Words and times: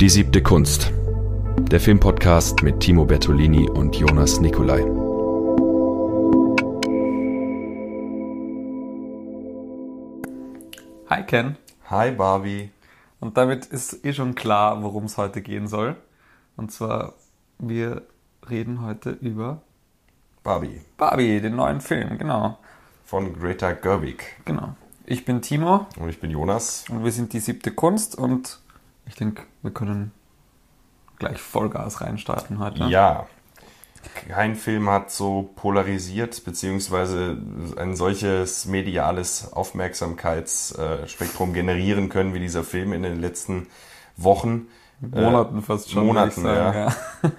Die 0.00 0.08
siebte 0.08 0.42
Kunst. 0.42 0.92
Der 1.70 1.80
Filmpodcast 1.80 2.62
mit 2.62 2.80
Timo 2.80 3.04
Bertolini 3.04 3.68
und 3.68 3.96
Jonas 3.96 4.40
Nicolai. 4.40 4.82
Hi 11.08 11.22
Ken. 11.24 11.56
Hi 11.90 12.10
Barbie. 12.10 12.70
Und 13.20 13.36
damit 13.36 13.66
ist 13.66 14.04
eh 14.04 14.12
schon 14.12 14.34
klar, 14.34 14.82
worum 14.82 15.04
es 15.04 15.16
heute 15.16 15.42
gehen 15.42 15.68
soll. 15.68 15.96
Und 16.56 16.72
zwar, 16.72 17.14
wir 17.58 18.02
reden 18.48 18.82
heute 18.82 19.10
über 19.10 19.60
Barbie. 20.42 20.80
Barbie, 20.96 21.40
den 21.40 21.56
neuen 21.56 21.80
Film, 21.80 22.18
genau. 22.18 22.58
Von 23.04 23.38
Greta 23.38 23.72
Gerwig. 23.72 24.24
Genau. 24.44 24.74
Ich 25.06 25.24
bin 25.24 25.42
Timo 25.42 25.86
Und 25.98 26.08
ich 26.08 26.20
bin 26.20 26.30
Jonas. 26.30 26.84
und 26.90 27.04
wir 27.04 27.12
sind 27.12 27.32
die 27.32 27.40
siebte 27.40 27.70
Kunst 27.70 28.16
und 28.16 28.60
ich 29.06 29.16
denke, 29.16 29.42
wir 29.62 29.70
können 29.70 30.12
gleich 31.18 31.40
Vollgas 31.40 32.00
reinstarten 32.00 32.58
heute. 32.58 32.84
Ja. 32.84 33.26
Kein 34.28 34.54
Film 34.54 34.90
hat 34.90 35.10
so 35.10 35.50
polarisiert, 35.56 36.44
beziehungsweise 36.44 37.38
ein 37.76 37.96
solches 37.96 38.66
mediales 38.66 39.52
Aufmerksamkeitsspektrum 39.52 41.54
generieren 41.54 42.10
können 42.10 42.34
wie 42.34 42.40
dieser 42.40 42.64
Film 42.64 42.92
in 42.92 43.02
den 43.02 43.18
letzten 43.18 43.68
Wochen. 44.16 44.68
Monaten 45.00 45.62
fast 45.62 45.90
schon. 45.90 46.06
Monaten, 46.06 46.42
sagen, 46.42 46.78
ja. 46.78 46.94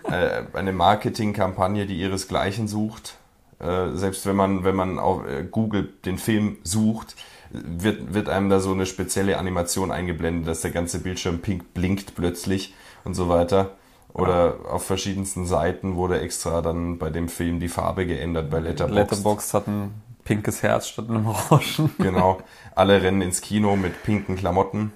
Äh, 0.12 0.44
eine 0.54 0.74
Marketingkampagne, 0.74 1.86
die 1.86 2.00
ihresgleichen 2.00 2.68
sucht. 2.68 3.18
Äh, 3.60 3.92
selbst 3.94 4.26
wenn 4.26 4.36
man, 4.36 4.64
wenn 4.64 4.76
man 4.76 5.00
auf 5.00 5.26
äh, 5.26 5.44
Google 5.44 5.94
den 6.06 6.18
Film 6.18 6.58
sucht, 6.64 7.16
wird, 7.64 8.14
wird 8.14 8.30
einem 8.30 8.50
da 8.50 8.60
so 8.60 8.72
eine 8.72 8.86
spezielle 8.86 9.38
Animation 9.38 9.92
eingeblendet, 9.92 10.48
dass 10.48 10.62
der 10.62 10.72
ganze 10.72 11.00
Bildschirm 11.00 11.40
pink 11.40 11.74
blinkt 11.74 12.16
plötzlich 12.16 12.74
und 13.04 13.14
so 13.14 13.30
weiter. 13.30 13.72
Oder 14.14 14.60
auf 14.70 14.86
verschiedensten 14.86 15.46
Seiten 15.46 15.96
wurde 15.96 16.22
extra 16.22 16.62
dann 16.62 16.98
bei 16.98 17.10
dem 17.10 17.28
Film 17.28 17.60
die 17.60 17.68
Farbe 17.68 18.06
geändert 18.06 18.50
bei 18.50 18.60
Letterboxd. 18.60 18.96
Letterboxd 18.96 19.54
hat 19.54 19.68
ein 19.68 20.02
pinkes 20.24 20.64
Herz 20.64 20.88
statt 20.88 21.10
einem 21.10 21.28
Orangen. 21.28 21.92
Genau. 21.98 22.40
Alle 22.76 23.02
rennen 23.02 23.22
ins 23.22 23.42
Kino 23.42 23.76
mit 23.76 24.04
pinken 24.04 24.38
Klamotten. 24.38 24.94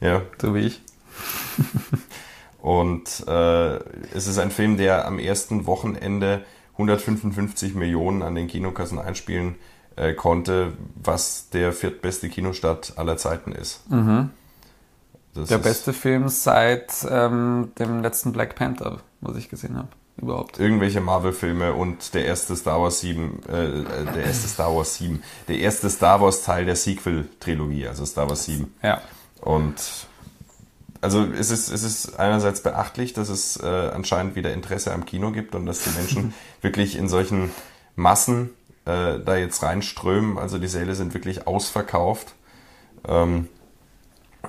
Ja. 0.00 0.22
So 0.40 0.54
wie 0.54 0.60
ich. 0.60 0.82
Und 2.60 3.24
äh, 3.26 3.76
es 4.14 4.26
ist 4.26 4.38
ein 4.38 4.50
Film, 4.50 4.76
der 4.76 5.06
am 5.06 5.18
ersten 5.18 5.66
Wochenende 5.66 6.44
155 6.72 7.74
Millionen 7.74 8.22
an 8.22 8.34
den 8.34 8.48
Kinokassen 8.48 8.98
einspielen 8.98 9.56
äh, 10.00 10.14
konnte, 10.14 10.72
was 10.94 11.50
der 11.50 11.72
viertbeste 11.72 12.30
Kinostart 12.30 12.94
aller 12.96 13.18
Zeiten 13.18 13.52
ist. 13.52 13.88
Mhm. 13.90 14.30
Der 15.36 15.42
ist 15.42 15.62
beste 15.62 15.92
Film 15.92 16.28
seit 16.28 17.06
ähm, 17.08 17.72
dem 17.78 18.02
letzten 18.02 18.32
Black 18.32 18.56
Panther, 18.56 19.00
was 19.20 19.36
ich 19.36 19.48
gesehen 19.48 19.76
habe. 19.76 19.88
Überhaupt. 20.16 20.58
Irgendwelche 20.58 21.00
Marvel-Filme 21.00 21.74
und 21.74 22.14
der 22.14 22.24
erste 22.24 22.56
Star 22.56 22.80
Wars 22.80 23.00
7, 23.00 23.42
äh, 23.48 23.80
äh, 23.80 23.84
der 24.14 24.24
erste 24.24 24.48
Star 24.48 24.74
Wars 24.74 24.96
7, 24.96 25.22
der 25.48 25.58
erste 25.58 25.88
Star 25.88 26.20
Wars 26.20 26.42
Teil 26.42 26.64
der 26.64 26.76
Sequel-Trilogie, 26.76 27.86
also 27.86 28.04
Star 28.04 28.28
Wars 28.28 28.44
7. 28.44 28.74
Ja. 28.82 29.00
Und 29.40 29.76
also 31.02 31.24
es 31.24 31.50
ist, 31.50 31.70
es 31.70 31.82
ist 31.82 32.18
einerseits 32.18 32.62
beachtlich, 32.62 33.12
dass 33.12 33.28
es 33.28 33.56
äh, 33.56 33.66
anscheinend 33.66 34.34
wieder 34.34 34.52
Interesse 34.52 34.92
am 34.92 35.06
Kino 35.06 35.30
gibt 35.30 35.54
und 35.54 35.66
dass 35.66 35.84
die 35.84 35.90
Menschen 35.90 36.34
wirklich 36.60 36.96
in 36.96 37.08
solchen 37.08 37.50
Massen 37.96 38.50
äh, 38.90 39.24
da 39.24 39.36
jetzt 39.36 39.62
reinströmen. 39.62 40.38
Also 40.38 40.58
die 40.58 40.66
Säle 40.68 40.94
sind 40.94 41.14
wirklich 41.14 41.46
ausverkauft. 41.46 42.34
Ähm, 43.06 43.48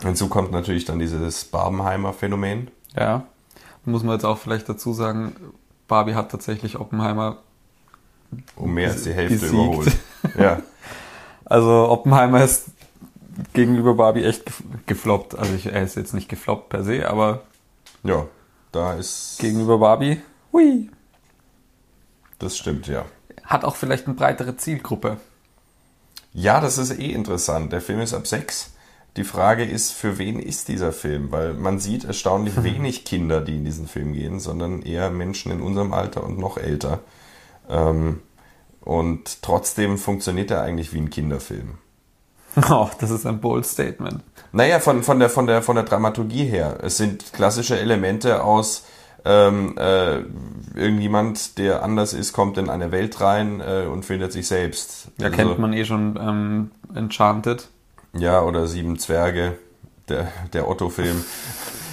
hinzu 0.01 0.27
kommt 0.29 0.51
natürlich 0.51 0.85
dann 0.85 0.99
dieses 0.99 1.45
Barbenheimer 1.45 2.13
Phänomen. 2.13 2.69
Ja. 2.95 3.25
Muss 3.85 4.03
man 4.03 4.13
jetzt 4.13 4.25
auch 4.25 4.37
vielleicht 4.37 4.69
dazu 4.69 4.93
sagen, 4.93 5.35
Barbie 5.87 6.13
hat 6.15 6.29
tatsächlich 6.31 6.79
Oppenheimer. 6.79 7.37
Um 8.55 8.73
mehr 8.73 8.91
als 8.91 9.03
die 9.03 9.13
Hälfte 9.13 9.39
Besiegt. 9.39 9.53
überholt. 9.53 9.91
Ja, 10.37 10.61
Also 11.45 11.89
Oppenheimer 11.89 12.43
ist 12.43 12.67
gegenüber 13.53 13.95
Barbie 13.95 14.23
echt 14.23 14.47
gef- 14.47 14.61
gefloppt. 14.85 15.35
Also 15.37 15.53
ich, 15.55 15.65
er 15.65 15.81
ist 15.81 15.95
jetzt 15.95 16.13
nicht 16.13 16.29
gefloppt 16.29 16.69
per 16.69 16.83
se, 16.83 17.09
aber 17.09 17.41
ja, 18.03 18.27
da 18.71 18.93
ist. 18.93 19.39
gegenüber 19.39 19.79
Barbie, 19.79 20.21
hui, 20.53 20.89
Das 22.39 22.55
stimmt, 22.57 22.87
ja. 22.87 23.05
Hat 23.51 23.65
auch 23.65 23.75
vielleicht 23.75 24.07
eine 24.07 24.15
breitere 24.15 24.57
Zielgruppe. 24.57 25.17
Ja, 26.33 26.61
das 26.61 26.77
ist 26.77 26.97
eh 26.97 27.11
interessant. 27.11 27.73
Der 27.73 27.81
Film 27.81 27.99
ist 27.99 28.13
ab 28.13 28.25
sechs. 28.25 28.71
Die 29.17 29.25
Frage 29.25 29.65
ist, 29.65 29.91
für 29.91 30.17
wen 30.17 30.39
ist 30.39 30.69
dieser 30.69 30.93
Film? 30.93 31.31
Weil 31.31 31.53
man 31.53 31.79
sieht 31.79 32.05
erstaunlich 32.05 32.63
wenig 32.63 33.03
Kinder, 33.03 33.41
die 33.41 33.57
in 33.57 33.65
diesen 33.65 33.87
Film 33.87 34.13
gehen, 34.13 34.39
sondern 34.39 34.81
eher 34.81 35.09
Menschen 35.09 35.51
in 35.51 35.61
unserem 35.61 35.93
Alter 35.93 36.23
und 36.23 36.37
noch 36.37 36.57
älter. 36.57 36.99
Ähm, 37.69 38.21
und 38.79 39.41
trotzdem 39.41 39.97
funktioniert 39.97 40.49
er 40.51 40.63
eigentlich 40.63 40.93
wie 40.93 40.99
ein 40.99 41.09
Kinderfilm. 41.09 41.77
Oh, 42.69 42.89
das 42.99 43.11
ist 43.11 43.25
ein 43.25 43.39
bold 43.39 43.65
Statement. 43.65 44.21
Naja, 44.51 44.81
von, 44.81 45.03
von, 45.03 45.19
der, 45.19 45.29
von, 45.29 45.47
der, 45.47 45.61
von 45.61 45.75
der 45.75 45.85
Dramaturgie 45.85 46.43
her. 46.43 46.79
Es 46.81 46.97
sind 46.97 47.31
klassische 47.31 47.79
Elemente 47.79 48.43
aus 48.43 48.83
ähm, 49.25 49.77
äh, 49.77 50.19
irgendjemand, 50.75 51.57
der 51.57 51.83
anders 51.83 52.13
ist, 52.13 52.33
kommt 52.33 52.57
in 52.57 52.69
eine 52.69 52.91
Welt 52.91 53.21
rein 53.21 53.61
äh, 53.61 53.85
und 53.85 54.03
findet 54.05 54.31
sich 54.31 54.47
selbst. 54.47 55.07
Da 55.17 55.29
kennt 55.29 55.59
man 55.59 55.73
eh 55.73 55.85
schon 55.85 56.17
ähm, 56.19 56.71
Enchanted. 56.95 57.67
Ja, 58.13 58.41
oder 58.41 58.67
Sieben 58.67 58.97
Zwerge, 58.99 59.57
der, 60.09 60.31
der 60.53 60.67
Otto-Film. 60.67 61.23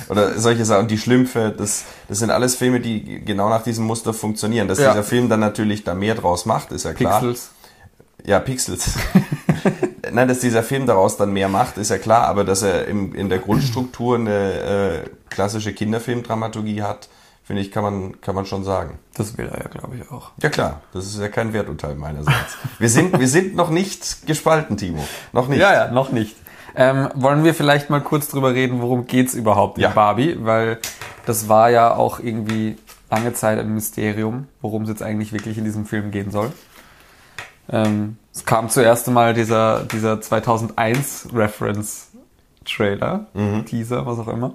Oder 0.09 0.39
solche 0.41 0.65
Sachen, 0.65 0.89
die 0.89 0.97
Schlümpfe, 0.99 1.55
das, 1.56 1.84
das 2.09 2.19
sind 2.19 2.31
alles 2.31 2.55
Filme, 2.55 2.81
die 2.81 3.22
genau 3.25 3.50
nach 3.50 3.62
diesem 3.62 3.84
Muster 3.84 4.15
funktionieren. 4.15 4.66
Dass 4.66 4.78
Ja. 4.78 4.93
dieser 4.93 5.05
Film 5.05 5.28
dann 5.28 5.41
natürlich 5.41 5.84
da 5.84 5.95
mehr 5.95 6.15
draus 6.15 6.47
macht, 6.47 6.72
ist 6.72 6.84
ja 6.84 6.95
klar. 6.95 7.21
Pixels. 7.21 7.50
Ja, 8.25 8.41
Pixels. 8.41 8.95
Nein, 10.12 10.27
dass 10.28 10.41
dieser 10.41 10.62
Film 10.62 10.87
daraus 10.87 11.19
dann 11.19 11.33
mehr 11.33 11.49
macht, 11.49 11.77
ist 11.77 11.91
ja 11.91 11.99
klar, 11.99 12.27
aber 12.27 12.45
dass 12.45 12.62
er 12.62 12.87
im, 12.89 13.15
in 13.15 13.28
der 13.28 13.39
Grundstruktur 13.39 14.16
eine 14.16 15.05
äh, 15.05 15.10
klassische 15.28 15.72
Kinderfilmdramaturgie 15.75 16.83
hat, 16.83 17.09
finde 17.48 17.62
ich, 17.62 17.70
kann 17.72 17.82
man, 17.82 18.20
kann 18.20 18.34
man 18.34 18.44
schon 18.44 18.62
sagen. 18.62 18.98
Das 19.14 19.38
will 19.38 19.47
er 19.48 19.62
ja, 19.62 19.69
glaube 19.69 19.97
ich, 19.97 20.10
auch. 20.10 20.32
Ja 20.42 20.50
klar, 20.50 20.82
das 20.92 21.06
ist 21.06 21.19
ja 21.19 21.28
kein 21.28 21.54
Werturteil 21.54 21.94
meinerseits. 21.94 22.59
Wir 22.78 22.91
sind, 22.91 23.19
wir 23.19 23.26
sind 23.26 23.56
noch 23.56 23.70
nicht 23.70 24.26
gespalten, 24.26 24.76
Timo. 24.76 25.03
Noch 25.32 25.48
nicht. 25.48 25.59
Ja, 25.59 25.72
ja, 25.72 25.91
noch 25.91 26.12
nicht. 26.12 26.36
Ähm, 26.76 27.09
wollen 27.14 27.44
wir 27.44 27.54
vielleicht 27.54 27.88
mal 27.88 28.03
kurz 28.03 28.28
drüber 28.28 28.53
reden, 28.53 28.82
worum 28.82 29.06
geht's 29.06 29.32
überhaupt 29.32 29.78
in 29.78 29.84
Ja. 29.84 29.88
Barbie? 29.88 30.36
Weil 30.41 30.78
das 31.25 31.48
war 31.48 31.70
ja 31.70 31.94
auch 31.97 32.20
irgendwie 32.20 32.76
lange 33.10 33.32
Zeit 33.32 33.59
ein 33.59 33.72
Mysterium, 33.72 34.47
worum 34.60 34.82
es 34.82 34.91
jetzt 34.91 35.03
eigentlich 35.03 35.32
wirklich 35.32 35.56
in 35.56 35.65
diesem 35.65 35.86
Film 35.86 36.10
gehen 36.10 36.30
soll. 36.30 36.53
Ähm, 37.70 38.19
es 38.34 38.44
kam 38.44 38.69
zuerst 38.69 39.09
einmal 39.09 39.32
dieser, 39.32 39.84
dieser 39.84 40.20
2001 40.20 41.28
Reference 41.34 42.09
Trailer, 42.66 43.26
Teaser, 43.65 44.04
was 44.04 44.19
auch 44.19 44.28
immer. 44.28 44.54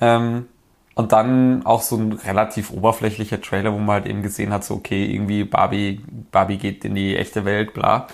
Ähm, 0.00 0.46
und 0.94 1.12
dann 1.12 1.64
auch 1.64 1.82
so 1.82 1.96
ein 1.96 2.12
relativ 2.12 2.70
oberflächlicher 2.70 3.40
Trailer, 3.40 3.72
wo 3.72 3.78
man 3.78 3.94
halt 3.94 4.06
eben 4.06 4.22
gesehen 4.22 4.52
hat, 4.52 4.64
so 4.64 4.74
okay, 4.74 5.06
irgendwie 5.06 5.44
Barbie, 5.44 6.00
Barbie 6.30 6.58
geht 6.58 6.84
in 6.84 6.94
die 6.94 7.16
echte 7.16 7.44
Welt, 7.44 7.72
bla. 7.74 8.08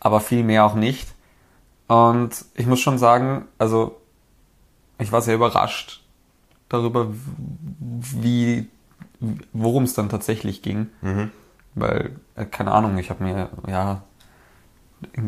Aber 0.00 0.20
viel 0.20 0.42
mehr 0.42 0.64
auch 0.64 0.74
nicht. 0.74 1.08
Und 1.88 2.44
ich 2.54 2.66
muss 2.66 2.80
schon 2.80 2.98
sagen, 2.98 3.46
also 3.58 4.00
ich 4.98 5.12
war 5.12 5.20
sehr 5.20 5.34
überrascht 5.34 6.02
darüber, 6.68 7.08
wie, 7.80 8.68
worum 9.52 9.84
es 9.84 9.94
dann 9.94 10.08
tatsächlich 10.08 10.62
ging. 10.62 10.88
Weil, 11.74 12.12
äh, 12.34 12.46
keine 12.46 12.72
Ahnung, 12.72 12.96
ich 12.98 13.10
habe 13.10 13.22
mir 13.24 13.50
ja 13.68 14.02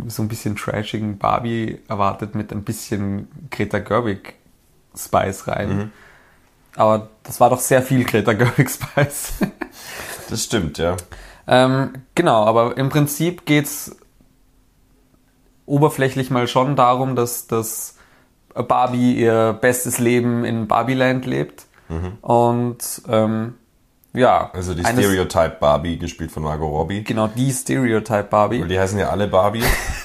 so 0.06 0.22
ein 0.22 0.28
bisschen 0.28 0.56
trashigen 0.56 1.19
Barbie 1.19 1.81
erwartet 1.88 2.34
mit 2.34 2.53
ein 2.53 2.65
bisschen 2.65 3.28
Greta 3.50 3.79
Gerwig 3.79 4.34
Spice 4.96 5.46
rein. 5.46 5.93
Aber 6.78 7.08
das 7.25 7.40
war 7.40 7.50
doch 7.50 7.58
sehr 7.58 7.82
viel 7.82 8.04
Greta 8.04 8.32
Gerwig 8.34 8.70
Spice. 8.70 9.34
Das 10.30 10.44
stimmt, 10.44 10.78
ja. 10.78 10.96
Ähm, 11.46 11.92
genau, 12.14 12.44
aber 12.44 12.76
im 12.76 12.88
Prinzip 12.88 13.46
geht's 13.46 13.96
oberflächlich 15.66 16.30
mal 16.30 16.46
schon 16.46 16.76
darum, 16.76 17.16
dass, 17.16 17.46
dass 17.46 17.96
Barbie 18.54 19.14
ihr 19.14 19.58
bestes 19.60 19.98
Leben 19.98 20.44
in 20.44 20.69
Barbieland 20.69 21.26
lebt. 21.26 21.66
Und 22.20 23.02
ähm, 23.08 23.54
ja, 24.12 24.50
Also 24.52 24.74
die 24.74 24.84
Stereotype 24.84 25.56
Barbie, 25.58 25.98
gespielt 25.98 26.31
von 26.31 26.42
Margot 26.42 26.70
Robbie. 26.70 27.02
genau 27.02 27.28
die 27.28 27.50
Stereotype 27.50 28.24
Barbie. 28.24 28.62
Und 28.62 28.69
die 28.69 28.78
heißen 28.78 28.98
ja 28.98 29.08
alle 29.08 29.26
Barbie. 29.26 29.64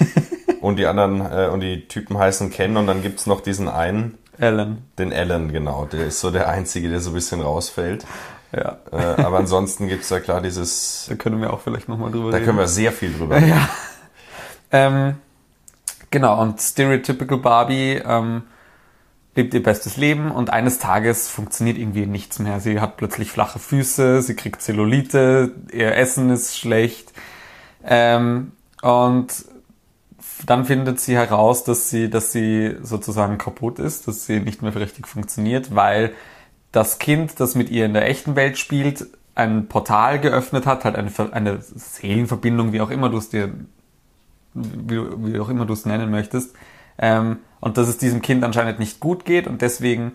und 0.61 0.77
die 0.77 0.85
anderen, 0.85 1.21
äh, 1.21 1.49
und 1.51 1.59
die 1.59 1.87
Typen 1.87 2.17
heißen 2.17 2.49
Ken 2.51 2.77
und 2.77 2.87
dann 2.87 3.01
gibt's 3.01 3.27
noch 3.27 3.41
diesen 3.41 3.67
einen, 3.67 4.17
Ellen. 4.43 4.83
den 4.99 5.11
Alan, 5.13 5.51
genau. 5.51 5.85
Der 5.85 6.07
ist 6.07 6.19
so 6.19 6.29
der 6.31 6.47
Einzige, 6.49 6.89
der 6.89 6.99
so 6.99 7.11
ein 7.11 7.13
bisschen 7.13 7.41
rausfällt. 7.41 8.05
Ja, 8.55 8.77
Äh, 8.91 9.21
aber 9.23 9.37
ansonsten 9.39 9.87
gibt's 9.87 10.09
ja 10.11 10.19
klar 10.19 10.39
dieses, 10.41 11.07
da 11.09 11.15
können 11.15 11.41
wir 11.41 11.51
auch 11.53 11.61
vielleicht 11.61 11.89
nochmal 11.89 12.11
drüber 12.11 12.29
da 12.29 12.37
reden. 12.37 12.45
können 12.45 12.57
wir 12.59 12.67
sehr 12.67 12.91
viel 12.91 13.11
drüber 13.13 13.37
reden. 13.37 13.49
Ja. 13.49 13.69
Ähm, 14.75 15.17
genau, 16.09 16.41
und 16.41 16.59
Stereotypical 16.59 17.37
Barbie 17.37 18.01
ähm, 18.03 18.41
lebt 19.35 19.53
ihr 19.53 19.61
bestes 19.61 19.97
Leben 19.97 20.31
und 20.31 20.49
eines 20.49 20.79
Tages 20.79 21.29
funktioniert 21.29 21.77
irgendwie 21.77 22.07
nichts 22.07 22.39
mehr. 22.39 22.59
Sie 22.59 22.79
hat 22.79 22.97
plötzlich 22.97 23.29
flache 23.31 23.59
Füße, 23.59 24.23
sie 24.23 24.35
kriegt 24.35 24.63
Zellulite, 24.63 25.51
ihr 25.71 25.95
Essen 25.95 26.31
ist 26.31 26.57
schlecht. 26.57 27.13
Ähm, 27.85 28.53
und 28.81 29.27
dann 30.45 30.65
findet 30.65 30.99
sie 30.99 31.15
heraus, 31.15 31.63
dass 31.63 31.89
sie, 31.89 32.09
dass 32.09 32.31
sie 32.31 32.75
sozusagen 32.81 33.37
kaputt 33.37 33.79
ist, 33.79 34.07
dass 34.07 34.25
sie 34.25 34.39
nicht 34.39 34.61
mehr 34.61 34.75
richtig 34.75 35.07
funktioniert, 35.07 35.75
weil 35.75 36.13
das 36.71 36.99
Kind, 36.99 37.39
das 37.39 37.55
mit 37.55 37.69
ihr 37.69 37.85
in 37.85 37.93
der 37.93 38.07
echten 38.09 38.35
Welt 38.35 38.57
spielt, 38.57 39.07
ein 39.35 39.67
Portal 39.67 40.19
geöffnet 40.19 40.65
hat, 40.65 40.85
halt 40.85 40.95
eine, 40.95 41.11
eine 41.31 41.61
Seelenverbindung, 41.61 42.71
wie 42.73 42.81
auch 42.81 42.89
immer 42.89 43.09
du 43.09 43.17
es 43.17 43.29
dir, 43.29 43.53
wie, 44.53 44.99
wie 45.33 45.39
auch 45.39 45.49
immer 45.49 45.65
du 45.65 45.73
es 45.73 45.85
nennen 45.85 46.11
möchtest, 46.11 46.55
ähm, 46.97 47.37
und 47.59 47.77
dass 47.77 47.87
es 47.87 47.97
diesem 47.97 48.21
Kind 48.21 48.43
anscheinend 48.43 48.79
nicht 48.79 48.99
gut 48.99 49.25
geht 49.25 49.47
und 49.47 49.61
deswegen 49.61 50.13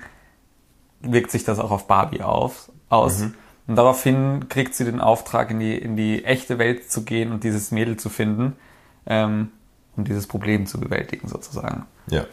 wirkt 1.01 1.31
sich 1.31 1.45
das 1.45 1.59
auch 1.59 1.71
auf 1.71 1.87
Barbie 1.87 2.23
auf, 2.23 2.71
aus. 2.89 3.21
Mhm. 3.21 3.35
Und 3.67 3.77
daraufhin 3.77 4.49
kriegt 4.49 4.75
sie 4.75 4.85
den 4.85 5.01
Auftrag, 5.01 5.51
in 5.51 5.61
die, 5.61 5.77
in 5.77 5.97
die 5.97 6.25
echte 6.25 6.59
Welt 6.59 6.91
zu 6.91 7.05
gehen 7.05 7.33
und 7.33 7.45
dieses 7.45 7.71
Mädel 7.71 7.97
zu 7.97 8.09
finden, 8.09 8.57
ähm, 9.07 9.51
um 9.99 10.05
dieses 10.05 10.27
Problem 10.27 10.67
zu 10.67 10.81
bewältigen, 10.81 11.29
sozusagen. 11.29 11.85
Ja. 12.09 12.25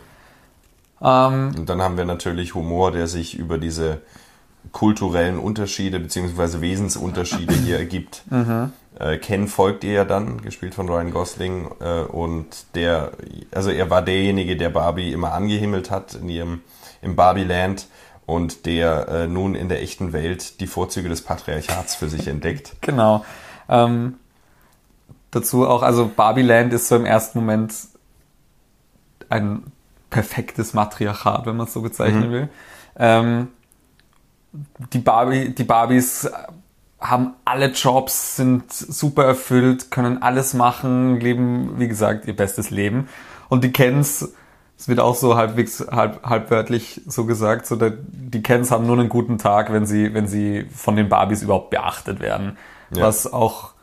Ähm, 1.01 1.53
und 1.57 1.67
dann 1.67 1.81
haben 1.81 1.97
wir 1.97 2.05
natürlich 2.05 2.55
Humor, 2.55 2.91
der 2.91 3.07
sich 3.07 3.37
über 3.37 3.57
diese 3.57 4.01
kulturellen 4.71 5.37
Unterschiede 5.37 5.99
bzw. 5.99 6.61
Wesensunterschiede 6.61 7.53
hier 7.53 7.77
ergibt. 7.77 8.23
Mhm. 8.31 8.71
Äh, 8.97 9.17
Ken 9.17 9.49
folgt 9.49 9.83
ihr 9.83 9.91
ja 9.91 10.05
dann, 10.05 10.41
gespielt 10.41 10.73
von 10.73 10.87
Ryan 10.87 11.11
Gosling, 11.11 11.67
äh, 11.81 12.01
und 12.01 12.45
der, 12.75 13.11
also 13.51 13.69
er 13.69 13.89
war 13.89 14.01
derjenige, 14.01 14.55
der 14.55 14.69
Barbie 14.69 15.11
immer 15.11 15.33
angehimmelt 15.33 15.91
hat 15.91 16.13
in 16.15 16.29
ihrem 16.29 16.61
im 17.01 17.15
Barbie-Land 17.15 17.87
und 18.25 18.65
der 18.65 19.07
äh, 19.09 19.27
nun 19.27 19.53
in 19.53 19.69
der 19.69 19.81
echten 19.81 20.13
Welt 20.13 20.59
die 20.59 20.67
Vorzüge 20.67 21.09
des 21.09 21.21
Patriarchats 21.21 21.95
für 21.95 22.09
sich 22.09 22.27
entdeckt. 22.27 22.73
Genau. 22.81 23.25
Ähm, 23.67 24.15
dazu 25.35 25.67
auch, 25.67 25.83
also 25.83 26.09
Barbie-Land 26.15 26.73
ist 26.73 26.87
so 26.87 26.95
im 26.95 27.05
ersten 27.05 27.39
Moment 27.39 27.73
ein 29.29 29.63
perfektes 30.09 30.73
Matriarchat, 30.73 31.45
wenn 31.45 31.57
man 31.57 31.67
es 31.67 31.73
so 31.73 31.81
bezeichnen 31.81 32.29
mhm. 32.29 32.31
will. 32.31 32.49
Ähm, 32.97 33.47
die, 34.93 34.99
Barbie, 34.99 35.49
die 35.49 35.65
Barbies 35.65 36.29
haben 37.01 37.33
alle 37.43 37.71
Jobs, 37.71 38.37
sind 38.37 38.71
super 38.71 39.25
erfüllt, 39.25 39.91
können 39.91 40.21
alles 40.21 40.53
machen, 40.53 41.19
leben, 41.19 41.79
wie 41.79 41.89
gesagt, 41.89 42.25
ihr 42.27 42.35
bestes 42.35 42.69
Leben. 42.69 43.09
Und 43.49 43.63
die 43.63 43.73
Kens, 43.73 44.33
es 44.77 44.87
wird 44.87 45.01
auch 45.01 45.15
so 45.15 45.35
halbwegs, 45.35 45.85
halb, 45.91 46.23
halbwörtlich 46.23 47.01
so 47.05 47.25
gesagt, 47.25 47.67
so 47.67 47.77
die 47.77 48.41
Kens 48.41 48.71
haben 48.71 48.87
nur 48.87 48.97
einen 48.97 49.09
guten 49.09 49.37
Tag, 49.37 49.71
wenn 49.73 49.85
sie, 49.85 50.13
wenn 50.13 50.27
sie 50.27 50.65
von 50.73 50.95
den 50.95 51.09
Barbies 51.09 51.43
überhaupt 51.43 51.71
beachtet 51.71 52.21
werden. 52.21 52.57
Ja. 52.91 53.03
Was 53.03 53.31
auch 53.31 53.74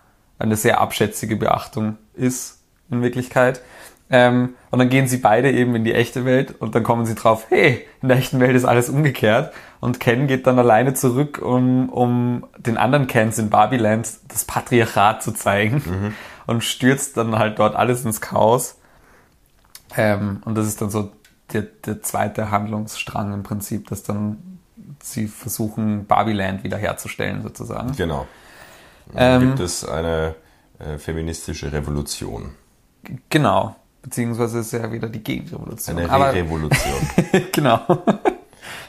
eine 0.43 0.57
sehr 0.57 0.81
abschätzige 0.81 1.37
Beachtung 1.37 1.97
ist 2.15 2.63
in 2.91 3.03
Wirklichkeit. 3.03 3.63
Ähm, 4.11 4.55
und 4.71 4.79
dann 4.79 4.91
gehen 4.91 5.09
sie 5.09 5.17
beide 5.17 5.51
eben 5.51 5.75
in 5.75 5.85
die 5.85 5.95
echte 5.95 6.27
Welt 6.27 6.55
und 6.61 6.75
dann 6.75 6.83
kommen 6.83 7.07
sie 7.07 7.15
drauf, 7.15 7.47
hey, 7.49 7.87
in 8.03 8.09
der 8.09 8.19
echten 8.19 8.41
Welt 8.41 8.55
ist 8.55 8.67
alles 8.67 8.91
umgekehrt. 8.91 9.55
Und 9.81 10.01
Ken 10.01 10.27
geht 10.27 10.47
dann 10.47 10.59
alleine 10.59 10.93
zurück, 10.93 11.41
um, 11.43 11.89
um 11.89 12.45
den 12.59 12.77
anderen 12.77 13.07
Kens 13.07 13.39
in 13.39 13.49
Barbieland 13.49 14.09
das 14.29 14.45
Patriarchat 14.45 15.23
zu 15.23 15.33
zeigen 15.33 15.77
mhm. 15.77 16.15
und 16.47 16.63
stürzt 16.63 17.17
dann 17.17 17.39
halt 17.39 17.59
dort 17.59 17.75
alles 17.75 18.05
ins 18.05 18.21
Chaos. 18.21 18.77
Ähm, 19.97 20.43
und 20.45 20.57
das 20.57 20.67
ist 20.67 20.83
dann 20.83 20.91
so 20.91 21.11
der, 21.53 21.63
der 21.63 22.03
zweite 22.03 22.51
Handlungsstrang 22.51 23.33
im 23.33 23.43
Prinzip, 23.43 23.89
dass 23.89 24.03
dann 24.03 24.59
sie 25.03 25.27
versuchen, 25.27 26.07
Barbieland 26.07 26.65
wiederherzustellen 26.65 27.43
sozusagen. 27.43 27.97
Genau. 27.97 28.27
Dann 29.13 29.43
ähm, 29.43 29.49
gibt 29.49 29.61
es 29.61 29.85
eine 29.85 30.35
äh, 30.79 30.99
feministische 30.99 31.73
Revolution. 31.73 32.55
Genau. 33.29 33.77
Beziehungsweise 34.03 34.61
ist 34.61 34.73
ja 34.73 34.91
wieder 34.91 35.09
die 35.09 35.23
Gegenrevolution. 35.23 35.99
Eine 35.99 36.11
Re 36.11 36.35
Revolution. 36.35 37.11
genau. 37.53 38.03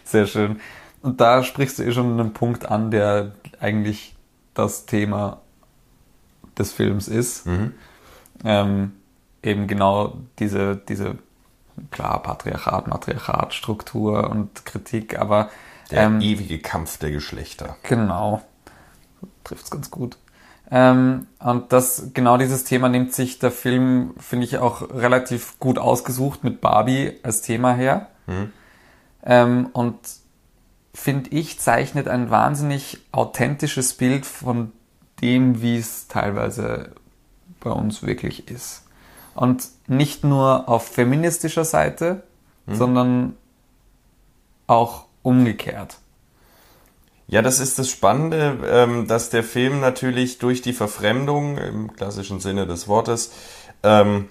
Sehr 0.04 0.26
schön. 0.26 0.60
Und 1.02 1.22
da 1.22 1.44
sprichst 1.44 1.80
du 1.80 1.84
eh 1.84 1.92
schon 1.92 2.20
einen 2.20 2.34
Punkt 2.34 2.66
an, 2.66 2.90
der 2.90 3.34
eigentlich 3.60 4.16
das 4.54 4.86
Thema 4.86 5.42
des 6.58 6.72
Films 6.72 7.08
ist. 7.08 7.46
Mhm. 7.46 7.74
Ähm, 8.44 8.92
eben 9.44 9.68
genau 9.68 10.18
diese, 10.40 10.76
diese, 10.76 11.18
klar, 11.92 12.22
Patriarchat, 12.24 12.88
Matriarchat, 12.88 13.54
Struktur 13.54 14.30
und 14.30 14.66
Kritik, 14.66 15.20
aber. 15.20 15.50
Der 15.92 16.04
ähm, 16.04 16.22
ewige 16.22 16.60
Kampf 16.60 16.98
der 16.98 17.12
Geschlechter. 17.12 17.78
Genau. 17.84 18.42
Trifft's 19.44 19.70
ganz 19.70 19.92
gut. 19.92 20.18
Ähm, 20.72 21.28
und 21.40 21.72
das, 21.72 22.10
genau 22.14 22.38
dieses 22.38 22.64
Thema 22.64 22.90
nimmt 22.90 23.14
sich 23.14 23.40
der 23.40 23.52
Film, 23.52 24.14
finde 24.18 24.46
ich, 24.46 24.58
auch 24.58 24.82
relativ 24.90 25.60
gut 25.60 25.78
ausgesucht 25.78 26.44
mit 26.44 26.62
Barbie 26.62 27.20
als 27.24 27.42
Thema 27.42 27.74
her. 27.74 28.08
Mhm. 28.28 28.54
Ähm, 29.24 29.70
und 29.74 29.98
finde 30.94 31.30
ich, 31.32 31.60
zeichnet 31.60 32.08
ein 32.08 32.30
wahnsinnig 32.30 33.00
authentisches 33.12 33.94
Bild 33.94 34.26
von 34.26 34.72
dem, 35.22 35.62
wie 35.62 35.78
es 35.78 36.08
teilweise 36.08 36.92
bei 37.60 37.72
uns 37.72 38.04
wirklich 38.04 38.50
ist. 38.50 38.84
Und 39.36 39.68
nicht 39.88 40.24
nur 40.24 40.70
auf 40.70 40.88
feministischer 40.88 41.66
Seite, 41.66 42.24
mhm. 42.66 42.76
sondern 42.76 43.38
auch 44.68 45.06
umgekehrt. 45.24 45.98
Ja, 47.28 47.42
das 47.42 47.60
ist 47.60 47.80
das 47.80 47.90
Spannende, 47.90 48.58
ähm, 48.70 49.08
dass 49.08 49.30
der 49.30 49.44
Film 49.44 49.80
natürlich 49.80 50.40
durch 50.40 50.62
die 50.62 50.74
Verfremdung 50.74 51.58
im 51.58 51.94
klassischen 51.94 52.40
Sinne 52.40 52.68
des 52.68 52.88
Wortes 52.88 53.32
ähm, 53.82 54.28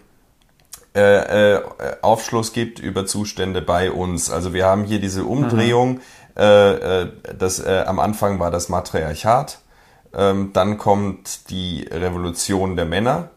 äh, 0.94 1.54
äh, 1.54 1.62
Aufschluss 2.02 2.52
gibt 2.52 2.78
über 2.78 3.06
Zustände 3.06 3.62
bei 3.62 3.90
uns. 3.90 4.30
Also 4.30 4.52
wir 4.52 4.66
haben 4.66 4.84
hier 4.84 5.00
diese 5.00 5.24
Umdrehung, 5.24 5.94
mhm. 5.94 6.00
äh, 6.34 7.06
das, 7.38 7.60
äh, 7.60 7.84
am 7.86 7.98
Anfang 7.98 8.38
war 8.38 8.50
das 8.50 8.68
Matriarchat, 8.68 9.60
ähm, 10.14 10.50
dann 10.52 10.76
kommt 10.76 11.48
die 11.48 11.88
Revolution 11.90 12.76
der 12.76 12.84
Männer 12.84 13.30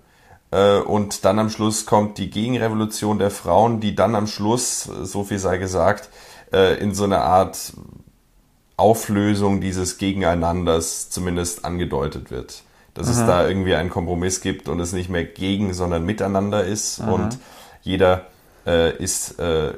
äh, 0.51 0.79
und 0.79 1.23
dann 1.23 1.39
am 1.39 1.49
Schluss 1.49 1.85
kommt 1.85 2.17
die 2.17 2.29
Gegenrevolution 2.29 3.19
der 3.19 3.31
Frauen, 3.31 3.79
die 3.79 3.95
dann 3.95 4.15
am 4.15 4.27
Schluss, 4.27 4.83
so 4.83 5.23
viel 5.23 5.39
sei 5.39 5.57
gesagt, 5.57 6.09
in 6.79 6.93
so 6.93 7.03
eine 7.05 7.21
Art 7.21 7.74
Auflösung 8.77 9.62
dieses 9.62 9.98
Gegeneinanders 9.98 11.10
zumindest 11.10 11.65
angedeutet 11.65 12.32
wird. 12.32 12.63
Dass 12.94 13.08
mhm. 13.08 13.13
es 13.13 13.20
da 13.20 13.48
irgendwie 13.48 13.75
einen 13.75 13.89
Kompromiss 13.89 14.41
gibt 14.41 14.70
und 14.70 14.79
es 14.79 14.94
nicht 14.94 15.10
mehr 15.10 15.25
gegen, 15.25 15.74
sondern 15.74 16.05
miteinander 16.05 16.63
ist 16.63 17.00
mhm. 17.00 17.13
und 17.13 17.39
jeder 17.82 18.27
äh, 18.65 18.96
ist 18.98 19.39
äh, 19.39 19.74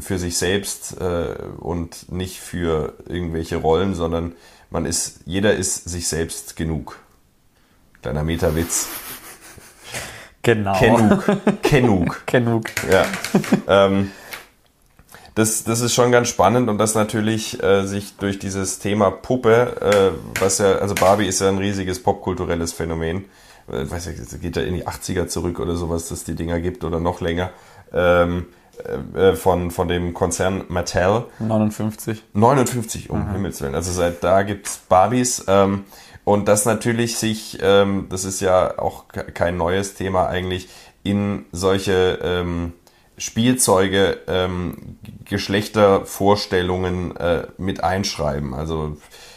für 0.00 0.18
sich 0.18 0.36
selbst 0.36 1.00
äh, 1.00 1.34
und 1.58 2.12
nicht 2.12 2.38
für 2.40 2.94
irgendwelche 3.08 3.56
Rollen, 3.56 3.94
sondern 3.94 4.32
man 4.70 4.86
ist, 4.86 5.20
jeder 5.24 5.54
ist 5.54 5.88
sich 5.88 6.06
selbst 6.06 6.56
genug. 6.56 6.98
Kleiner 8.02 8.24
Metawitz. 8.24 8.88
Genau. 10.42 10.78
Genug. 10.78 11.24
Genug. 11.62 12.26
Genug. 12.26 12.64
Ja. 12.90 13.04
ähm, 13.68 14.10
das, 15.34 15.64
das 15.64 15.80
ist 15.80 15.94
schon 15.94 16.12
ganz 16.12 16.28
spannend 16.28 16.68
und 16.68 16.78
das 16.78 16.94
natürlich 16.94 17.62
äh, 17.62 17.86
sich 17.86 18.16
durch 18.16 18.38
dieses 18.38 18.78
Thema 18.78 19.10
Puppe, 19.10 19.76
äh, 19.80 20.40
was 20.40 20.58
ja, 20.58 20.76
also 20.76 20.94
Barbie 20.94 21.26
ist 21.26 21.40
ja 21.40 21.48
ein 21.48 21.58
riesiges 21.58 22.02
popkulturelles 22.02 22.72
Phänomen. 22.72 23.26
Äh, 23.70 23.90
weiß 23.90 24.08
ich, 24.08 24.40
geht 24.40 24.56
ja 24.56 24.62
in 24.62 24.74
die 24.74 24.86
80er 24.86 25.26
zurück 25.28 25.60
oder 25.60 25.76
sowas, 25.76 26.08
dass 26.08 26.24
die 26.24 26.34
Dinger 26.34 26.60
gibt 26.60 26.84
oder 26.84 27.00
noch 27.00 27.20
länger. 27.20 27.50
Ähm, 27.92 28.46
äh, 29.14 29.34
von, 29.34 29.70
von 29.70 29.88
dem 29.88 30.14
Konzern 30.14 30.64
Mattel. 30.68 31.24
59. 31.38 32.22
59, 32.32 33.10
um 33.10 33.26
mhm. 33.26 33.32
Himmels 33.32 33.60
Willen. 33.60 33.74
Also 33.74 33.92
seit 33.92 34.24
da 34.24 34.42
gibt's 34.42 34.78
Barbies. 34.88 35.44
Ähm, 35.48 35.84
und 36.24 36.48
das 36.48 36.64
natürlich 36.64 37.16
sich, 37.16 37.58
ähm, 37.60 38.06
das 38.10 38.24
ist 38.24 38.40
ja 38.40 38.78
auch 38.78 39.08
kein 39.08 39.56
neues 39.56 39.94
Thema 39.94 40.28
eigentlich, 40.28 40.68
in 41.02 41.46
solche 41.52 42.18
ähm, 42.22 42.72
Spielzeuge 43.20 44.20
ähm, 44.28 44.96
Geschlechtervorstellungen 45.26 47.14
äh, 47.16 47.48
mit 47.58 47.84
einschreiben. 47.84 48.54
Also 48.54 48.96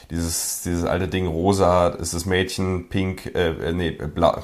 dieses, 0.10 0.62
dieses 0.64 0.86
alte 0.86 1.10
Ding 1.10 1.28
rosa 1.28 1.90
ist 1.90 2.14
das 2.14 2.26
Mädchen, 2.26 2.88
pink, 2.88 3.36
äh, 3.36 3.50
äh 3.50 3.74
nee, 3.74 3.92
blau. 3.92 4.42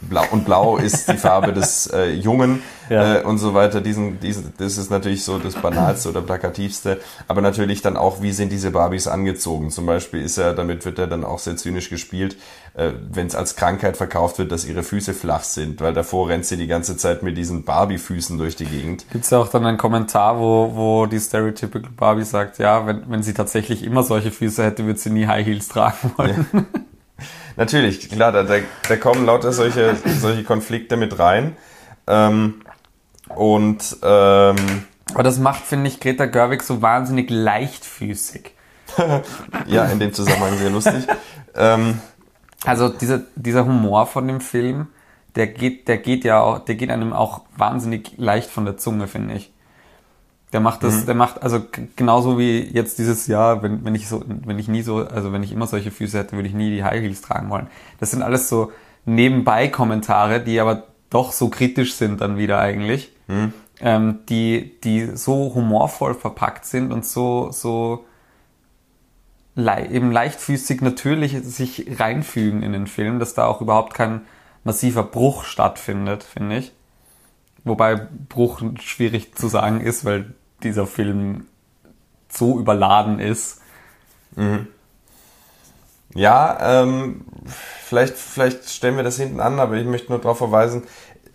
Blau, 0.00 0.24
und 0.30 0.44
Blau 0.44 0.76
ist 0.76 1.08
die 1.08 1.16
Farbe 1.16 1.52
des 1.52 1.86
äh, 1.92 2.10
Jungen 2.12 2.62
Ja. 2.88 3.16
äh, 3.16 3.22
und 3.22 3.38
so 3.38 3.54
weiter. 3.54 3.80
Diesen, 3.80 4.20
diesen, 4.20 4.52
das 4.58 4.78
ist 4.78 4.90
natürlich 4.90 5.24
so 5.24 5.38
das 5.38 5.54
Banalste 5.54 6.10
oder 6.10 6.22
Plakativste. 6.22 7.00
Aber 7.28 7.40
natürlich 7.40 7.82
dann 7.82 7.96
auch, 7.96 8.22
wie 8.22 8.32
sind 8.32 8.50
diese 8.52 8.70
Barbies 8.70 9.08
angezogen? 9.08 9.70
Zum 9.70 9.86
Beispiel 9.86 10.22
ist 10.22 10.38
er, 10.38 10.54
damit 10.54 10.84
wird 10.84 10.98
er 10.98 11.06
dann 11.06 11.24
auch 11.24 11.38
sehr 11.38 11.56
zynisch 11.56 11.90
gespielt, 11.90 12.36
äh, 12.74 12.92
wenn 13.10 13.26
es 13.26 13.34
als 13.34 13.56
Krankheit 13.56 13.96
verkauft 13.96 14.38
wird, 14.38 14.52
dass 14.52 14.64
ihre 14.64 14.82
Füße 14.82 15.14
flach 15.14 15.42
sind, 15.42 15.80
weil 15.80 15.92
davor 15.94 16.28
rennt 16.28 16.44
sie 16.46 16.56
die 16.56 16.66
ganze 16.68 16.96
Zeit 16.96 17.22
mit 17.22 17.36
diesen 17.36 17.64
Barbie-Füßen 17.64 18.38
durch 18.38 18.54
die 18.56 18.66
Gegend. 18.66 19.06
Gibt's 19.10 19.30
ja 19.30 19.38
auch 19.38 19.48
dann 19.48 19.66
einen 19.66 19.78
Kommentar, 19.78 20.38
wo, 20.38 20.72
wo 20.74 21.06
die 21.06 21.18
Stereotypical 21.18 21.90
Barbie 21.96 22.24
sagt, 22.24 22.58
ja, 22.58 22.86
wenn, 22.86 23.02
wenn 23.10 23.22
sie 23.22 23.34
tatsächlich 23.34 23.82
immer 23.82 24.02
solche 24.02 24.30
Füße 24.30 24.62
hätte, 24.62 24.84
würde 24.84 24.98
sie 24.98 25.10
nie 25.10 25.26
High 25.26 25.46
Heels 25.46 25.68
tragen 25.68 26.12
wollen. 26.16 26.46
Natürlich, 27.56 28.10
klar, 28.10 28.32
da, 28.32 28.42
da, 28.42 28.56
da 28.88 28.96
kommen 28.96 29.24
lauter 29.24 29.52
solche, 29.52 29.96
solche 30.20 30.44
Konflikte 30.44 30.96
mit 30.96 31.18
rein. 31.18 31.56
Ähm, 32.06 32.62
und 33.34 33.96
ähm, 34.02 34.56
Aber 35.14 35.22
das 35.22 35.38
macht, 35.38 35.64
finde 35.64 35.88
ich, 35.88 35.98
Greta 36.00 36.26
Gerwig 36.26 36.62
so 36.62 36.82
wahnsinnig 36.82 37.30
leichtfüßig. 37.30 38.52
ja, 39.66 39.84
in 39.86 39.98
dem 39.98 40.12
Zusammenhang 40.12 40.56
sehr 40.58 40.70
lustig. 40.70 41.06
ähm, 41.54 42.00
Also 42.64 42.88
dieser, 42.88 43.22
dieser 43.34 43.64
Humor 43.64 44.06
von 44.06 44.28
dem 44.28 44.40
Film, 44.40 44.88
der 45.34 45.48
geht, 45.48 45.88
der 45.88 45.98
geht 45.98 46.24
ja 46.24 46.40
auch, 46.40 46.58
der 46.60 46.74
geht 46.76 46.90
einem 46.90 47.12
auch 47.12 47.42
wahnsinnig 47.56 48.12
leicht 48.16 48.50
von 48.50 48.64
der 48.64 48.76
Zunge, 48.76 49.06
finde 49.06 49.34
ich. 49.34 49.52
Der 50.56 50.62
macht 50.62 50.82
das, 50.82 51.04
der 51.04 51.14
macht, 51.14 51.42
also 51.42 51.60
genauso 51.96 52.38
wie 52.38 52.62
jetzt 52.62 52.98
dieses 52.98 53.26
Jahr, 53.26 53.62
wenn, 53.62 53.84
wenn 53.84 53.94
ich 53.94 54.08
so, 54.08 54.24
wenn 54.26 54.58
ich 54.58 54.68
nie 54.68 54.80
so, 54.80 55.06
also 55.06 55.30
wenn 55.30 55.42
ich 55.42 55.52
immer 55.52 55.66
solche 55.66 55.90
Füße 55.90 56.18
hätte, 56.18 56.34
würde 56.34 56.48
ich 56.48 56.54
nie 56.54 56.70
die 56.70 56.82
High 56.82 57.02
Heels 57.02 57.20
tragen 57.20 57.50
wollen. 57.50 57.66
Das 58.00 58.10
sind 58.10 58.22
alles 58.22 58.48
so 58.48 58.72
nebenbei 59.04 59.68
Kommentare, 59.68 60.40
die 60.40 60.58
aber 60.58 60.84
doch 61.10 61.32
so 61.32 61.50
kritisch 61.50 61.92
sind 61.92 62.22
dann 62.22 62.38
wieder 62.38 62.58
eigentlich. 62.58 63.12
Ähm, 63.80 64.20
die, 64.30 64.80
die 64.82 65.14
so 65.14 65.52
humorvoll 65.54 66.14
verpackt 66.14 66.64
sind 66.64 66.90
und 66.90 67.04
so, 67.04 67.50
so 67.52 68.06
lei 69.54 69.86
eben 69.86 70.10
leichtfüßig 70.10 70.80
natürlich 70.80 71.36
sich 71.42 71.86
reinfügen 71.98 72.62
in 72.62 72.72
den 72.72 72.86
Film, 72.86 73.18
dass 73.18 73.34
da 73.34 73.46
auch 73.46 73.60
überhaupt 73.60 73.92
kein 73.92 74.22
massiver 74.64 75.02
Bruch 75.02 75.44
stattfindet, 75.44 76.22
finde 76.22 76.56
ich. 76.56 76.72
Wobei 77.64 77.96
Bruch 78.28 78.62
schwierig 78.80 79.34
zu 79.34 79.48
sagen 79.48 79.80
ist, 79.80 80.04
weil 80.04 80.34
dieser 80.62 80.86
Film 80.86 81.46
so 82.28 82.58
überladen 82.58 83.18
ist. 83.18 83.60
ja, 86.14 86.82
ähm, 86.82 87.24
vielleicht, 87.46 88.16
vielleicht 88.16 88.68
stellen 88.68 88.96
wir 88.96 89.04
das 89.04 89.18
hinten 89.18 89.40
an, 89.40 89.60
aber 89.60 89.76
ich 89.76 89.86
möchte 89.86 90.10
nur 90.10 90.18
darauf 90.18 90.38
verweisen, 90.38 90.84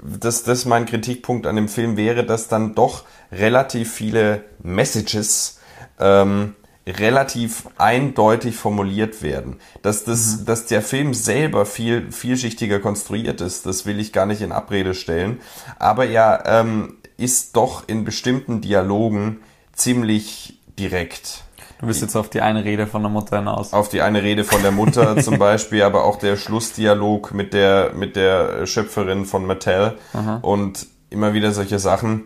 dass 0.01 0.43
das 0.43 0.65
mein 0.65 0.85
Kritikpunkt 0.85 1.45
an 1.45 1.55
dem 1.55 1.67
Film 1.67 1.97
wäre, 1.97 2.25
dass 2.25 2.47
dann 2.47 2.73
doch 2.73 3.03
relativ 3.31 3.93
viele 3.93 4.43
Messages 4.63 5.59
ähm, 5.99 6.55
relativ 6.87 7.67
eindeutig 7.77 8.55
formuliert 8.55 9.21
werden. 9.21 9.57
Dass, 9.83 10.03
das, 10.03 10.45
dass 10.45 10.65
der 10.65 10.81
Film 10.81 11.13
selber 11.13 11.67
viel 11.67 12.11
vielschichtiger 12.11 12.79
konstruiert 12.79 13.39
ist, 13.39 13.67
das 13.67 13.85
will 13.85 13.99
ich 13.99 14.11
gar 14.11 14.25
nicht 14.25 14.41
in 14.41 14.51
Abrede 14.51 14.95
stellen. 14.95 15.39
Aber 15.77 16.07
er 16.07 16.43
ähm, 16.47 16.97
ist 17.21 17.55
doch 17.55 17.87
in 17.87 18.03
bestimmten 18.03 18.61
Dialogen 18.61 19.41
ziemlich 19.73 20.59
direkt. 20.77 21.43
Du 21.79 21.87
bist 21.87 22.01
jetzt 22.01 22.15
auf 22.15 22.29
die 22.29 22.41
eine 22.41 22.63
Rede 22.63 22.85
von 22.85 23.01
der 23.01 23.09
Mutter 23.09 23.37
hinaus. 23.37 23.73
Auf 23.73 23.89
die 23.89 24.01
eine 24.01 24.21
Rede 24.21 24.43
von 24.43 24.61
der 24.61 24.71
Mutter 24.71 25.17
zum 25.23 25.39
Beispiel, 25.39 25.81
aber 25.81 26.03
auch 26.05 26.17
der 26.17 26.35
Schlussdialog 26.35 27.33
mit 27.33 27.53
der, 27.53 27.93
mit 27.93 28.15
der 28.15 28.67
Schöpferin 28.67 29.25
von 29.25 29.45
Mattel 29.45 29.97
und 30.41 30.85
immer 31.09 31.33
wieder 31.33 31.51
solche 31.51 31.79
Sachen. 31.79 32.25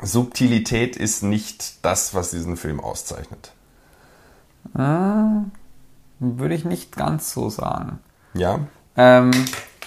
Subtilität 0.00 0.96
ist 0.96 1.22
nicht 1.22 1.84
das, 1.84 2.14
was 2.14 2.30
diesen 2.30 2.56
Film 2.56 2.80
auszeichnet. 2.80 3.52
Würde 4.74 6.54
ich 6.54 6.64
nicht 6.64 6.96
ganz 6.96 7.32
so 7.32 7.50
sagen. 7.50 7.98
Ja? 8.34 8.60
Ähm, 8.96 9.30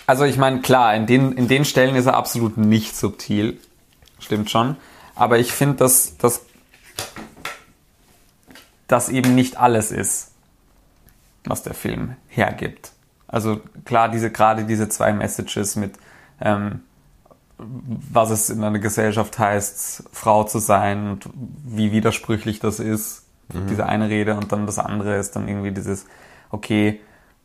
also 0.10 0.24
ich 0.24 0.38
meine, 0.38 0.62
klar, 0.62 0.96
in 0.96 1.06
den, 1.06 1.34
in 1.34 1.48
den 1.48 1.66
Stellen 1.66 1.96
ist 1.96 2.08
er 2.08 2.16
absolut 2.16 2.58
nicht 2.58 2.96
subtil. 2.96 3.60
Stimmt 4.18 4.50
schon. 4.50 4.76
Aber 5.14 5.38
ich 5.38 5.52
finde, 5.52 5.76
dass, 5.76 6.18
dass 6.18 6.42
das 8.88 9.10
eben 9.10 9.36
nicht 9.36 9.58
alles 9.58 9.92
ist, 9.92 10.32
was 11.44 11.62
der 11.62 11.76
Film 11.76 12.16
hergibt. 12.28 12.92
Also 13.28 13.62
klar, 13.86 14.10
diese 14.10 14.32
gerade 14.32 14.64
diese 14.64 14.90
zwei 14.90 15.14
Messages 15.14 15.76
mit 15.76 15.94
ähm, 16.42 16.82
was 17.60 18.32
es 18.32 18.50
in 18.50 18.64
einer 18.64 18.80
Gesellschaft 18.80 19.38
heißt, 19.38 20.06
Frau 20.12 20.44
zu 20.44 20.58
sein 20.58 21.12
und 21.12 21.30
wie 21.64 21.92
widersprüchlich 21.92 22.60
das 22.60 22.80
ist. 22.80 23.26
Diese 23.70 23.86
eine 23.86 24.10
Rede 24.10 24.34
und 24.34 24.52
dann 24.52 24.66
das 24.66 24.80
andere 24.80 25.18
ist 25.18 25.36
dann 25.36 25.48
irgendwie 25.48 25.72
dieses, 25.72 26.08
okay, 26.50 27.00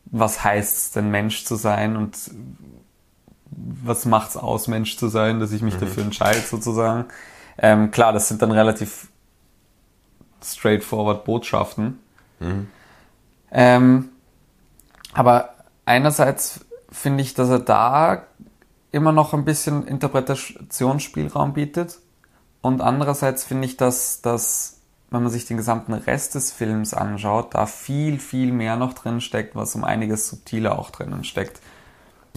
was 0.05 0.43
heißt 0.43 0.77
es 0.77 0.91
denn 0.91 1.09
Mensch 1.09 1.45
zu 1.45 1.55
sein 1.55 1.95
und 1.95 2.17
was 3.49 4.05
macht's 4.05 4.37
aus, 4.37 4.67
Mensch 4.67 4.97
zu 4.97 5.07
sein, 5.07 5.39
dass 5.39 5.51
ich 5.51 5.61
mich 5.61 5.77
dafür 5.77 6.03
entscheide 6.03 6.39
sozusagen. 6.41 7.05
Ähm, 7.57 7.91
klar, 7.91 8.11
das 8.11 8.27
sind 8.27 8.41
dann 8.41 8.51
relativ 8.51 9.07
straightforward 10.43 11.23
Botschaften. 11.25 11.99
Ähm, 13.51 14.09
aber 15.13 15.55
einerseits 15.85 16.65
finde 16.91 17.23
ich, 17.23 17.33
dass 17.33 17.49
er 17.49 17.59
da 17.59 18.23
immer 18.91 19.11
noch 19.11 19.33
ein 19.33 19.45
bisschen 19.45 19.87
Interpretationsspielraum 19.87 21.53
bietet. 21.53 21.99
Und 22.61 22.81
andererseits 22.81 23.43
finde 23.43 23.65
ich, 23.65 23.77
dass, 23.77 24.21
dass, 24.21 24.74
wenn 25.15 25.23
man 25.23 25.31
sich 25.31 25.45
den 25.45 25.57
gesamten 25.57 25.93
Rest 25.93 26.35
des 26.35 26.51
Films 26.51 26.93
anschaut, 26.93 27.55
da 27.55 27.65
viel, 27.65 28.19
viel 28.19 28.51
mehr 28.51 28.75
noch 28.75 28.93
drin 28.93 29.21
steckt, 29.21 29.55
was 29.55 29.73
um 29.75 29.83
einiges 29.83 30.27
subtiler 30.27 30.77
auch 30.77 30.91
drinnen 30.91 31.23
steckt. 31.23 31.59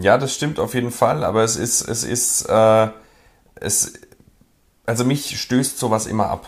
Ja, 0.00 0.16
das 0.16 0.34
stimmt 0.34 0.60
auf 0.60 0.74
jeden 0.74 0.92
Fall, 0.92 1.24
aber 1.24 1.42
es 1.42 1.56
ist, 1.56 1.82
es 1.82 2.04
ist, 2.04 2.42
äh, 2.48 2.88
es, 3.56 3.94
also 4.86 5.04
mich 5.04 5.40
stößt 5.40 5.76
sowas 5.76 6.06
immer 6.06 6.30
ab, 6.30 6.46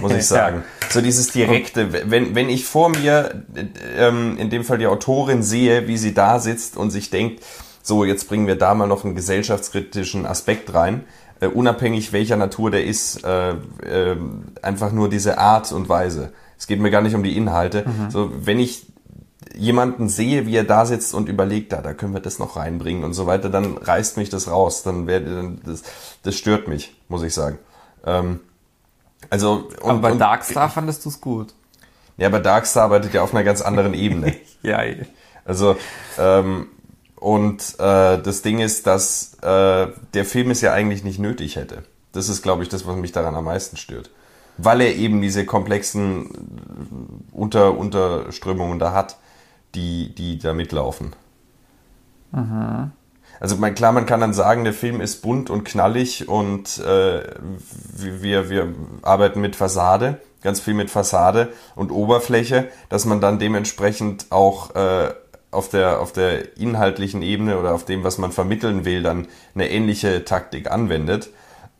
muss 0.00 0.12
ich 0.12 0.26
sagen. 0.26 0.64
So 0.88 1.02
dieses 1.02 1.30
direkte, 1.30 2.10
wenn, 2.10 2.34
wenn 2.34 2.48
ich 2.48 2.64
vor 2.64 2.88
mir, 2.88 3.44
äh, 3.54 3.66
ähm, 3.98 4.38
in 4.38 4.48
dem 4.48 4.64
Fall 4.64 4.78
die 4.78 4.86
Autorin 4.86 5.42
sehe, 5.42 5.86
wie 5.86 5.98
sie 5.98 6.14
da 6.14 6.38
sitzt 6.38 6.78
und 6.78 6.90
sich 6.90 7.10
denkt, 7.10 7.44
so, 7.82 8.06
jetzt 8.06 8.28
bringen 8.30 8.46
wir 8.46 8.56
da 8.56 8.74
mal 8.74 8.86
noch 8.86 9.04
einen 9.04 9.14
gesellschaftskritischen 9.14 10.24
Aspekt 10.24 10.72
rein, 10.72 11.04
äh, 11.40 11.46
unabhängig 11.46 12.12
welcher 12.12 12.36
Natur 12.36 12.70
der 12.70 12.84
ist, 12.84 13.24
äh, 13.24 13.50
äh, 13.52 14.16
einfach 14.62 14.92
nur 14.92 15.08
diese 15.08 15.38
Art 15.38 15.70
und 15.72 15.88
Weise. 15.88 16.32
Es 16.58 16.66
geht 16.66 16.80
mir 16.80 16.90
gar 16.90 17.02
nicht 17.02 17.14
um 17.14 17.22
die 17.22 17.36
Inhalte. 17.36 17.84
So, 18.08 18.30
wenn 18.46 18.58
ich 18.58 18.86
jemanden 19.54 20.08
sehe, 20.08 20.46
wie 20.46 20.56
er 20.56 20.64
da 20.64 20.86
sitzt 20.86 21.14
und 21.14 21.28
überlegt, 21.28 21.72
da, 21.72 21.80
da 21.82 21.92
können 21.94 22.14
wir 22.14 22.20
das 22.20 22.38
noch 22.38 22.56
reinbringen 22.56 23.04
und 23.04 23.12
so 23.12 23.26
weiter, 23.26 23.50
dann 23.50 23.76
reißt 23.76 24.16
mich 24.16 24.30
das 24.30 24.48
raus. 24.48 24.82
Dann 24.82 25.06
werde, 25.06 25.58
das, 25.64 25.82
das 26.22 26.34
stört 26.36 26.68
mich, 26.68 26.96
muss 27.08 27.22
ich 27.22 27.34
sagen. 27.34 27.58
Ähm, 28.06 28.40
also 29.30 29.68
und, 29.82 29.90
Aber 29.90 29.98
bei 30.00 30.12
und, 30.12 30.18
Darkstar 30.18 30.68
fandest 30.70 31.04
du 31.04 31.08
es 31.08 31.20
gut. 31.20 31.54
ja, 32.16 32.28
aber 32.28 32.40
Darkstar 32.40 32.84
arbeitet 32.84 33.14
ja 33.14 33.22
auf 33.22 33.34
einer 33.34 33.44
ganz 33.44 33.60
anderen 33.62 33.94
Ebene. 33.94 34.34
Ja, 34.62 34.80
Also 35.44 35.76
ähm, 36.18 36.68
und 37.24 37.80
äh, 37.80 38.20
das 38.20 38.42
Ding 38.42 38.58
ist, 38.58 38.86
dass 38.86 39.38
äh, 39.40 39.86
der 40.12 40.24
Film 40.26 40.50
es 40.50 40.60
ja 40.60 40.74
eigentlich 40.74 41.04
nicht 41.04 41.18
nötig 41.18 41.56
hätte. 41.56 41.84
Das 42.12 42.28
ist, 42.28 42.42
glaube 42.42 42.62
ich, 42.62 42.68
das, 42.68 42.86
was 42.86 42.96
mich 42.96 43.12
daran 43.12 43.34
am 43.34 43.46
meisten 43.46 43.78
stört. 43.78 44.10
Weil 44.58 44.82
er 44.82 44.94
eben 44.94 45.22
diese 45.22 45.46
komplexen 45.46 46.26
äh, 46.26 47.34
Unter 47.34 47.78
Unterströmungen 47.78 48.78
da 48.78 48.92
hat, 48.92 49.16
die, 49.74 50.14
die 50.14 50.38
da 50.38 50.52
mitlaufen. 50.52 51.16
Also 53.40 53.56
man, 53.56 53.74
klar, 53.74 53.92
man 53.92 54.04
kann 54.04 54.20
dann 54.20 54.34
sagen, 54.34 54.64
der 54.64 54.74
Film 54.74 55.00
ist 55.00 55.22
bunt 55.22 55.48
und 55.48 55.64
knallig 55.64 56.28
und 56.28 56.76
äh, 56.80 57.22
wir, 57.96 58.50
wir 58.50 58.74
arbeiten 59.00 59.40
mit 59.40 59.56
Fassade, 59.56 60.20
ganz 60.42 60.60
viel 60.60 60.74
mit 60.74 60.90
Fassade 60.90 61.54
und 61.74 61.90
Oberfläche, 61.90 62.68
dass 62.90 63.06
man 63.06 63.22
dann 63.22 63.38
dementsprechend 63.38 64.26
auch 64.28 64.74
äh, 64.74 65.14
auf 65.54 65.68
der, 65.68 66.00
auf 66.00 66.12
der 66.12 66.58
inhaltlichen 66.58 67.22
Ebene 67.22 67.58
oder 67.58 67.74
auf 67.74 67.84
dem, 67.84 68.04
was 68.04 68.18
man 68.18 68.32
vermitteln 68.32 68.84
will, 68.84 69.02
dann 69.02 69.28
eine 69.54 69.70
ähnliche 69.70 70.24
Taktik 70.24 70.70
anwendet. 70.70 71.30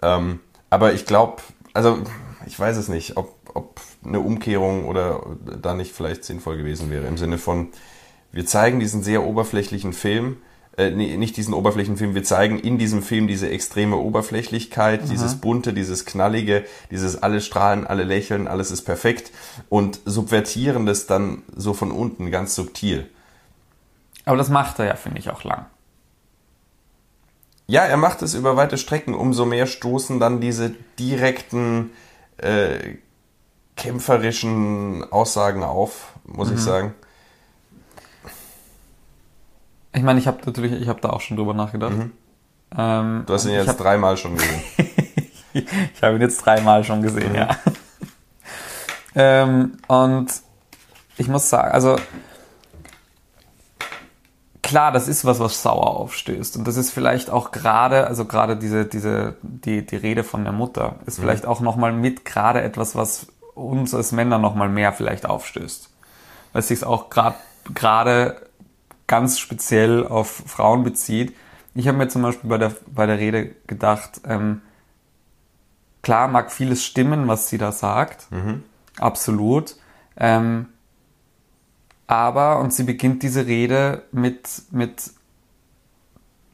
Ähm, 0.03 0.41
aber 0.71 0.93
ich 0.93 1.07
glaube, 1.07 1.43
also 1.73 1.99
ich 2.47 2.59
weiß 2.59 2.77
es 2.77 2.89
nicht, 2.89 3.17
ob, 3.17 3.35
ob 3.53 3.81
eine 4.05 4.21
Umkehrung 4.21 4.87
oder 4.87 5.25
da 5.61 5.75
nicht 5.75 5.93
vielleicht 5.93 6.25
sinnvoll 6.25 6.57
gewesen 6.57 6.91
wäre. 6.91 7.07
Im 7.07 7.17
Sinne 7.17 7.39
von, 7.39 7.69
wir 8.33 8.47
zeigen 8.47 8.81
diesen 8.81 9.03
sehr 9.03 9.25
oberflächlichen 9.25 9.93
Film, 9.93 10.39
äh, 10.77 10.91
nee, 10.91 11.17
nicht 11.17 11.37
diesen 11.37 11.55
oberflächlichen 11.55 11.97
Film, 11.97 12.15
wir 12.15 12.25
zeigen 12.25 12.59
in 12.59 12.79
diesem 12.79 13.03
Film 13.03 13.29
diese 13.29 13.49
extreme 13.49 13.97
Oberflächlichkeit, 13.97 15.09
dieses 15.09 15.37
bunte, 15.37 15.73
dieses 15.73 16.05
knallige, 16.05 16.65
dieses 16.91 17.23
alle 17.23 17.41
strahlen, 17.41 17.87
alle 17.87 18.03
lächeln, 18.03 18.49
alles 18.49 18.71
ist 18.71 18.83
perfekt 18.83 19.31
und 19.69 20.01
subvertieren 20.05 20.87
das 20.87 21.07
dann 21.07 21.43
so 21.55 21.75
von 21.75 21.93
unten 21.93 22.31
ganz 22.31 22.55
subtil. 22.55 23.09
Aber 24.25 24.37
das 24.37 24.49
macht 24.49 24.79
er 24.79 24.87
ja, 24.87 24.95
finde 24.97 25.19
ich, 25.19 25.31
auch 25.31 25.45
lang. 25.45 25.67
Ja, 27.67 27.83
er 27.85 27.97
macht 27.97 28.23
es 28.23 28.35
über 28.35 28.57
weite 28.57 28.77
Strecken. 28.79 29.15
Umso 29.15 29.45
mehr 29.47 29.67
stoßen 29.67 30.21
dann 30.21 30.41
diese 30.41 30.75
direkten 30.99 31.91
äh, 32.39 32.97
kämpferischen 33.77 35.05
Aussagen 35.13 35.63
auf, 35.63 36.13
muss 36.25 36.49
Mhm. 36.51 36.55
ich 36.55 36.61
sagen. 36.61 36.95
Ich 39.93 40.03
meine, 40.03 40.19
ich 40.19 40.27
habe 40.27 40.39
natürlich, 40.45 40.73
ich 40.73 40.89
habe 40.89 41.01
da 41.01 41.11
auch 41.11 41.21
schon 41.21 41.37
drüber 41.37 41.55
nachgedacht. 41.55 41.93
Ähm, 42.77 43.23
Du 43.27 43.33
hast 43.33 43.45
ihn 43.45 43.51
und 43.53 43.57
jetzt 43.59 43.69
hab- 43.69 43.79
dreimal 43.79 44.17
schon 44.17 44.37
gesehen. 44.37 44.63
Ich 45.95 46.03
habe 46.03 46.17
ihn 46.17 46.21
jetzt 46.21 46.39
dreimal 46.45 46.83
schon 46.83 47.01
gesehen, 47.01 47.33
ja. 47.33 47.49
ähm, 49.15 49.77
und 49.87 50.27
ich 51.17 51.29
muss 51.29 51.49
sagen, 51.49 51.71
also 51.71 51.97
klar, 54.65 54.91
das 54.91 55.07
ist 55.07 55.25
was, 55.25 55.39
was 55.39 55.63
sauer 55.63 55.97
aufstößt. 55.97 56.57
Und 56.57 56.67
das 56.67 56.77
ist 56.77 56.91
vielleicht 56.91 57.31
auch 57.31 57.53
gerade, 57.53 58.09
also 58.09 58.25
gerade 58.25 58.57
diese, 58.57 58.87
diese, 58.87 59.37
die, 59.43 59.87
die 59.87 59.97
Rede 59.97 60.25
von 60.25 60.43
der 60.43 60.53
Mutter 60.53 60.97
ist 61.07 61.21
vielleicht 61.21 61.47
auch 61.47 61.61
nochmal 61.61 61.93
mit 61.93 62.25
gerade 62.25 62.63
etwas, 62.63 62.97
was 62.97 63.29
uns 63.55 63.95
als 63.95 64.11
Männer 64.11 64.39
nochmal 64.39 64.69
mehr 64.69 64.93
vielleicht 64.93 65.27
aufstößt. 65.27 65.91
Weil 66.53 66.61
es 66.61 66.69
sich 66.69 66.83
auch 66.85 67.11
gerade 67.11 67.37
gerade 67.73 68.49
ganz 69.07 69.39
speziell 69.39 70.07
auf 70.07 70.29
Frauen 70.47 70.83
bezieht. 70.83 71.37
Ich 71.75 71.87
habe 71.89 71.99
mir 71.99 72.09
zum 72.09 72.23
Beispiel 72.23 72.51
bei 72.51 72.59
der, 72.59 72.73
bei 72.87 73.07
der 73.07 73.19
Rede 73.19 73.55
gedacht, 73.67 74.23
ähm, 74.27 74.63
klar 76.03 76.29
mag 76.29 76.53
vieles 76.53 76.85
stimmen, 76.85 77.29
was 77.29 77.49
sie 77.49 77.59
da 77.59 77.73
sagt. 77.73 78.29
Absolut. 78.99 79.77
Ähm, 80.17 80.69
aber, 82.07 82.59
und 82.61 82.73
sie 82.73 82.85
beginnt 82.85 83.23
diese 83.23 83.47
Rede 83.47 84.03
mit, 84.13 84.63
mit, 84.71 85.11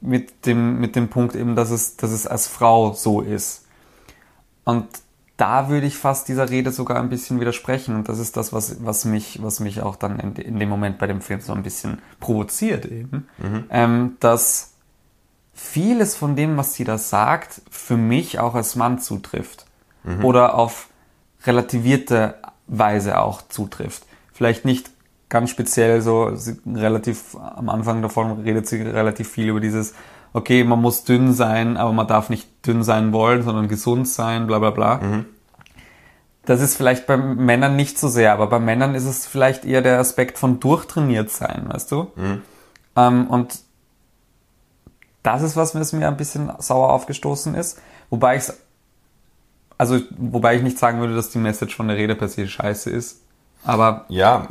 mit 0.01 0.47
dem, 0.47 0.79
mit 0.81 0.97
dem 0.97 1.09
Punkt 1.09 1.35
eben, 1.35 1.57
dass 1.57 1.71
es, 1.71 1.97
dass 1.97 2.11
es 2.11 2.27
als 2.27 2.47
Frau 2.47 2.93
so 2.93 3.21
ist. 3.21 3.67
Und 4.65 4.87
da 5.37 5.69
würde 5.69 5.87
ich 5.87 5.97
fast 5.97 6.29
dieser 6.29 6.51
Rede 6.51 6.71
sogar 6.71 6.99
ein 6.99 7.09
bisschen 7.09 7.41
widersprechen. 7.41 7.95
Und 7.95 8.09
das 8.09 8.19
ist 8.19 8.37
das, 8.37 8.53
was, 8.53 8.85
was 8.85 9.05
mich, 9.05 9.43
was 9.43 9.59
mich 9.59 9.81
auch 9.81 9.97
dann 9.97 10.21
in, 10.21 10.37
in 10.37 10.59
dem 10.59 10.69
Moment 10.69 10.99
bei 10.99 11.07
dem 11.07 11.23
Film 11.23 11.41
so 11.41 11.53
ein 11.53 11.63
bisschen 11.63 12.01
provoziert 12.21 12.85
eben. 12.85 13.27
Ähm, 13.71 14.17
dass 14.21 14.75
vieles 15.55 16.15
von 16.15 16.37
dem, 16.37 16.57
was 16.57 16.75
sie 16.75 16.85
da 16.85 16.99
sagt, 16.99 17.63
für 17.71 17.97
mich 17.97 18.39
auch 18.39 18.55
als 18.55 18.77
Mann 18.77 18.99
zutrifft. 18.99 19.67
Oder 20.23 20.55
auf 20.55 20.89
relativierte 21.45 22.37
Weise 22.67 23.19
auch 23.19 23.43
zutrifft. 23.49 24.05
Vielleicht 24.33 24.65
nicht 24.65 24.91
ganz 25.31 25.49
speziell 25.49 26.03
so, 26.03 26.31
relativ 26.67 27.35
am 27.37 27.71
Anfang 27.71 28.03
davon 28.03 28.41
redet 28.43 28.67
sie 28.67 28.83
relativ 28.83 29.31
viel 29.31 29.49
über 29.49 29.61
dieses, 29.61 29.95
okay, 30.35 30.63
man 30.65 30.81
muss 30.81 31.05
dünn 31.05 31.33
sein, 31.33 31.79
aber 31.79 31.93
man 31.93 32.07
darf 32.07 32.29
nicht 32.29 32.67
dünn 32.67 32.83
sein 32.83 33.15
wollen, 33.15 33.43
sondern 33.43 33.69
gesund 33.69 34.07
sein, 34.07 34.47
bla 34.47 34.59
bla 34.59 34.71
bla. 34.71 35.01
Das 36.45 36.61
ist 36.61 36.77
vielleicht 36.77 37.07
bei 37.07 37.17
Männern 37.17 37.77
nicht 37.77 37.99
so 37.99 38.09
sehr, 38.09 38.33
aber 38.35 38.49
bei 38.49 38.59
Männern 38.59 38.95
ist 38.95 39.07
es 39.07 39.27
vielleicht 39.27 39.65
eher 39.65 39.81
der 39.81 39.99
Aspekt 39.99 40.37
von 40.37 40.61
durchtrainiert 40.61 41.31
sein, 41.31 41.65
weißt 41.69 41.91
du? 41.93 42.11
Ähm, 42.97 43.29
und 43.29 43.61
das 45.23 45.43
ist 45.43 45.57
was, 45.57 45.75
was 45.75 45.93
mir 45.93 46.09
ein 46.09 46.17
bisschen 46.17 46.51
sauer 46.59 46.93
aufgestoßen 46.93 47.55
ist. 47.55 47.81
Wobei 48.11 48.37
ich 48.37 48.45
also 49.81 49.99
wobei 50.19 50.57
ich 50.57 50.63
nicht 50.63 50.79
sagen 50.79 51.01
würde, 51.01 51.15
dass 51.15 51.31
die 51.31 51.39
Message 51.39 51.75
von 51.75 51.89
der 51.89 51.97
Rede 51.97 52.15
per 52.15 52.29
se 52.29 52.47
scheiße 52.47 52.91
ist. 52.91 53.23
Aber 53.65 54.07
Ja, 54.09 54.49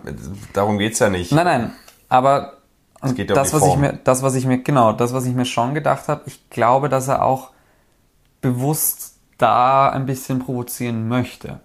darum 0.53 0.77
geht's 0.77 0.99
ja 0.99 1.09
nicht. 1.09 1.31
nein, 1.31 1.45
nein. 1.45 1.73
Aber 2.07 2.53
ja 3.01 3.09
um 3.09 3.15
das, 3.15 3.53
was 3.53 3.65
ich 3.65 3.77
mir, 3.77 3.93
das, 4.03 4.23
was 4.23 4.35
ich 4.35 4.45
mir, 4.45 4.59
genau, 4.61 4.91
das, 4.91 5.13
was 5.13 5.25
ich 5.25 5.33
mir 5.33 5.45
schon 5.45 5.73
gedacht 5.73 6.07
habe, 6.07 6.23
ich 6.25 6.49
glaube, 6.49 6.89
dass 6.89 7.07
er 7.07 7.23
auch 7.23 7.51
bewusst 8.41 9.15
da 9.37 9.89
ein 9.89 10.05
bisschen 10.05 10.39
provozieren 10.39 11.07
möchte. 11.07 11.61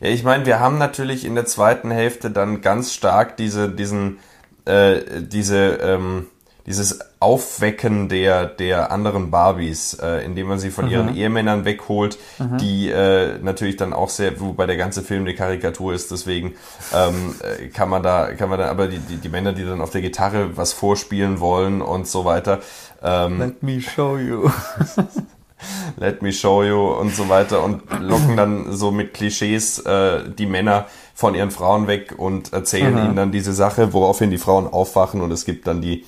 Ja, 0.00 0.08
ich 0.08 0.24
meine, 0.24 0.44
wir 0.44 0.60
haben 0.60 0.78
natürlich 0.78 1.24
in 1.24 1.34
der 1.34 1.46
zweiten 1.46 1.90
Hälfte 1.90 2.30
dann 2.30 2.60
ganz 2.60 2.92
stark 2.92 3.36
diese, 3.36 3.70
diesen, 3.70 4.18
äh, 4.66 5.22
diese, 5.22 5.76
ähm, 5.76 6.26
dieses 6.66 6.98
Aufwecken 7.20 8.08
der, 8.08 8.44
der 8.44 8.90
anderen 8.90 9.30
Barbies, 9.30 9.94
äh, 9.94 10.24
indem 10.24 10.48
man 10.48 10.58
sie 10.58 10.70
von 10.70 10.90
ihren 10.90 11.14
Ehemännern 11.14 11.64
wegholt, 11.64 12.18
die 12.60 12.90
äh, 12.90 13.38
natürlich 13.40 13.76
dann 13.76 13.92
auch 13.92 14.10
sehr, 14.10 14.38
wobei 14.40 14.66
der 14.66 14.76
ganze 14.76 15.02
Film 15.02 15.22
eine 15.22 15.34
Karikatur 15.34 15.94
ist, 15.94 16.10
deswegen 16.10 16.54
ähm, 16.94 17.34
äh, 17.40 17.68
kann 17.68 17.88
man 17.88 18.02
da, 18.02 18.32
kann 18.32 18.50
man 18.50 18.58
da, 18.58 18.68
aber 18.68 18.88
die, 18.88 18.98
die, 18.98 19.16
die 19.16 19.28
Männer, 19.28 19.52
die 19.52 19.64
dann 19.64 19.80
auf 19.80 19.90
der 19.90 20.02
Gitarre 20.02 20.56
was 20.56 20.72
vorspielen 20.72 21.40
wollen 21.40 21.80
und 21.82 22.06
so 22.06 22.24
weiter, 22.24 22.60
ähm, 23.02 23.38
Let 23.38 23.62
me 23.62 23.80
show 23.80 24.18
you. 24.18 24.50
Let 25.96 26.20
me 26.20 26.32
show 26.32 26.62
you 26.62 26.92
und 26.92 27.14
so 27.14 27.28
weiter 27.28 27.62
und 27.62 27.82
locken 28.00 28.36
dann 28.36 28.72
so 28.72 28.90
mit 28.90 29.14
Klischees 29.14 29.78
äh, 29.80 30.22
die 30.28 30.46
Männer 30.46 30.86
von 31.14 31.34
ihren 31.34 31.50
Frauen 31.50 31.86
weg 31.86 32.14
und 32.16 32.52
erzählen 32.52 32.96
ihnen 32.98 33.16
dann 33.16 33.32
diese 33.32 33.54
Sache, 33.54 33.94
woraufhin 33.94 34.30
die 34.30 34.38
Frauen 34.38 34.66
aufwachen 34.66 35.22
und 35.22 35.30
es 35.30 35.46
gibt 35.46 35.66
dann 35.66 35.80
die 35.80 36.04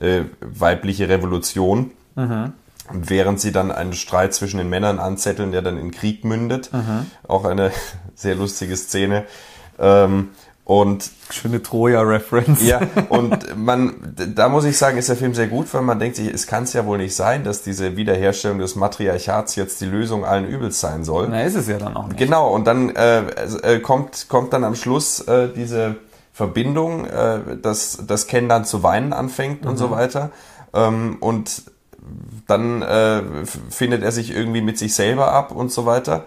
äh, 0.00 0.22
weibliche 0.40 1.08
Revolution. 1.08 1.92
Und 2.90 3.10
während 3.10 3.40
sie 3.40 3.52
dann 3.52 3.70
einen 3.70 3.92
Streit 3.92 4.34
zwischen 4.34 4.58
den 4.58 4.68
Männern 4.68 4.98
anzetteln, 4.98 5.52
der 5.52 5.62
dann 5.62 5.78
in 5.78 5.90
Krieg 5.90 6.24
mündet. 6.24 6.70
Auch 7.26 7.44
eine 7.44 7.70
sehr 8.14 8.34
lustige 8.34 8.76
Szene. 8.76 9.24
Ähm, 9.78 10.30
und 10.68 11.10
Schöne 11.30 11.62
Troja-Reference. 11.62 12.62
ja, 12.62 12.82
und 13.08 13.56
man, 13.56 13.94
da 14.34 14.50
muss 14.50 14.66
ich 14.66 14.76
sagen, 14.76 14.98
ist 14.98 15.08
der 15.08 15.16
Film 15.16 15.32
sehr 15.32 15.46
gut, 15.46 15.72
weil 15.72 15.80
man 15.80 15.98
denkt 15.98 16.16
sich, 16.16 16.28
es 16.28 16.46
kann 16.46 16.64
es 16.64 16.74
ja 16.74 16.84
wohl 16.84 16.98
nicht 16.98 17.16
sein, 17.16 17.42
dass 17.42 17.62
diese 17.62 17.96
Wiederherstellung 17.96 18.58
des 18.58 18.76
Matriarchats 18.76 19.56
jetzt 19.56 19.80
die 19.80 19.86
Lösung 19.86 20.26
allen 20.26 20.46
Übels 20.46 20.78
sein 20.78 21.04
soll. 21.04 21.28
Na, 21.30 21.40
ist 21.40 21.54
es 21.54 21.68
ja 21.68 21.78
dann 21.78 21.96
auch 21.96 22.08
nicht. 22.08 22.18
Genau, 22.18 22.52
und 22.54 22.66
dann 22.66 22.94
äh, 22.94 23.20
äh, 23.62 23.80
kommt, 23.80 24.26
kommt 24.28 24.52
dann 24.52 24.62
am 24.62 24.74
Schluss 24.74 25.20
äh, 25.20 25.48
diese 25.48 25.96
Verbindung, 26.38 27.04
äh, 27.04 27.56
dass 27.60 27.98
das 28.06 28.28
Ken 28.28 28.48
dann 28.48 28.64
zu 28.64 28.84
weinen 28.84 29.12
anfängt 29.12 29.66
und 29.66 29.76
so 29.76 29.90
weiter. 29.90 30.30
Ähm, 30.72 31.16
und 31.18 31.64
dann 32.46 32.80
äh, 32.82 33.22
findet 33.70 34.04
er 34.04 34.12
sich 34.12 34.30
irgendwie 34.30 34.60
mit 34.60 34.78
sich 34.78 34.94
selber 34.94 35.32
ab 35.32 35.50
und 35.50 35.72
so 35.72 35.84
weiter. 35.84 36.26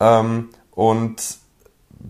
Ähm, 0.00 0.48
und 0.72 1.22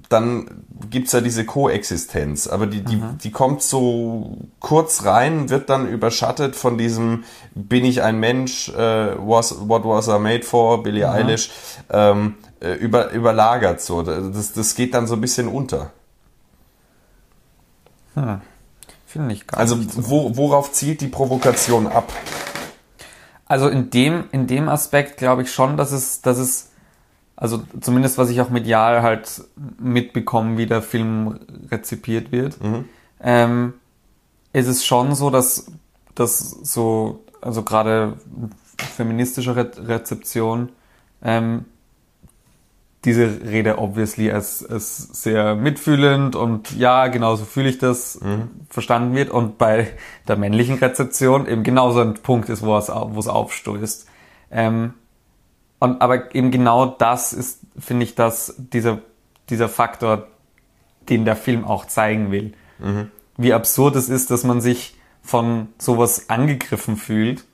dann 0.09 0.65
gibt's 0.89 1.13
ja 1.13 1.21
diese 1.21 1.45
Koexistenz, 1.45 2.47
aber 2.47 2.67
die, 2.67 2.81
die, 2.81 3.03
die 3.23 3.31
kommt 3.31 3.61
so 3.61 4.39
kurz 4.59 5.05
rein, 5.05 5.51
wird 5.51 5.69
dann 5.69 5.87
überschattet 5.87 6.57
von 6.57 6.79
diesem 6.79 7.25
Bin 7.55 7.85
ich 7.85 8.03
ein 8.03 8.19
Mensch, 8.19 8.71
äh, 8.71 9.15
was, 9.19 9.69
What 9.69 9.85
was 9.85 10.09
I 10.09 10.19
made 10.19 10.43
for, 10.43 10.83
Billie 10.83 11.07
Eilish, 11.07 11.51
ähm, 11.91 12.37
äh, 12.61 12.73
über, 12.77 13.11
überlagert 13.11 13.83
so. 13.83 14.01
Das, 14.01 14.55
das 14.55 14.75
geht 14.75 14.95
dann 14.95 15.07
so 15.07 15.17
ein 15.17 15.21
bisschen 15.21 15.49
unter. 15.49 15.91
Finde 19.07 19.35
ich 19.35 19.47
gar 19.47 19.61
Also 19.61 19.77
nicht. 19.77 19.93
so. 19.93 20.09
wo, 20.11 20.37
worauf 20.37 20.73
zielt 20.73 21.01
die 21.01 21.09
Provokation 21.09 21.87
ab? 21.87 22.13
Also 23.47 23.69
in 23.69 23.91
dem, 23.91 24.25
in 24.33 24.47
dem 24.47 24.69
Aspekt 24.69 25.19
glaube 25.19 25.43
ich 25.43 25.53
schon, 25.53 25.77
dass 25.77 25.93
es, 25.93 26.23
dass 26.23 26.39
es, 26.39 26.71
also 27.37 27.63
zumindest 27.81 28.17
was 28.17 28.31
ich 28.31 28.41
auch 28.41 28.49
medial 28.51 29.03
halt 29.03 29.43
mitbekomme, 29.79 30.57
wie 30.57 30.67
der 30.67 30.81
Film 30.83 31.41
rezipiert 31.71 32.33
wird, 32.33 32.57
ähm, 33.21 33.75
ist 34.55 34.69
es 34.69 34.85
schon 34.85 35.15
so, 35.15 35.29
dass, 35.31 35.67
dass 36.15 36.39
so, 36.51 37.25
also 37.43 37.63
gerade 37.63 38.17
feministische 38.97 39.55
Re 39.57 39.71
Rezeption, 39.77 40.71
ähm, 41.23 41.67
diese 43.05 43.41
Rede 43.45 43.79
obviously 43.79 44.31
als, 44.31 44.65
als 44.65 44.99
sehr 45.23 45.57
mitfühlend 45.57 46.37
und 46.37 46.77
ja, 46.79 47.09
genauso 47.09 47.45
fühle 47.45 47.69
ich 47.69 47.79
das 47.79 48.21
verstanden 48.69 49.15
wird 49.17 49.31
und 49.31 49.59
bei 49.59 49.89
der 50.29 50.37
männlichen 50.37 50.79
Rezeption 50.79 51.49
eben 51.49 51.65
genauso 51.65 52.01
ein 52.01 52.15
Punkt 52.15 52.49
ist, 52.49 52.63
wo 52.63 52.77
es, 52.77 52.89
wo 52.89 53.19
es 53.19 53.27
aufstößt. 53.27 54.07
Ähm, 54.53 54.95
und, 55.81 56.01
aber 56.01 56.33
eben 56.35 56.53
genau 56.53 56.87
das 56.87 57.33
ist, 57.33 57.61
finde 57.77 58.05
ich, 58.05 58.15
dass 58.15 58.55
dieser, 58.57 58.99
dieser 59.51 59.69
Faktor, 59.69 60.29
den 61.09 61.25
der 61.25 61.35
Film 61.35 61.65
auch 61.65 61.87
zeigen 61.87 62.31
will. 62.31 62.53
Wie 63.37 63.53
absurd 63.53 63.97
es 63.97 64.09
ist, 64.09 64.31
dass 64.31 64.45
man 64.45 64.61
sich 64.61 64.97
von 65.23 65.69
sowas 65.79 66.29
angegriffen 66.31 66.97
fühlt. 66.97 67.45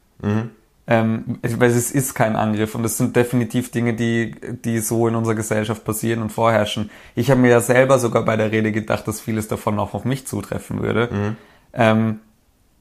Ähm, 0.91 1.39
weil 1.43 1.71
es 1.71 1.91
ist 1.91 2.15
kein 2.15 2.35
Angriff 2.35 2.75
und 2.75 2.83
es 2.83 2.97
sind 2.97 3.15
definitiv 3.15 3.71
Dinge, 3.71 3.93
die, 3.93 4.35
die 4.65 4.79
so 4.79 5.07
in 5.07 5.15
unserer 5.15 5.35
Gesellschaft 5.35 5.85
passieren 5.85 6.23
und 6.23 6.31
vorherrschen. 6.31 6.91
Ich 7.15 7.31
habe 7.31 7.43
mir 7.43 7.51
ja 7.51 7.61
selber 7.61 7.99
sogar 7.99 8.25
bei 8.25 8.37
der 8.37 8.53
Rede 8.53 8.73
gedacht, 8.73 9.07
dass 9.07 9.21
vieles 9.21 9.49
davon 9.49 9.79
auch 9.79 9.93
auf 9.93 10.07
mich 10.07 10.27
zutreffen 10.27 10.81
würde. 10.83 11.37
Ähm, 11.75 12.21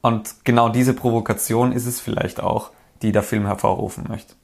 und 0.00 0.36
genau 0.44 0.70
diese 0.70 0.94
Provokation 0.94 1.72
ist 1.72 1.84
es 1.84 2.00
vielleicht 2.00 2.40
auch, 2.40 2.70
die 3.02 3.12
der 3.12 3.22
Film 3.22 3.44
hervorrufen 3.44 4.04
möchte. 4.08 4.34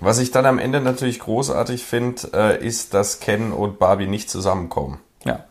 Was 0.00 0.18
ich 0.18 0.30
dann 0.30 0.44
am 0.44 0.58
Ende 0.58 0.82
natürlich 0.82 1.20
großartig 1.20 1.84
finde, 1.84 2.28
äh, 2.34 2.66
ist, 2.66 2.92
dass 2.92 3.20
Ken 3.20 3.52
und 3.52 3.78
Barbie 3.78 4.06
nicht 4.06 4.28
zusammenkommen. 4.28 4.98
Ja. 5.24 5.44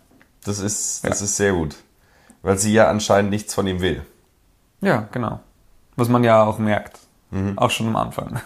Das 0.46 0.60
ist, 0.60 1.06
das 1.06 1.22
ist 1.22 1.38
sehr 1.38 1.54
gut. 1.54 1.76
Weil 2.42 2.58
sie 2.58 2.74
ja 2.74 2.90
anscheinend 2.90 3.32
nichts 3.32 3.54
von 3.54 3.66
ihm 3.66 3.82
will. 3.82 4.06
Ja, 4.82 5.08
genau. 5.12 5.40
Was 5.96 6.10
man 6.10 6.24
ja 6.24 6.44
auch 6.44 6.60
merkt. 6.60 7.00
Mhm. 7.32 7.58
Auch 7.58 7.72
schon 7.72 7.88
am 7.88 7.96
Anfang. 7.96 8.40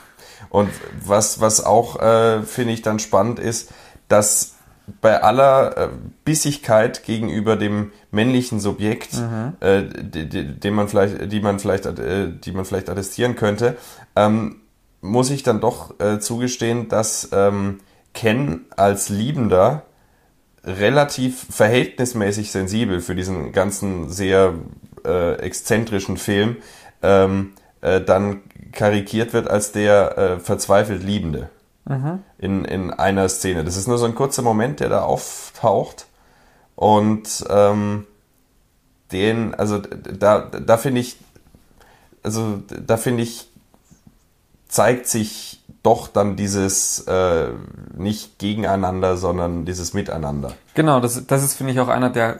Und 0.49 0.69
was, 1.03 1.41
was 1.41 1.63
auch, 1.63 1.99
äh, 1.99 2.41
finde 2.43 2.73
ich, 2.73 2.81
dann 2.81 2.99
spannend 2.99 3.39
ist, 3.39 3.71
dass 4.07 4.55
bei 5.01 5.21
aller 5.21 5.77
äh, 5.77 5.89
Bissigkeit 6.23 7.03
gegenüber 7.03 7.57
dem 7.57 7.91
männlichen 8.11 8.59
Subjekt, 8.59 9.21
äh, 9.59 9.83
die, 9.83 10.29
die, 10.29 10.59
den 10.59 10.73
man 10.73 10.87
vielleicht, 10.87 11.31
die 11.31 11.41
man 11.41 11.59
vielleicht, 11.59 11.85
äh, 11.85 12.31
die 12.31 12.51
man 12.53 12.63
vielleicht 12.63 12.89
attestieren 12.89 13.35
könnte, 13.35 13.75
ähm, 14.15 14.61
muss 15.01 15.29
ich 15.29 15.43
dann 15.43 15.59
doch 15.59 15.99
äh, 15.99 16.19
zugestehen, 16.19 16.87
dass 16.87 17.29
ähm, 17.33 17.79
Ken 18.13 18.65
als 18.75 19.09
Liebender 19.09 19.83
relativ 20.63 21.45
verhältnismäßig 21.49 22.51
sensibel 22.51 23.01
für 23.01 23.15
diesen 23.15 23.51
ganzen 23.51 24.09
sehr 24.09 24.53
äh, 25.05 25.33
exzentrischen 25.35 26.17
Film 26.17 26.57
ähm, 27.07 27.53
äh, 27.81 28.01
dann 28.01 28.41
karikiert 28.73 29.33
wird 29.33 29.49
als 29.49 29.71
der 29.71 30.17
äh, 30.17 30.39
verzweifelt 30.39 31.03
Liebende 31.03 31.49
in, 32.37 32.65
in 32.65 32.91
einer 32.91 33.29
Szene. 33.29 33.63
Das 33.63 33.77
ist 33.77 33.87
nur 33.87 33.97
so 33.97 34.05
ein 34.05 34.13
kurzer 34.13 34.41
Moment, 34.41 34.81
der 34.81 34.89
da 34.89 35.01
auftaucht 35.03 36.07
und 36.75 37.45
ähm, 37.49 38.05
den, 39.13 39.55
also 39.55 39.79
da, 39.79 40.41
da 40.41 40.77
finde 40.77 40.99
ich, 40.99 41.17
also 42.23 42.61
da 42.67 42.97
finde 42.97 43.23
ich, 43.23 43.49
zeigt 44.67 45.07
sich 45.07 45.63
doch 45.81 46.09
dann 46.09 46.35
dieses 46.35 46.99
äh, 47.07 47.47
nicht 47.95 48.37
gegeneinander, 48.37 49.15
sondern 49.15 49.63
dieses 49.63 49.93
Miteinander. 49.93 50.51
Genau, 50.73 50.99
das, 50.99 51.25
das 51.25 51.41
ist, 51.41 51.53
finde 51.53 51.71
ich, 51.71 51.79
auch 51.79 51.87
einer 51.87 52.09
der 52.09 52.37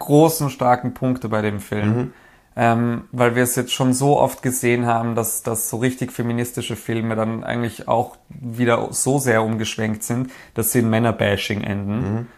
großen, 0.00 0.50
starken 0.50 0.94
Punkte 0.94 1.28
bei 1.28 1.42
dem 1.42 1.60
Film. 1.60 2.12
Ähm, 2.56 3.04
weil 3.10 3.34
wir 3.34 3.42
es 3.42 3.56
jetzt 3.56 3.72
schon 3.72 3.92
so 3.94 4.18
oft 4.18 4.40
gesehen 4.42 4.86
haben, 4.86 5.16
dass, 5.16 5.42
dass 5.42 5.68
so 5.68 5.78
richtig 5.78 6.12
feministische 6.12 6.76
Filme 6.76 7.16
dann 7.16 7.42
eigentlich 7.42 7.88
auch 7.88 8.16
wieder 8.28 8.88
so 8.92 9.18
sehr 9.18 9.42
umgeschwenkt 9.42 10.04
sind, 10.04 10.30
dass 10.54 10.70
sie 10.70 10.78
in 10.78 10.88
Männerbashing 10.90 11.62
enden. 11.62 12.28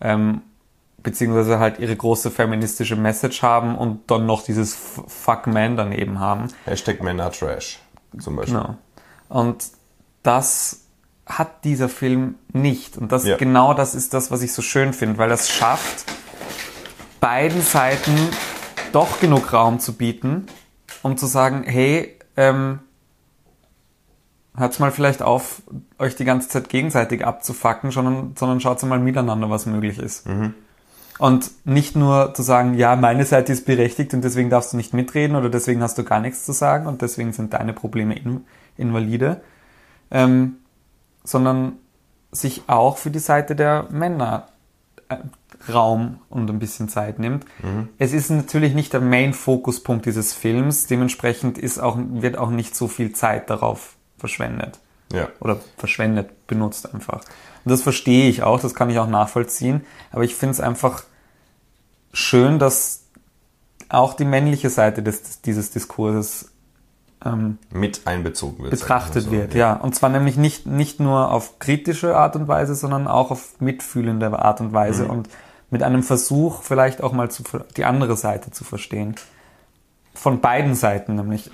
Ähm, 0.00 0.42
beziehungsweise 1.02 1.58
halt 1.58 1.80
ihre 1.80 1.94
große 1.94 2.30
feministische 2.30 2.96
Message 2.96 3.42
haben 3.42 3.76
und 3.76 4.10
dann 4.10 4.26
noch 4.26 4.42
dieses 4.42 4.74
Fuck 4.74 5.46
Man 5.48 5.76
daneben 5.76 6.20
haben. 6.20 6.48
Hashtag 6.64 7.02
Männer 7.02 7.30
Trash 7.30 7.80
zum 8.18 8.36
Beispiel. 8.36 8.54
Genau. 8.58 8.76
Und 9.28 9.64
das 10.22 10.80
hat 11.26 11.64
dieser 11.64 11.88
Film 11.88 12.36
nicht. 12.52 12.96
Und 12.96 13.12
das 13.12 13.24
Ja. 13.24 13.36
genau 13.36 13.74
das 13.74 13.94
ist 13.94 14.14
das, 14.14 14.30
was 14.30 14.42
ich 14.42 14.52
so 14.52 14.62
schön 14.62 14.92
finde, 14.92 15.18
weil 15.18 15.28
das 15.28 15.48
schafft, 15.50 16.04
beiden 17.20 17.60
Seiten 17.60 18.30
doch 18.94 19.20
genug 19.20 19.52
Raum 19.52 19.80
zu 19.80 19.94
bieten, 19.94 20.46
um 21.02 21.16
zu 21.16 21.26
sagen, 21.26 21.64
hey, 21.64 22.16
ähm, 22.36 22.80
hört's 24.56 24.78
mal 24.78 24.92
vielleicht 24.92 25.22
auf, 25.22 25.62
euch 25.98 26.14
die 26.16 26.24
ganze 26.24 26.48
Zeit 26.48 26.68
gegenseitig 26.68 27.26
abzufacken, 27.26 27.90
sondern, 27.90 28.34
sondern 28.36 28.60
schaut 28.60 28.82
mal 28.84 29.00
miteinander, 29.00 29.50
was 29.50 29.66
möglich 29.66 29.98
ist. 29.98 30.26
Und 31.18 31.50
nicht 31.64 31.94
nur 31.94 32.34
zu 32.34 32.42
sagen, 32.42 32.74
ja, 32.74 32.96
meine 32.96 33.24
Seite 33.24 33.52
ist 33.52 33.66
berechtigt 33.66 34.14
und 34.14 34.22
deswegen 34.22 34.50
darfst 34.50 34.72
du 34.72 34.76
nicht 34.76 34.94
mitreden 34.94 35.36
oder 35.36 35.48
deswegen 35.48 35.80
hast 35.82 35.96
du 35.96 36.04
gar 36.04 36.20
nichts 36.20 36.44
zu 36.44 36.52
sagen 36.52 36.86
und 36.86 37.02
deswegen 37.02 37.32
sind 37.32 37.52
deine 37.52 37.72
Probleme 37.72 38.16
in, 38.16 38.44
invalide, 38.76 39.40
ähm, 40.10 40.56
sondern 41.22 41.74
sich 42.32 42.62
auch 42.66 42.98
für 42.98 43.10
die 43.10 43.20
Seite 43.20 43.54
der 43.54 43.86
Männer 43.90 44.48
äh, 45.08 45.16
Raum 45.72 46.18
und 46.28 46.50
ein 46.50 46.58
bisschen 46.58 46.88
Zeit 46.88 47.18
nimmt. 47.18 47.44
Es 47.98 48.12
ist 48.12 48.30
natürlich 48.30 48.74
nicht 48.74 48.92
der 48.92 49.00
Main-Fokuspunkt 49.00 50.06
dieses 50.06 50.34
Films, 50.34 50.86
dementsprechend 50.86 51.58
ist 51.58 51.78
auch, 51.78 51.96
wird 51.98 52.36
auch 52.38 52.50
nicht 52.50 52.74
so 52.76 52.88
viel 52.88 53.12
Zeit 53.12 53.48
darauf 53.50 53.94
verschwendet 54.18 54.78
Ja. 55.12 55.28
oder 55.40 55.58
verschwendet, 55.78 56.46
benutzt 56.46 56.92
einfach. 56.94 57.20
Und 57.64 57.70
das 57.70 57.82
verstehe 57.82 58.28
ich 58.28 58.42
auch, 58.42 58.60
das 58.60 58.74
kann 58.74 58.90
ich 58.90 58.98
auch 58.98 59.08
nachvollziehen, 59.08 59.82
aber 60.12 60.24
ich 60.24 60.34
finde 60.34 60.52
es 60.52 60.60
einfach 60.60 61.02
schön, 62.12 62.58
dass 62.58 63.04
auch 63.88 64.14
die 64.14 64.24
männliche 64.24 64.70
Seite 64.70 65.02
des, 65.02 65.40
dieses 65.42 65.70
Diskurses 65.70 66.50
ähm, 67.24 67.58
Mit 67.70 68.02
einbezogen 68.06 68.58
wird. 68.64 68.70
betrachtet 68.70 69.24
so. 69.24 69.30
wird, 69.30 69.54
ja. 69.54 69.74
Und 69.74 69.94
zwar 69.94 70.10
nämlich 70.10 70.36
nicht, 70.36 70.66
nicht 70.66 71.00
nur 71.00 71.30
auf 71.30 71.58
kritische 71.58 72.16
Art 72.16 72.36
und 72.36 72.48
Weise, 72.48 72.74
sondern 72.74 73.06
auch 73.06 73.30
auf 73.30 73.60
mitfühlende 73.60 74.38
Art 74.38 74.60
und 74.60 74.72
Weise 74.72 75.06
und 75.06 75.28
mit 75.70 75.82
einem 75.82 76.02
Versuch 76.02 76.62
vielleicht 76.62 77.02
auch 77.02 77.12
mal 77.12 77.30
zu, 77.30 77.42
die 77.76 77.84
andere 77.84 78.16
Seite 78.16 78.50
zu 78.50 78.64
verstehen. 78.64 79.16
Von 80.24 80.40
beiden 80.40 80.74
Seiten 80.74 81.16
nämlich. 81.16 81.50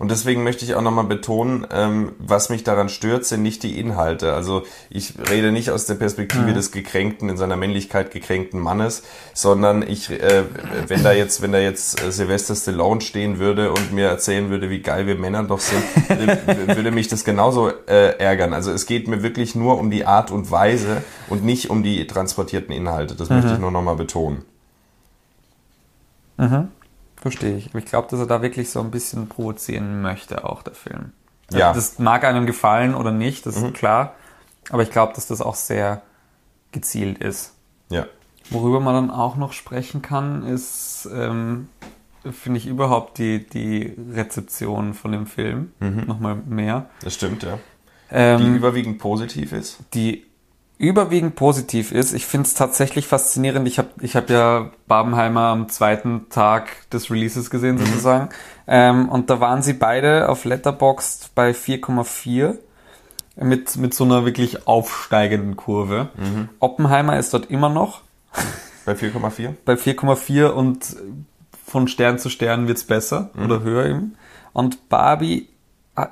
Und 0.00 0.10
deswegen 0.10 0.42
möchte 0.42 0.64
ich 0.64 0.74
auch 0.74 0.82
nochmal 0.82 1.04
betonen, 1.04 1.64
ähm, 1.70 2.10
was 2.18 2.48
mich 2.48 2.64
daran 2.64 2.88
stört, 2.88 3.24
sind 3.24 3.42
nicht 3.42 3.62
die 3.62 3.78
Inhalte. 3.78 4.32
Also 4.32 4.64
ich 4.90 5.14
rede 5.30 5.52
nicht 5.52 5.70
aus 5.70 5.86
der 5.86 5.94
Perspektive 5.94 6.52
des 6.52 6.72
gekränkten, 6.72 7.28
in 7.28 7.36
seiner 7.36 7.56
Männlichkeit 7.56 8.10
gekränkten 8.10 8.58
Mannes, 8.58 9.04
sondern 9.32 9.82
ich, 9.82 10.10
äh, 10.10 10.42
wenn 10.88 11.04
da 11.04 11.12
jetzt, 11.12 11.40
wenn 11.40 11.52
da 11.52 11.60
jetzt 11.60 12.02
äh, 12.02 12.10
Sylvester 12.10 12.56
Stallone 12.56 13.00
stehen 13.00 13.38
würde 13.38 13.70
und 13.70 13.92
mir 13.92 14.08
erzählen 14.08 14.50
würde, 14.50 14.70
wie 14.70 14.80
geil 14.80 15.06
wir 15.06 15.14
Männer 15.14 15.44
doch 15.44 15.60
sind, 15.60 15.84
würde, 16.08 16.76
würde 16.76 16.90
mich 16.90 17.06
das 17.06 17.22
genauso 17.22 17.68
äh, 17.68 18.18
ärgern. 18.18 18.54
Also 18.54 18.72
es 18.72 18.86
geht 18.86 19.06
mir 19.06 19.22
wirklich 19.22 19.54
nur 19.54 19.78
um 19.78 19.92
die 19.92 20.04
Art 20.04 20.32
und 20.32 20.50
Weise 20.50 21.04
und 21.28 21.44
nicht 21.44 21.70
um 21.70 21.84
die 21.84 22.08
transportierten 22.08 22.74
Inhalte. 22.74 23.14
Das 23.14 23.30
möchte 23.30 23.52
ich 23.52 23.60
nur 23.60 23.70
nochmal 23.70 23.94
betonen. 23.94 24.44
Verstehe 27.24 27.56
ich. 27.56 27.70
Aber 27.70 27.78
ich 27.78 27.86
glaube, 27.86 28.06
dass 28.10 28.20
er 28.20 28.26
da 28.26 28.42
wirklich 28.42 28.68
so 28.68 28.80
ein 28.80 28.90
bisschen 28.90 29.30
provozieren 29.30 30.02
möchte, 30.02 30.44
auch 30.44 30.62
der 30.62 30.74
Film. 30.74 31.12
Ja. 31.50 31.70
Mhm. 31.70 31.74
Das 31.74 31.98
mag 31.98 32.22
einem 32.24 32.44
gefallen 32.44 32.94
oder 32.94 33.12
nicht, 33.12 33.46
das 33.46 33.56
ist 33.56 33.72
klar. 33.72 34.14
Aber 34.68 34.82
ich 34.82 34.90
glaube, 34.90 35.14
dass 35.14 35.26
das 35.26 35.40
auch 35.40 35.54
sehr 35.54 36.02
gezielt 36.72 37.18
ist. 37.18 37.54
Ja. 37.88 38.04
Worüber 38.50 38.78
man 38.80 38.94
dann 38.94 39.10
auch 39.10 39.36
noch 39.36 39.54
sprechen 39.54 40.02
kann, 40.02 40.46
ist, 40.46 41.08
ähm, 41.14 41.68
finde 42.30 42.58
ich 42.58 42.66
überhaupt 42.66 43.16
die, 43.16 43.46
die 43.46 43.96
Rezeption 44.12 44.92
von 44.92 45.12
dem 45.12 45.26
Film 45.26 45.72
nochmal 45.80 46.34
mehr. 46.36 46.90
Das 47.00 47.14
stimmt, 47.14 47.42
ja. 47.42 47.58
Die 48.10 48.14
Ähm, 48.16 48.56
überwiegend 48.56 48.98
positiv 48.98 49.52
ist. 49.52 49.78
die 49.94 50.26
überwiegend 50.88 51.36
positiv 51.36 51.92
ist. 51.92 52.12
Ich 52.12 52.26
finde 52.26 52.46
es 52.46 52.54
tatsächlich 52.54 53.06
faszinierend. 53.06 53.66
Ich 53.68 53.78
habe 53.78 53.88
ich 54.00 54.16
hab 54.16 54.30
ja 54.30 54.70
Barbenheimer 54.86 55.48
am 55.48 55.68
zweiten 55.68 56.28
Tag 56.28 56.88
des 56.90 57.10
Releases 57.10 57.50
gesehen, 57.50 57.78
sozusagen. 57.78 58.30
Ähm, 58.66 59.08
und 59.08 59.30
da 59.30 59.40
waren 59.40 59.62
sie 59.62 59.74
beide 59.74 60.28
auf 60.28 60.44
Letterboxd 60.44 61.34
bei 61.34 61.50
4,4 61.50 62.58
mit, 63.36 63.76
mit 63.76 63.94
so 63.94 64.04
einer 64.04 64.24
wirklich 64.24 64.66
aufsteigenden 64.66 65.56
Kurve. 65.56 66.08
Oppenheimer 66.60 67.18
ist 67.18 67.34
dort 67.34 67.50
immer 67.50 67.68
noch 67.68 68.02
Bei 68.84 68.92
4,4? 68.92 69.54
bei 69.64 69.74
4,4 69.74 70.46
und 70.46 70.96
von 71.66 71.88
Stern 71.88 72.18
zu 72.18 72.28
Stern 72.28 72.68
wird's 72.68 72.84
besser 72.84 73.30
oder 73.42 73.62
höher 73.62 73.86
eben. 73.86 74.16
Und 74.52 74.88
Barbie 74.88 75.48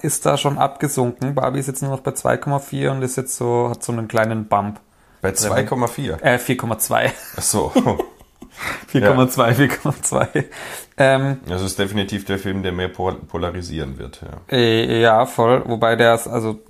ist 0.02 0.24
da 0.26 0.36
schon 0.36 0.58
abgesunken. 0.58 1.34
Barbie 1.34 1.58
ist 1.58 1.66
jetzt 1.66 1.82
nur 1.82 1.90
noch 1.90 2.00
bei 2.00 2.12
2,4 2.12 2.90
und 2.90 3.02
ist 3.02 3.16
jetzt 3.16 3.36
so, 3.36 3.70
hat 3.70 3.82
so 3.82 3.92
einen 3.92 4.08
kleinen 4.08 4.46
Bump. 4.46 4.80
Bei 5.20 5.30
2,4. 5.30 6.20
Äh, 6.22 6.36
4,2. 6.36 7.10
Ach 7.36 7.42
so. 7.42 7.72
4,2, 8.92 9.68
4,2. 9.80 10.44
Ähm, 10.98 11.40
Das 11.46 11.62
ist 11.62 11.78
definitiv 11.78 12.24
der 12.26 12.38
Film, 12.38 12.62
der 12.62 12.72
mehr 12.72 12.88
pol- 12.88 13.14
polarisieren 13.26 13.98
wird. 13.98 14.20
Ja. 14.22 14.56
äh, 14.56 15.00
ja, 15.00 15.24
voll. 15.26 15.62
Wobei 15.66 15.96
der 15.96 16.14
ist 16.14 16.28
also 16.28 16.60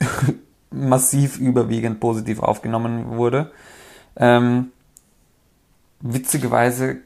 massiv 0.70 1.38
überwiegend 1.38 1.98
positiv 1.98 2.40
aufgenommen 2.40 3.16
wurde. 3.16 3.50
Ähm, 4.16 4.70
witzigerweise 6.00 6.98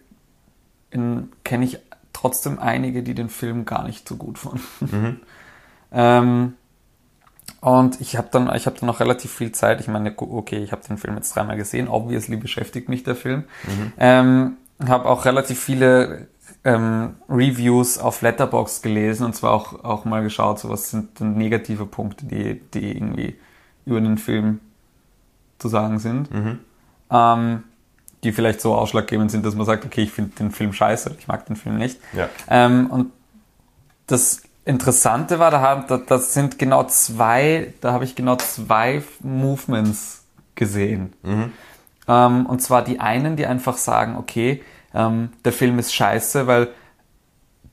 kenne 0.90 1.64
ich 1.64 1.78
trotzdem 2.22 2.58
einige, 2.58 3.02
die 3.02 3.14
den 3.14 3.28
Film 3.28 3.64
gar 3.64 3.84
nicht 3.84 4.08
so 4.08 4.16
gut 4.16 4.38
fanden. 4.38 5.20
ähm, 5.92 6.54
und 7.60 8.00
ich 8.00 8.16
habe 8.16 8.28
dann, 8.30 8.54
ich 8.54 8.66
habe 8.66 8.78
dann 8.78 8.86
noch 8.86 9.00
relativ 9.00 9.32
viel 9.32 9.52
Zeit. 9.52 9.80
Ich 9.80 9.88
meine, 9.88 10.14
okay, 10.16 10.58
ich 10.62 10.72
habe 10.72 10.82
den 10.86 10.98
Film 10.98 11.16
jetzt 11.16 11.34
dreimal 11.34 11.56
gesehen. 11.56 11.88
Obviously 11.88 12.36
beschäftigt 12.36 12.88
mich 12.88 13.02
der 13.02 13.16
Film. 13.16 13.44
Ähm, 13.98 14.56
habe 14.84 15.06
auch 15.06 15.24
relativ 15.24 15.60
viele 15.60 16.28
ähm, 16.64 17.16
Reviews 17.28 17.98
auf 17.98 18.22
Letterbox 18.22 18.82
gelesen 18.82 19.26
und 19.26 19.34
zwar 19.34 19.52
auch 19.52 19.84
auch 19.84 20.04
mal 20.04 20.22
geschaut, 20.22 20.58
so 20.60 20.68
was 20.68 20.90
sind 20.90 21.18
denn 21.20 21.36
negative 21.36 21.86
Punkte, 21.86 22.26
die 22.26 22.60
die 22.74 22.96
irgendwie 22.96 23.36
über 23.84 24.00
den 24.00 24.18
Film 24.18 24.60
zu 25.58 25.68
sagen 25.68 25.98
sind. 25.98 26.28
Ähm, 27.10 27.64
die 28.24 28.32
vielleicht 28.32 28.60
so 28.60 28.74
ausschlaggebend 28.74 29.30
sind, 29.30 29.44
dass 29.44 29.54
man 29.54 29.66
sagt, 29.66 29.84
okay, 29.84 30.02
ich 30.02 30.12
finde 30.12 30.36
den 30.36 30.50
Film 30.50 30.72
scheiße, 30.72 31.16
ich 31.18 31.28
mag 31.28 31.46
den 31.46 31.56
Film 31.56 31.76
nicht. 31.76 31.98
Ja. 32.12 32.28
Ähm, 32.48 32.88
und 32.90 33.12
das 34.06 34.42
Interessante 34.64 35.38
war, 35.38 35.50
da, 35.50 35.60
haben, 35.60 35.84
da, 35.88 35.96
das 35.96 36.34
sind 36.34 36.58
genau 36.58 36.84
zwei, 36.84 37.74
da 37.80 37.92
habe 37.92 38.04
ich 38.04 38.14
genau 38.14 38.36
zwei 38.36 39.02
Movements 39.20 40.24
gesehen. 40.54 41.12
Ähm, 42.06 42.46
und 42.46 42.62
zwar 42.62 42.84
die 42.84 43.00
einen, 43.00 43.36
die 43.36 43.46
einfach 43.46 43.76
sagen, 43.76 44.16
okay, 44.16 44.62
ähm, 44.94 45.30
der 45.44 45.52
Film 45.52 45.78
ist 45.80 45.92
scheiße, 45.92 46.46
weil 46.46 46.68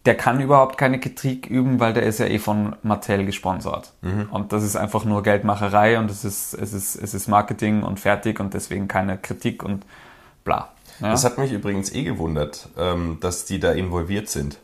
der 0.06 0.16
kann 0.16 0.40
überhaupt 0.40 0.78
keine 0.78 1.00
Kritik 1.00 1.46
üben, 1.48 1.80
weil 1.80 1.94
der 1.94 2.04
ist 2.04 2.20
ja 2.20 2.26
eh 2.26 2.40
von 2.40 2.76
Mattel 2.82 3.26
gesponsert. 3.26 3.94
Und 4.32 4.54
das 4.54 4.64
ist 4.64 4.78
einfach 4.78 5.04
nur 5.04 5.22
Geldmacherei 5.22 6.00
und 6.00 6.10
es 6.10 6.24
ist, 6.24 6.54
es 6.54 6.74
ist, 6.74 6.96
es 6.96 7.14
ist 7.14 7.28
Marketing 7.28 7.84
und 7.84 8.00
fertig 8.00 8.40
und 8.40 8.54
deswegen 8.54 8.88
keine 8.88 9.18
Kritik 9.18 9.62
und 9.62 9.86
bla. 10.50 10.70
Ja, 11.00 11.12
Das 11.12 11.24
hat 11.24 11.38
mich 11.38 11.52
übrigens 11.52 11.92
eh 11.94 12.04
gewundert, 12.04 12.70
ähm, 12.78 13.18
dass 13.22 13.46
die 13.46 13.60
da 13.60 13.72
involviert 13.72 14.30
sind. 14.30 14.58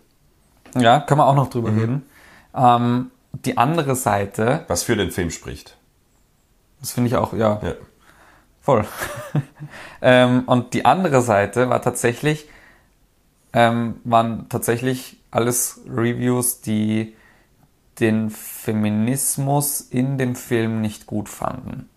ja 0.76 1.00
können 1.00 1.20
wir 1.20 1.28
auch 1.28 1.36
noch 1.36 1.50
drüber 1.50 1.70
reden. 1.70 2.04
Ähm, 2.56 3.12
die 3.46 3.58
andere 3.58 3.96
Seite, 3.96 4.66
Was 4.68 4.84
für 4.84 4.96
den 4.96 5.12
Film 5.12 5.30
spricht. 5.30 5.78
das 6.80 6.92
finde 6.94 7.10
ich 7.10 7.16
auch, 7.16 7.34
ja, 7.34 7.60
Ja. 7.64 7.74
Voll. 8.62 8.84
ähm, 10.02 10.44
und 10.48 10.74
die 10.74 10.86
andere 10.86 11.22
Seite 11.22 11.70
war 11.70 11.84
tatsächlich, 11.84 12.50
ähm, 13.54 13.98
waren 14.04 14.50
tatsächlich 14.50 15.18
alles 15.30 15.82
Reviews, 15.88 16.62
die 16.62 17.16
den 18.00 18.32
Feminismus 18.32 19.82
in 19.82 20.18
dem 20.18 20.36
Film 20.36 20.82
nicht 20.82 21.06
gut 21.06 21.30
fanden. 21.30 21.88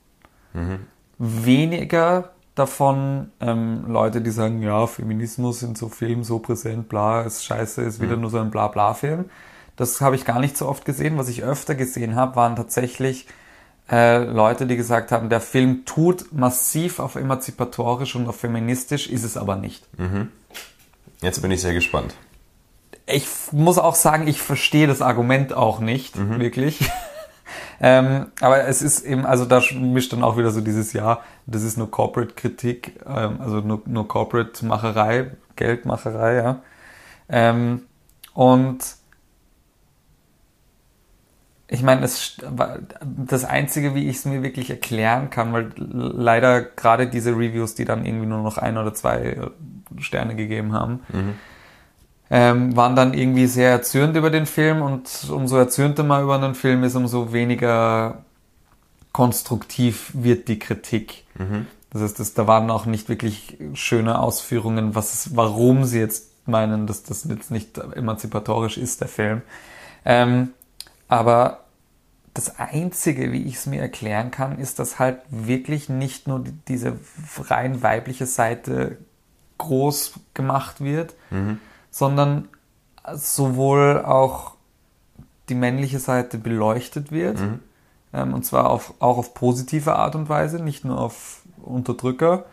Weniger 1.18 2.30
davon 2.58 3.30
ähm, 3.40 3.84
Leute, 3.86 4.20
die 4.20 4.30
sagen, 4.30 4.62
ja, 4.62 4.86
Feminismus 4.86 5.62
in 5.62 5.74
so 5.74 5.88
Filmen 5.88 6.24
so 6.24 6.38
präsent, 6.38 6.88
bla, 6.88 7.22
ist 7.22 7.44
scheiße, 7.44 7.82
ist 7.82 8.00
wieder 8.00 8.16
nur 8.16 8.30
so 8.30 8.38
ein 8.38 8.50
Bla-Bla-Film. 8.50 9.26
Das 9.76 10.00
habe 10.00 10.16
ich 10.16 10.24
gar 10.24 10.40
nicht 10.40 10.56
so 10.56 10.68
oft 10.68 10.84
gesehen. 10.84 11.18
Was 11.18 11.28
ich 11.28 11.42
öfter 11.44 11.74
gesehen 11.74 12.16
habe, 12.16 12.36
waren 12.36 12.56
tatsächlich 12.56 13.26
äh, 13.90 14.24
Leute, 14.24 14.66
die 14.66 14.76
gesagt 14.76 15.12
haben, 15.12 15.28
der 15.28 15.40
Film 15.40 15.84
tut 15.84 16.32
massiv 16.32 16.98
auf 16.98 17.14
emanzipatorisch 17.14 18.16
und 18.16 18.28
auf 18.28 18.36
feministisch, 18.36 19.08
ist 19.08 19.24
es 19.24 19.36
aber 19.36 19.56
nicht. 19.56 19.84
Jetzt 21.22 21.40
bin 21.40 21.50
ich 21.50 21.60
sehr 21.60 21.74
gespannt. 21.74 22.14
Ich 23.06 23.26
muss 23.52 23.78
auch 23.78 23.94
sagen, 23.94 24.26
ich 24.26 24.42
verstehe 24.42 24.86
das 24.86 25.00
Argument 25.00 25.54
auch 25.54 25.80
nicht, 25.80 26.16
wirklich. 26.38 26.90
ähm, 27.80 28.26
aber 28.40 28.66
es 28.66 28.82
ist 28.82 29.04
eben, 29.04 29.26
also 29.26 29.44
da 29.44 29.62
mischt 29.74 30.12
dann 30.12 30.22
auch 30.22 30.36
wieder 30.36 30.50
so 30.50 30.60
dieses 30.60 30.92
Jahr, 30.92 31.22
das 31.46 31.62
ist 31.62 31.76
nur 31.76 31.90
Corporate-Kritik, 31.90 33.00
ähm, 33.06 33.40
also 33.40 33.60
nur, 33.60 33.82
nur 33.86 34.08
Corporate-Macherei, 34.08 35.32
Geldmacherei, 35.56 36.34
ja. 36.34 36.62
Ähm, 37.28 37.82
und 38.34 38.78
ich 41.70 41.82
meine, 41.82 42.00
das, 42.00 42.38
das 43.02 43.44
Einzige, 43.44 43.94
wie 43.94 44.08
ich 44.08 44.16
es 44.16 44.24
mir 44.24 44.42
wirklich 44.42 44.70
erklären 44.70 45.28
kann, 45.28 45.52
weil 45.52 45.70
leider 45.76 46.62
gerade 46.62 47.08
diese 47.08 47.32
Reviews, 47.32 47.74
die 47.74 47.84
dann 47.84 48.06
irgendwie 48.06 48.26
nur 48.26 48.42
noch 48.42 48.56
ein 48.56 48.78
oder 48.78 48.94
zwei 48.94 49.36
Sterne 49.98 50.34
gegeben 50.34 50.72
haben, 50.72 51.00
ähm, 52.30 52.76
waren 52.76 52.94
dann 52.96 53.14
irgendwie 53.14 53.46
sehr 53.46 53.70
erzürnt 53.70 54.16
über 54.16 54.30
den 54.30 54.46
Film 54.46 54.82
und 54.82 55.28
umso 55.30 55.56
erzürnter 55.56 56.02
man 56.02 56.22
über 56.22 56.34
einen 56.34 56.54
Film 56.54 56.84
ist, 56.84 56.94
umso 56.94 57.32
weniger 57.32 58.24
konstruktiv 59.12 60.10
wird 60.14 60.48
die 60.48 60.58
Kritik. 60.58 61.24
Das 61.90 62.02
heißt, 62.02 62.20
das, 62.20 62.34
da 62.34 62.46
waren 62.46 62.70
auch 62.70 62.86
nicht 62.86 63.08
wirklich 63.08 63.56
schöne 63.72 64.18
Ausführungen, 64.18 64.94
was, 64.94 65.34
warum 65.34 65.84
sie 65.84 65.98
jetzt 65.98 66.46
meinen, 66.46 66.86
dass 66.86 67.02
das 67.02 67.24
jetzt 67.24 67.50
nicht 67.50 67.78
emanzipatorisch 67.78 68.78
ist, 68.78 69.00
der 69.00 69.08
Film. 69.08 69.42
Ähm, 70.04 70.50
aber 71.08 71.64
das 72.34 72.58
Einzige, 72.58 73.32
wie 73.32 73.42
ich 73.44 73.56
es 73.56 73.66
mir 73.66 73.80
erklären 73.80 74.30
kann, 74.30 74.58
ist, 74.58 74.78
dass 74.78 74.98
halt 74.98 75.18
wirklich 75.30 75.88
nicht 75.88 76.28
nur 76.28 76.40
die, 76.40 76.52
diese 76.68 76.98
rein 77.48 77.82
weibliche 77.82 78.26
Seite 78.26 78.98
groß 79.56 80.14
gemacht 80.34 80.80
wird, 80.80 81.14
sondern 81.90 82.48
sowohl 83.14 84.02
auch 84.04 84.52
die 85.48 85.54
männliche 85.54 85.98
Seite 85.98 86.38
beleuchtet 86.38 87.10
wird. 87.10 87.38
Ähm, 88.12 88.34
und 88.34 88.44
zwar 88.44 88.70
auf, 88.70 88.94
auch 89.00 89.18
auf 89.18 89.34
positive 89.34 89.96
Art 89.96 90.14
und 90.14 90.28
Weise, 90.28 90.62
nicht 90.62 90.84
nur 90.84 91.00
auf 91.00 91.42
Unterdrücker, 91.62 92.44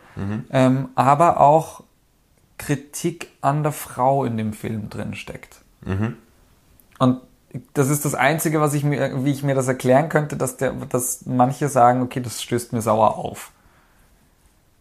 ähm, 0.50 0.88
aber 0.94 1.40
auch 1.40 1.82
Kritik 2.58 3.28
an 3.42 3.62
der 3.62 3.72
Frau 3.72 4.24
in 4.24 4.36
dem 4.36 4.52
Film 4.54 4.88
drin 4.88 5.14
steckt. 5.14 5.60
Und 6.98 7.20
das 7.74 7.88
ist 7.90 8.04
das 8.04 8.14
Einzige, 8.14 8.60
was 8.60 8.74
ich 8.74 8.84
mir, 8.84 9.24
wie 9.24 9.30
ich 9.30 9.42
mir 9.42 9.54
das 9.54 9.68
erklären 9.68 10.08
könnte, 10.08 10.36
dass 10.36 10.56
der, 10.56 10.72
dass 10.72 11.26
manche 11.26 11.68
sagen, 11.68 12.02
okay, 12.02 12.20
das 12.20 12.42
stößt 12.42 12.72
mir 12.72 12.82
sauer 12.82 13.16
auf. 13.16 13.52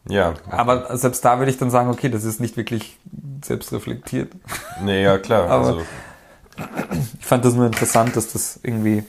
Ja. 0.08 0.34
Aber 0.50 0.96
selbst 0.98 1.24
da 1.26 1.40
würde 1.40 1.52
ich 1.52 1.58
dann 1.58 1.72
sagen, 1.72 1.90
okay, 1.90 2.10
das 2.10 2.24
ist 2.24 2.40
nicht 2.40 2.58
wirklich 2.58 2.98
selbstreflektiert. 3.44 4.32
Nee, 4.84 5.04
ja, 5.04 5.18
klar. 5.18 5.50
Aber- 5.50 5.68
also, 5.68 5.82
Ich 7.20 7.26
fand 7.26 7.44
das 7.44 7.54
nur 7.54 7.66
interessant, 7.66 8.16
dass 8.16 8.32
das 8.32 8.60
irgendwie. 8.64 9.04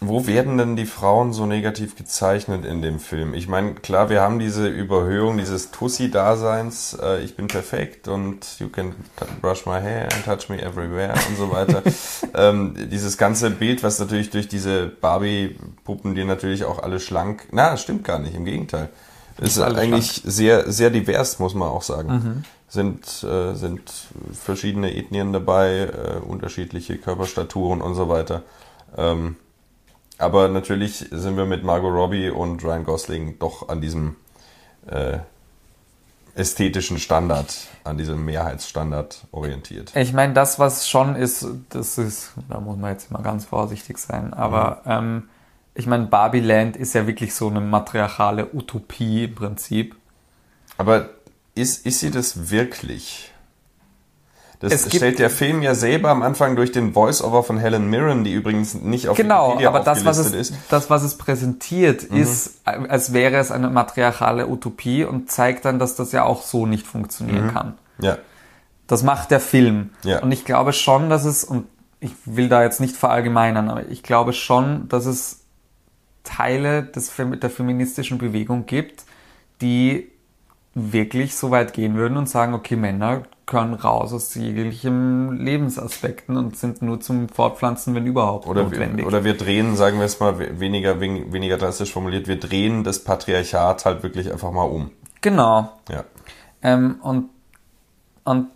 wo 0.00 0.26
werden 0.26 0.58
denn 0.58 0.76
die 0.76 0.86
Frauen 0.86 1.32
so 1.32 1.46
negativ 1.46 1.94
gezeichnet 1.96 2.64
in 2.64 2.82
dem 2.82 2.98
Film? 2.98 3.32
Ich 3.34 3.48
meine, 3.48 3.74
klar, 3.74 4.10
wir 4.10 4.20
haben 4.22 4.38
diese 4.38 4.66
Überhöhung 4.66 5.38
dieses 5.38 5.70
Tussi-Daseins, 5.70 6.98
äh, 7.00 7.20
ich 7.22 7.36
bin 7.36 7.46
perfekt 7.46 8.08
und 8.08 8.58
you 8.58 8.68
can 8.68 8.94
brush 9.40 9.66
my 9.66 9.80
hair 9.80 10.08
and 10.12 10.24
touch 10.24 10.48
me 10.48 10.60
everywhere 10.60 11.14
und 11.28 11.36
so 11.36 11.50
weiter. 11.52 11.82
ähm, 12.34 12.74
dieses 12.90 13.16
ganze 13.18 13.50
Bild, 13.50 13.82
was 13.82 13.98
natürlich 14.00 14.30
durch 14.30 14.48
diese 14.48 14.86
Barbie-Puppen, 14.86 16.14
die 16.14 16.24
natürlich 16.24 16.64
auch 16.64 16.82
alle 16.82 16.98
schlank, 16.98 17.46
na, 17.52 17.70
das 17.70 17.82
stimmt 17.82 18.04
gar 18.04 18.18
nicht, 18.18 18.34
im 18.34 18.44
Gegenteil. 18.44 18.88
Es 19.38 19.56
ist 19.56 19.62
alle 19.62 19.78
eigentlich 19.78 20.22
sehr, 20.24 20.70
sehr 20.70 20.90
divers, 20.90 21.38
muss 21.38 21.54
man 21.54 21.68
auch 21.68 21.82
sagen. 21.82 22.08
Mhm. 22.08 22.44
Sind, 22.68 23.22
äh, 23.22 23.54
sind 23.54 23.90
verschiedene 24.32 24.94
Ethnien 24.94 25.32
dabei, 25.32 25.88
äh, 25.88 26.18
unterschiedliche 26.26 26.96
Körperstaturen 26.98 27.80
und 27.80 27.94
so 27.94 28.08
weiter. 28.08 28.42
Ähm, 28.96 29.36
aber 30.18 30.48
natürlich 30.48 31.06
sind 31.10 31.36
wir 31.36 31.44
mit 31.44 31.62
Margot 31.62 31.92
Robbie 31.92 32.30
und 32.30 32.64
Ryan 32.64 32.84
Gosling 32.84 33.38
doch 33.38 33.68
an 33.68 33.80
diesem 33.80 34.16
äh, 34.86 35.18
ästhetischen 36.34 36.98
Standard, 36.98 37.54
an 37.84 37.98
diesem 37.98 38.24
Mehrheitsstandard 38.24 39.26
orientiert. 39.32 39.92
Ich 39.94 40.12
meine, 40.12 40.34
das, 40.34 40.58
was 40.58 40.88
schon 40.88 41.16
ist, 41.16 41.46
das 41.70 41.98
ist, 41.98 42.32
da 42.48 42.60
muss 42.60 42.76
man 42.76 42.92
jetzt 42.92 43.10
mal 43.10 43.22
ganz 43.22 43.46
vorsichtig 43.46 43.98
sein, 43.98 44.34
aber 44.34 44.82
ähm, 44.86 45.28
ich 45.76 45.86
meine, 45.86 46.06
Barbie 46.06 46.40
Land 46.40 46.76
ist 46.76 46.94
ja 46.94 47.06
wirklich 47.06 47.34
so 47.34 47.48
eine 47.48 47.60
matriarchale 47.60 48.48
Utopie 48.52 49.24
im 49.24 49.34
Prinzip. 49.34 49.94
Aber 50.78 51.10
ist, 51.54 51.86
ist 51.86 52.00
sie 52.00 52.10
das 52.10 52.50
wirklich? 52.50 53.32
Das 54.60 54.72
Es 54.72 54.94
stellt 54.94 55.18
der 55.18 55.28
Film 55.28 55.60
ja 55.62 55.74
selber 55.74 56.08
am 56.08 56.22
Anfang 56.22 56.56
durch 56.56 56.72
den 56.72 56.94
Voice-Over 56.94 57.42
von 57.42 57.58
Helen 57.58 57.90
Mirren, 57.90 58.24
die 58.24 58.32
übrigens 58.32 58.72
nicht 58.72 59.08
auf 59.08 59.16
Genau, 59.16 59.48
Wikipedia 59.48 59.68
aber 59.68 59.80
das 59.80 60.04
was, 60.06 60.16
es, 60.16 60.32
ist. 60.32 60.54
das, 60.70 60.88
was 60.88 61.02
es 61.02 61.18
präsentiert, 61.18 62.02
ist, 62.02 62.62
äh, 62.64 62.70
als 62.88 63.12
wäre 63.12 63.36
es 63.36 63.50
eine 63.50 63.68
matriarchale 63.68 64.48
Utopie 64.48 65.04
und 65.04 65.30
zeigt 65.30 65.66
dann, 65.66 65.78
dass 65.78 65.94
das 65.94 66.12
ja 66.12 66.24
auch 66.24 66.42
so 66.42 66.64
nicht 66.64 66.86
funktionieren 66.86 67.52
kann. 67.52 67.74
Ja, 67.98 68.16
Das 68.86 69.02
macht 69.02 69.30
der 69.30 69.40
Film. 69.40 69.90
Ja. 70.04 70.22
Und 70.22 70.32
ich 70.32 70.46
glaube 70.46 70.72
schon, 70.72 71.10
dass 71.10 71.26
es, 71.26 71.44
und 71.44 71.66
ich 72.00 72.12
will 72.24 72.48
da 72.48 72.62
jetzt 72.62 72.80
nicht 72.80 72.96
verallgemeinern, 72.96 73.68
aber 73.68 73.86
ich 73.88 74.02
glaube 74.02 74.32
schon, 74.32 74.88
dass 74.88 75.04
es 75.04 75.40
Teile 76.26 76.82
des, 76.82 77.12
der 77.16 77.50
feministischen 77.50 78.18
Bewegung 78.18 78.66
gibt, 78.66 79.04
die 79.62 80.08
wirklich 80.74 81.34
so 81.36 81.50
weit 81.50 81.72
gehen 81.72 81.94
würden 81.94 82.18
und 82.18 82.28
sagen, 82.28 82.52
okay, 82.52 82.76
Männer 82.76 83.22
können 83.46 83.74
raus 83.74 84.12
aus 84.12 84.34
jeglichen 84.34 85.36
Lebensaspekten 85.38 86.36
und 86.36 86.56
sind 86.56 86.82
nur 86.82 87.00
zum 87.00 87.28
Fortpflanzen, 87.28 87.94
wenn 87.94 88.04
überhaupt 88.04 88.46
oder, 88.46 88.64
notwendig. 88.64 88.98
wir, 88.98 89.06
oder 89.06 89.24
wir 89.24 89.36
drehen, 89.36 89.76
sagen 89.76 89.98
wir 89.98 90.04
es 90.04 90.20
mal 90.20 90.38
we- 90.38 90.60
weniger, 90.60 91.00
wen- 91.00 91.32
weniger 91.32 91.56
drastisch 91.56 91.92
formuliert, 91.92 92.26
wir 92.28 92.38
drehen 92.38 92.84
das 92.84 93.04
Patriarchat 93.04 93.84
halt 93.86 94.02
wirklich 94.02 94.30
einfach 94.30 94.50
mal 94.50 94.64
um. 94.64 94.90
genau. 95.22 95.72
Ja. 95.88 96.04
Ähm, 96.62 96.96
und, 97.02 97.30
und 98.24 98.48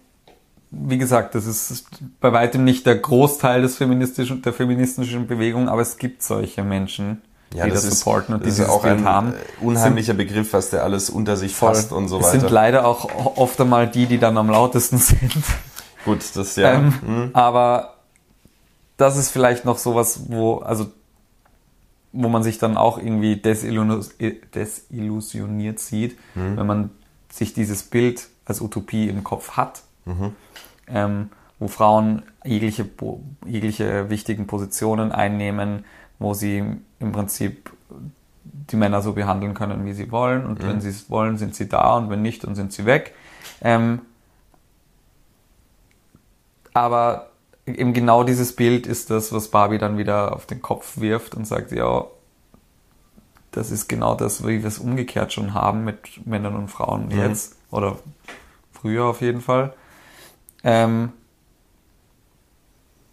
wie 0.73 0.99
gesagt, 0.99 1.35
das 1.37 1.47
ist 1.47 1.87
bei 2.21 2.33
weitem 2.33 2.65
nicht 2.65 2.85
der 2.85 2.97
Großteil 2.97 3.63
des 3.63 3.77
feministischen, 3.77 4.43
der 4.43 4.53
feministischen 4.53 5.27
Bewegung, 5.27 5.69
aber 5.69 5.83
es 5.83 5.97
gibt 5.99 6.23
solche 6.23 6.63
Menschen, 6.65 7.23
Ja, 7.53 7.65
die 7.65 7.71
das, 7.71 7.83
das, 7.83 7.93
ist, 7.93 7.99
supporten 8.01 8.35
und 8.35 8.41
das 8.43 8.55
die 8.55 8.61
dieses 8.63 8.69
auch 8.71 8.85
ein 8.85 9.05
haben. 9.05 9.33
äh, 9.35 9.37
unheimlicher 9.65 10.15
Begriff, 10.15 10.53
was 10.53 10.71
der 10.71 10.85
alles 10.85 11.11
unter 11.11 11.37
sich 11.37 11.55
Voll. 11.55 11.75
fasst 11.75 11.91
und 11.93 12.09
so 12.09 12.19
es 12.19 12.27
weiter. 12.27 12.41
sind 12.41 12.51
leider 12.51 12.87
auch 12.87 13.37
oft 13.37 13.61
einmal 13.61 13.89
die, 13.89 14.07
die 14.07 14.19
dann 14.19 14.39
am 14.39 14.49
lautesten 14.51 14.99
sind. 14.99 15.33
Gut, 16.05 16.21
das 16.35 16.55
ja. 16.57 16.73
Ähm, 16.75 16.95
hm. 17.05 17.31
Aber 17.33 17.95
das 18.97 19.17
ist 19.17 19.31
vielleicht 19.31 19.65
noch 19.65 19.79
sowas, 19.79 20.25
wo, 20.29 20.59
also, 20.59 20.87
wo 22.13 22.29
man 22.29 22.43
sich 22.43 22.59
dann 22.59 22.77
auch 22.77 22.99
irgendwie 22.99 23.37
desillusioniert, 23.37 24.55
desillusioniert 24.55 25.79
sieht, 25.81 26.19
Mhm. 26.35 26.57
wenn 26.57 26.67
man 26.67 26.91
sich 27.33 27.53
dieses 27.55 27.83
Bild 27.85 28.29
als 28.45 28.61
Utopie 28.61 29.09
im 29.09 29.25
Kopf 29.25 29.53
hat, 29.53 29.83
Mhm. 30.05 30.33
ähm, 30.89 31.31
wo 31.59 31.69
Frauen 31.69 32.23
jegliche, 32.45 32.87
jegliche 33.47 34.09
wichtigen 34.11 34.47
Positionen 34.47 35.13
einnehmen, 35.13 35.85
wo 36.21 36.35
sie 36.35 36.59
im 37.01 37.13
Prinzip 37.13 37.73
die 38.43 38.77
Männer 38.77 39.03
so 39.03 39.15
behandeln 39.15 39.55
können, 39.55 39.85
wie 39.85 39.93
sie 39.93 40.13
wollen. 40.13 40.47
Und 40.47 40.63
wenn 40.63 40.81
sie 40.81 40.91
es 40.91 41.11
wollen, 41.11 41.37
sind 41.39 41.57
sie 41.57 41.69
da 41.69 41.97
und 41.97 42.09
wenn 42.11 42.23
nicht, 42.23 42.45
dann 42.45 42.55
sind 42.55 42.73
sie 42.73 42.87
weg. 42.87 43.15
Ähm, 43.61 44.03
aber 46.73 47.31
eben 47.67 47.93
genau 47.93 48.23
dieses 48.23 48.55
Bild 48.55 48.87
ist 48.87 49.11
das, 49.11 49.33
was 49.33 49.49
Barbie 49.49 49.79
dann 49.79 49.99
wieder 49.99 50.35
auf 50.35 50.47
den 50.47 50.63
Kopf 50.63 51.01
wirft 51.01 51.35
und 51.35 51.47
sagt, 51.47 51.73
ja, 51.73 52.05
das 53.51 53.71
ist 53.71 53.89
genau 53.89 54.15
das, 54.15 54.47
wie 54.47 54.63
wir 54.63 54.69
es 54.69 54.79
umgekehrt 54.79 55.33
schon 55.33 55.55
haben 55.55 55.85
mit 55.85 56.25
Männern 56.27 56.55
und 56.55 56.69
Frauen 56.69 57.07
Mhm. 57.09 57.19
jetzt 57.19 57.57
oder 57.71 57.99
früher 58.73 59.07
auf 59.07 59.21
jeden 59.21 59.41
Fall. 59.41 59.75
Ähm, 60.63 61.13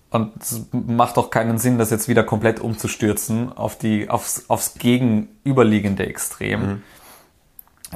und 0.10 0.41
es 0.41 0.65
macht 0.72 1.17
auch 1.17 1.30
keinen 1.30 1.58
Sinn, 1.58 1.78
das 1.78 1.89
jetzt 1.91 2.08
wieder 2.08 2.24
komplett 2.24 2.60
umzustürzen 2.60 3.52
auf 3.52 3.78
die, 3.78 4.10
aufs, 4.10 4.50
aufs 4.50 4.76
gegenüberliegende 4.76 6.06
Extrem. 6.06 6.82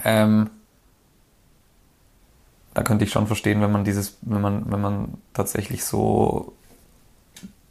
Ähm, 0.03 0.49
da 2.73 2.83
könnte 2.83 3.05
ich 3.05 3.11
schon 3.11 3.27
verstehen, 3.27 3.61
wenn 3.61 3.71
man 3.71 3.83
dieses, 3.83 4.17
wenn 4.21 4.41
man, 4.41 4.71
wenn 4.71 4.81
man 4.81 5.17
tatsächlich 5.33 5.85
so 5.85 6.53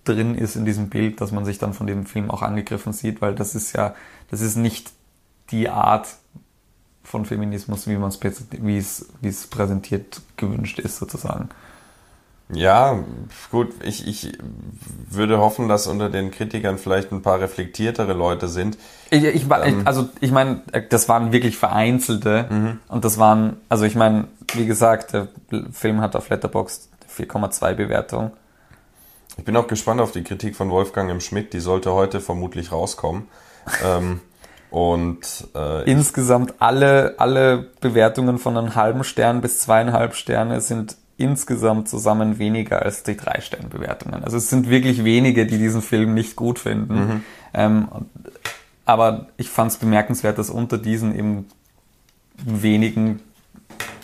drin 0.05 0.35
ist 0.35 0.57
in 0.57 0.64
diesem 0.64 0.88
Bild, 0.88 1.20
dass 1.20 1.33
man 1.33 1.44
sich 1.44 1.59
dann 1.59 1.74
von 1.74 1.87
dem 1.87 2.07
Film 2.07 2.31
auch 2.31 2.42
angegriffen 2.42 2.92
sieht, 2.92 3.20
weil 3.20 3.35
das 3.35 3.55
ist 3.55 3.74
ja, 3.74 3.94
das 4.31 4.40
ist 4.40 4.57
nicht 4.57 4.90
die 5.50 5.68
Art 5.68 6.09
von 7.03 7.24
Feminismus, 7.24 7.87
wie 7.87 7.96
man 7.96 8.09
es, 8.09 8.20
wie 8.22 8.79
es, 8.79 9.09
wie 9.20 9.29
es 9.29 9.46
präsentiert 9.46 10.22
gewünscht 10.37 10.79
ist, 10.79 10.98
sozusagen. 10.98 11.48
Ja, 12.52 13.04
gut, 13.50 13.72
ich, 13.82 14.06
ich 14.06 14.32
würde 15.08 15.38
hoffen, 15.38 15.68
dass 15.68 15.86
unter 15.86 16.08
den 16.08 16.30
Kritikern 16.30 16.78
vielleicht 16.78 17.12
ein 17.12 17.22
paar 17.22 17.40
reflektiertere 17.40 18.12
Leute 18.12 18.48
sind. 18.48 18.76
Ich, 19.10 19.24
ich, 19.24 19.46
Ähm. 19.50 19.82
also 19.84 20.08
ich 20.20 20.32
meine, 20.32 20.62
das 20.88 21.08
waren 21.08 21.32
wirklich 21.32 21.56
vereinzelte 21.56 22.78
und 22.88 23.04
das 23.04 23.18
waren, 23.18 23.56
also 23.68 23.84
ich 23.84 23.94
meine, 23.94 24.28
wie 24.54 24.66
gesagt, 24.66 25.12
der 25.12 25.28
Film 25.72 26.00
hat 26.00 26.16
auf 26.16 26.28
Letterboxd 26.28 26.88
4,2 27.16 27.74
Bewertung. 27.74 28.32
Ich 29.36 29.44
bin 29.44 29.56
auch 29.56 29.66
gespannt 29.66 30.00
auf 30.00 30.12
die 30.12 30.22
Kritik 30.22 30.56
von 30.56 30.70
Wolfgang 30.70 31.10
M. 31.10 31.20
Schmidt, 31.20 31.52
die 31.52 31.60
sollte 31.60 31.92
heute 31.92 32.20
vermutlich 32.20 32.72
rauskommen. 32.72 33.28
ähm, 33.84 34.20
und 34.70 35.48
äh, 35.54 35.90
Insgesamt 35.90 36.54
alle, 36.60 37.14
alle 37.18 37.70
Bewertungen 37.80 38.38
von 38.38 38.56
einem 38.56 38.74
halben 38.74 39.02
Stern 39.02 39.40
bis 39.40 39.60
zweieinhalb 39.60 40.14
Sterne 40.14 40.60
sind 40.60 40.96
insgesamt 41.20 41.88
zusammen 41.88 42.38
weniger 42.38 42.83
als 42.83 43.02
die 43.02 43.16
drei 43.16 43.40
Sternbewertungen. 43.40 44.24
Also 44.24 44.37
es 44.37 44.50
sind 44.50 44.68
wirklich 44.68 45.04
wenige, 45.04 45.46
die 45.46 45.59
diesen 45.59 45.83
Film 45.83 46.14
nicht 46.14 46.37
gut 46.37 46.59
finden. 46.59 47.22
Ähm, 47.52 47.88
aber 48.85 49.26
ich 49.37 49.50
fand 49.50 49.72
es 49.72 49.78
bemerkenswert, 49.78 50.38
dass 50.38 50.50
unter 50.50 50.78
diesen 50.78 51.16
eben 51.16 51.46
wenigen 52.44 53.20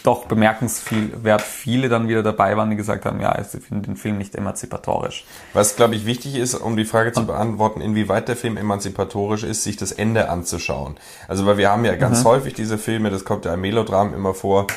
doch 0.06 0.26
bemerkenswert 0.26 1.42
viele 1.42 1.88
dann 1.88 2.06
wieder 2.06 2.22
dabei 2.22 2.56
waren, 2.56 2.70
die 2.70 2.76
gesagt 2.76 3.04
haben, 3.04 3.20
ja, 3.20 3.42
sie 3.42 3.58
finden 3.58 3.82
den 3.82 3.96
Film 3.96 4.18
nicht 4.18 4.36
emanzipatorisch. 4.36 5.24
was, 5.52 5.74
glaube 5.74 5.96
ich, 5.96 6.06
wichtig 6.06 6.36
ist, 6.36 6.54
um 6.54 6.76
die 6.76 6.84
Frage 6.84 7.10
zu 7.10 7.26
beantworten, 7.26 7.80
inwieweit 7.80 8.28
der 8.28 8.36
Film 8.36 8.56
emanzipatorisch 8.56 9.42
ist, 9.42 9.64
sich 9.64 9.76
das 9.76 9.90
Ende 9.90 10.28
anzuschauen. 10.30 10.94
Also, 11.26 11.44
weil 11.44 11.58
wir 11.58 11.70
haben 11.70 11.84
ja 11.84 11.96
ganz 11.96 12.24
häufig 12.24 12.54
diese 12.54 12.78
Filme, 12.78 13.10
das 13.10 13.24
kommt 13.24 13.44
ja 13.46 13.54
im 13.54 13.62
Melodram 13.62 14.14
immer 14.14 14.32
vor, 14.32 14.68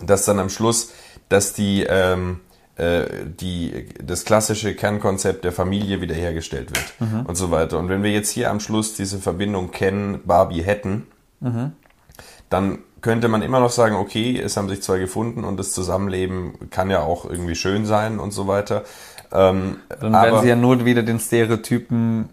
dass 0.00 0.24
dann 0.24 0.40
am 0.40 0.48
Schluss, 0.48 0.90
dass 1.32 1.54
die, 1.54 1.84
ähm, 1.88 2.40
äh, 2.76 3.04
die, 3.24 3.86
das 4.04 4.24
klassische 4.24 4.74
Kernkonzept 4.74 5.44
der 5.44 5.52
Familie 5.52 6.00
wiederhergestellt 6.00 6.70
wird 6.70 7.26
und 7.26 7.36
so 7.36 7.50
weiter. 7.50 7.78
Und 7.78 7.88
wenn 7.88 8.02
wir 8.02 8.10
jetzt 8.10 8.30
hier 8.30 8.50
am 8.50 8.60
Schluss 8.60 8.94
diese 8.94 9.18
Verbindung 9.18 9.70
Ken, 9.70 10.20
Barbie 10.24 10.62
hätten, 10.62 11.06
dann 12.50 12.78
könnte 13.00 13.28
man 13.28 13.42
immer 13.42 13.60
noch 13.60 13.70
sagen, 13.70 13.96
okay, 13.96 14.38
es 14.38 14.56
haben 14.56 14.68
sich 14.68 14.82
zwei 14.82 14.98
gefunden 14.98 15.44
und 15.44 15.56
das 15.58 15.72
Zusammenleben 15.72 16.70
kann 16.70 16.90
ja 16.90 17.00
auch 17.00 17.24
irgendwie 17.24 17.56
schön 17.56 17.84
sein 17.84 18.20
und 18.20 18.30
so 18.30 18.46
weiter. 18.46 18.84
Ähm, 19.32 19.78
Dann 20.00 20.12
werden 20.12 20.40
sie 20.42 20.48
ja 20.48 20.56
nur 20.56 20.84
wieder 20.84 21.02
den 21.02 21.18
Stereotypen 21.18 22.28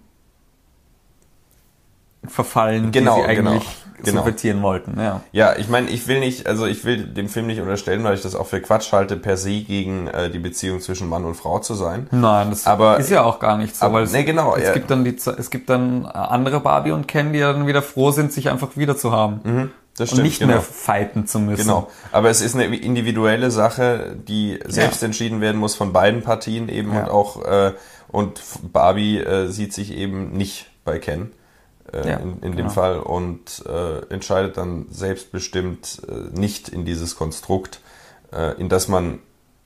verfallen, 2.25 2.91
Genau, 2.91 3.15
die 3.15 3.21
sie 3.21 3.27
eigentlich 3.27 3.63
genau. 3.63 3.88
Subvertieren 4.03 4.61
wollten. 4.61 4.99
Ja. 4.99 5.21
Ja, 5.31 5.55
ich 5.57 5.69
meine, 5.69 5.89
ich 5.89 6.07
will 6.07 6.19
nicht, 6.19 6.47
also 6.47 6.65
ich 6.65 6.83
will 6.85 7.05
dem 7.05 7.29
Film 7.29 7.47
nicht 7.47 7.59
unterstellen, 7.61 8.03
weil 8.03 8.15
ich 8.15 8.21
das 8.21 8.35
auch 8.35 8.47
für 8.47 8.61
Quatsch 8.61 8.91
halte, 8.91 9.15
per 9.17 9.37
se 9.37 9.61
gegen 9.61 10.07
äh, 10.07 10.29
die 10.29 10.39
Beziehung 10.39 10.79
zwischen 10.81 11.09
Mann 11.09 11.25
und 11.25 11.35
Frau 11.35 11.59
zu 11.59 11.73
sein. 11.73 12.07
Nein, 12.11 12.49
das 12.49 12.65
Aber- 12.67 12.97
ist 12.97 13.09
ja 13.09 13.23
auch 13.23 13.39
gar 13.39 13.57
nicht 13.57 13.75
so, 13.75 13.85
aber- 13.85 13.95
weil 13.95 14.03
es, 14.03 14.11
nee, 14.13 14.23
genau, 14.23 14.55
es 14.55 14.63
ja. 14.63 14.73
gibt 14.73 14.89
dann 14.91 15.03
die, 15.03 15.15
es 15.15 15.49
gibt 15.49 15.69
dann 15.69 16.05
andere 16.05 16.59
Barbie 16.59 16.91
und 16.91 17.07
Ken, 17.07 17.33
die 17.33 17.39
ja 17.39 17.53
dann 17.53 17.67
wieder 17.67 17.81
froh 17.81 18.11
sind, 18.11 18.31
sich 18.33 18.49
einfach 18.49 18.75
wieder 18.75 18.95
zu 18.97 19.11
haben 19.11 19.71
Das 19.97 20.13
und 20.13 20.21
nicht 20.23 20.39
genau. 20.39 20.53
mehr 20.53 20.61
fighten 20.61 21.27
zu 21.27 21.39
müssen. 21.39 21.63
Genau. 21.67 21.89
Aber 22.11 22.29
es 22.29 22.41
ist 22.41 22.55
eine 22.55 22.65
individuelle 22.75 23.51
Sache, 23.51 24.15
die 24.27 24.59
selbst 24.65 25.03
entschieden 25.03 25.41
werden 25.41 25.57
muss 25.59 25.75
von 25.75 25.91
beiden 25.93 26.21
Partien 26.21 26.69
eben 26.69 26.93
Ja. 26.93 27.01
und 27.03 27.09
auch 27.09 27.43
äh, 27.45 27.73
und 28.07 28.41
Barbie 28.73 29.17
äh, 29.19 29.47
sieht 29.49 29.73
sich 29.73 29.93
eben 29.95 30.31
nicht 30.31 30.67
bei 30.85 30.97
Ken 30.99 31.31
äh, 31.93 32.09
Ja, 32.09 32.17
in, 32.17 32.33
in 32.35 32.41
dem 32.41 32.55
genau. 32.55 32.69
Fall 32.69 32.99
und 32.99 33.63
äh, 33.67 33.99
entscheidet 34.13 34.57
dann 34.57 34.87
selbstbestimmt 34.91 36.01
äh, 36.07 36.37
nicht 36.39 36.69
in 36.69 36.85
dieses 36.85 37.15
Konstrukt, 37.15 37.79
äh, 38.33 38.59
in 38.59 38.69
das 38.69 38.87
man 38.87 39.19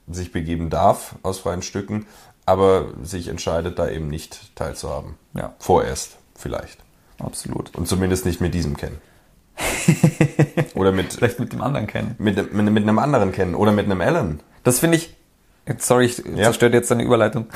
sich 0.07 0.31
begeben 0.31 0.69
darf 0.69 1.15
aus 1.23 1.39
freien 1.39 1.61
Stücken, 1.61 2.05
aber 2.45 2.87
sich 3.03 3.27
entscheidet 3.29 3.79
da 3.79 3.89
eben 3.89 4.07
nicht 4.09 4.55
teilzuhaben. 4.55 5.15
Ja, 5.33 5.53
Vorerst 5.59 6.17
vielleicht. 6.35 6.77
absolut. 7.19 7.73
Und 7.75 7.87
zumindest 7.87 8.25
nicht 8.25 8.41
mit 8.41 8.53
diesem 8.53 8.75
Ken. 8.75 8.97
Oder 10.75 10.91
mit, 10.91 11.13
Vielleicht 11.13 11.39
mit 11.39 11.53
dem 11.53 11.61
anderen 11.61 11.87
Ken. 11.87 12.15
mit, 12.17 12.53
mit, 12.53 12.65
mit 12.71 12.83
einem 12.83 12.99
anderen 12.99 13.31
Ken 13.31 13.53
oder 13.55 13.71
mit 13.71 13.85
einem 13.85 14.01
Alan. 14.01 14.39
Das 14.63 14.79
finde 14.79 14.97
ich, 14.97 15.15
sorry, 15.77 16.05
ich 16.05 16.17
Ja. 16.17 16.45
zerstöre 16.45 16.73
jetzt 16.73 16.89
deine 16.91 17.03
Überleitung. 17.03 17.47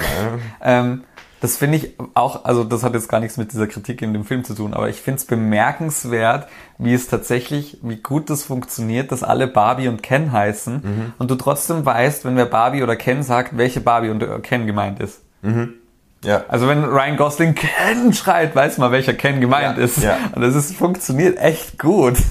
Ähm, 0.61 1.03
das 1.39 1.57
finde 1.57 1.77
ich 1.77 1.93
auch, 2.15 2.45
also 2.45 2.63
das 2.63 2.83
hat 2.83 2.93
jetzt 2.93 3.09
gar 3.09 3.19
nichts 3.19 3.37
mit 3.37 3.51
dieser 3.53 3.67
Kritik 3.67 4.01
in 4.01 4.13
dem 4.13 4.25
Film 4.25 4.43
zu 4.43 4.53
tun, 4.55 4.73
aber 4.73 4.89
ich 4.89 5.01
finde 5.01 5.19
es 5.19 5.25
bemerkenswert, 5.25 6.47
wie 6.77 6.93
es 6.93 7.07
tatsächlich, 7.07 7.77
wie 7.81 7.97
gut 7.97 8.29
das 8.29 8.43
funktioniert, 8.43 9.11
dass 9.11 9.23
alle 9.23 9.47
Barbie 9.47 9.87
und 9.87 10.01
Ken 10.03 10.31
heißen 10.31 11.13
und 11.19 11.29
du 11.31 11.35
trotzdem 11.35 11.85
weißt, 11.85 12.25
wenn 12.25 12.35
wer 12.35 12.45
Barbie 12.45 12.81
oder 12.83 12.95
Ken 12.95 13.21
sagt, 13.23 13.57
welche 13.57 13.81
Barbie 13.81 14.09
und 14.09 14.23
äh, 14.23 14.39
Ken 14.39 14.65
gemeint 14.65 14.99
ist. 14.99 15.21
Ja. 16.23 16.43
Also 16.47 16.67
wenn 16.67 16.83
Ryan 16.83 17.15
Gosling 17.17 17.53
Ken 17.55 18.11
schreit, 18.13 18.55
weiß 18.55 18.79
man, 18.79 18.91
welcher 18.91 19.13
Ken 19.13 19.39
gemeint 19.39 19.77
Ja, 19.77 19.83
ist. 19.83 19.97
ja. 20.03 20.17
Und 20.33 20.41
das 20.41 20.55
ist, 20.55 20.75
funktioniert 20.75 21.37
echt 21.37 21.77
gut. 21.79 22.15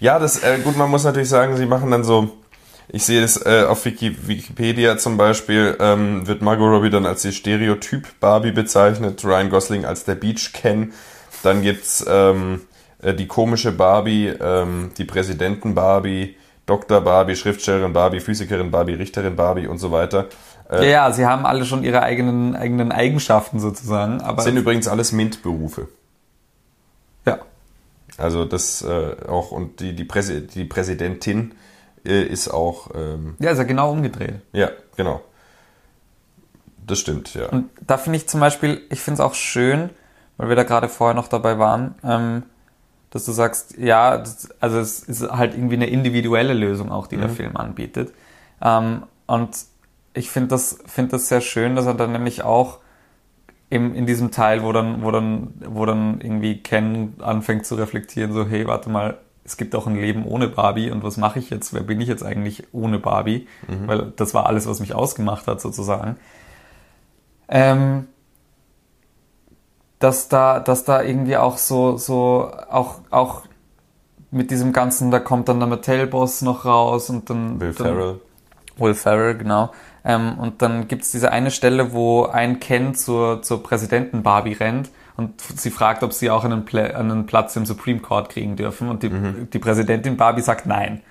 Ja, 0.00 0.18
das, 0.18 0.42
äh, 0.42 0.58
gut, 0.58 0.76
man 0.76 0.90
muss 0.90 1.04
natürlich 1.04 1.30
sagen, 1.30 1.56
sie 1.56 1.64
machen 1.64 1.90
dann 1.90 2.04
so, 2.04 2.28
ich 2.88 3.04
sehe 3.04 3.22
es 3.22 3.44
äh, 3.44 3.64
auf 3.68 3.84
Wiki, 3.84 4.28
Wikipedia 4.28 4.98
zum 4.98 5.16
Beispiel, 5.16 5.76
ähm, 5.80 6.26
wird 6.26 6.42
Margot 6.42 6.70
Robbie 6.70 6.90
dann 6.90 7.06
als 7.06 7.22
die 7.22 7.32
Stereotyp 7.32 8.20
Barbie 8.20 8.52
bezeichnet, 8.52 9.24
Ryan 9.24 9.50
Gosling 9.50 9.84
als 9.84 10.04
der 10.04 10.16
Beach 10.16 10.52
Ken. 10.52 10.92
Dann 11.42 11.62
gibt's 11.62 12.04
ähm, 12.06 12.62
äh, 13.02 13.14
die 13.14 13.26
komische 13.26 13.72
Barbie, 13.72 14.28
ähm, 14.28 14.90
die 14.98 15.04
Präsidenten 15.04 15.74
Barbie, 15.74 16.36
Dr. 16.66 17.00
Barbie, 17.00 17.36
Schriftstellerin 17.36 17.92
Barbie, 17.92 18.20
Physikerin 18.20 18.70
Barbie, 18.70 18.94
Richterin 18.94 19.36
Barbie 19.36 19.66
und 19.66 19.78
so 19.78 19.90
weiter. 19.90 20.26
ja, 20.70 20.82
ja, 20.82 21.12
sie 21.12 21.26
haben 21.26 21.46
alle 21.46 21.64
schon 21.64 21.84
ihre 21.84 22.02
eigenen, 22.02 22.54
eigenen 22.54 22.92
Eigenschaften 22.92 23.60
sozusagen, 23.60 24.20
aber 24.20 24.42
Sind 24.42 24.56
übrigens 24.56 24.88
alles 24.88 25.12
MINT-Berufe. 25.12 25.88
ja. 27.26 27.38
Also 28.16 28.44
das 28.44 28.82
äh, 28.82 29.16
auch 29.28 29.50
und 29.50 29.80
die 29.80 29.94
die, 29.94 30.04
Präsi 30.04 30.46
die 30.46 30.64
Präsidentin 30.64 31.50
äh, 31.50 31.54
ist 32.04 32.48
auch 32.48 32.90
ähm, 32.94 33.34
Ja, 33.38 33.50
ist 33.50 33.58
ja 33.58 33.64
genau 33.64 33.90
umgedreht. 33.92 34.36
ja 34.52 34.70
genau. 34.96 35.20
Das 36.86 36.98
stimmt 36.98 37.34
ja. 37.34 37.46
Und 37.48 37.70
da 37.86 37.96
finde 37.96 38.18
ich 38.18 38.28
zum 38.28 38.40
Beispiel, 38.40 38.82
ich 38.90 39.00
finde 39.00 39.20
es 39.22 39.26
auch 39.26 39.34
schön, 39.34 39.88
weil 40.36 40.48
wir 40.48 40.56
da 40.56 40.64
gerade 40.64 40.88
vorher 40.88 41.14
noch 41.14 41.28
dabei 41.28 41.58
waren, 41.58 41.94
ähm, 42.04 42.42
dass 43.10 43.24
du 43.24 43.32
sagst, 43.32 43.78
ja, 43.78 44.18
das, 44.18 44.50
also 44.60 44.78
es 44.78 45.00
ist 45.00 45.22
halt 45.30 45.54
irgendwie 45.54 45.76
eine 45.76 45.86
individuelle 45.86 46.52
Lösung 46.52 46.90
auch, 46.90 47.06
die 47.06 47.16
der 47.16 47.28
Film 47.28 47.56
anbietet. 47.56 48.12
Ähm, 48.60 49.04
und 49.26 49.56
ich 50.14 50.30
finde 50.30 50.48
das, 50.48 50.78
finde 50.86 51.12
das 51.12 51.28
sehr 51.28 51.40
schön, 51.40 51.74
dass 51.76 51.86
er 51.86 51.94
dann 51.94 52.12
nämlich 52.12 52.42
auch 52.42 52.80
im, 53.70 53.94
in 53.94 54.04
diesem 54.06 54.30
Teil, 54.30 54.62
wo 54.62 54.72
dann, 54.72 55.02
wo 55.02 55.10
dann, 55.10 55.54
wo 55.66 55.86
dann 55.86 56.20
irgendwie 56.20 56.58
Ken 56.60 57.14
anfängt 57.20 57.66
zu 57.66 57.76
reflektieren, 57.76 58.32
so, 58.32 58.46
hey, 58.46 58.66
warte 58.66 58.90
mal, 58.90 59.18
es 59.44 59.56
gibt 59.56 59.74
auch 59.74 59.86
ein 59.86 59.96
Leben 59.96 60.24
ohne 60.24 60.48
Barbie 60.48 60.90
und 60.90 61.02
was 61.02 61.16
mache 61.18 61.38
ich 61.38 61.50
jetzt? 61.50 61.74
Wer 61.74 61.82
bin 61.82 62.00
ich 62.00 62.08
jetzt 62.08 62.22
eigentlich 62.22 62.64
ohne 62.72 62.98
Barbie? 62.98 63.46
Weil 63.86 64.12
das 64.16 64.32
war 64.32 64.46
alles, 64.46 64.66
was 64.66 64.80
mich 64.80 64.94
ausgemacht 64.94 65.46
hat, 65.46 65.60
sozusagen. 65.60 66.16
Ähm, 67.48 68.06
dass 69.98 70.28
da, 70.28 70.60
dass 70.60 70.84
da 70.84 71.02
irgendwie 71.02 71.36
auch 71.36 71.58
so, 71.58 71.98
so, 71.98 72.50
auch, 72.70 73.00
auch 73.10 73.42
mit 74.30 74.50
diesem 74.50 74.72
ganzen, 74.72 75.10
da 75.10 75.20
kommt 75.20 75.48
dann 75.48 75.60
der 75.60 75.68
Mattel-Boss 75.68 76.42
noch 76.42 76.64
raus 76.64 77.10
und 77.10 77.28
dann. 77.28 77.60
Will 77.60 77.72
dann, 77.72 77.86
Ferrell. 77.86 78.20
Will 78.78 78.94
Ferrell, 78.94 79.36
genau. 79.36 79.72
Ähm, 80.04 80.38
und 80.38 80.62
dann 80.62 80.88
gibt's 80.88 81.12
diese 81.12 81.30
eine 81.30 81.50
Stelle, 81.50 81.92
wo 81.92 82.24
ein 82.24 82.60
Ken 82.60 82.94
zur, 82.94 83.42
zur 83.42 83.62
Präsidenten 83.62 84.22
Barbie 84.22 84.54
rennt 84.54 84.90
und 85.16 85.40
sie 85.40 85.70
fragt, 85.70 86.02
ob 86.02 86.12
sie 86.12 86.30
auch 86.30 86.44
einen, 86.44 86.64
Pla 86.64 86.82
einen 86.82 87.26
Platz 87.26 87.54
im 87.56 87.66
Supreme 87.66 88.00
Court 88.00 88.28
kriegen 88.30 88.56
dürfen. 88.56 88.88
Und 88.88 89.02
die, 89.02 89.10
die 89.52 89.58
Präsidentin 89.58 90.16
Barbie 90.16 90.42
sagt 90.42 90.66
nein. 90.66 91.02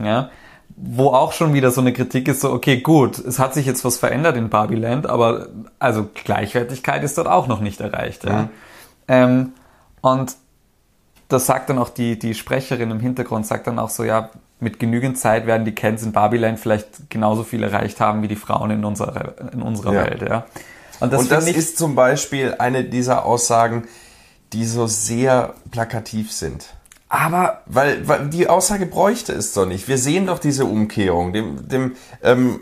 Ja. 0.00 0.30
wo 0.74 1.08
auch 1.08 1.32
schon 1.32 1.52
wieder 1.54 1.70
so 1.70 1.80
eine 1.80 1.92
Kritik 1.92 2.28
ist, 2.28 2.40
so, 2.40 2.50
okay, 2.50 2.80
gut, 2.80 3.18
es 3.18 3.38
hat 3.38 3.54
sich 3.54 3.66
jetzt 3.66 3.84
was 3.84 3.98
verändert 3.98 4.36
in 4.36 4.48
Barbieland, 4.48 5.06
aber 5.06 5.48
also 5.78 6.08
Gleichwertigkeit 6.14 7.04
ist 7.04 7.18
dort 7.18 7.28
auch 7.28 7.46
noch 7.46 7.60
nicht 7.60 7.80
erreicht. 7.80 8.24
Ja. 8.24 8.42
Mhm. 8.42 8.48
Ähm, 9.08 9.52
und 10.00 10.34
das 11.28 11.46
sagt 11.46 11.70
dann 11.70 11.78
auch 11.78 11.88
die, 11.90 12.18
die 12.18 12.34
Sprecherin 12.34 12.90
im 12.90 13.00
Hintergrund, 13.00 13.46
sagt 13.46 13.66
dann 13.66 13.78
auch 13.78 13.90
so, 13.90 14.02
ja, 14.04 14.30
mit 14.60 14.78
genügend 14.78 15.18
Zeit 15.18 15.46
werden 15.46 15.64
die 15.64 15.74
Kens 15.74 16.02
in 16.02 16.12
Barbieland 16.12 16.58
vielleicht 16.58 17.10
genauso 17.10 17.42
viel 17.42 17.62
erreicht 17.62 18.00
haben 18.00 18.22
wie 18.22 18.28
die 18.28 18.36
Frauen 18.36 18.70
in 18.70 18.84
unserer, 18.84 19.34
in 19.52 19.60
unserer 19.62 19.92
Ja. 19.92 20.04
Welt. 20.04 20.22
Ja. 20.22 20.44
Und 21.02 21.12
das, 21.12 21.26
finde 21.28 21.50
ich- 21.50 21.56
ist 21.56 21.78
zum 21.78 21.94
Beispiel 21.94 22.54
eine 22.58 22.84
dieser 22.84 23.24
Aussagen, 23.24 23.84
die 24.52 24.64
so 24.66 24.86
sehr 24.86 25.54
plakativ 25.70 26.30
sind. 26.32 26.66
aber 27.08 27.62
Weil, 27.66 28.06
weil 28.08 28.28
die 28.28 28.48
Aussage 28.48 28.86
bräuchte 28.86 29.32
es 29.32 29.52
doch 29.52 29.66
nicht. 29.66 29.88
Wir 29.88 29.98
sehen 29.98 30.26
doch 30.26 30.38
diese 30.38 30.64
Umkehrung. 30.64 31.32
Dem, 31.32 31.68
dem, 31.68 31.96
ähm, 32.22 32.60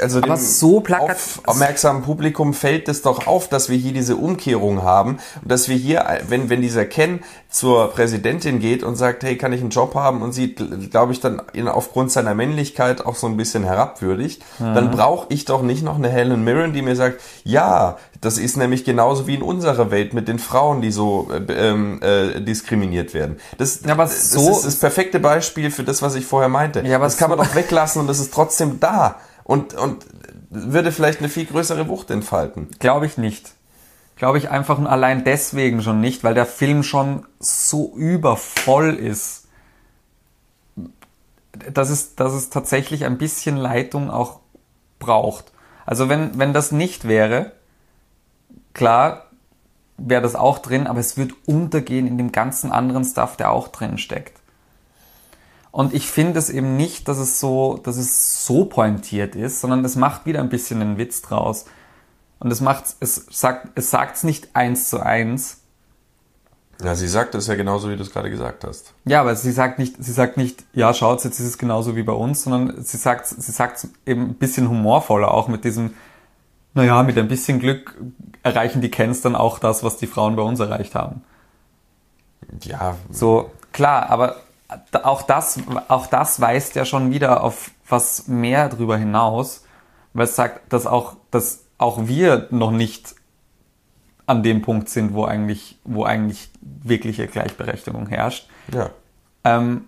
also 0.00 0.20
dem 0.20 0.30
Aber 0.30 0.40
so 0.40 0.80
plakat- 0.80 1.16
aufmerksamen 1.46 2.02
Publikum 2.02 2.54
fällt 2.54 2.88
es 2.88 3.02
doch 3.02 3.26
auf, 3.26 3.48
dass 3.48 3.68
wir 3.68 3.76
hier 3.76 3.92
diese 3.92 4.16
Umkehrung 4.16 4.82
haben 4.82 5.18
und 5.42 5.50
dass 5.50 5.68
wir 5.68 5.76
hier, 5.76 6.04
wenn, 6.28 6.50
wenn 6.50 6.60
dieser 6.60 6.84
Ken 6.84 7.20
zur 7.48 7.90
Präsidentin 7.92 8.60
geht 8.60 8.82
und 8.82 8.96
sagt, 8.96 9.22
hey, 9.22 9.36
kann 9.36 9.52
ich 9.52 9.60
einen 9.60 9.70
Job 9.70 9.94
haben 9.94 10.22
und 10.22 10.32
sie, 10.32 10.54
glaube 10.54 11.12
ich, 11.12 11.20
dann 11.20 11.42
ihn 11.52 11.68
aufgrund 11.68 12.12
seiner 12.12 12.34
Männlichkeit 12.34 13.04
auch 13.04 13.16
so 13.16 13.26
ein 13.26 13.36
bisschen 13.36 13.64
herabwürdigt, 13.64 14.42
dann 14.58 14.90
brauche 14.90 15.26
ich 15.30 15.44
doch 15.44 15.62
nicht 15.62 15.82
noch 15.82 15.96
eine 15.96 16.08
Helen 16.08 16.44
Mirren, 16.44 16.72
die 16.72 16.82
mir 16.82 16.96
sagt, 16.96 17.20
ja, 17.44 17.96
das 18.20 18.36
ist 18.36 18.56
nämlich 18.56 18.84
genauso 18.84 19.26
wie 19.26 19.34
in 19.36 19.42
unserer 19.42 19.90
Welt 19.90 20.12
mit 20.12 20.28
den 20.28 20.38
Frauen, 20.38 20.82
die 20.82 20.90
so 20.92 21.30
äh, 21.32 21.52
ähm, 21.52 22.00
äh, 22.02 22.40
diskriminiert 22.40 23.14
werden. 23.14 23.38
Das, 23.58 23.80
Ja, 23.84 23.92
aber 23.92 24.04
das 24.04 24.30
so- 24.30 24.50
ist 24.50 24.64
das 24.66 24.76
perfekte 24.76 25.20
Beispiel 25.20 25.70
für 25.70 25.84
das, 25.84 26.02
was 26.02 26.14
ich 26.14 26.26
vorher 26.26 26.48
meinte. 26.50 26.80
Ja, 26.86 26.96
aber 26.96 27.06
das 27.06 27.16
kann 27.16 27.30
man 27.30 27.38
doch 27.38 27.54
weglassen 27.54 28.00
und 28.02 28.06
das 28.08 28.18
ist 28.20 28.32
trotzdem 28.34 28.78
da 28.80 29.16
und, 29.44 29.74
und 29.74 30.04
würde 30.50 30.92
vielleicht 30.92 31.20
eine 31.20 31.28
viel 31.28 31.46
größere 31.46 31.88
Wucht 31.88 32.10
entfalten. 32.10 32.68
Glaube 32.78 33.06
ich 33.06 33.16
nicht. 33.16 33.52
Glaube 34.16 34.36
ich 34.36 34.50
einfach 34.50 34.76
und 34.76 34.86
allein 34.86 35.24
deswegen 35.24 35.80
schon 35.82 36.00
nicht, 36.02 36.22
weil 36.24 36.34
der 36.34 36.44
Film 36.44 36.82
schon 36.82 37.24
so 37.38 37.94
übervoll 37.96 38.94
ist. 38.96 39.46
Dass 41.72 41.90
es, 41.90 42.14
dass 42.16 42.32
es 42.32 42.50
tatsächlich 42.50 43.04
ein 43.06 43.18
bisschen 43.18 43.56
Leitung 43.56 44.10
auch 44.10 44.40
braucht. 44.98 45.52
Also 45.86 46.08
wenn, 46.08 46.38
wenn 46.38 46.52
das 46.52 46.70
nicht 46.70 47.08
wäre, 47.08 47.52
klar 48.74 49.26
wäre 49.96 50.22
das 50.22 50.34
auch 50.34 50.58
drin, 50.58 50.86
aber 50.86 51.00
es 51.00 51.16
wird 51.16 51.32
untergehen 51.46 52.06
in 52.06 52.18
dem 52.18 52.32
ganzen 52.32 52.72
anderen 52.72 53.04
Stuff, 53.04 53.36
der 53.36 53.50
auch 53.50 53.68
drin 53.68 53.98
steckt. 53.98 54.40
Und 55.72 55.94
ich 55.94 56.10
finde 56.10 56.38
es 56.38 56.50
eben 56.50 56.76
nicht, 56.76 57.06
dass 57.06 57.18
es 57.18 57.38
so, 57.38 57.78
dass 57.82 57.96
es 57.96 58.44
so 58.44 58.64
pointiert 58.64 59.36
ist, 59.36 59.60
sondern 59.60 59.84
es 59.84 59.94
macht 59.94 60.26
wieder 60.26 60.40
ein 60.40 60.48
bisschen 60.48 60.80
einen 60.80 60.98
Witz 60.98 61.22
draus. 61.22 61.66
Und 62.40 62.50
es 62.50 62.60
macht, 62.60 62.84
es 63.00 63.26
sagt, 63.30 63.68
es 63.76 63.90
sagt's 63.90 64.24
nicht 64.24 64.48
eins 64.54 64.88
zu 64.88 65.00
eins. 65.00 65.58
Ja, 66.82 66.94
sie 66.94 67.08
sagt 67.08 67.34
es 67.34 67.46
ja 67.46 67.54
genauso, 67.54 67.90
wie 67.90 67.96
du 67.96 68.02
es 68.02 68.10
gerade 68.10 68.30
gesagt 68.30 68.64
hast. 68.64 68.94
Ja, 69.04 69.20
aber 69.20 69.36
sie 69.36 69.52
sagt 69.52 69.78
nicht, 69.78 70.02
sie 70.02 70.12
sagt 70.12 70.38
nicht, 70.38 70.64
ja, 70.72 70.94
schaut, 70.94 71.22
jetzt 71.22 71.38
ist 71.38 71.46
es 71.46 71.58
genauso 71.58 71.94
wie 71.94 72.02
bei 72.02 72.14
uns, 72.14 72.42
sondern 72.42 72.82
sie 72.82 72.96
sagt, 72.96 73.26
sie 73.26 73.52
sagt 73.52 73.86
eben 74.06 74.30
ein 74.30 74.34
bisschen 74.34 74.68
humorvoller 74.68 75.30
auch 75.30 75.46
mit 75.46 75.64
diesem, 75.64 75.94
naja, 76.74 77.02
mit 77.02 77.18
ein 77.18 77.28
bisschen 77.28 77.58
Glück 77.58 77.96
erreichen 78.42 78.80
die 78.80 78.90
Kens 78.90 79.20
dann 79.20 79.36
auch 79.36 79.58
das, 79.58 79.82
was 79.82 79.96
die 79.96 80.06
Frauen 80.06 80.36
bei 80.36 80.42
uns 80.42 80.60
erreicht 80.60 80.94
haben. 80.94 81.22
Ja, 82.62 82.96
So, 83.10 83.50
klar, 83.72 84.08
aber 84.10 84.36
auch 85.02 85.22
das, 85.22 85.58
auch 85.88 86.06
das 86.06 86.40
weist 86.40 86.74
ja 86.76 86.84
schon 86.84 87.10
wieder 87.10 87.42
auf 87.42 87.70
was 87.88 88.28
mehr 88.28 88.68
drüber 88.68 88.96
hinaus, 88.96 89.64
weil 90.12 90.24
es 90.24 90.36
sagt, 90.36 90.72
dass 90.72 90.86
auch, 90.86 91.16
dass 91.30 91.64
auch 91.78 92.06
wir 92.06 92.46
noch 92.50 92.70
nicht 92.70 93.14
an 94.26 94.42
dem 94.42 94.62
Punkt 94.62 94.88
sind, 94.88 95.12
wo 95.12 95.24
eigentlich, 95.24 95.78
wo 95.84 96.04
eigentlich 96.04 96.50
wirkliche 96.60 97.26
Gleichberechtigung 97.26 98.06
herrscht. 98.06 98.48
ja. 98.72 98.90
Ähm, 99.42 99.86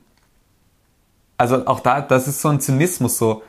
also 1.39 1.67
auch 1.67 1.81
da, 1.81 2.01
das 2.01 2.29
ist 2.29 2.41
so 2.41 2.49
ein 2.49 2.61
Zynismus 2.61 3.19
so, 3.19 3.43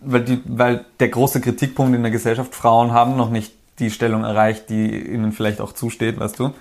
weil, 0.00 0.22
die, 0.22 0.42
weil 0.46 0.84
der 1.00 1.08
große 1.08 1.40
Kritikpunkt 1.40 1.94
in 1.94 2.02
der 2.02 2.10
Gesellschaft, 2.10 2.54
Frauen 2.54 2.92
haben 2.92 3.16
noch 3.16 3.30
nicht 3.30 3.54
die 3.78 3.90
Stellung 3.90 4.24
erreicht, 4.24 4.70
die 4.70 5.06
ihnen 5.06 5.32
vielleicht 5.32 5.60
auch 5.60 5.72
zusteht, 5.72 6.18
weißt 6.18 6.38
du? 6.38 6.52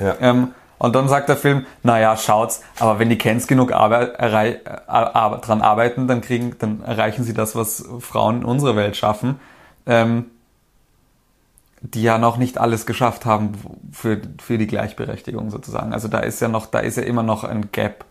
Ja. 0.00 0.16
Ähm, 0.20 0.48
und 0.78 0.94
dann 0.94 1.08
sagt 1.08 1.30
der 1.30 1.36
Film, 1.38 1.64
naja, 1.82 2.16
schaut's, 2.18 2.62
aber 2.78 2.98
wenn 2.98 3.08
die 3.08 3.16
Kens 3.16 3.46
genug 3.46 3.72
Arbeit, 3.72 4.18
errei- 4.20 4.60
äh, 4.64 4.80
ar- 4.86 5.40
dran 5.40 5.62
arbeiten, 5.62 6.06
dann 6.06 6.20
kriegen, 6.20 6.56
dann 6.58 6.82
erreichen 6.82 7.24
sie 7.24 7.32
das, 7.32 7.56
was 7.56 7.88
Frauen 8.00 8.42
in 8.42 8.44
unserer 8.44 8.76
Welt 8.76 8.94
schaffen, 8.94 9.40
ähm, 9.86 10.26
die 11.80 12.02
ja 12.02 12.18
noch 12.18 12.36
nicht 12.36 12.58
alles 12.58 12.84
geschafft 12.84 13.24
haben 13.24 13.52
für, 13.92 14.20
für 14.42 14.58
die 14.58 14.66
Gleichberechtigung 14.66 15.50
sozusagen. 15.50 15.94
Also 15.94 16.08
da 16.08 16.18
ist 16.18 16.40
ja 16.40 16.48
noch, 16.48 16.66
da 16.66 16.80
ist 16.80 16.96
ja 16.96 17.04
immer 17.04 17.22
noch 17.22 17.44
ein 17.44 17.70
Gap. 17.72 18.04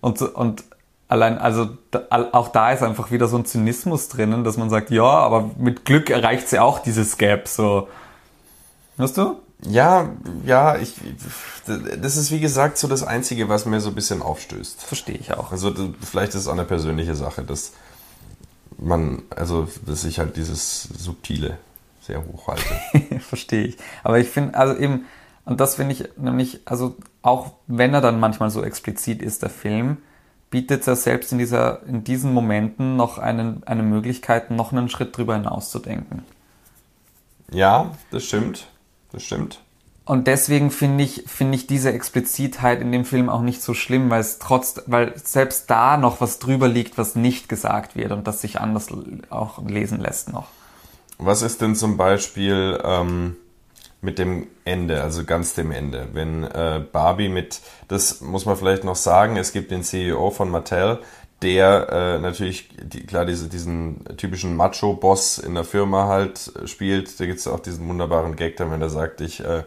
Und, 0.00 0.18
so- 0.18 0.30
und 0.34 0.64
allein, 1.08 1.38
also 1.38 1.68
auch 2.10 2.48
da 2.48 2.72
ist 2.72 2.82
einfach 2.82 3.10
wieder 3.10 3.28
so 3.28 3.36
ein 3.36 3.44
Zynismus 3.44 4.08
drinnen, 4.08 4.44
dass 4.44 4.56
man 4.56 4.70
sagt, 4.70 4.90
ja, 4.90 5.04
aber 5.04 5.50
mit 5.56 5.84
Glück 5.84 6.10
erreicht 6.10 6.48
sie 6.48 6.58
auch 6.58 6.80
dieses 6.80 7.16
Gap, 7.18 7.48
so. 7.48 7.88
Weißt 8.96 9.16
du? 9.16 9.40
Ja, 9.62 10.10
ja, 10.44 10.76
ich, 10.76 10.94
das 11.66 12.16
ist 12.16 12.30
wie 12.30 12.40
gesagt 12.40 12.76
so 12.76 12.88
das 12.88 13.02
Einzige, 13.02 13.48
was 13.48 13.64
mir 13.64 13.80
so 13.80 13.88
ein 13.88 13.94
bisschen 13.94 14.22
aufstößt. 14.22 14.82
Verstehe 14.82 15.16
ich 15.16 15.32
auch. 15.32 15.50
Also 15.50 15.72
vielleicht 16.02 16.34
ist 16.34 16.42
es 16.42 16.48
auch 16.48 16.52
eine 16.52 16.64
persönliche 16.64 17.14
Sache, 17.14 17.42
dass 17.42 17.72
man, 18.78 19.22
also 19.34 19.66
dass 19.86 20.04
ich 20.04 20.18
halt 20.18 20.36
dieses 20.36 20.82
Subtile 20.82 21.58
sehr 22.02 22.24
hoch 22.24 22.48
halte. 22.48 23.20
Verstehe 23.20 23.64
ich. 23.64 23.78
Aber 24.04 24.18
ich 24.18 24.28
finde, 24.28 24.54
also 24.54 24.76
eben, 24.76 25.06
und 25.46 25.60
das 25.60 25.76
finde 25.76 25.94
ich 25.94 26.04
nämlich, 26.16 26.60
also 26.66 26.96
auch 27.22 27.52
wenn 27.66 27.94
er 27.94 28.02
dann 28.02 28.20
manchmal 28.20 28.50
so 28.50 28.62
explizit 28.62 29.22
ist, 29.22 29.42
der 29.42 29.50
Film, 29.50 29.98
bietet 30.50 30.86
er 30.86 30.96
selbst 30.96 31.32
in 31.32 31.38
dieser, 31.38 31.82
in 31.86 32.04
diesen 32.04 32.32
Momenten 32.32 32.96
noch 32.96 33.18
einen, 33.18 33.62
eine 33.64 33.82
Möglichkeit, 33.82 34.50
noch 34.50 34.72
einen 34.72 34.88
Schritt 34.88 35.16
drüber 35.16 35.34
hinaus 35.34 35.70
zu 35.70 35.78
denken. 35.78 36.24
ja, 37.52 37.90
das 38.10 38.24
stimmt. 38.24 38.68
Das 39.12 39.22
stimmt. 39.22 39.60
Und 40.04 40.28
deswegen 40.28 40.70
finde 40.70 41.02
ich, 41.02 41.24
finde 41.26 41.56
ich 41.56 41.66
diese 41.66 41.92
Explizitheit 41.92 42.80
in 42.80 42.92
dem 42.92 43.04
Film 43.04 43.28
auch 43.28 43.40
nicht 43.40 43.60
so 43.60 43.74
schlimm, 43.74 44.08
weil 44.08 44.20
es 44.20 44.38
trotz, 44.38 44.80
weil 44.86 45.12
selbst 45.18 45.68
da 45.68 45.96
noch 45.96 46.20
was 46.20 46.38
drüber 46.38 46.68
liegt, 46.68 46.96
was 46.96 47.16
nicht 47.16 47.48
gesagt 47.48 47.96
wird 47.96 48.12
und 48.12 48.26
das 48.26 48.40
sich 48.40 48.60
anders 48.60 48.86
auch 49.30 49.66
lesen 49.66 50.00
lässt 50.00 50.32
noch. 50.32 50.46
Was 51.18 51.42
ist 51.42 51.60
denn 51.60 51.74
zum 51.74 51.96
Beispiel 51.96 52.80
ähm, 52.84 53.36
mit 54.06 54.18
dem 54.18 54.46
Ende, 54.64 55.02
also 55.02 55.24
ganz 55.24 55.54
dem 55.54 55.72
Ende? 55.72 56.08
Wenn 56.12 56.44
äh, 56.44 56.80
Barbie 56.90 57.28
mit, 57.28 57.60
das 57.88 58.22
muss 58.22 58.46
man 58.46 58.56
vielleicht 58.56 58.84
noch 58.84 58.96
sagen, 58.96 59.36
es 59.36 59.52
gibt 59.52 59.70
den 59.72 59.82
CEO 59.82 60.30
von 60.30 60.48
Mattel, 60.48 61.00
der 61.42 61.88
äh, 61.90 62.18
natürlich, 62.20 62.68
die, 62.80 63.04
klar, 63.04 63.26
diese, 63.26 63.48
diesen 63.48 64.04
typischen 64.16 64.56
Macho-Boss 64.56 65.38
in 65.38 65.54
der 65.54 65.64
Firma 65.64 66.06
halt 66.06 66.52
äh, 66.54 66.66
spielt. 66.66 67.20
Da 67.20 67.26
gibt 67.26 67.40
es 67.40 67.48
auch 67.48 67.60
diesen 67.60 67.86
wunderbaren 67.88 68.36
Gag, 68.36 68.56
dann, 68.56 68.70
wenn 68.70 68.80
er 68.80 68.88
sagt, 68.88 69.20
ich 69.20 69.40
äh, 69.40 69.64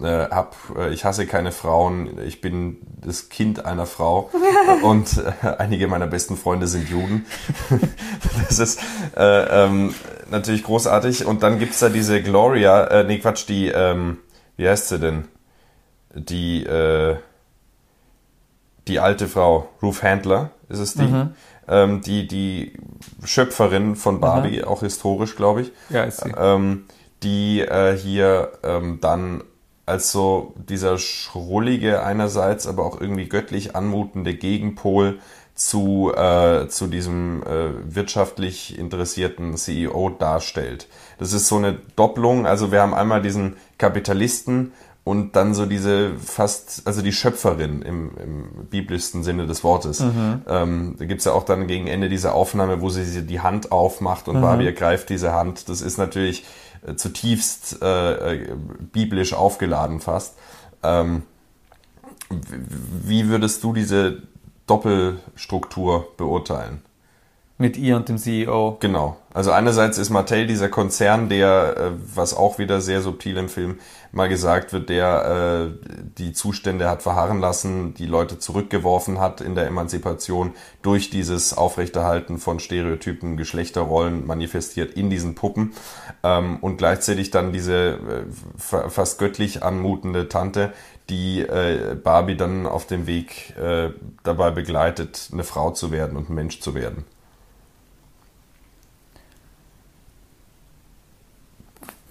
äh, 0.00 0.28
hab, 0.30 0.56
äh, 0.76 0.92
ich 0.92 1.04
hasse 1.04 1.26
keine 1.26 1.52
Frauen, 1.52 2.18
ich 2.26 2.40
bin 2.40 2.78
das 3.00 3.28
Kind 3.28 3.64
einer 3.64 3.86
Frau 3.86 4.30
und 4.82 5.18
äh, 5.42 5.48
einige 5.58 5.88
meiner 5.88 6.06
besten 6.06 6.36
Freunde 6.36 6.66
sind 6.66 6.88
Juden. 6.88 7.26
das 8.48 8.58
ist 8.58 8.80
äh, 9.16 9.64
ähm, 9.64 9.94
natürlich 10.30 10.64
großartig. 10.64 11.26
Und 11.26 11.42
dann 11.42 11.58
gibt's 11.58 11.80
da 11.80 11.88
diese 11.88 12.22
Gloria, 12.22 12.84
äh, 12.84 13.04
nee 13.04 13.18
Quatsch, 13.18 13.48
die, 13.48 13.68
ähm, 13.68 14.18
wie 14.56 14.68
heißt 14.68 14.88
sie 14.88 14.98
denn? 14.98 15.28
Die, 16.14 16.64
äh, 16.64 17.16
die 18.88 18.98
alte 18.98 19.28
Frau, 19.28 19.68
Ruth 19.82 20.02
Handler 20.02 20.50
ist 20.68 20.78
es 20.80 20.94
die, 20.94 21.26
ähm, 21.68 22.00
die, 22.02 22.26
die 22.26 22.72
Schöpferin 23.24 23.94
von 23.96 24.20
Barbie, 24.20 24.64
auch 24.64 24.80
historisch, 24.80 25.36
glaube 25.36 25.62
ich 25.62 25.72
Ja, 25.90 26.02
ist 26.04 26.22
sie. 26.22 26.32
ähm, 26.36 26.84
die 27.22 27.60
äh, 27.60 27.96
hier 27.96 28.52
ähm, 28.64 28.98
dann 29.00 29.44
als 29.86 30.12
so 30.12 30.54
dieser 30.56 30.98
schrullige 30.98 32.02
einerseits, 32.02 32.66
aber 32.66 32.84
auch 32.84 33.00
irgendwie 33.00 33.28
göttlich 33.28 33.74
anmutende 33.74 34.34
Gegenpol 34.34 35.18
zu, 35.54 36.12
äh, 36.14 36.68
zu 36.68 36.86
diesem 36.86 37.42
äh, 37.42 37.94
wirtschaftlich 37.94 38.78
interessierten 38.78 39.56
CEO 39.56 40.10
darstellt. 40.10 40.88
Das 41.18 41.32
ist 41.32 41.48
so 41.48 41.56
eine 41.56 41.78
Doppelung, 41.96 42.46
also 42.46 42.72
wir 42.72 42.80
haben 42.80 42.94
einmal 42.94 43.22
diesen 43.22 43.56
Kapitalisten 43.76 44.72
und 45.04 45.34
dann 45.34 45.52
so 45.52 45.66
diese 45.66 46.14
fast, 46.16 46.82
also 46.84 47.02
die 47.02 47.12
Schöpferin 47.12 47.82
im, 47.82 48.12
im 48.22 48.66
biblischsten 48.70 49.24
Sinne 49.24 49.46
des 49.46 49.64
Wortes. 49.64 50.00
Ähm, 50.48 50.94
da 50.96 51.04
gibt's 51.04 51.24
ja 51.24 51.32
auch 51.32 51.44
dann 51.44 51.66
gegen 51.66 51.88
Ende 51.88 52.08
diese 52.08 52.32
Aufnahme, 52.32 52.80
wo 52.80 52.88
sie 52.88 53.22
die 53.22 53.40
Hand 53.40 53.72
aufmacht 53.72 54.28
und 54.28 54.36
Barbie 54.40 54.66
ergreift 54.66 55.08
diese 55.08 55.32
Hand. 55.32 55.68
Das 55.68 55.80
ist 55.80 55.98
natürlich 55.98 56.44
zutiefst 56.96 57.82
äh, 57.82 58.34
äh, 58.34 58.56
biblisch 58.92 59.34
aufgeladen 59.34 60.00
fast. 60.00 60.36
Ähm, 60.82 61.22
wie 62.30 63.28
würdest 63.28 63.62
du 63.62 63.72
diese 63.72 64.22
Doppelstruktur 64.66 66.08
beurteilen. 66.16 66.82
Mit 67.62 67.76
ihr 67.76 67.94
und 67.94 68.08
dem 68.08 68.18
CEO. 68.18 68.78
Genau. 68.80 69.18
Also 69.32 69.52
einerseits 69.52 69.96
ist 69.96 70.10
Mattel 70.10 70.48
dieser 70.48 70.68
Konzern, 70.68 71.28
der, 71.28 71.76
äh, 71.76 71.90
was 72.12 72.34
auch 72.34 72.58
wieder 72.58 72.80
sehr 72.80 73.02
subtil 73.02 73.36
im 73.36 73.48
Film 73.48 73.78
mal 74.10 74.28
gesagt 74.28 74.72
wird, 74.72 74.88
der 74.88 75.70
äh, 75.70 75.88
die 76.18 76.32
Zustände 76.32 76.90
hat 76.90 77.04
verharren 77.04 77.38
lassen, 77.38 77.94
die 77.94 78.06
Leute 78.06 78.40
zurückgeworfen 78.40 79.20
hat 79.20 79.40
in 79.40 79.54
der 79.54 79.68
Emanzipation 79.68 80.54
durch 80.82 81.08
dieses 81.10 81.56
Aufrechterhalten 81.56 82.38
von 82.38 82.58
Stereotypen, 82.58 83.36
Geschlechterrollen 83.36 84.26
manifestiert 84.26 84.94
in 84.94 85.08
diesen 85.08 85.36
Puppen 85.36 85.72
ähm, 86.24 86.58
und 86.62 86.78
gleichzeitig 86.78 87.30
dann 87.30 87.52
diese 87.52 87.74
äh, 87.74 87.98
fast 88.58 89.20
göttlich 89.20 89.62
anmutende 89.62 90.28
Tante, 90.28 90.72
die 91.10 91.42
äh, 91.42 91.94
Barbie 91.94 92.36
dann 92.36 92.66
auf 92.66 92.88
dem 92.88 93.06
Weg 93.06 93.56
äh, 93.56 93.90
dabei 94.24 94.50
begleitet, 94.50 95.30
eine 95.32 95.44
Frau 95.44 95.70
zu 95.70 95.92
werden 95.92 96.16
und 96.16 96.28
ein 96.28 96.34
Mensch 96.34 96.58
zu 96.58 96.74
werden. 96.74 97.04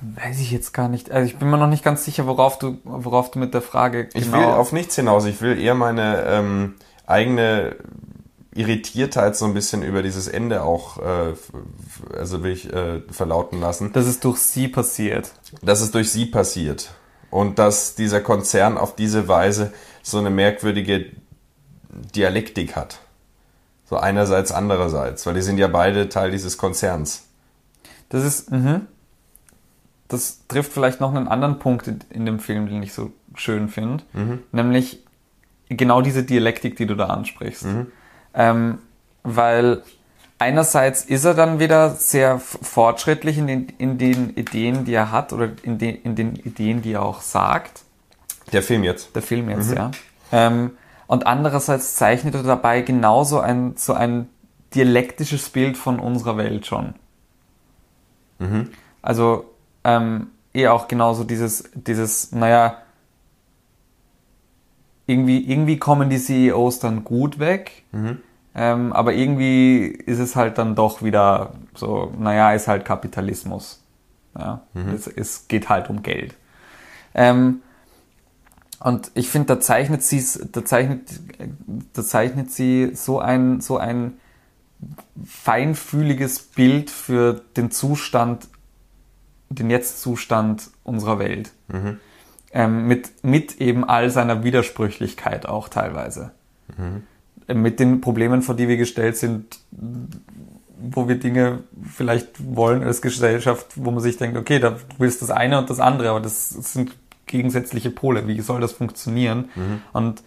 Weiß 0.02 0.40
ich 0.40 0.52
jetzt 0.52 0.74
gar 0.74 0.88
nicht. 0.88 1.12
Also 1.12 1.28
ich 1.28 1.38
bin 1.38 1.50
mir 1.50 1.58
noch 1.58 1.68
nicht 1.68 1.84
ganz 1.84 2.04
sicher, 2.04 2.26
worauf 2.26 2.58
du, 2.58 2.80
worauf 2.84 3.30
du 3.30 3.38
mit 3.38 3.54
der 3.54 3.62
Frage 3.62 4.08
genau 4.08 4.26
Ich 4.26 4.32
will 4.32 4.44
auf 4.44 4.72
nichts 4.72 4.96
hinaus. 4.96 5.26
Ich 5.26 5.42
will 5.42 5.60
eher 5.60 5.76
meine 5.76 6.24
ähm, 6.26 6.76
eigene 7.06 7.76
Irritiertheit 8.54 9.36
so 9.36 9.46
ein 9.46 9.54
bisschen 9.54 9.84
über 9.84 10.02
dieses 10.02 10.28
Ende 10.28 10.64
auch, 10.64 10.98
äh, 10.98 11.34
also 12.18 12.42
will 12.42 12.52
ich 12.52 12.74
äh, 12.74 13.02
verlauten 13.12 13.60
lassen. 13.60 13.94
Dass 13.94 14.08
es 14.08 14.20
durch 14.20 14.40
sie 14.40 14.68
passiert. 14.68 15.34
Dass 15.62 15.82
es 15.82 15.92
durch 15.92 16.12
sie 16.12 16.26
passiert. 16.26 16.92
Und 17.30 17.60
dass 17.60 17.94
dieser 17.94 18.22
Konzern 18.22 18.80
auf 18.80 18.96
diese 18.96 19.28
Weise 19.28 19.72
so 20.02 20.18
eine 20.18 20.32
merkwürdige 20.32 21.06
Dialektik 22.16 22.76
hat. 22.76 23.00
So 23.88 23.98
einerseits, 23.98 24.52
andererseits. 24.52 25.26
Weil 25.28 25.36
die 25.36 25.42
sind 25.42 25.60
ja 25.60 25.68
beide 25.68 26.10
Teil 26.10 26.32
dieses 26.32 26.58
Konzerns. 26.58 27.28
Das 28.10 28.26
ist, 28.26 28.50
mhm 28.50 28.88
das 30.12 30.46
trifft 30.48 30.74
vielleicht 30.74 31.00
noch 31.00 31.14
einen 31.14 31.28
anderen 31.28 31.60
Punkt 31.60 31.90
in 32.10 32.26
dem 32.26 32.40
Film, 32.40 32.68
den 32.68 32.84
ich 32.84 32.94
so 32.94 33.12
schön 33.36 33.70
finde, 33.70 34.04
mhm. 34.14 34.40
nämlich 34.52 35.00
genau 35.70 36.02
diese 36.02 36.24
Dialektik, 36.24 36.76
die 36.76 36.86
du 36.86 36.96
da 36.96 37.08
ansprichst. 37.08 37.66
Mhm. 37.66 37.88
Ähm, 38.34 38.80
weil 39.24 39.84
einerseits 40.38 41.06
ist 41.06 41.24
er 41.24 41.34
dann 41.34 41.60
wieder 41.60 41.92
sehr 41.92 42.40
fortschrittlich 42.40 43.38
in 43.38 43.48
den, 43.48 43.68
in 43.78 43.98
den 43.98 44.32
Ideen, 44.32 44.84
die 44.84 44.94
er 44.94 45.12
hat 45.12 45.32
oder 45.32 45.50
in 45.64 45.78
den, 45.78 45.96
in 46.02 46.16
den 46.16 46.36
Ideen, 46.36 46.82
die 46.82 46.94
er 46.94 47.04
auch 47.04 47.22
sagt. 47.22 47.84
Der 48.52 48.64
Film 48.64 48.84
jetzt. 48.84 49.16
Der 49.16 49.22
Film 49.22 49.50
jetzt, 49.50 49.70
mhm. 49.70 49.78
ja. 49.78 49.92
Ähm, 50.34 50.72
und 51.08 51.26
andererseits 51.26 51.96
zeichnet 51.96 52.36
er 52.36 52.44
dabei 52.44 52.82
genauso 52.82 53.40
ein, 53.40 53.76
so 53.78 53.94
ein 53.94 54.28
dialektisches 54.76 55.50
Bild 55.50 55.78
von 55.78 56.00
unserer 56.00 56.38
Welt 56.38 56.66
schon. 56.66 56.96
Mhm. 58.40 58.72
Also 59.02 59.51
ähm, 59.84 60.28
eh 60.54 60.68
auch 60.68 60.88
genauso 60.88 61.24
dieses, 61.24 61.70
dieses, 61.74 62.32
naja, 62.32 62.78
irgendwie, 65.08 65.40
irgendwie 65.40 65.78
kommen 65.78 66.10
die 66.10 66.20
CEOs 66.20 66.80
dann 66.80 67.04
gut 67.04 67.40
weg, 67.40 67.84
mhm. 67.92 68.20
ähm, 68.56 68.94
aber 68.94 69.14
irgendwie 69.14 69.88
ist 69.88 70.20
es 70.20 70.36
halt 70.36 70.58
dann 70.58 70.76
doch 70.76 71.02
wieder 71.02 71.54
so, 71.76 72.14
naja, 72.18 72.54
ist 72.54 72.68
halt 72.68 72.86
Kapitalismus. 72.86 73.82
Ja? 74.38 74.62
Mhm. 74.74 74.90
Es, 74.94 75.08
es, 75.08 75.48
geht 75.48 75.70
halt 75.70 75.90
um 75.90 76.04
Geld. 76.04 76.36
Ähm, 77.14 77.62
und 78.80 79.12
ich 79.14 79.30
finde, 79.30 79.56
da 79.56 79.60
zeichnet 79.60 80.02
sie, 80.02 80.24
da 80.52 80.66
zeichnet, 80.66 81.02
da 81.94 82.04
zeichnet 82.04 82.52
sie 82.52 82.92
so 82.96 83.20
ein, 83.20 83.62
so 83.62 83.78
ein 83.78 84.14
feinfühliges 85.24 86.40
Bild 86.40 86.90
für 86.90 87.42
den 87.56 87.70
Zustand 87.70 88.48
den 89.56 89.70
Jetzt-Zustand 89.70 90.70
unserer 90.84 91.20
Welt. 91.20 91.52
Mhm. 91.68 91.98
Ähm, 92.54 92.88
mit, 92.88 93.24
mit 93.24 93.62
eben 93.62 93.84
all 93.84 94.10
seiner 94.10 94.44
Widersprüchlichkeit 94.44 95.46
auch 95.46 95.70
teilweise. 95.70 96.32
Mhm. 96.78 97.04
Mit 97.62 97.80
den 97.80 98.02
Problemen, 98.02 98.42
vor 98.42 98.56
die 98.56 98.68
wir 98.68 98.78
gestellt 98.78 99.18
sind, 99.18 99.60
wo 100.82 101.08
wir 101.08 101.20
Dinge 101.20 101.60
vielleicht 101.84 102.56
wollen 102.56 102.84
als 102.84 103.02
Gesellschaft, 103.02 103.68
wo 103.76 103.92
man 103.92 104.02
sich 104.02 104.18
denkt, 104.18 104.38
okay, 104.38 104.60
da 104.60 104.78
willst 104.98 105.22
das 105.22 105.30
eine 105.30 105.60
und 105.60 105.70
das 105.70 105.80
andere, 105.80 106.10
aber 106.10 106.20
das, 106.20 106.54
das 106.56 106.74
sind 106.74 106.96
gegensätzliche 107.28 107.92
Pole. 107.92 108.28
Wie 108.28 108.40
soll 108.42 108.62
das 108.62 108.74
funktionieren? 108.74 109.50
Mhm. 109.56 109.82
Und 109.94 110.24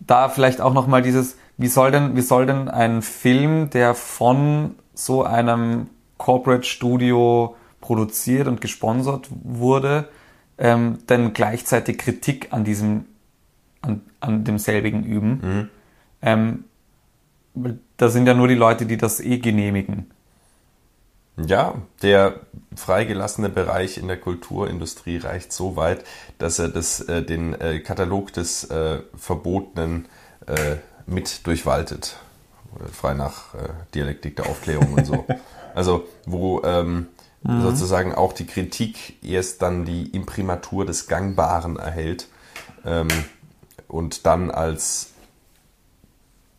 da 0.00 0.28
vielleicht 0.28 0.60
auch 0.60 0.74
nochmal 0.74 1.02
dieses, 1.02 1.36
wie 1.56 1.68
soll 1.68 1.90
denn, 1.90 2.16
wie 2.16 2.22
soll 2.22 2.46
denn 2.46 2.68
ein 2.68 3.02
Film, 3.02 3.70
der 3.70 3.94
von 3.94 4.74
so 4.94 5.24
einem 5.24 5.88
Corporate 6.18 6.64
Studio 6.64 7.56
produziert 7.86 8.48
und 8.48 8.60
gesponsert 8.60 9.28
wurde, 9.30 10.08
ähm, 10.58 10.98
dann 11.06 11.32
gleichzeitig 11.32 11.98
Kritik 11.98 12.52
an 12.52 12.64
diesem, 12.64 13.04
an, 13.80 14.00
an 14.18 14.42
demselbigen 14.42 15.04
üben. 15.04 15.30
Mhm. 15.40 15.68
Ähm, 16.22 16.64
da 17.96 18.08
sind 18.08 18.26
ja 18.26 18.34
nur 18.34 18.48
die 18.48 18.56
Leute, 18.56 18.86
die 18.86 18.96
das 18.96 19.20
eh 19.20 19.38
genehmigen. 19.38 20.10
Ja, 21.36 21.74
der 22.02 22.40
freigelassene 22.74 23.50
Bereich 23.50 23.98
in 23.98 24.08
der 24.08 24.16
Kulturindustrie 24.16 25.18
reicht 25.18 25.52
so 25.52 25.76
weit, 25.76 26.04
dass 26.38 26.58
er 26.58 26.68
das, 26.68 27.00
äh, 27.00 27.22
den 27.22 27.54
äh, 27.60 27.78
Katalog 27.78 28.32
des 28.32 28.64
äh, 28.64 29.00
Verbotenen 29.16 30.06
äh, 30.46 30.76
mit 31.06 31.46
durchwaltet. 31.46 32.16
Frei 32.92 33.14
nach 33.14 33.54
äh, 33.54 33.68
Dialektik 33.94 34.34
der 34.34 34.46
Aufklärung 34.46 34.94
und 34.94 35.06
so. 35.06 35.24
Also, 35.76 36.08
wo 36.24 36.62
ähm, 36.64 37.08
mhm. 37.46 37.62
sozusagen 37.62 38.14
auch 38.14 38.32
die 38.32 38.46
Kritik 38.46 39.22
erst 39.22 39.62
dann 39.62 39.84
die 39.84 40.06
Imprimatur 40.06 40.84
des 40.84 41.06
Gangbaren 41.06 41.76
erhält 41.76 42.28
ähm, 42.84 43.08
und 43.88 44.26
dann 44.26 44.50
als 44.50 45.12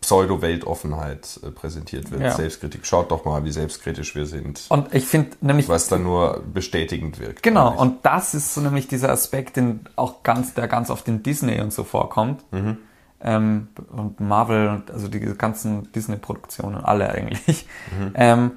Pseudo-Weltoffenheit 0.07 1.39
äh, 1.43 1.51
präsentiert 1.51 2.11
wird. 2.11 2.21
Ja. 2.21 2.31
Selbstkritik. 2.31 2.85
Schaut 2.85 3.11
doch 3.11 3.25
mal, 3.25 3.43
wie 3.43 3.51
selbstkritisch 3.51 4.15
wir 4.15 4.25
sind. 4.25 4.65
Und 4.69 4.93
ich 4.93 5.05
finde 5.05 5.31
nämlich. 5.41 5.67
Was 5.67 5.89
dann 5.89 6.03
nur 6.03 6.43
bestätigend 6.53 7.19
wirkt. 7.19 7.43
Genau, 7.43 7.77
und 7.77 8.05
das 8.05 8.33
ist 8.33 8.53
so 8.53 8.61
nämlich 8.61 8.87
dieser 8.87 9.09
Aspekt, 9.09 9.57
den 9.57 9.81
auch 9.97 10.23
ganz, 10.23 10.53
der 10.53 10.69
ganz 10.69 10.89
oft 10.89 11.05
in 11.09 11.23
Disney 11.23 11.59
und 11.59 11.73
so 11.73 11.83
vorkommt. 11.83 12.41
Mhm. 12.53 12.77
Ähm, 13.19 13.67
und 13.91 14.21
Marvel 14.21 14.69
und 14.69 14.91
also 14.91 15.09
die 15.09 15.19
ganzen 15.19 15.91
Disney-Produktionen, 15.91 16.77
alle 16.77 17.09
eigentlich. 17.09 17.65
Mhm. 17.99 18.11
Ähm, 18.15 18.51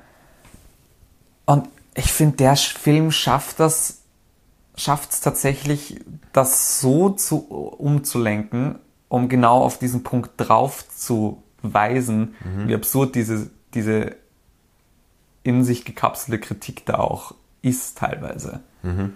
und 1.47 1.69
ich 1.95 2.13
finde, 2.13 2.37
der 2.37 2.57
Film 2.57 3.11
schafft 3.11 3.61
das, 3.61 4.03
schafft 4.77 5.13
es 5.13 5.21
tatsächlich, 5.21 6.01
das 6.33 6.81
so 6.81 7.11
zu, 7.11 7.39
umzulenken, 7.39 8.79
um 9.09 9.29
genau 9.29 9.63
auf 9.63 9.79
diesen 9.79 10.03
Punkt 10.03 10.33
drauf 10.37 10.89
zu 10.89 11.43
weisen, 11.63 12.35
mhm. 12.45 12.69
wie 12.69 12.75
absurd 12.75 13.15
diese, 13.15 13.51
diese 13.75 14.17
in 15.43 15.65
sich 15.65 15.85
gekapselte 15.85 16.39
Kritik 16.39 16.87
da 16.87 16.95
auch 16.99 17.35
ist 17.63 17.99
teilweise. 17.99 18.61
Mhm. 18.83 19.15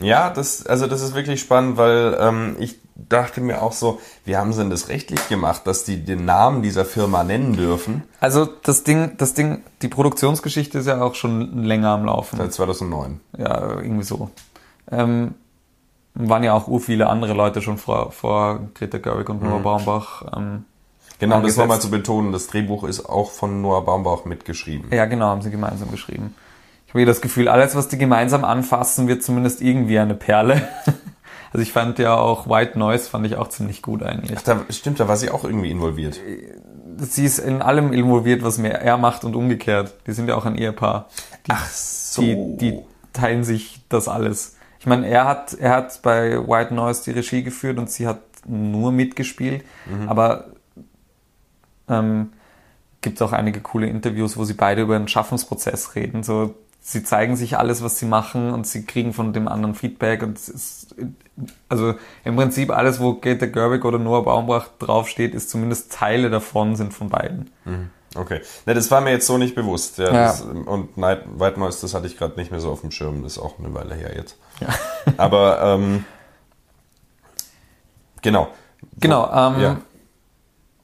Ja, 0.00 0.30
das, 0.30 0.66
also 0.66 0.86
das 0.86 1.00
ist 1.00 1.14
wirklich 1.14 1.40
spannend, 1.40 1.78
weil 1.78 2.16
ähm, 2.20 2.56
ich 2.58 2.78
dachte 2.94 3.40
mir 3.40 3.62
auch 3.62 3.72
so, 3.72 3.98
wie 4.24 4.36
haben 4.36 4.52
sie 4.52 4.60
denn 4.60 4.70
das 4.70 4.88
rechtlich 4.88 5.28
gemacht, 5.28 5.62
dass 5.66 5.84
die 5.84 6.04
den 6.04 6.24
Namen 6.24 6.62
dieser 6.62 6.84
Firma 6.84 7.24
nennen 7.24 7.56
dürfen? 7.56 8.02
Also 8.20 8.46
das 8.46 8.84
Ding, 8.84 9.16
das 9.16 9.32
Ding, 9.32 9.62
die 9.82 9.88
Produktionsgeschichte 9.88 10.78
ist 10.78 10.86
ja 10.86 11.00
auch 11.00 11.14
schon 11.14 11.64
länger 11.64 11.90
am 11.90 12.04
Laufen. 12.04 12.36
Seit 12.36 12.52
2009. 12.52 13.20
Ja, 13.38 13.76
irgendwie 13.76 14.04
so. 14.04 14.30
Ähm, 14.90 15.34
waren 16.14 16.44
ja 16.44 16.52
auch 16.52 16.68
ur 16.68 16.80
viele 16.80 17.08
andere 17.08 17.32
Leute 17.32 17.62
schon 17.62 17.78
vor, 17.78 18.12
vor 18.12 18.60
Greta 18.74 18.98
Gerwig 18.98 19.28
und 19.28 19.42
Noah 19.42 19.58
mhm. 19.58 19.62
Baumbach. 19.62 20.24
Ähm, 20.36 20.64
genau, 21.18 21.40
das 21.40 21.56
nochmal 21.56 21.80
zu 21.80 21.90
betonen, 21.90 22.32
das 22.32 22.48
Drehbuch 22.48 22.84
ist 22.84 23.06
auch 23.06 23.30
von 23.30 23.62
Noah 23.62 23.84
Baumbach 23.84 24.26
mitgeschrieben. 24.26 24.90
Ja, 24.92 25.06
genau, 25.06 25.26
haben 25.26 25.42
sie 25.42 25.50
gemeinsam 25.50 25.90
geschrieben 25.90 26.34
habe 26.94 27.04
das 27.04 27.20
Gefühl, 27.20 27.48
alles, 27.48 27.74
was 27.74 27.88
die 27.88 27.98
gemeinsam 27.98 28.44
anfassen, 28.44 29.08
wird 29.08 29.22
zumindest 29.22 29.60
irgendwie 29.62 29.98
eine 29.98 30.14
Perle. 30.14 30.68
Also 31.52 31.62
ich 31.62 31.72
fand 31.72 31.98
ja 31.98 32.14
auch 32.14 32.50
White 32.50 32.78
Noise 32.78 33.08
fand 33.08 33.24
ich 33.24 33.36
auch 33.36 33.48
ziemlich 33.48 33.80
gut 33.80 34.02
eigentlich. 34.02 34.36
Ach, 34.36 34.42
da, 34.42 34.60
stimmt, 34.68 35.00
da 35.00 35.08
war 35.08 35.16
sie 35.16 35.30
auch 35.30 35.42
irgendwie 35.42 35.70
involviert. 35.70 36.20
Sie 36.98 37.24
ist 37.24 37.38
in 37.38 37.62
allem 37.62 37.94
involviert, 37.94 38.42
was 38.42 38.58
mehr 38.58 38.82
er 38.82 38.98
macht 38.98 39.24
und 39.24 39.34
umgekehrt. 39.34 39.94
Die 40.06 40.12
sind 40.12 40.28
ja 40.28 40.34
auch 40.34 40.44
ein 40.44 40.56
Ehepaar. 40.56 41.08
Die, 41.46 41.52
Ach 41.52 41.66
so. 41.70 42.20
Die, 42.20 42.56
die 42.58 42.78
teilen 43.14 43.42
sich 43.42 43.80
das 43.88 44.06
alles. 44.06 44.56
Ich 44.80 44.86
meine, 44.86 45.06
er 45.06 45.24
hat, 45.24 45.54
er 45.54 45.70
hat 45.70 46.02
bei 46.02 46.46
White 46.46 46.74
Noise 46.74 47.04
die 47.04 47.12
Regie 47.12 47.42
geführt 47.42 47.78
und 47.78 47.90
sie 47.90 48.06
hat 48.06 48.20
nur 48.46 48.92
mitgespielt. 48.92 49.64
Mhm. 49.86 50.08
Aber 50.10 50.48
ähm, 51.88 52.32
gibt 53.00 53.16
es 53.16 53.22
auch 53.22 53.32
einige 53.32 53.60
coole 53.60 53.86
Interviews, 53.86 54.36
wo 54.36 54.44
sie 54.44 54.54
beide 54.54 54.82
über 54.82 54.98
den 54.98 55.08
Schaffensprozess 55.08 55.94
reden. 55.94 56.22
So 56.22 56.54
sie 56.88 57.02
zeigen 57.02 57.34
sich 57.34 57.58
alles, 57.58 57.82
was 57.82 57.98
sie 57.98 58.06
machen 58.06 58.52
und 58.52 58.64
sie 58.64 58.84
kriegen 58.84 59.12
von 59.12 59.32
dem 59.32 59.48
anderen 59.48 59.74
Feedback 59.74 60.22
und 60.22 60.38
es 60.38 60.48
ist, 60.48 60.94
also 61.68 61.94
im 62.22 62.36
Prinzip 62.36 62.70
alles, 62.70 63.00
wo 63.00 63.14
Greta 63.14 63.46
Gerwig 63.46 63.84
oder 63.84 63.98
Noah 63.98 64.24
Baumbach 64.24 64.68
draufsteht, 64.78 65.34
ist 65.34 65.50
zumindest 65.50 65.92
Teile 65.92 66.30
davon 66.30 66.76
sind 66.76 66.94
von 66.94 67.08
beiden. 67.08 67.50
Okay. 68.14 68.40
Ne, 68.66 68.74
das 68.74 68.88
war 68.92 69.00
mir 69.00 69.10
jetzt 69.10 69.26
so 69.26 69.36
nicht 69.36 69.56
bewusst. 69.56 69.98
Ja, 69.98 70.04
Ja. 70.06 70.12
Das, 70.26 70.42
und 70.42 70.96
Night, 70.96 71.24
White 71.36 71.58
Noise, 71.58 71.80
das 71.82 71.92
hatte 71.92 72.06
ich 72.06 72.16
gerade 72.16 72.38
nicht 72.38 72.52
mehr 72.52 72.60
so 72.60 72.70
auf 72.70 72.82
dem 72.82 72.92
Schirm. 72.92 73.24
Das 73.24 73.32
ist 73.32 73.38
auch 73.42 73.58
eine 73.58 73.74
Weile 73.74 73.96
her 73.96 74.14
jetzt. 74.14 74.38
Ja. 74.60 74.68
Aber 75.16 75.60
ähm, 75.62 76.04
genau. 78.22 78.46
Genau, 79.00 79.24
ähm, 79.24 79.60
Ja. 79.60 79.76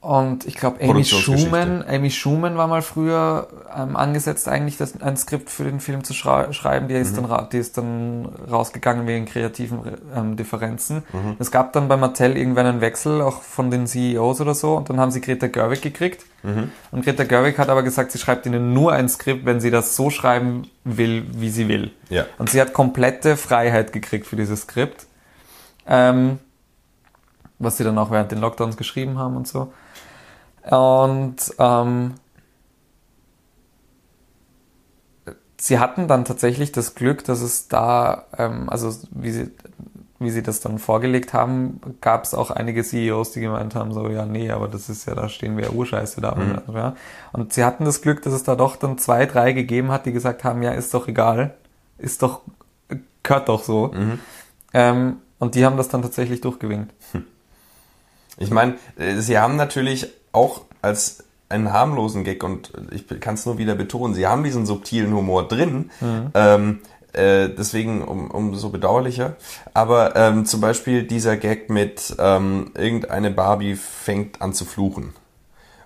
Und 0.03 0.45
ich 0.45 0.55
glaube, 0.55 0.83
Amy. 0.83 1.05
Schumann, 1.05 1.81
Amy 1.87 2.11
Schumann 2.11 2.57
war 2.57 2.67
mal 2.67 2.81
früher 2.81 3.47
ähm, 3.73 3.95
angesetzt, 3.95 4.49
eigentlich 4.49 4.75
das, 4.75 5.01
ein 5.01 5.15
Skript 5.15 5.49
für 5.49 5.63
den 5.63 5.79
Film 5.79 6.03
zu 6.03 6.13
schrei 6.13 6.51
schreiben. 6.51 6.89
Die 6.89 6.93
ist, 6.95 7.15
Mhm. 7.15 7.27
dann, 7.29 7.49
die 7.51 7.57
ist 7.57 7.77
dann 7.77 8.25
rausgegangen 8.51 9.07
wegen 9.07 9.25
kreativen 9.25 9.79
ähm, 10.13 10.35
Differenzen. 10.35 11.03
Mhm. 11.13 11.37
Es 11.39 11.51
gab 11.51 11.71
dann 11.71 11.87
bei 11.87 11.95
Mattel 11.95 12.35
irgendwann 12.35 12.65
einen 12.65 12.81
Wechsel, 12.81 13.21
auch 13.21 13.41
von 13.41 13.71
den 13.71 13.87
CEOs 13.87 14.41
oder 14.41 14.53
so, 14.55 14.75
und 14.75 14.89
dann 14.89 14.99
haben 14.99 15.11
sie 15.11 15.21
Greta 15.21 15.47
Gerwig 15.47 15.81
gekriegt. 15.81 16.25
Mhm. 16.43 16.69
Und 16.91 17.05
Greta 17.05 17.23
Gerwig 17.23 17.57
hat 17.57 17.69
aber 17.69 17.81
gesagt, 17.83 18.11
sie 18.11 18.17
schreibt 18.19 18.45
ihnen 18.45 18.73
nur 18.73 18.91
ein 18.91 19.07
Skript, 19.07 19.45
wenn 19.45 19.61
sie 19.61 19.71
das 19.71 19.95
so 19.95 20.09
schreiben 20.09 20.69
will, 20.83 21.25
wie 21.31 21.49
sie 21.49 21.69
will. 21.69 21.91
Ja. 22.09 22.25
Und 22.37 22.49
sie 22.49 22.59
hat 22.59 22.73
komplette 22.73 23.37
Freiheit 23.37 23.93
gekriegt 23.93 24.27
für 24.27 24.35
dieses 24.35 24.63
Skript. 24.63 25.05
Ähm, 25.87 26.39
was 27.59 27.77
sie 27.77 27.85
dann 27.85 27.97
auch 27.97 28.11
während 28.11 28.31
den 28.33 28.39
Lockdowns 28.39 28.75
geschrieben 28.75 29.17
haben 29.17 29.37
und 29.37 29.47
so. 29.47 29.71
Und 30.69 31.35
ähm, 31.59 32.13
sie 35.57 35.79
hatten 35.79 36.07
dann 36.07 36.25
tatsächlich 36.25 36.71
das 36.71 36.95
Glück, 36.95 37.23
dass 37.23 37.41
es 37.41 37.67
da, 37.67 38.25
ähm, 38.37 38.69
also 38.69 38.93
wie 39.11 39.31
sie, 39.31 39.51
wie 40.19 40.29
sie 40.29 40.43
das 40.43 40.61
dann 40.61 40.79
vorgelegt 40.79 41.33
haben, 41.33 41.81
gab 42.01 42.23
es 42.23 42.33
auch 42.33 42.51
einige 42.51 42.83
CEOs, 42.83 43.31
die 43.31 43.41
gemeint 43.41 43.75
haben, 43.75 43.93
so, 43.93 44.09
ja, 44.09 44.25
nee, 44.25 44.51
aber 44.51 44.67
das 44.67 44.89
ist 44.89 45.05
ja, 45.05 45.15
da 45.15 45.27
stehen 45.27 45.57
wir 45.57 45.65
ja 45.65 45.71
urscheiße 45.71 46.21
da. 46.21 46.37
Ja. 46.73 46.95
Und 47.33 47.53
sie 47.53 47.63
hatten 47.65 47.83
das 47.85 48.01
Glück, 48.01 48.21
dass 48.21 48.33
es 48.33 48.43
da 48.43 48.55
doch 48.55 48.77
dann 48.77 48.97
zwei, 48.97 49.25
drei 49.25 49.51
gegeben 49.51 49.91
hat, 49.91 50.05
die 50.05 50.13
gesagt 50.13 50.43
haben, 50.43 50.63
ja, 50.63 50.71
ist 50.71 50.93
doch 50.93 51.07
egal, 51.07 51.55
ist 51.97 52.21
doch, 52.23 52.41
gehört 53.21 53.49
doch 53.49 53.63
so. 53.63 53.93
Ähm, 54.73 55.17
und 55.39 55.55
die 55.55 55.65
haben 55.65 55.77
das 55.77 55.89
dann 55.89 56.01
tatsächlich 56.01 56.41
durchgewinkt. 56.41 56.93
Ich 58.37 58.49
meine, 58.49 58.75
äh, 58.97 59.17
sie 59.17 59.37
haben 59.37 59.57
natürlich 59.57 60.09
auch 60.33 60.61
als 60.81 61.23
einen 61.49 61.71
harmlosen 61.71 62.23
Gag 62.23 62.43
und 62.43 62.73
ich 62.91 63.07
kann 63.19 63.35
es 63.35 63.45
nur 63.45 63.57
wieder 63.57 63.75
betonen, 63.75 64.13
sie 64.15 64.27
haben 64.27 64.43
diesen 64.43 64.65
subtilen 64.65 65.13
Humor 65.13 65.47
drin. 65.47 65.91
Ähm, 66.33 66.79
äh, 67.13 67.49
deswegen 67.49 68.01
um, 68.03 68.31
umso 68.31 68.69
bedauerlicher. 68.69 69.35
Aber 69.73 70.15
ähm, 70.15 70.45
zum 70.45 70.61
Beispiel 70.61 71.03
dieser 71.03 71.37
Gag 71.37 71.69
mit 71.69 72.15
ähm, 72.17 72.71
irgendeine 72.75 73.29
Barbie 73.29 73.75
fängt 73.75 74.41
an 74.41 74.53
zu 74.53 74.65
fluchen. 74.65 75.13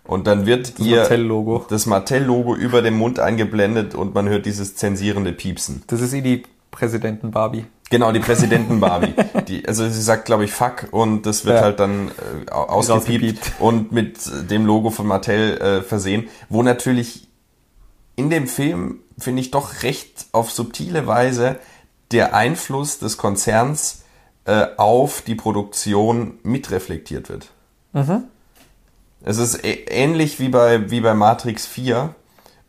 Und 0.05 0.25
dann 0.25 0.45
wird 0.45 0.79
Das 0.79 0.85
ihr 0.85 1.01
Mattel-Logo. 1.01 1.65
das 1.69 1.85
Mattel-Logo 1.85 2.55
über 2.55 2.81
dem 2.81 2.97
Mund 2.97 3.19
eingeblendet 3.19 3.93
und 3.93 4.15
man 4.15 4.29
hört 4.29 4.45
dieses 4.45 4.77
zensierende 4.77 5.33
Piepsen. 5.33 5.83
Das 5.87 5.99
ist 5.99 6.13
eh 6.13 6.21
die 6.21 6.43
Präsidenten 6.77 7.31
Barbie. 7.31 7.65
Genau, 7.89 8.11
die 8.11 8.19
Präsidenten 8.19 8.79
Barbie. 8.79 9.13
Die, 9.47 9.67
also 9.67 9.87
sie 9.89 10.01
sagt, 10.01 10.25
glaube 10.25 10.43
ich, 10.45 10.51
fuck 10.51 10.87
und 10.91 11.25
das 11.25 11.45
wird 11.45 11.55
Ja. 11.57 11.61
halt 11.63 11.79
dann 11.79 12.09
äh, 12.09 12.51
au- 12.51 12.65
ausgepiept 12.67 13.53
und 13.59 13.91
mit 13.91 14.17
dem 14.51 14.65
Logo 14.65 14.89
von 14.91 15.07
Mattel 15.07 15.57
äh, 15.57 15.81
versehen, 15.81 16.27
wo 16.49 16.61
natürlich 16.63 17.27
in 18.15 18.29
dem 18.29 18.47
Film, 18.47 18.99
finde 19.17 19.41
ich, 19.41 19.51
doch 19.51 19.83
recht 19.83 20.27
auf 20.33 20.51
subtile 20.51 21.07
Weise 21.07 21.57
der 22.11 22.35
Einfluss 22.35 22.99
des 22.99 23.17
Konzerns 23.17 24.03
äh, 24.45 24.67
auf 24.77 25.21
die 25.21 25.35
Produktion 25.35 26.39
mitreflektiert 26.43 27.29
wird. 27.29 27.47
Es 29.23 29.37
ist 29.37 29.59
ähnlich 29.63 30.39
wie 30.39 30.49
bei, 30.49 30.91
wie 30.91 31.01
bei 31.01 31.13
Matrix 31.13 31.65
4, 31.65 32.13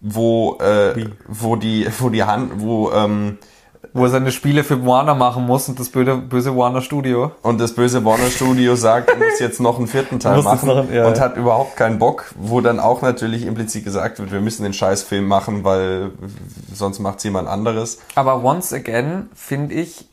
wo, 0.00 0.58
äh, 0.60 0.96
Wie? 0.96 1.08
wo 1.26 1.56
die, 1.56 1.86
wo 1.98 2.08
die 2.08 2.22
Hand, 2.24 2.52
wo, 2.60 2.90
ähm, 2.92 3.38
Wo 3.94 4.04
er 4.04 4.10
seine 4.10 4.30
Spiele 4.32 4.64
für 4.64 4.84
Warner 4.86 5.14
machen 5.14 5.46
muss 5.46 5.68
und 5.68 5.80
das 5.80 5.88
böse, 5.88 6.16
böse 6.16 6.54
Warner 6.56 6.82
Studio. 6.82 7.32
Und 7.42 7.58
das 7.60 7.74
böse 7.74 8.04
Warner 8.04 8.30
Studio 8.30 8.74
sagt, 8.76 9.08
er 9.10 9.16
muss 9.16 9.38
jetzt 9.40 9.60
noch 9.60 9.78
einen 9.78 9.86
vierten 9.88 10.20
Teil 10.20 10.42
machen 10.42 10.66
noch- 10.68 10.90
ja, 10.90 11.06
und 11.06 11.16
ja. 11.16 11.22
hat 11.22 11.36
überhaupt 11.36 11.76
keinen 11.76 11.98
Bock, 11.98 12.32
wo 12.38 12.60
dann 12.60 12.80
auch 12.80 13.02
natürlich 13.02 13.46
implizit 13.46 13.84
gesagt 13.84 14.18
wird, 14.18 14.30
wir 14.32 14.40
müssen 14.40 14.62
den 14.62 14.72
Scheißfilm 14.74 15.26
machen, 15.26 15.64
weil 15.64 16.10
sonst 16.72 16.98
macht's 16.98 17.24
jemand 17.24 17.48
anderes. 17.48 17.98
Aber 18.14 18.44
once 18.44 18.72
again, 18.72 19.28
finde 19.34 19.74
ich, 19.74 20.06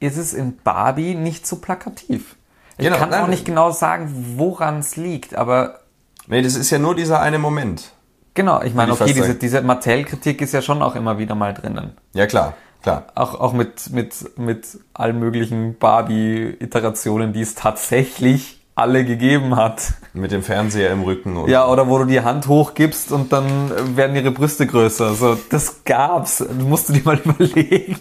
ist 0.00 0.16
es 0.18 0.34
in 0.34 0.56
Barbie 0.62 1.14
nicht 1.14 1.46
so 1.46 1.56
plakativ. 1.56 2.36
Ich 2.76 2.84
Genau, 2.84 2.96
kann 2.98 3.14
auch 3.14 3.20
nein. 3.22 3.30
nicht 3.30 3.44
genau 3.44 3.70
sagen, 3.70 4.34
woran 4.36 4.80
es 4.80 4.96
liegt, 4.96 5.34
aber 5.36 5.78
Nee, 6.26 6.42
das 6.42 6.56
ist 6.56 6.70
ja 6.70 6.78
nur 6.78 6.94
dieser 6.94 7.20
eine 7.20 7.38
Moment. 7.38 7.92
Genau, 8.34 8.62
ich 8.62 8.74
meine, 8.74 8.92
okay, 8.92 9.12
diese, 9.12 9.34
diese 9.34 9.62
Mattel-Kritik 9.62 10.40
ist 10.40 10.52
ja 10.52 10.62
schon 10.62 10.82
auch 10.82 10.94
immer 10.96 11.18
wieder 11.18 11.34
mal 11.34 11.54
drinnen. 11.54 11.92
Ja, 12.12 12.26
klar, 12.26 12.54
klar. 12.82 13.06
Auch, 13.14 13.38
auch 13.40 13.52
mit, 13.52 13.90
mit, 13.92 14.14
mit 14.38 14.66
allen 14.92 15.18
möglichen 15.18 15.78
Barbie-Iterationen, 15.78 17.32
die 17.32 17.40
es 17.42 17.54
tatsächlich 17.54 18.60
alle 18.76 19.04
gegeben 19.04 19.54
hat. 19.54 19.92
Mit 20.14 20.32
dem 20.32 20.42
Fernseher 20.42 20.90
im 20.90 21.02
Rücken 21.02 21.36
und 21.36 21.48
Ja, 21.48 21.68
oder 21.68 21.88
wo 21.88 21.98
du 21.98 22.06
die 22.06 22.22
Hand 22.22 22.48
hochgibst 22.48 23.12
und 23.12 23.32
dann 23.32 23.70
werden 23.96 24.16
ihre 24.16 24.32
Brüste 24.32 24.66
größer. 24.66 25.14
So, 25.14 25.38
das 25.50 25.84
gab's. 25.84 26.38
Du 26.38 26.66
musst 26.66 26.88
dir 26.88 27.00
mal 27.04 27.16
überlegen, 27.24 27.96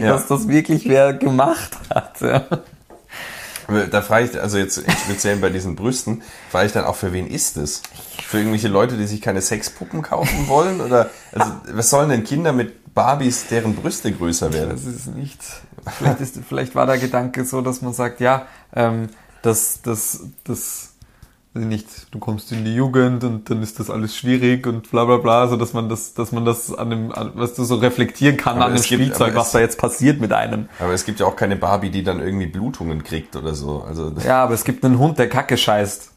Ja. 0.00 0.12
dass 0.12 0.28
das 0.28 0.46
wirklich 0.46 0.88
wer 0.88 1.14
gemacht 1.14 1.72
hat. 1.92 2.20
Ja. 2.20 2.44
Da 3.90 4.02
frage 4.02 4.26
ich, 4.26 4.40
also 4.40 4.58
jetzt 4.58 4.78
im 4.78 4.90
Speziellen 4.90 5.40
bei 5.40 5.50
diesen 5.50 5.76
Brüsten, 5.76 6.22
frage 6.50 6.66
ich 6.66 6.72
dann 6.72 6.84
auch, 6.84 6.96
für 6.96 7.12
wen 7.12 7.26
ist 7.26 7.56
es? 7.56 7.82
Für 8.26 8.38
irgendwelche 8.38 8.68
Leute, 8.68 8.96
die 8.96 9.06
sich 9.06 9.20
keine 9.20 9.40
Sexpuppen 9.40 10.02
kaufen 10.02 10.48
wollen? 10.48 10.80
Oder 10.80 11.10
also, 11.32 11.52
was 11.72 11.90
sollen 11.90 12.10
denn 12.10 12.24
Kinder 12.24 12.52
mit 12.52 12.94
Barbies, 12.94 13.46
deren 13.48 13.74
Brüste 13.74 14.12
größer 14.12 14.52
werden? 14.52 14.70
Das 14.70 14.84
ist 14.84 15.06
nicht. 15.06 15.40
Vielleicht, 15.98 16.20
ist, 16.20 16.38
vielleicht 16.48 16.74
war 16.74 16.86
der 16.86 16.98
Gedanke 16.98 17.44
so, 17.44 17.60
dass 17.60 17.82
man 17.82 17.92
sagt, 17.92 18.20
ja, 18.20 18.46
ähm, 18.74 19.08
das, 19.42 19.80
das, 19.82 20.20
das, 20.44 20.93
nicht, 21.54 21.86
du 22.12 22.18
kommst 22.18 22.50
in 22.50 22.64
die 22.64 22.74
Jugend 22.74 23.22
und 23.22 23.48
dann 23.48 23.62
ist 23.62 23.78
das 23.78 23.88
alles 23.88 24.16
schwierig 24.16 24.66
und 24.66 24.90
bla 24.90 25.04
bla 25.04 25.18
bla, 25.18 25.46
so 25.46 25.56
dass 25.56 25.72
man 25.72 25.88
das, 25.88 26.12
dass 26.14 26.32
man 26.32 26.44
das 26.44 26.74
an 26.74 26.90
dem, 26.90 27.12
an, 27.12 27.30
was 27.34 27.54
du 27.54 27.62
so 27.64 27.76
reflektieren 27.76 28.36
kann 28.36 28.56
Aber 28.56 28.66
an 28.66 28.72
dem 28.72 28.82
gibt- 28.82 28.86
Spielzeug, 29.02 29.34
was 29.36 29.46
es- 29.46 29.52
da 29.52 29.60
jetzt 29.60 29.78
passiert 29.78 30.20
mit 30.20 30.32
einem. 30.32 30.68
Aber 30.80 30.92
es 30.92 31.04
gibt 31.04 31.20
ja 31.20 31.26
auch 31.26 31.36
keine 31.36 31.54
Barbie, 31.56 31.90
die 31.90 32.02
dann 32.02 32.18
irgendwie 32.20 32.46
Blutungen 32.46 33.04
kriegt 33.04 33.36
oder 33.36 33.54
so. 33.54 33.82
Also 33.86 34.12
Ja, 34.26 34.42
aber 34.42 34.54
es 34.54 34.64
gibt 34.64 34.84
einen 34.84 34.98
Hund, 34.98 35.18
der 35.18 35.28
Kacke 35.28 35.56
scheißt. 35.56 36.10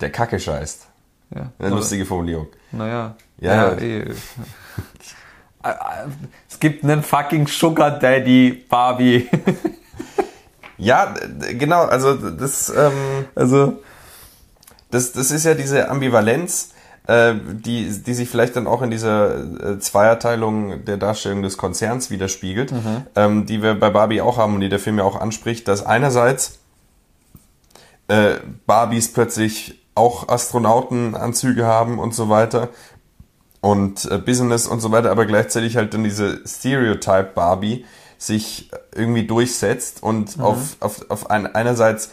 der 0.00 0.10
Kacke 0.10 0.40
scheißt. 0.40 0.86
Ja. 1.34 1.52
Eine 1.60 1.76
lustige 1.76 2.04
Formulierung. 2.04 2.48
Naja. 2.72 3.14
Ja. 3.38 3.72
eh. 3.74 4.12
Es 6.48 6.58
gibt 6.58 6.82
einen 6.84 7.02
fucking 7.02 7.46
Sugar 7.46 7.98
Daddy 7.98 8.64
Barbie. 8.68 9.28
Ja, 10.78 11.14
genau, 11.58 11.82
also 11.84 12.14
das, 12.14 12.70
ähm, 12.70 13.26
Also, 13.34 13.82
das, 14.90 15.12
das 15.12 15.30
ist 15.30 15.44
ja 15.44 15.54
diese 15.54 15.88
Ambivalenz, 15.88 16.70
äh, 17.06 17.34
die, 17.34 17.90
die 18.02 18.14
sich 18.14 18.28
vielleicht 18.28 18.56
dann 18.56 18.66
auch 18.66 18.82
in 18.82 18.90
dieser 18.90 19.72
äh, 19.74 19.78
Zweierteilung 19.78 20.84
der 20.84 20.96
Darstellung 20.96 21.42
des 21.42 21.56
Konzerns 21.56 22.10
widerspiegelt, 22.10 22.72
ähm, 23.16 23.46
die 23.46 23.62
wir 23.62 23.74
bei 23.74 23.90
Barbie 23.90 24.20
auch 24.20 24.36
haben 24.36 24.54
und 24.54 24.60
die 24.60 24.68
der 24.68 24.78
Film 24.78 24.98
ja 24.98 25.04
auch 25.04 25.20
anspricht, 25.20 25.66
dass 25.68 25.84
einerseits 25.84 26.58
äh, 28.08 28.34
Barbies 28.66 29.12
plötzlich 29.12 29.80
auch 29.94 30.28
Astronautenanzüge 30.28 31.66
haben 31.66 31.98
und 31.98 32.14
so 32.14 32.28
weiter 32.28 32.68
und 33.60 34.10
äh, 34.10 34.18
Business 34.18 34.66
und 34.66 34.80
so 34.80 34.92
weiter, 34.92 35.10
aber 35.10 35.26
gleichzeitig 35.26 35.76
halt 35.76 35.94
dann 35.94 36.04
diese 36.04 36.40
Stereotype 36.46 37.30
Barbie 37.34 37.84
sich 38.18 38.70
irgendwie 38.94 39.26
durchsetzt 39.26 40.02
und 40.02 40.38
auf, 40.40 40.76
auf, 40.80 41.10
auf 41.10 41.30
ein, 41.30 41.46
einerseits 41.54 42.10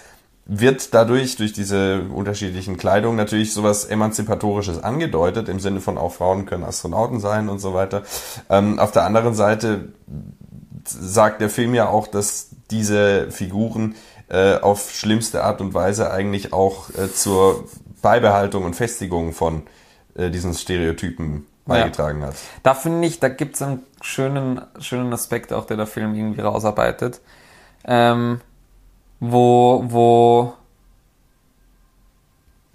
wird 0.49 0.93
dadurch, 0.93 1.35
durch 1.35 1.51
diese 1.51 2.03
unterschiedlichen 2.03 2.77
Kleidung 2.77 3.15
natürlich 3.15 3.53
sowas 3.53 3.83
Emanzipatorisches 3.85 4.81
angedeutet, 4.81 5.49
im 5.49 5.59
Sinne 5.59 5.81
von 5.81 5.97
auch 5.97 6.13
Frauen 6.13 6.45
können 6.45 6.63
Astronauten 6.63 7.19
sein 7.19 7.49
und 7.49 7.59
so 7.59 7.73
weiter. 7.73 8.03
Ähm, 8.49 8.79
auf 8.79 8.91
der 8.91 9.03
anderen 9.03 9.33
Seite 9.33 9.89
sagt 10.85 11.41
der 11.41 11.49
Film 11.49 11.73
ja 11.75 11.89
auch, 11.89 12.07
dass 12.07 12.49
diese 12.71 13.29
Figuren 13.29 13.95
äh, 14.29 14.55
auf 14.55 14.91
schlimmste 14.91 15.43
Art 15.43 15.59
und 15.59 15.73
Weise 15.73 16.11
eigentlich 16.11 16.53
auch 16.53 16.89
äh, 16.91 17.11
zur 17.11 17.65
Beibehaltung 18.01 18.63
und 18.63 18.75
Festigung 18.75 19.33
von 19.33 19.63
äh, 20.15 20.29
diesen 20.29 20.53
Stereotypen 20.53 21.45
beigetragen 21.65 22.23
hat. 22.23 22.35
da 22.63 22.73
finde 22.73 23.05
ich, 23.05 23.19
da 23.19 23.27
gibt's 23.27 23.61
einen 23.61 23.83
schönen, 24.01 24.61
schönen 24.79 25.11
Aspekt 25.11 25.51
auch, 25.51 25.65
der 25.65 25.75
der 25.75 25.87
Film 25.87 26.15
irgendwie 26.15 26.39
rausarbeitet. 26.39 27.19
Ähm, 27.83 28.39
wo, 29.19 29.83
wo, 29.87 30.53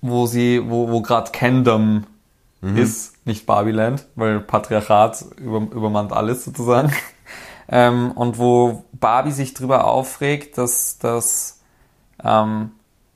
wo 0.01 0.27
sie, 0.27 0.63
wo, 0.65 0.91
wo 0.91 1.01
gerade 1.03 1.31
Kendom 1.31 2.07
ist 2.77 3.27
nicht 3.27 3.45
Barbieland, 3.45 4.07
weil 4.15 4.39
Patriarchat 4.39 5.25
über, 5.37 5.59
übermannt 5.59 6.13
alles 6.13 6.45
sozusagen. 6.45 6.93
Ähm, 7.69 8.11
und 8.11 8.39
wo 8.39 8.85
Barbie 8.93 9.31
sich 9.31 9.55
drüber 9.55 9.87
aufregt, 9.87 10.59
dass, 10.59 10.99
dass 10.99 11.63
ähm, 12.23 12.73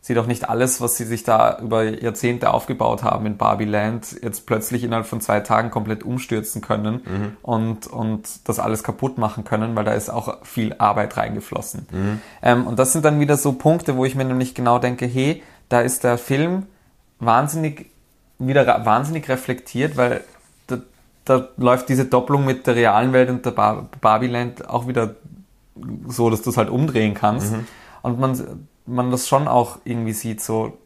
sie 0.07 0.15
doch 0.15 0.29
nicht 0.29 0.49
alles, 0.49 0.81
was 0.81 0.97
sie 0.97 1.05
sich 1.05 1.25
da 1.25 1.59
über 1.59 1.83
Jahrzehnte 1.83 2.55
aufgebaut 2.55 3.03
haben 3.03 3.27
in 3.27 3.37
Barbieland, 3.37 4.15
jetzt 4.23 4.47
plötzlich 4.47 4.85
innerhalb 4.85 5.07
von 5.07 5.21
zwei 5.21 5.41
Tagen 5.41 5.73
komplett 5.73 6.05
umstürzen 6.05 6.63
können 6.63 7.01
Mhm. 7.05 7.37
und, 7.43 7.87
und 7.89 8.49
das 8.49 8.61
alles 8.61 8.85
kaputt 8.85 9.19
machen 9.19 9.43
können, 9.43 9.75
weil 9.75 9.85
da 9.85 9.95
ist 9.95 10.09
auch 10.09 10.45
viel 10.45 10.77
Arbeit 10.79 11.17
reingeflossen. 11.17 11.89
Mhm. 11.91 12.21
Ähm, 12.41 12.67
und 12.69 12.79
das 12.79 12.93
sind 12.93 13.05
dann 13.05 13.19
wieder 13.19 13.37
so 13.37 13.55
Punkte, 13.55 13.97
wo 13.97 14.05
ich 14.05 14.15
mir 14.15 14.25
nämlich 14.25 14.55
genau 14.55 14.79
denke, 14.79 15.07
hey, 15.07 15.43
da 15.69 15.81
ist 15.81 16.05
der 16.05 16.19
Film 16.19 16.67
wahnsinnig, 17.19 17.91
wieder 18.39 18.85
wahnsinnig 18.87 19.29
reflektiert, 19.29 19.97
weil 19.97 20.21
da, 20.69 20.79
da 21.25 21.49
läuft 21.57 21.89
diese 21.89 22.05
Doppelung 22.05 22.45
mit 22.45 22.69
der 22.69 22.77
realen 22.77 23.13
Welt 23.13 23.29
und 23.29 23.45
der 23.45 23.51
Bar 23.51 23.89
Barbieland 24.01 24.69
auch 24.71 24.87
wieder 24.87 25.17
so, 26.07 26.31
dass 26.31 26.43
du 26.43 26.51
es 26.51 26.57
halt 26.57 26.71
umdrehen 26.71 27.15
kannst. 27.15 27.53
Und 28.03 28.21
man, 28.21 28.69
man 28.87 29.11
das 29.11 29.29
schon 29.29 29.49
auch 29.49 29.79
irgendwie 29.85 30.13
sieht, 30.13 30.41
so, 30.41 30.79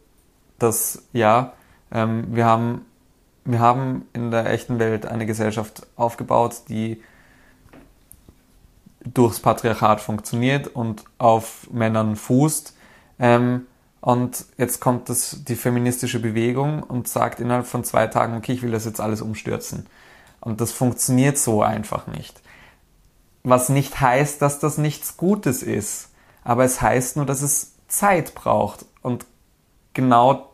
dass, 0.58 1.02
ja, 1.12 1.52
ähm, 1.92 2.26
wir 2.34 2.46
haben, 2.46 2.86
wir 3.44 3.60
haben 3.60 4.06
in 4.12 4.30
der 4.30 4.50
echten 4.50 4.78
Welt 4.78 5.06
eine 5.06 5.26
Gesellschaft 5.26 5.86
aufgebaut, 5.96 6.62
die 6.68 7.02
durchs 9.04 9.40
Patriarchat 9.40 10.00
funktioniert 10.00 10.68
und 10.68 11.04
auf 11.18 11.68
Männern 11.70 12.16
fußt. 12.16 12.76
Ähm, 13.18 13.66
und 14.00 14.46
jetzt 14.56 14.80
kommt 14.80 15.08
das, 15.08 15.44
die 15.44 15.56
feministische 15.56 16.20
Bewegung 16.20 16.82
und 16.82 17.08
sagt 17.08 17.40
innerhalb 17.40 17.66
von 17.66 17.84
zwei 17.84 18.06
Tagen, 18.06 18.36
okay, 18.36 18.52
ich 18.52 18.62
will 18.62 18.70
das 18.70 18.84
jetzt 18.84 19.00
alles 19.00 19.20
umstürzen. 19.20 19.86
Und 20.40 20.60
das 20.60 20.72
funktioniert 20.72 21.36
so 21.36 21.62
einfach 21.62 22.06
nicht. 22.06 22.40
Was 23.42 23.68
nicht 23.68 24.00
heißt, 24.00 24.40
dass 24.40 24.58
das 24.58 24.78
nichts 24.78 25.16
Gutes 25.16 25.62
ist. 25.62 26.08
Aber 26.44 26.64
es 26.64 26.80
heißt 26.80 27.16
nur, 27.16 27.26
dass 27.26 27.42
es 27.42 27.72
Zeit 27.90 28.34
braucht. 28.34 28.86
Und 29.02 29.26
genau 29.92 30.50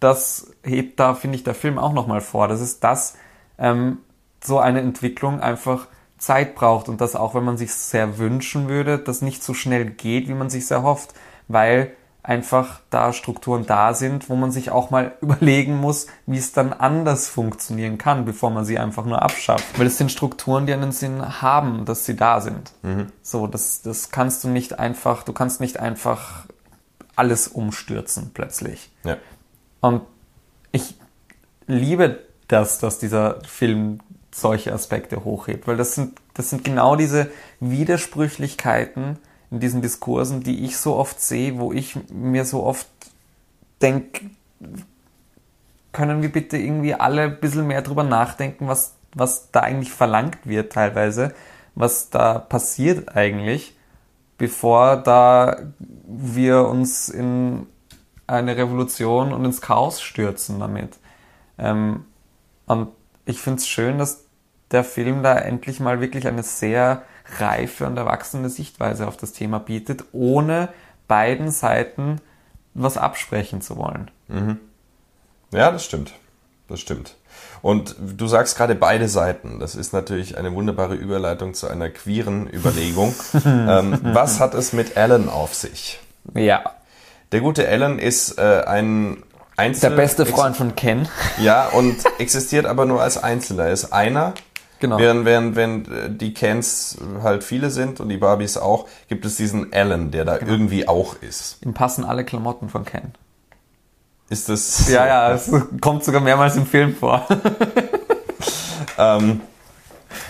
das 0.00 0.52
hebt 0.64 1.00
da, 1.00 1.14
finde 1.14 1.36
ich, 1.36 1.44
der 1.44 1.54
Film 1.54 1.78
auch 1.78 1.92
nochmal 1.92 2.20
vor. 2.20 2.48
Das 2.48 2.60
ist 2.60 2.82
das, 2.84 3.16
ähm, 3.58 3.98
so 4.42 4.58
eine 4.58 4.80
Entwicklung 4.80 5.40
einfach 5.40 5.86
Zeit 6.18 6.54
braucht 6.54 6.88
und 6.88 7.00
das 7.00 7.16
auch, 7.16 7.34
wenn 7.34 7.44
man 7.44 7.56
sich 7.56 7.74
sehr 7.74 8.18
wünschen 8.18 8.68
würde, 8.68 8.98
das 8.98 9.22
nicht 9.22 9.42
so 9.42 9.54
schnell 9.54 9.86
geht, 9.86 10.28
wie 10.28 10.34
man 10.34 10.50
sich 10.50 10.66
sehr 10.66 10.82
hofft, 10.82 11.14
weil 11.48 11.92
einfach 12.22 12.80
da 12.90 13.12
Strukturen 13.12 13.66
da 13.66 13.94
sind, 13.94 14.28
wo 14.28 14.36
man 14.36 14.52
sich 14.52 14.70
auch 14.70 14.90
mal 14.90 15.16
überlegen 15.20 15.76
muss, 15.76 16.06
wie 16.26 16.38
es 16.38 16.52
dann 16.52 16.72
anders 16.72 17.28
funktionieren 17.28 17.98
kann, 17.98 18.24
bevor 18.24 18.50
man 18.50 18.64
sie 18.64 18.78
einfach 18.78 19.04
nur 19.04 19.22
abschafft. 19.22 19.78
Weil 19.78 19.88
es 19.88 19.98
sind 19.98 20.12
Strukturen, 20.12 20.66
die 20.66 20.72
einen 20.72 20.92
Sinn 20.92 21.42
haben, 21.42 21.84
dass 21.84 22.06
sie 22.06 22.14
da 22.14 22.40
sind. 22.40 22.72
So, 23.22 23.46
das, 23.46 23.82
das 23.82 24.10
kannst 24.10 24.44
du 24.44 24.48
nicht 24.48 24.78
einfach, 24.78 25.24
du 25.24 25.32
kannst 25.32 25.60
nicht 25.60 25.80
einfach 25.80 26.46
alles 27.16 27.48
umstürzen 27.48 28.30
plötzlich. 28.32 28.90
Ja. 29.04 29.16
Und 29.80 30.02
ich 30.70 30.94
liebe 31.66 32.20
das, 32.48 32.78
dass 32.78 32.98
dieser 32.98 33.40
Film 33.44 34.00
solche 34.30 34.72
Aspekte 34.72 35.24
hochhebt, 35.24 35.66
weil 35.66 35.76
das 35.76 35.94
sind, 35.94 36.20
das 36.34 36.50
sind 36.50 36.64
genau 36.64 36.96
diese 36.96 37.30
Widersprüchlichkeiten 37.60 39.18
in 39.52 39.60
diesen 39.60 39.82
Diskursen, 39.82 40.42
die 40.42 40.64
ich 40.64 40.78
so 40.78 40.96
oft 40.96 41.20
sehe, 41.20 41.58
wo 41.58 41.72
ich 41.72 41.96
mir 42.10 42.46
so 42.46 42.64
oft 42.64 42.88
denke, 43.82 44.30
können 45.92 46.22
wir 46.22 46.32
bitte 46.32 46.56
irgendwie 46.56 46.94
alle 46.94 47.24
ein 47.24 47.38
bisschen 47.38 47.66
mehr 47.66 47.82
drüber 47.82 48.02
nachdenken, 48.02 48.66
was, 48.66 48.94
was 49.14 49.50
da 49.50 49.60
eigentlich 49.60 49.92
verlangt 49.92 50.38
wird 50.44 50.72
teilweise, 50.72 51.34
was 51.74 52.08
da 52.08 52.38
passiert 52.38 53.14
eigentlich, 53.14 53.76
bevor 54.38 54.96
da 54.96 55.58
wir 56.06 56.66
uns 56.66 57.10
in 57.10 57.66
eine 58.26 58.56
Revolution 58.56 59.34
und 59.34 59.44
ins 59.44 59.60
Chaos 59.60 60.00
stürzen 60.00 60.60
damit. 60.60 60.98
Ähm, 61.58 62.06
und 62.64 62.88
ich 63.26 63.38
finde 63.38 63.58
es 63.58 63.68
schön, 63.68 63.98
dass 63.98 64.24
der 64.70 64.82
Film 64.82 65.22
da 65.22 65.36
endlich 65.36 65.78
mal 65.78 66.00
wirklich 66.00 66.26
eine 66.26 66.42
sehr 66.42 67.02
reife 67.38 67.86
und 67.86 67.96
erwachsene 67.96 68.48
Sichtweise 68.48 69.06
auf 69.06 69.16
das 69.16 69.32
Thema 69.32 69.58
bietet, 69.58 70.04
ohne 70.12 70.68
beiden 71.08 71.50
Seiten 71.50 72.20
was 72.74 72.96
absprechen 72.96 73.60
zu 73.60 73.76
wollen. 73.76 74.10
Ja, 75.50 75.70
das 75.70 75.84
stimmt. 75.84 76.12
Das 76.68 76.80
stimmt. 76.80 77.16
Und 77.60 77.96
du 77.98 78.26
sagst 78.26 78.56
gerade 78.56 78.74
beide 78.74 79.08
Seiten. 79.08 79.60
Das 79.60 79.74
ist 79.74 79.92
natürlich 79.92 80.38
eine 80.38 80.54
wunderbare 80.54 80.94
Überleitung 80.94 81.54
zu 81.54 81.68
einer 81.68 81.90
queeren 81.90 82.48
Überlegung. 82.48 83.14
ähm, 83.44 84.00
was 84.02 84.40
hat 84.40 84.54
es 84.54 84.72
mit 84.72 84.96
Alan 84.96 85.28
auf 85.28 85.54
sich? 85.54 86.00
Ja. 86.34 86.62
Der 87.30 87.40
gute 87.40 87.68
Alan 87.68 87.98
ist 87.98 88.38
äh, 88.38 88.64
ein 88.66 89.22
Einzel 89.56 89.90
Der 89.90 89.96
beste 89.96 90.26
Freund 90.26 90.56
von 90.56 90.74
Ken. 90.74 91.08
Ja, 91.38 91.68
und 91.68 91.96
existiert 92.18 92.66
aber 92.66 92.86
nur 92.86 93.02
als 93.02 93.22
Einzelner. 93.22 93.64
Er 93.64 93.72
ist 93.72 93.92
einer. 93.92 94.34
Genau. 94.82 94.98
Während, 94.98 95.24
während, 95.24 95.54
während 95.54 95.88
äh, 95.88 96.10
die 96.10 96.34
Kens 96.34 96.98
halt 97.22 97.44
viele 97.44 97.70
sind 97.70 98.00
und 98.00 98.08
die 98.08 98.16
Barbies 98.16 98.56
auch, 98.56 98.88
gibt 99.08 99.24
es 99.24 99.36
diesen 99.36 99.72
Alan, 99.72 100.10
der 100.10 100.24
da 100.24 100.38
Genau. 100.38 100.50
irgendwie 100.50 100.88
auch 100.88 101.14
ist. 101.22 101.58
Ihm 101.64 101.72
passen 101.72 102.04
alle 102.04 102.24
Klamotten 102.24 102.68
von 102.68 102.84
Ken. 102.84 103.12
Ist 104.28 104.48
das. 104.48 104.88
Ja, 104.88 105.06
ja, 105.06 105.32
es 105.32 105.52
kommt 105.80 106.02
sogar 106.02 106.20
mehrmals 106.20 106.56
im 106.56 106.66
Film 106.66 106.96
vor. 106.96 107.26
Ähm, 108.98 109.40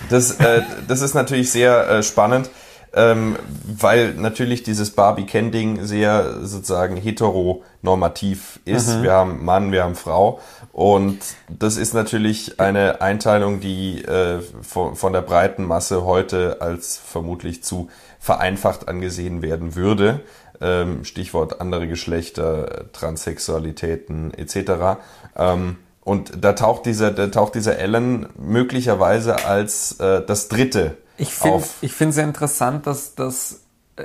das, 0.08 0.32
äh, 0.38 0.62
das 0.86 1.00
ist 1.00 1.14
natürlich 1.14 1.50
sehr 1.50 1.88
äh, 1.88 2.02
spannend, 2.02 2.48
ähm, 2.94 3.36
weil 3.64 4.14
natürlich 4.14 4.62
dieses 4.62 4.90
Barbie-Ken-Ding 4.90 5.84
sehr 5.84 6.40
sozusagen 6.42 6.96
heteronormativ 6.96 8.60
ist. 8.64 9.02
Wir 9.02 9.12
haben 9.12 9.44
Mann, 9.44 9.72
wir 9.72 9.84
haben 9.84 9.94
Frau. 9.94 10.40
Und 10.72 11.18
das 11.48 11.76
ist 11.76 11.94
natürlich 11.94 12.60
eine 12.60 13.00
Einteilung, 13.00 13.60
die 13.60 14.04
äh, 14.04 14.40
von, 14.62 14.94
von 14.94 15.12
der 15.12 15.22
breiten 15.22 15.64
Masse 15.64 16.04
heute 16.04 16.60
als 16.60 16.98
vermutlich 16.98 17.62
zu 17.62 17.88
vereinfacht 18.18 18.88
angesehen 18.88 19.42
werden 19.42 19.74
würde. 19.74 20.20
Ähm, 20.60 21.04
Stichwort 21.04 21.60
andere 21.60 21.88
Geschlechter, 21.88 22.92
Transsexualitäten 22.92 24.34
etc. 24.34 25.00
Ähm, 25.36 25.76
und 26.04 26.44
da 26.44 26.52
taucht 26.52 26.86
dieser, 26.86 27.10
da 27.10 27.28
taucht 27.28 27.54
dieser 27.54 27.78
Alan 27.78 28.28
möglicherweise 28.36 29.44
als 29.44 29.98
äh, 30.00 30.20
das 30.24 30.48
Dritte 30.48 30.96
Ich 31.22 31.34
finde 31.34 31.64
ich 31.80 31.92
finde 31.92 32.12
sehr 32.12 32.24
interessant, 32.24 32.86
dass 32.86 33.14
das 33.14 33.60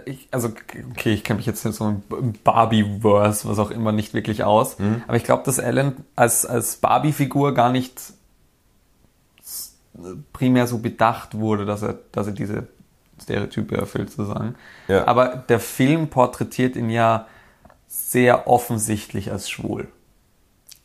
ich, 0.06 0.28
also 0.32 0.50
okay, 0.92 1.14
ich 1.14 1.24
kenne 1.24 1.38
mich 1.38 1.46
jetzt 1.46 1.64
so 1.64 1.88
im 1.88 2.34
Barbie-Verse, 2.44 3.48
was 3.48 3.58
auch 3.58 3.72
immer, 3.72 3.94
nicht 3.94 4.14
wirklich 4.14 4.44
aus. 4.44 4.76
Aber 5.08 5.16
ich 5.16 5.24
glaube, 5.24 5.44
dass 5.44 5.60
Ellen 5.60 6.04
als, 6.16 6.46
als 6.46 6.76
Barbie-Figur 6.78 7.54
gar 7.54 7.72
nicht 7.72 8.02
primär 10.34 10.68
so 10.68 10.80
bedacht 10.80 11.36
wurde, 11.36 11.66
dass 11.66 11.82
er, 11.82 11.98
dass 12.12 12.28
er 12.28 12.34
diese 12.34 12.68
Stereotype 13.22 13.76
erfüllt, 13.76 14.12
sozusagen. 14.12 14.56
Ja. 14.88 15.08
Aber 15.08 15.28
der 15.30 15.60
Film 15.60 16.10
porträtiert 16.10 16.76
ihn 16.76 16.90
ja 16.90 17.26
sehr 17.88 18.48
offensichtlich 18.48 19.32
als 19.32 19.50
schwul. 19.50 19.88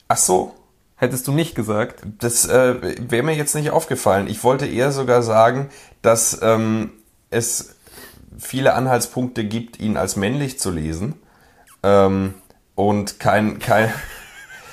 Ach 0.08 0.16
so, 0.16 0.54
Hättest 1.02 1.26
du 1.26 1.32
nicht 1.32 1.56
gesagt? 1.56 2.04
das 2.20 2.46
äh, 2.46 2.76
wäre 3.10 3.24
mir 3.24 3.34
jetzt 3.34 3.56
nicht 3.56 3.70
aufgefallen. 3.70 4.28
Ich 4.28 4.44
wollte 4.44 4.66
eher 4.66 4.92
sogar 4.92 5.24
sagen, 5.24 5.68
dass 6.00 6.38
ähm, 6.42 6.92
es 7.28 7.74
viele 8.38 8.74
Anhaltspunkte 8.74 9.44
gibt, 9.44 9.80
ihn 9.80 9.96
als 9.96 10.14
männlich 10.14 10.60
zu 10.60 10.70
lesen. 10.70 11.16
Ähm, 11.82 12.34
und 12.76 13.18
kein, 13.18 13.58
kein, 13.58 13.92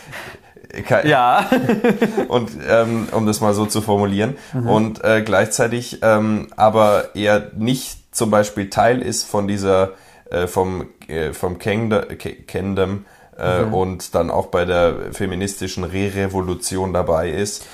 kein 0.85 1.07
Ja. 1.07 1.49
und 2.27 2.51
ähm, 2.69 3.07
um 3.11 3.25
das 3.25 3.41
mal 3.41 3.55
so 3.55 3.65
zu 3.65 3.81
formulieren 3.81 4.37
und 4.53 5.03
äh, 5.03 5.23
gleichzeitig 5.23 5.97
ähm, 6.03 6.49
aber 6.55 7.15
er 7.15 7.49
nicht 7.57 8.15
zum 8.15 8.29
Beispiel 8.29 8.69
Teil 8.69 9.01
ist 9.01 9.23
von 9.23 9.47
dieser 9.47 9.93
äh, 10.29 10.45
vom 10.45 10.89
äh, 11.07 11.33
vom 11.33 11.57
Kingdom, 11.57 12.03
Kingdom 12.45 13.05
äh, 13.39 13.63
und 13.63 14.15
dann 14.15 14.29
auch 14.29 14.47
bei 14.47 14.65
der 14.65 15.13
feministischen 15.13 15.83
Re-Revolution 15.83 16.93
dabei 16.93 17.29
ist. 17.29 17.65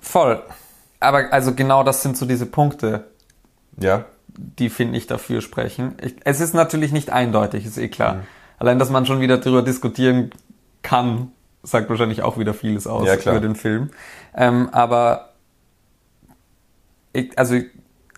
Voll. 0.00 0.42
Aber 1.00 1.32
also 1.32 1.54
genau 1.54 1.82
das 1.82 2.02
sind 2.02 2.16
so 2.16 2.26
diese 2.26 2.46
Punkte, 2.46 3.06
Ja, 3.78 4.04
die 4.28 4.68
finde 4.68 4.98
ich 4.98 5.06
dafür 5.06 5.40
sprechen. 5.40 5.94
Ich, 6.02 6.16
es 6.24 6.40
ist 6.40 6.54
natürlich 6.54 6.92
nicht 6.92 7.10
eindeutig, 7.10 7.66
ist 7.66 7.78
eh 7.78 7.88
klar. 7.88 8.24
Allein, 8.58 8.78
dass 8.78 8.90
man 8.90 9.06
schon 9.06 9.20
wieder 9.20 9.38
darüber 9.38 9.62
diskutieren 9.62 10.30
kann, 10.82 11.32
sagt 11.62 11.88
wahrscheinlich 11.88 12.22
auch 12.22 12.38
wieder 12.38 12.54
vieles 12.54 12.86
aus 12.86 13.06
Ja, 13.06 13.14
über 13.14 13.40
den 13.40 13.54
Film. 13.54 13.90
Ähm, 14.34 14.68
aber 14.72 15.30
ich, 17.12 17.38
also 17.38 17.56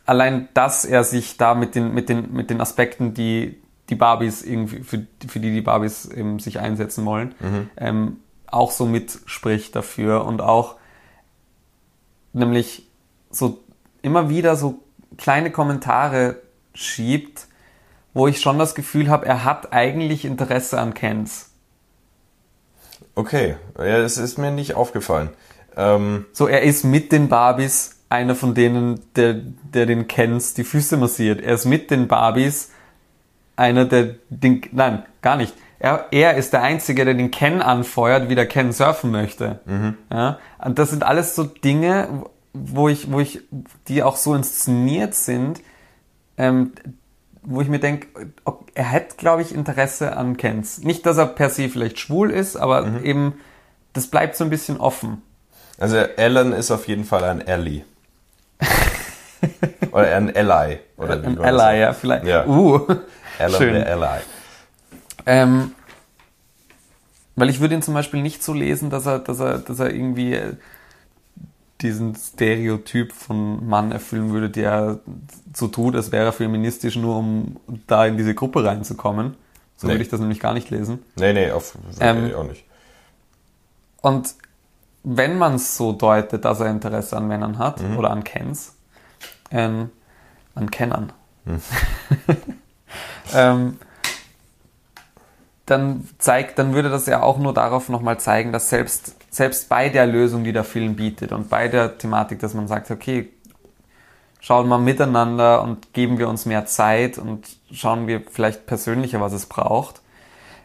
allein, 0.04 0.48
dass 0.54 0.84
er 0.84 1.04
sich 1.04 1.36
da 1.36 1.54
mit 1.54 1.74
den, 1.74 1.94
mit 1.94 2.08
den, 2.08 2.32
mit 2.32 2.50
den 2.50 2.60
Aspekten, 2.60 3.14
die 3.14 3.61
die 3.92 3.98
Barbies 3.98 4.42
irgendwie, 4.42 4.82
für, 4.82 5.06
für 5.28 5.40
die 5.40 5.52
die 5.52 5.60
Barbies 5.60 6.06
eben 6.06 6.38
sich 6.38 6.58
einsetzen 6.58 7.04
wollen, 7.04 7.34
ähm, 7.76 8.16
auch 8.46 8.70
so 8.70 8.86
mitspricht 8.86 9.76
dafür 9.76 10.24
und 10.24 10.40
auch 10.40 10.76
nämlich 12.32 12.88
so 13.30 13.58
immer 14.02 14.28
wieder 14.28 14.56
so 14.56 14.80
kleine 15.18 15.50
Kommentare 15.50 16.36
schiebt, 16.74 17.46
wo 18.14 18.26
ich 18.28 18.40
schon 18.40 18.58
das 18.58 18.74
Gefühl 18.74 19.08
habe, 19.08 19.26
er 19.26 19.44
hat 19.44 19.72
eigentlich 19.72 20.24
Interesse 20.24 20.78
an 20.80 20.94
Kens. 20.94 21.50
Okay, 23.14 23.56
ja, 23.78 23.98
es 23.98 24.16
ist 24.16 24.38
mir 24.38 24.50
nicht 24.50 24.74
aufgefallen. 24.74 25.30
Ähm, 25.76 26.26
So, 26.32 26.46
er 26.46 26.62
ist 26.62 26.84
mit 26.84 27.12
den 27.12 27.28
Barbies 27.28 27.96
einer 28.08 28.34
von 28.34 28.54
denen, 28.54 29.00
der, 29.16 29.34
der 29.34 29.86
den 29.86 30.06
Kens 30.06 30.54
die 30.54 30.64
Füße 30.64 30.96
massiert. 30.96 31.40
Er 31.40 31.54
ist 31.54 31.64
mit 31.64 31.90
den 31.90 32.08
Barbies 32.08 32.70
einer, 33.62 33.84
der 33.86 34.16
den, 34.28 34.60
nein, 34.72 35.04
gar 35.22 35.36
nicht. 35.36 35.54
Er, 35.78 36.06
er 36.10 36.36
ist 36.36 36.52
der 36.52 36.62
Einzige, 36.62 37.04
der 37.04 37.14
den 37.14 37.30
Ken 37.30 37.62
anfeuert, 37.62 38.28
wie 38.28 38.34
der 38.34 38.46
Ken 38.46 38.72
surfen 38.72 39.10
möchte. 39.10 39.60
Ja? 40.10 40.38
Und 40.58 40.78
das 40.78 40.90
sind 40.90 41.02
alles 41.02 41.34
so 41.34 41.44
Dinge, 41.44 42.24
wo 42.52 42.88
ich, 42.88 43.10
wo 43.10 43.20
ich, 43.20 43.40
die 43.88 44.02
auch 44.02 44.16
so 44.16 44.34
inszeniert 44.34 45.14
sind, 45.14 45.60
ähm, 46.36 46.72
wo 47.42 47.60
ich 47.60 47.68
mir 47.68 47.80
denke, 47.80 48.06
er 48.74 48.84
hätte, 48.84 49.16
glaube 49.16 49.42
ich, 49.42 49.54
Interesse 49.54 50.16
an 50.16 50.36
Kens. 50.36 50.84
Nicht, 50.84 51.04
dass 51.06 51.18
er 51.18 51.26
per 51.26 51.50
se 51.50 51.68
vielleicht 51.68 51.98
schwul 51.98 52.30
ist, 52.30 52.56
aber 52.56 53.02
eben, 53.02 53.34
das 53.92 54.06
bleibt 54.06 54.36
so 54.36 54.44
ein 54.44 54.50
bisschen 54.50 54.78
offen. 54.78 55.22
also 55.78 55.98
Alan 56.16 56.52
ist 56.52 56.70
auf 56.70 56.86
jeden 56.86 57.04
Fall 57.04 57.24
ein 57.24 57.46
Ally. 57.46 57.84
oder 59.92 60.14
ein 60.16 60.36
Ally. 60.36 60.78
Oder 60.96 61.14
Ein 61.24 61.38
Ally, 61.38 61.80
ja, 61.80 61.92
vielleicht. 61.92 62.26
Ja. 62.26 62.46
Uh, 62.46 62.86
Alan 63.42 63.58
schön. 63.58 63.74
der 63.74 63.86
Ally. 63.96 64.20
Ähm, 65.26 65.72
weil 67.36 67.48
ich 67.50 67.60
würde 67.60 67.74
ihn 67.74 67.82
zum 67.82 67.94
Beispiel 67.94 68.22
nicht 68.22 68.42
so 68.42 68.52
lesen, 68.52 68.90
dass 68.90 69.06
er, 69.06 69.18
dass 69.18 69.40
er, 69.40 69.58
dass 69.58 69.78
er 69.80 69.90
irgendwie 69.94 70.34
äh, 70.34 70.54
diesen 71.80 72.14
Stereotyp 72.14 73.12
von 73.12 73.66
Mann 73.66 73.90
erfüllen 73.92 74.32
würde, 74.32 74.50
der 74.50 75.00
so 75.54 75.68
tut, 75.68 75.96
als 75.96 76.12
wäre 76.12 76.26
er 76.26 76.32
feministisch, 76.32 76.96
nur 76.96 77.16
um 77.16 77.56
da 77.86 78.06
in 78.06 78.16
diese 78.16 78.34
Gruppe 78.34 78.64
reinzukommen. 78.64 79.36
So 79.76 79.86
Nee. 79.86 79.94
würde 79.94 80.04
ich 80.04 80.10
das 80.10 80.20
nämlich 80.20 80.38
gar 80.40 80.54
nicht 80.54 80.70
lesen. 80.70 81.00
Nee, 81.16 81.32
nee, 81.32 81.50
auf, 81.50 81.76
Ähm, 81.98 82.32
auch 82.36 82.44
nicht. 82.44 82.64
Und 84.00 84.34
wenn 85.02 85.38
man 85.38 85.54
es 85.56 85.76
so 85.76 85.92
deutet, 85.92 86.44
dass 86.44 86.60
er 86.60 86.70
Interesse 86.70 87.16
an 87.16 87.26
Männern 87.26 87.58
hat 87.58 87.80
oder 87.96 88.10
an 88.10 88.22
Kens, 88.22 88.76
ähm, 89.50 89.90
an 90.54 90.70
Kennern, 90.70 91.12
ähm, 93.34 93.78
dann 95.66 96.08
zeigt, 96.18 96.58
dann 96.58 96.74
würde 96.74 96.90
das 96.90 97.06
ja 97.06 97.22
auch 97.22 97.38
nur 97.38 97.54
darauf 97.54 97.88
nochmal 97.88 98.18
zeigen, 98.18 98.52
dass 98.52 98.68
selbst, 98.68 99.14
selbst 99.30 99.68
bei 99.68 99.88
der 99.88 100.06
Lösung, 100.06 100.44
die 100.44 100.52
der 100.52 100.64
Film 100.64 100.96
bietet 100.96 101.32
und 101.32 101.48
bei 101.48 101.68
der 101.68 101.98
Thematik, 101.98 102.40
dass 102.40 102.54
man 102.54 102.68
sagt, 102.68 102.90
okay, 102.90 103.30
schauen 104.40 104.68
wir 104.68 104.78
miteinander 104.78 105.62
und 105.62 105.92
geben 105.92 106.18
wir 106.18 106.28
uns 106.28 106.46
mehr 106.46 106.66
Zeit 106.66 107.16
und 107.16 107.46
schauen 107.72 108.06
wir 108.06 108.22
vielleicht 108.28 108.66
persönlicher, 108.66 109.20
was 109.20 109.32
es 109.32 109.46
braucht, 109.46 110.02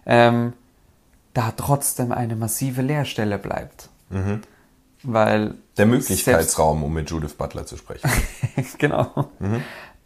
ähm, 0.06 0.54
da 1.34 1.54
trotzdem 1.56 2.12
eine 2.12 2.36
massive 2.36 2.82
Leerstelle 2.82 3.38
bleibt. 3.38 3.90
Weil 5.04 5.54
Der 5.78 5.86
Möglichkeitsraum, 5.86 6.84
um 6.84 6.92
mit 6.92 7.10
Judith 7.10 7.36
Butler 7.36 7.68
zu 7.68 7.78
sprechen. 7.78 8.10
genau. 8.80 9.30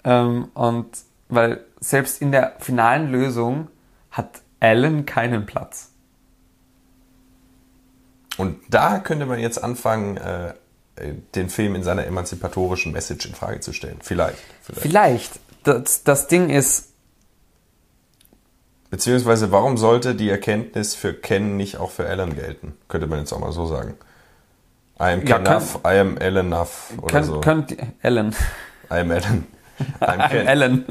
Ähm, 0.04 0.50
und 0.54 0.88
weil 1.30 1.64
selbst 1.82 2.22
in 2.22 2.32
der 2.32 2.56
finalen 2.60 3.12
Lösung 3.12 3.68
hat 4.12 4.42
Alan 4.60 5.06
keinen 5.06 5.46
Platz. 5.46 5.92
Und 8.38 8.62
da 8.70 9.00
könnte 9.00 9.26
man 9.26 9.40
jetzt 9.40 9.62
anfangen, 9.62 10.18
äh, 10.18 10.54
den 11.36 11.50
Film 11.50 11.76
in 11.76 11.84
seiner 11.84 12.06
emanzipatorischen 12.06 12.92
Message 12.92 13.26
in 13.26 13.34
Frage 13.34 13.60
zu 13.60 13.74
stellen. 13.74 13.98
Vielleicht. 14.02 14.38
vielleicht. 14.62 14.82
Vielleicht. 14.82 15.40
Das, 15.64 16.04
das 16.04 16.28
Ding 16.28 16.50
ist, 16.50 16.92
Beziehungsweise, 18.92 19.54
warum 19.54 19.78
sollte 19.78 20.16
die 20.16 20.30
Erkenntnis 20.30 20.96
für 20.96 21.14
Ken 21.14 21.56
nicht 21.56 21.78
auch 21.78 21.92
für 21.92 22.08
Alan 22.08 22.36
gelten? 22.36 22.74
Könnte 22.90 23.08
man 23.08 23.20
jetzt 23.20 23.32
auch 23.32 23.40
mal 23.40 23.54
so 23.54 23.66
sagen. 23.66 23.96
I 25.00 25.14
am 25.14 25.26
Ja, 25.26 25.38
enough, 25.38 25.80
I 25.86 25.98
am 25.98 26.18
Alan 26.20 26.48
enough. 26.48 26.92
Oder 27.02 27.08
könnt, 27.08 27.26
so. 27.26 27.40
könnt 27.40 27.78
Alan. 28.04 28.36
I 28.92 28.96
am 28.96 29.12
Alan. 29.12 29.48
I'm 30.02 30.30
I'm. 30.30 30.46
Alan. 30.46 30.86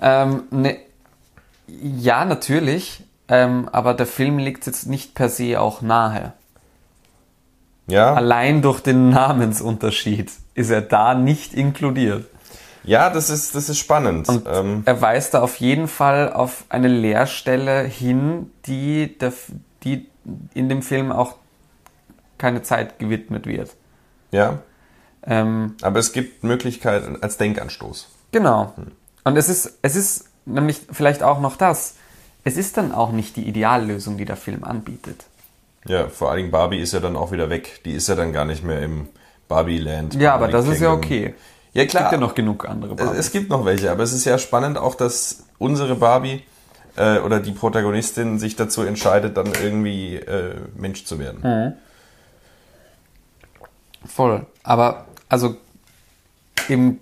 Ähm, 0.00 0.44
ne, 0.50 0.78
ja, 1.66 2.24
natürlich. 2.24 3.04
Ähm, 3.28 3.68
aber 3.72 3.94
der 3.94 4.06
Film 4.06 4.38
liegt 4.38 4.66
jetzt 4.66 4.86
nicht 4.86 5.14
per 5.14 5.28
se 5.28 5.58
auch 5.60 5.80
nahe. 5.80 6.32
Ja, 7.86 8.14
Allein 8.14 8.62
durch 8.62 8.80
den 8.80 9.10
Namensunterschied 9.10 10.30
ist 10.54 10.70
er 10.70 10.82
da 10.82 11.14
nicht 11.14 11.54
inkludiert. 11.54 12.26
ja 12.84 13.10
das, 13.10 13.30
ist, 13.30 13.54
das 13.54 13.68
ist 13.68 13.78
spannend. 13.78 14.28
Ähm, 14.46 14.82
er 14.84 15.00
weist 15.00 15.34
da 15.34 15.40
auf 15.42 15.56
jeden 15.56 15.88
Fall 15.88 16.32
auf 16.32 16.64
eine 16.68 16.88
Leerstelle 16.88 17.82
hin, 17.84 18.50
die, 18.66 19.16
der, 19.18 19.32
die 19.82 20.06
in 20.54 20.68
dem 20.68 20.82
Film 20.82 21.10
auch 21.10 21.36
keine 22.38 22.62
Zeit 22.62 22.98
gewidmet 22.98 23.46
wird. 23.46 23.70
ja, 24.30 24.58
Ähm, 25.24 25.74
aber 25.82 26.00
es 26.00 26.12
gibt 26.12 26.42
Möglichkeiten 26.44 27.16
als 27.20 27.36
Denkanstoß. 27.38 28.08
Genau. 28.32 28.74
Und 29.24 29.36
es 29.36 29.48
ist, 29.48 29.78
es 29.82 29.94
ist 29.96 30.24
nämlich 30.46 30.80
vielleicht 30.90 31.22
auch 31.22 31.40
noch 31.40 31.56
das. 31.56 31.94
Es 32.44 32.56
ist 32.56 32.76
dann 32.76 32.92
auch 32.92 33.12
nicht 33.12 33.36
die 33.36 33.46
Ideallösung, 33.46 34.16
die 34.16 34.24
der 34.24 34.36
Film 34.36 34.64
anbietet. 34.64 35.24
Ja, 35.86 36.08
vor 36.08 36.30
allen 36.30 36.38
Dingen 36.38 36.50
Barbie 36.50 36.78
ist 36.78 36.92
ja 36.92 37.00
dann 37.00 37.16
auch 37.16 37.30
wieder 37.30 37.50
weg. 37.50 37.80
Die 37.84 37.92
ist 37.92 38.08
ja 38.08 38.14
dann 38.16 38.32
gar 38.32 38.44
nicht 38.44 38.64
mehr 38.64 38.82
im 38.82 39.08
Barbie-Land. 39.48 40.14
Ja, 40.14 40.34
aber 40.34 40.48
das 40.48 40.66
ist 40.66 40.80
ja 40.80 40.90
Kingdom. 40.96 41.28
okay. 41.28 41.34
Ja, 41.74 41.84
Es 41.84 41.90
klar. 41.90 42.02
gibt 42.04 42.12
ja 42.12 42.18
noch 42.18 42.34
genug 42.34 42.68
andere 42.68 42.94
Es- 42.94 42.98
Barbies. 42.98 43.18
Es 43.20 43.32
gibt 43.32 43.48
noch 43.50 43.64
welche, 43.64 43.90
aber 43.90 44.02
es 44.02 44.12
ist 44.12 44.24
ja 44.24 44.38
spannend 44.38 44.76
auch, 44.76 44.94
dass 44.94 45.44
unsere 45.58 45.94
Barbie 45.94 46.42
äh, 46.96 47.18
oder 47.18 47.40
die 47.40 47.52
Protagonistin 47.52 48.38
sich 48.38 48.56
dazu 48.56 48.82
entscheidet, 48.82 49.36
dann 49.36 49.52
irgendwie 49.62 50.16
äh, 50.16 50.56
Mensch 50.76 51.04
zu 51.04 51.18
werden. 51.18 51.40
Mhm. 51.42 51.72
Voll. 54.04 54.46
Aber, 54.62 55.06
also, 55.28 55.56
eben, 56.68 57.00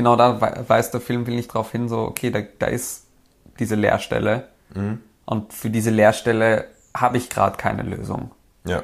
genau 0.00 0.16
da 0.16 0.40
wei- 0.40 0.64
weist 0.66 0.94
der 0.94 1.00
Film 1.00 1.26
will 1.26 1.36
nicht 1.36 1.48
drauf 1.48 1.70
hin, 1.72 1.88
so, 1.88 1.98
okay, 2.00 2.30
da, 2.30 2.40
da 2.58 2.66
ist 2.66 3.06
diese 3.58 3.74
Leerstelle. 3.74 4.48
Und 5.26 5.52
für 5.52 5.68
diese 5.68 5.90
Leerstelle 5.90 6.66
habe 6.96 7.18
ich 7.18 7.28
gerade 7.28 7.56
keine 7.58 7.82
Lösung. 7.82 8.30
Ja. 8.64 8.82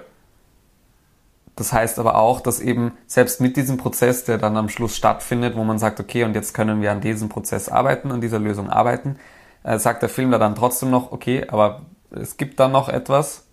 Das 1.56 1.72
heißt 1.72 1.98
aber 1.98 2.16
auch, 2.16 2.40
dass 2.40 2.60
eben 2.60 2.92
selbst 3.06 3.40
mit 3.40 3.56
diesem 3.56 3.78
Prozess, 3.78 4.24
der 4.24 4.36
dann 4.36 4.58
am 4.58 4.68
Schluss 4.68 4.94
stattfindet, 4.94 5.56
wo 5.56 5.64
man 5.64 5.78
sagt, 5.78 6.00
okay, 6.00 6.24
und 6.24 6.34
jetzt 6.34 6.52
können 6.52 6.82
wir 6.82 6.92
an 6.92 7.00
diesem 7.00 7.30
Prozess 7.30 7.70
arbeiten, 7.70 8.12
an 8.12 8.20
dieser 8.20 8.38
Lösung 8.38 8.68
arbeiten, 8.68 9.16
äh, 9.62 9.78
sagt 9.78 10.02
der 10.02 10.10
Film 10.10 10.30
da 10.30 10.38
dann 10.38 10.54
trotzdem 10.54 10.90
noch, 10.90 11.12
okay, 11.12 11.46
aber 11.48 11.82
es 12.10 12.36
gibt 12.36 12.60
da 12.60 12.68
noch 12.68 12.90
etwas, 12.90 13.44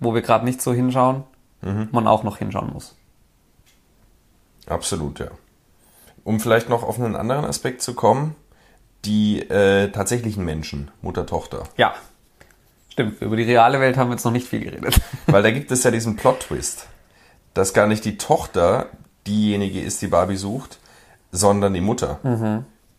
wo 0.00 0.12
wir 0.12 0.22
gerade 0.22 0.44
nicht 0.44 0.60
so 0.60 0.72
hinschauen, 0.72 1.22
man 1.92 2.06
auch 2.06 2.22
noch 2.24 2.38
hinschauen 2.38 2.72
muss. 2.72 2.96
Absolut, 4.66 5.18
ja. 5.20 5.28
Um 6.28 6.40
vielleicht 6.40 6.68
noch 6.68 6.82
auf 6.82 7.00
einen 7.00 7.16
anderen 7.16 7.46
Aspekt 7.46 7.80
zu 7.80 7.94
kommen, 7.94 8.34
die 9.06 9.40
äh, 9.48 9.90
tatsächlichen 9.90 10.44
Menschen, 10.44 10.90
Mutter, 11.00 11.24
Tochter. 11.24 11.62
Ja, 11.78 11.94
stimmt. 12.90 13.22
Über 13.22 13.34
die 13.34 13.44
reale 13.44 13.80
Welt 13.80 13.96
haben 13.96 14.10
wir 14.10 14.16
jetzt 14.16 14.24
noch 14.24 14.32
nicht 14.32 14.46
viel 14.46 14.60
geredet. 14.60 15.00
Weil 15.26 15.42
da 15.42 15.50
gibt 15.50 15.70
es 15.70 15.84
ja 15.84 15.90
diesen 15.90 16.16
Plot-Twist, 16.16 16.86
dass 17.54 17.72
gar 17.72 17.86
nicht 17.86 18.04
die 18.04 18.18
Tochter 18.18 18.90
diejenige 19.26 19.80
ist, 19.80 20.02
die 20.02 20.08
Barbie 20.08 20.36
sucht, 20.36 20.80
sondern 21.32 21.72
die 21.72 21.80
Mutter, 21.80 22.18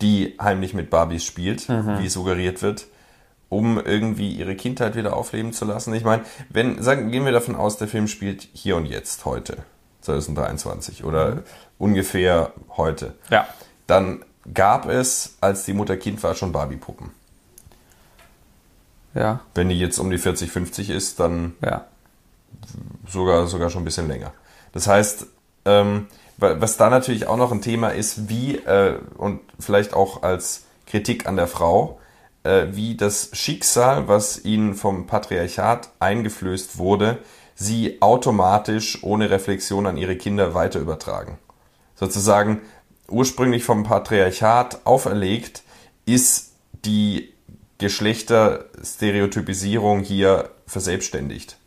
die 0.01 0.35
heimlich 0.41 0.73
mit 0.73 0.89
Barbies 0.89 1.23
spielt, 1.23 1.69
wie 1.69 2.09
suggeriert 2.09 2.63
wird, 2.63 2.87
um 3.47 3.79
irgendwie 3.79 4.31
ihre 4.31 4.55
Kindheit 4.55 4.95
wieder 4.95 5.15
aufleben 5.15 5.53
zu 5.53 5.65
lassen. 5.65 5.93
Ich 5.93 6.03
meine, 6.03 6.23
wenn, 6.49 6.81
sagen, 6.81 7.11
gehen 7.11 7.25
wir 7.25 7.31
davon 7.31 7.55
aus, 7.55 7.77
der 7.77 7.87
Film 7.87 8.07
spielt 8.07 8.47
hier 8.53 8.75
und 8.75 8.87
jetzt, 8.87 9.25
heute, 9.25 9.57
2023 10.01 11.03
oder 11.03 11.43
ungefähr 11.79 12.53
heute. 12.77 13.15
Ja. 13.31 13.47
Dann 13.87 14.23
gab 14.53 14.87
es, 14.87 15.37
als 15.41 15.65
die 15.65 15.73
Mutter 15.73 15.97
Kind 15.97 16.21
war, 16.21 16.35
schon 16.35 16.51
Barbie-Puppen. 16.51 17.09
Ja, 19.15 19.39
Wenn 19.55 19.69
die 19.69 19.79
jetzt 19.79 19.97
um 19.97 20.11
die 20.11 20.19
40, 20.19 20.51
50 20.51 20.91
ist, 20.91 21.19
dann 21.19 21.55
ja. 21.63 21.85
sogar, 23.07 23.47
sogar 23.47 23.69
schon 23.71 23.81
ein 23.81 23.85
bisschen 23.85 24.07
länger. 24.07 24.33
Das 24.71 24.85
heißt, 24.87 25.25
ähm, 25.65 26.07
wa- 26.37 26.57
was 26.59 26.77
da 26.77 26.89
natürlich 26.91 27.25
auch 27.25 27.37
noch 27.37 27.51
ein 27.51 27.61
Thema 27.61 27.89
ist, 27.89 28.29
wie, 28.29 28.57
äh, 28.57 28.99
und 29.17 29.41
vielleicht 29.59 29.93
auch 29.95 30.21
als 30.21 30.65
Kritik 30.85 31.27
an 31.27 31.37
der 31.37 31.47
Frau, 31.47 31.99
äh, 32.43 32.67
wie 32.71 32.95
das 32.95 33.31
Schicksal, 33.33 34.07
was 34.07 34.45
ihnen 34.45 34.75
vom 34.75 35.07
Patriarchat 35.07 35.89
eingeflößt 35.99 36.77
wurde, 36.77 37.17
sie 37.55 38.01
automatisch 38.01 39.03
ohne 39.03 39.31
Reflexion 39.31 39.87
an 39.87 39.97
ihre 39.97 40.15
Kinder 40.17 40.53
weiter 40.53 40.79
übertragen. 40.79 41.39
Sozusagen 41.99 42.61
ursprünglich 43.09 43.63
vom 43.63 43.83
Patriarchat 43.83 44.85
auferlegt, 44.85 45.63
ist 46.05 46.51
die 46.85 47.33
Geschlechterstereotypisierung 47.79 50.01
hier 50.01 50.49
verselbstständigt 50.67 51.57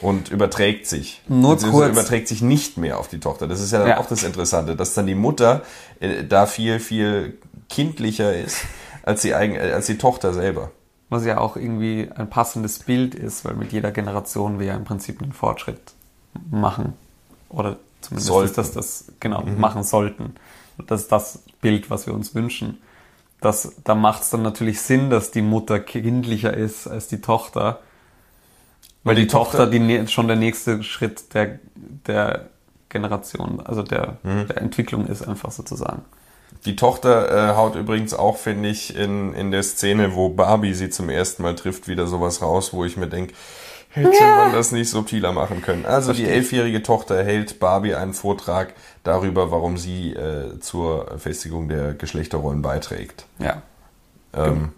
und 0.00 0.30
überträgt 0.30 0.86
sich. 0.86 1.22
Mhm. 1.28 1.40
Nur 1.40 1.58
kurz. 1.58 1.90
überträgt 1.92 2.28
sich 2.28 2.42
nicht 2.42 2.76
mehr 2.76 2.98
auf 2.98 3.08
die 3.08 3.20
Tochter. 3.20 3.46
Das 3.46 3.60
ist 3.60 3.72
ja 3.72 3.78
dann 3.78 3.88
Ja. 3.88 3.98
auch 3.98 4.06
das 4.06 4.24
Interessante, 4.24 4.74
dass 4.76 4.94
dann 4.94 5.06
die 5.06 5.14
Mutter 5.14 5.62
äh, 6.00 6.24
da 6.24 6.46
viel, 6.46 6.80
viel 6.80 7.38
kindlicher 7.68 8.34
ist 8.36 8.58
als 9.04 9.22
die, 9.22 9.34
eigen, 9.34 9.54
äh, 9.54 9.72
als 9.72 9.86
die 9.86 9.98
Tochter 9.98 10.34
selber. 10.34 10.70
Was 11.08 11.24
ja 11.24 11.38
auch 11.38 11.56
irgendwie 11.56 12.08
ein 12.14 12.28
passendes 12.30 12.80
Bild 12.80 13.14
ist, 13.14 13.44
weil 13.44 13.54
mit 13.54 13.72
jeder 13.72 13.92
Generation 13.92 14.58
wir 14.58 14.66
ja 14.66 14.74
im 14.74 14.84
Prinzip 14.84 15.22
einen 15.22 15.32
Fortschritt 15.32 15.80
machen. 16.50 16.94
Oder 17.50 17.76
zumindest 18.02 18.26
Sollten. 18.26 18.50
ist 18.50 18.58
das 18.58 18.72
das, 18.72 19.04
genau, 19.20 19.42
machen 19.42 19.82
sollten. 19.82 20.34
Das 20.86 21.02
ist 21.02 21.12
das 21.12 21.42
Bild, 21.60 21.90
was 21.90 22.06
wir 22.06 22.14
uns 22.14 22.34
wünschen. 22.34 22.78
Das, 23.40 23.74
da 23.84 23.94
macht 23.94 24.22
es 24.22 24.30
dann 24.30 24.42
natürlich 24.42 24.80
Sinn, 24.80 25.10
dass 25.10 25.30
die 25.30 25.42
Mutter 25.42 25.80
kindlicher 25.80 26.54
ist 26.54 26.86
als 26.86 27.08
die 27.08 27.20
Tochter. 27.20 27.80
Weil 29.04 29.16
die, 29.16 29.22
die 29.22 29.28
Tochter, 29.28 29.66
die 29.66 30.06
schon 30.06 30.28
der 30.28 30.36
nächste 30.36 30.82
Schritt 30.82 31.34
der, 31.34 31.58
der 31.74 32.50
Generation, 32.88 33.60
also 33.60 33.82
der, 33.82 34.18
der 34.22 34.58
Entwicklung 34.58 35.06
ist 35.06 35.26
einfach 35.26 35.50
sozusagen. 35.50 36.02
Die 36.64 36.76
Tochter 36.76 37.50
äh, 37.50 37.56
haut 37.56 37.74
übrigens 37.74 38.14
auch, 38.14 38.36
finde 38.36 38.68
ich, 38.68 38.94
in, 38.94 39.34
in 39.34 39.50
der 39.50 39.64
Szene, 39.64 40.14
wo 40.14 40.28
Barbie 40.28 40.74
sie 40.74 40.90
zum 40.90 41.08
ersten 41.08 41.42
Mal 41.42 41.56
trifft, 41.56 41.88
wieder 41.88 42.06
sowas 42.06 42.40
raus, 42.40 42.72
wo 42.72 42.84
ich 42.84 42.96
mir 42.96 43.08
denke, 43.08 43.34
hätte 43.92 44.20
man 44.20 44.52
das 44.52 44.72
nicht 44.72 44.88
subtiler 44.88 45.32
machen 45.32 45.62
können. 45.62 45.86
Also 45.86 46.12
die 46.12 46.26
elfjährige 46.26 46.82
Tochter 46.82 47.22
hält 47.22 47.60
Barbie 47.60 47.94
einen 47.94 48.14
Vortrag 48.14 48.74
darüber, 49.04 49.50
warum 49.50 49.76
sie 49.76 50.12
äh, 50.12 50.58
zur 50.60 51.18
Festigung 51.18 51.68
der 51.68 51.94
Geschlechterrollen 51.94 52.62
beiträgt. 52.62 53.26
Ja. 53.38 53.62
Ähm, 54.34 54.70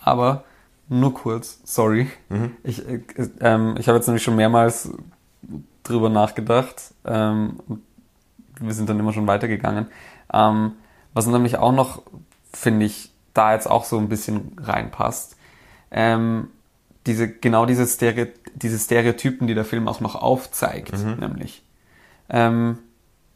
Aber 0.00 0.44
nur 0.88 1.14
kurz, 1.14 1.60
sorry. 1.64 2.10
Ich, 2.62 2.86
äh, 2.88 3.00
ähm, 3.40 3.76
ich 3.78 3.88
habe 3.88 3.98
jetzt 3.98 4.06
nämlich 4.06 4.22
schon 4.22 4.36
mehrmals 4.36 4.90
drüber 5.82 6.08
nachgedacht. 6.08 6.94
Ähm, 7.04 7.60
wir 8.60 8.74
sind 8.74 8.88
dann 8.88 8.98
immer 8.98 9.12
schon 9.12 9.26
weitergegangen. 9.26 9.86
Ähm, 10.32 10.72
was 11.14 11.26
nämlich 11.26 11.58
auch 11.58 11.72
noch, 11.72 12.02
finde 12.52 12.86
ich, 12.86 13.12
da 13.34 13.52
jetzt 13.54 13.70
auch 13.70 13.84
so 13.84 13.98
ein 13.98 14.08
bisschen 14.08 14.56
reinpasst. 14.60 15.36
Ähm, 15.90 16.48
diese, 17.08 17.28
genau 17.28 17.66
diese, 17.66 17.86
Stere 17.86 18.28
diese 18.54 18.78
Stereotypen, 18.78 19.48
die 19.48 19.54
der 19.54 19.64
Film 19.64 19.88
auch 19.88 20.00
noch 20.00 20.14
aufzeigt, 20.14 20.92
nämlich. 21.18 21.64
Ähm, 22.28 22.78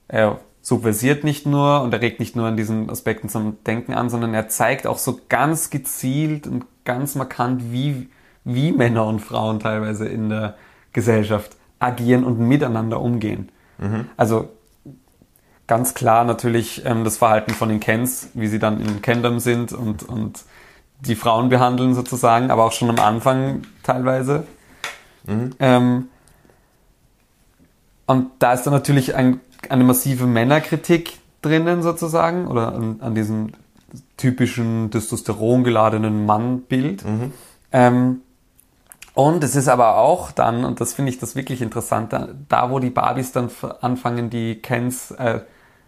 er 0.08 0.40
subversiert 0.60 1.24
nicht 1.24 1.46
nur 1.46 1.82
und 1.82 1.92
er 1.92 2.00
regt 2.00 2.20
nicht 2.20 2.36
nur 2.36 2.46
an 2.46 2.56
diesen 2.56 2.88
Aspekten 2.90 3.28
zum 3.28 3.64
Denken 3.64 3.94
an, 3.94 4.10
sondern 4.10 4.34
er 4.34 4.48
zeigt 4.48 4.86
auch 4.86 4.98
so 4.98 5.18
ganz 5.28 5.70
gezielt 5.70 6.46
und 6.46 6.66
ganz 6.84 7.14
markant, 7.14 7.72
wie, 7.72 8.10
wie 8.44 8.72
Männer 8.72 9.06
und 9.06 9.20
Frauen 9.20 9.58
teilweise 9.58 10.06
in 10.06 10.28
der 10.28 10.56
Gesellschaft 10.92 11.56
agieren 11.78 12.24
und 12.24 12.38
miteinander 12.38 13.00
umgehen. 13.00 13.50
Also 14.16 14.50
ganz 15.66 15.94
klar 15.94 16.24
natürlich 16.24 16.84
ähm, 16.84 17.02
das 17.02 17.16
Verhalten 17.16 17.52
von 17.52 17.68
den 17.68 17.80
Kens, 17.80 18.28
wie 18.34 18.46
sie 18.46 18.58
dann 18.58 18.80
in 18.80 19.02
Kendom 19.02 19.40
sind 19.40 19.72
und, 19.72 20.02
und 20.02 20.44
die 21.06 21.16
Frauen 21.16 21.48
behandeln 21.48 21.94
sozusagen, 21.94 22.50
aber 22.50 22.64
auch 22.64 22.72
schon 22.72 22.90
am 22.90 22.98
Anfang 22.98 23.62
teilweise. 23.82 24.44
Ähm, 25.58 26.08
und 28.06 28.30
da 28.38 28.52
ist 28.52 28.64
dann 28.64 28.72
natürlich 28.72 29.14
ein, 29.14 29.40
eine 29.68 29.84
massive 29.84 30.26
Männerkritik 30.26 31.18
drinnen 31.40 31.82
sozusagen 31.82 32.46
oder 32.46 32.74
an, 32.74 33.00
an 33.00 33.14
diesem 33.14 33.52
typischen 34.16 34.90
testosterongeladenen 34.90 36.24
Mannbild. 36.24 37.04
Ähm, 37.72 38.20
und 39.14 39.44
es 39.44 39.56
ist 39.56 39.68
aber 39.68 39.96
auch 39.98 40.30
dann, 40.30 40.64
und 40.64 40.80
das 40.80 40.94
finde 40.94 41.10
ich 41.10 41.18
das 41.18 41.36
wirklich 41.36 41.60
interessant, 41.60 42.12
da, 42.12 42.28
da 42.48 42.70
wo 42.70 42.78
die 42.78 42.90
Barbies 42.90 43.32
dann 43.32 43.50
anfangen, 43.80 44.30
die 44.30 44.56
Kens, 44.56 45.10
äh, 45.10 45.40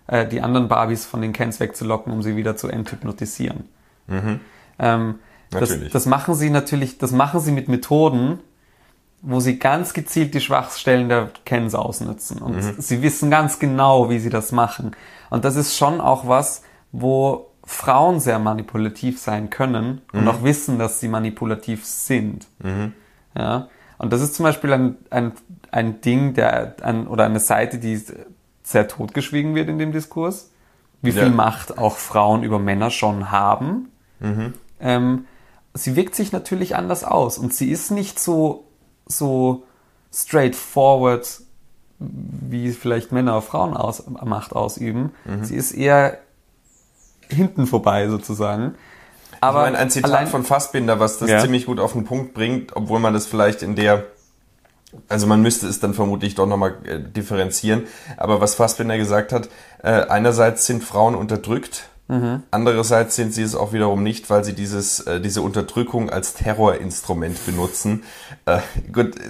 äh, 0.09 0.27
die 0.27 0.43
anderen 0.43 0.69
Barbies 0.69 1.07
von 1.07 1.23
den 1.23 1.33
Kens 1.33 1.61
wegzulocken, 1.61 2.13
um 2.13 2.23
sie 2.23 2.37
wieder 2.37 2.57
zu 2.57 2.69
enthypnotisieren. 2.69 3.69
Ähm, 4.79 5.17
das, 5.51 5.77
das 5.93 6.07
machen 6.07 6.35
sie 6.35 6.51
natürlich, 6.51 6.99
das 6.99 7.13
machen 7.13 7.41
sie 7.41 7.53
mit 7.53 7.69
Methoden, 7.69 8.41
wo 9.23 9.41
sie 9.41 9.59
ganz 9.59 9.95
gezielt 9.95 10.35
die 10.35 10.41
Schwachstellen 10.41 11.09
der 11.09 11.31
Kens 11.45 11.75
ausnutzen. 11.75 12.39
Und 12.39 12.61
sie 12.83 13.03
wissen 13.03 13.31
ganz 13.31 13.59
genau, 13.59 14.11
wie 14.11 14.19
sie 14.19 14.31
das 14.31 14.53
machen. 14.53 14.93
Und 15.31 15.45
das 15.45 15.57
ist 15.57 15.77
schon 15.77 16.01
auch 16.01 16.27
was, 16.29 16.63
wo 16.93 17.51
Frauen 17.65 18.21
sehr 18.21 18.39
manipulativ 18.39 19.19
sein 19.21 19.49
können 19.49 20.03
und 20.13 20.29
auch 20.29 20.43
wissen, 20.43 20.79
dass 20.79 21.01
sie 21.01 21.09
manipulativ 21.09 21.85
sind. 21.87 22.47
Ja. 23.37 23.69
Und 23.97 24.13
das 24.13 24.21
ist 24.21 24.35
zum 24.35 24.45
Beispiel 24.45 24.73
ein, 24.73 24.97
ein, 25.11 25.33
ein 25.71 26.01
Ding, 26.01 26.35
der, 26.35 26.77
ein, 26.83 27.07
oder 27.07 27.25
eine 27.25 27.41
Seite, 27.41 27.79
die 27.79 28.01
sehr 28.63 28.89
totgeschwiegen 28.89 29.55
wird 29.55 29.69
in 29.69 29.79
dem 29.79 29.93
Diskurs. 29.93 30.51
Wie 31.01 31.13
viel 31.13 31.23
Ja. 31.23 31.29
Macht 31.31 31.79
auch 31.79 31.97
Frauen 31.97 32.43
über 32.43 32.59
Männer 32.59 32.91
schon 32.91 33.31
haben. 33.31 33.89
Ähm, 34.85 35.25
sie 35.73 35.97
wirkt 35.97 36.15
sich 36.15 36.31
natürlich 36.31 36.77
anders 36.77 37.03
aus 37.03 37.39
und 37.39 37.53
sie 37.53 37.71
ist 37.73 37.91
nicht 37.91 38.21
so, 38.21 38.67
so 39.07 39.65
straightforward, 40.13 41.41
wie 41.99 42.71
vielleicht 42.73 43.11
Männer 43.13 43.35
auf 43.35 43.47
Frauen 43.47 43.77
aus, 43.77 44.05
Macht 44.07 44.53
ausüben. 44.53 45.13
Sie 45.43 45.57
ist 45.57 45.73
eher 45.73 46.19
hinten 47.29 47.67
vorbei 47.67 48.09
sozusagen. 48.09 48.75
Aber 49.41 49.61
ich 49.61 49.73
meine, 49.73 49.79
ein 49.79 49.91
Zitat 49.91 50.11
allein- 50.11 50.27
von 50.27 50.45
Fassbinder, 50.45 51.01
was 51.01 51.19
das 51.19 51.31
Ja. 51.31 51.41
ziemlich 51.41 51.67
gut 51.67 51.81
auf 51.81 51.93
den 51.93 52.05
Punkt 52.05 52.35
bringt, 52.35 52.77
obwohl 52.77 52.99
man 53.01 53.13
das 53.15 53.27
vielleicht 53.27 53.63
in 53.63 53.75
der, 53.75 54.05
also 55.09 55.27
man 55.27 55.41
müsste 55.43 55.67
es 55.67 55.81
dann 55.81 55.95
vermutlich 55.95 56.35
doch 56.35 56.47
nochmal 56.47 56.77
äh, 56.85 57.01
differenzieren, 57.01 57.85
aber 58.17 58.41
was 58.41 58.55
Fassbinder 58.55 58.97
gesagt 58.97 59.33
hat, 59.33 59.49
äh, 59.83 59.89
einerseits 60.07 60.67
sind 60.67 60.85
Frauen 60.85 61.15
unterdrückt, 61.15 61.89
Mhm. 62.07 62.43
andererseits 62.51 63.17
sind 63.17 63.33
sie 63.33 63.43
es 63.43 63.55
auch 63.55 63.73
wiederum 63.73 64.03
nicht, 64.03 64.29
weil 64.29 64.45
sie 64.45 64.53
dieses, 64.53 65.01
äh, 65.01 65.21
diese 65.23 65.41
Unterdrückung 65.41 66.11
als 66.11 66.35
Terrorinstrument 66.35 67.45
benutzen. 67.47 68.03
Äh, 68.45 68.59
gut, 68.93 69.17
äh, 69.17 69.21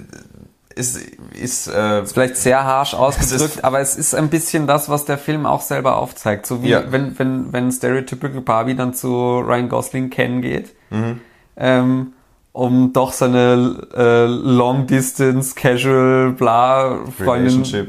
ist, 0.75 0.99
ist, 1.41 1.69
äh, 1.69 2.05
vielleicht 2.05 2.37
sehr 2.37 2.65
harsh 2.65 2.95
ausgedrückt, 2.95 3.57
ist- 3.57 3.65
aber 3.65 3.79
es 3.79 3.95
ist 3.95 4.13
ein 4.13 4.29
bisschen 4.29 4.67
das, 4.67 4.89
was 4.89 5.05
der 5.05 5.19
Film 5.19 5.47
auch 5.47 5.61
selber 5.61 5.97
aufzeigt. 5.99 6.47
So 6.47 6.65
wie 6.65 6.71
Ja. 6.71 6.91
wenn, 6.91 7.17
wenn, 7.17 7.53
wenn 7.53 7.71
Stereotypical 7.71 8.41
Barbie 8.41 8.75
dann 8.75 8.93
zu 8.93 9.39
Ryan 9.39 9.69
Gosling 9.69 10.11
kennen 10.11 10.43
geht, 10.43 10.75
Mhm. 10.91 11.21
ähm, 11.57 12.13
um 12.51 12.93
doch 12.93 13.13
seine 13.13 13.87
äh, 13.97 14.27
Long 14.27 14.89
Distance 14.89 15.55
Casual 15.55 16.33
bla 16.33 16.99
Freundin 17.25 17.65
zu 17.65 17.77
ja. 17.77 17.85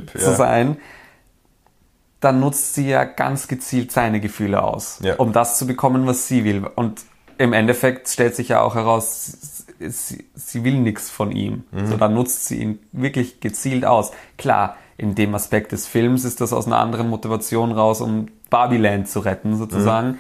Dann 2.26 2.40
nutzt 2.42 2.74
sie 2.76 2.90
ja 2.90 3.04
ganz 3.06 3.48
gezielt 3.48 3.92
seine 3.92 4.20
Gefühle 4.20 4.64
aus, 4.64 5.00
Ja. 5.04 5.16
um 5.16 5.32
das 5.32 5.58
zu 5.58 5.66
bekommen, 5.68 6.06
was 6.08 6.28
sie 6.28 6.44
will. 6.44 6.66
Und 6.76 7.02
im 7.38 7.54
Endeffekt 7.54 8.10
stellt 8.10 8.36
sich 8.36 8.50
ja 8.50 8.62
auch 8.62 8.76
heraus, 8.76 9.64
sie, 9.80 10.26
sie 10.34 10.64
will 10.64 10.80
nichts 10.80 11.10
von 11.10 11.32
ihm. 11.32 11.64
Mhm. 11.72 11.88
So, 11.88 11.98
dann 11.98 12.14
nutzt 12.14 12.46
sie 12.48 12.62
ihn 12.62 12.80
wirklich 12.92 13.40
gezielt 13.40 13.86
aus. 13.86 14.12
Klar, 14.38 14.76
in 14.98 15.16
dem 15.16 15.36
Aspekt 15.36 15.72
des 15.74 15.86
Films 15.88 16.24
ist 16.26 16.40
das 16.42 16.54
aus 16.54 16.66
einer 16.68 16.80
anderen 16.80 17.10
Motivation 17.10 17.72
raus, 17.72 18.02
um 18.02 18.28
Barbieland 18.50 19.08
zu 19.10 19.20
retten, 19.20 19.56
sozusagen. 19.58 20.20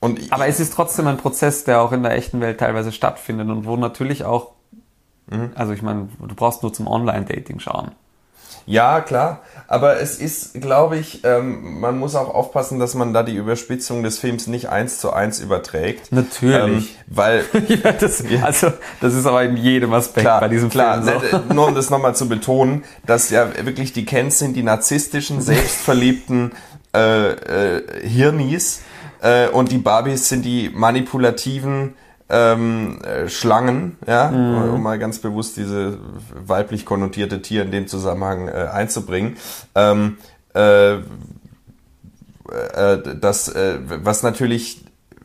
und 0.00 0.18
ich- 0.18 0.32
Aber 0.32 0.46
es 0.48 0.58
ist 0.58 0.72
trotzdem 0.72 1.06
ein 1.06 1.16
Prozess, 1.16 1.62
der 1.64 1.80
auch 1.80 1.92
in 1.92 2.02
der 2.02 2.12
echten 2.16 2.40
Welt 2.40 2.58
teilweise 2.58 2.90
stattfindet 2.90 3.48
und 3.48 3.66
wo 3.66 3.76
natürlich 3.76 4.24
auch, 4.24 4.52
Mhm. 5.30 5.50
also 5.54 5.72
ich 5.72 5.82
meine, 5.82 6.08
du 6.18 6.34
brauchst 6.34 6.62
nur 6.64 6.72
zum 6.72 6.88
Online-Dating 6.88 7.60
schauen. 7.60 7.92
Ja, 8.66 9.00
klar. 9.00 9.40
Aber 9.66 10.00
es 10.00 10.16
ist, 10.16 10.60
glaube 10.60 10.98
ich, 10.98 11.24
ähm, 11.24 11.80
man 11.80 11.98
muss 11.98 12.14
auch 12.14 12.34
aufpassen, 12.34 12.78
dass 12.78 12.94
man 12.94 13.14
da 13.14 13.22
die 13.22 13.34
Überspitzung 13.34 14.02
des 14.02 14.18
Films 14.18 14.46
nicht 14.46 14.68
eins 14.68 14.98
zu 14.98 15.12
eins 15.12 15.40
überträgt. 15.40 16.12
Natürlich. 16.12 16.90
Ähm, 16.90 17.06
weil, 17.06 17.44
ja, 17.68 17.92
das, 17.92 18.22
also, 18.42 18.72
das 19.00 19.14
ist 19.14 19.26
aber 19.26 19.42
in 19.44 19.56
jedem 19.56 19.92
Aspekt 19.94 20.26
klar, 20.26 20.40
bei 20.40 20.48
diesem 20.48 20.68
klar, 20.68 21.02
Film 21.02 21.20
so. 21.30 21.36
ne, 21.36 21.54
nur 21.54 21.68
um 21.68 21.74
das 21.74 21.90
nochmal 21.90 22.14
zu 22.14 22.28
betonen, 22.28 22.84
dass 23.06 23.30
ja 23.30 23.48
wirklich 23.64 23.92
die 23.92 24.04
Kens 24.04 24.38
sind 24.38 24.54
die 24.54 24.62
narzisstischen, 24.62 25.40
selbstverliebten 25.42 26.52
äh, 26.94 27.30
äh, 27.30 28.06
Hirnis 28.06 28.82
äh, 29.22 29.48
und 29.48 29.72
die 29.72 29.78
Barbies 29.78 30.28
sind 30.28 30.44
die 30.44 30.70
manipulativen 30.74 31.94
ähm, 32.32 32.98
äh, 33.02 33.28
Schlangen, 33.28 33.98
ja, 34.06 34.30
um 34.30 34.82
mal 34.82 34.98
ganz 34.98 35.18
bewusst 35.18 35.58
diese 35.58 35.98
weiblich 36.34 36.86
konnotierte 36.86 37.42
Tier 37.42 37.62
in 37.62 37.70
dem 37.70 37.86
Zusammenhang 37.86 38.48
äh, 38.48 38.68
einzubringen. 38.72 39.36
Ähm, 39.74 40.16
äh, 40.54 40.94
äh, 40.94 41.00
das, 43.20 43.48
äh, 43.48 43.78
was 43.86 44.22
natürlich 44.22 44.84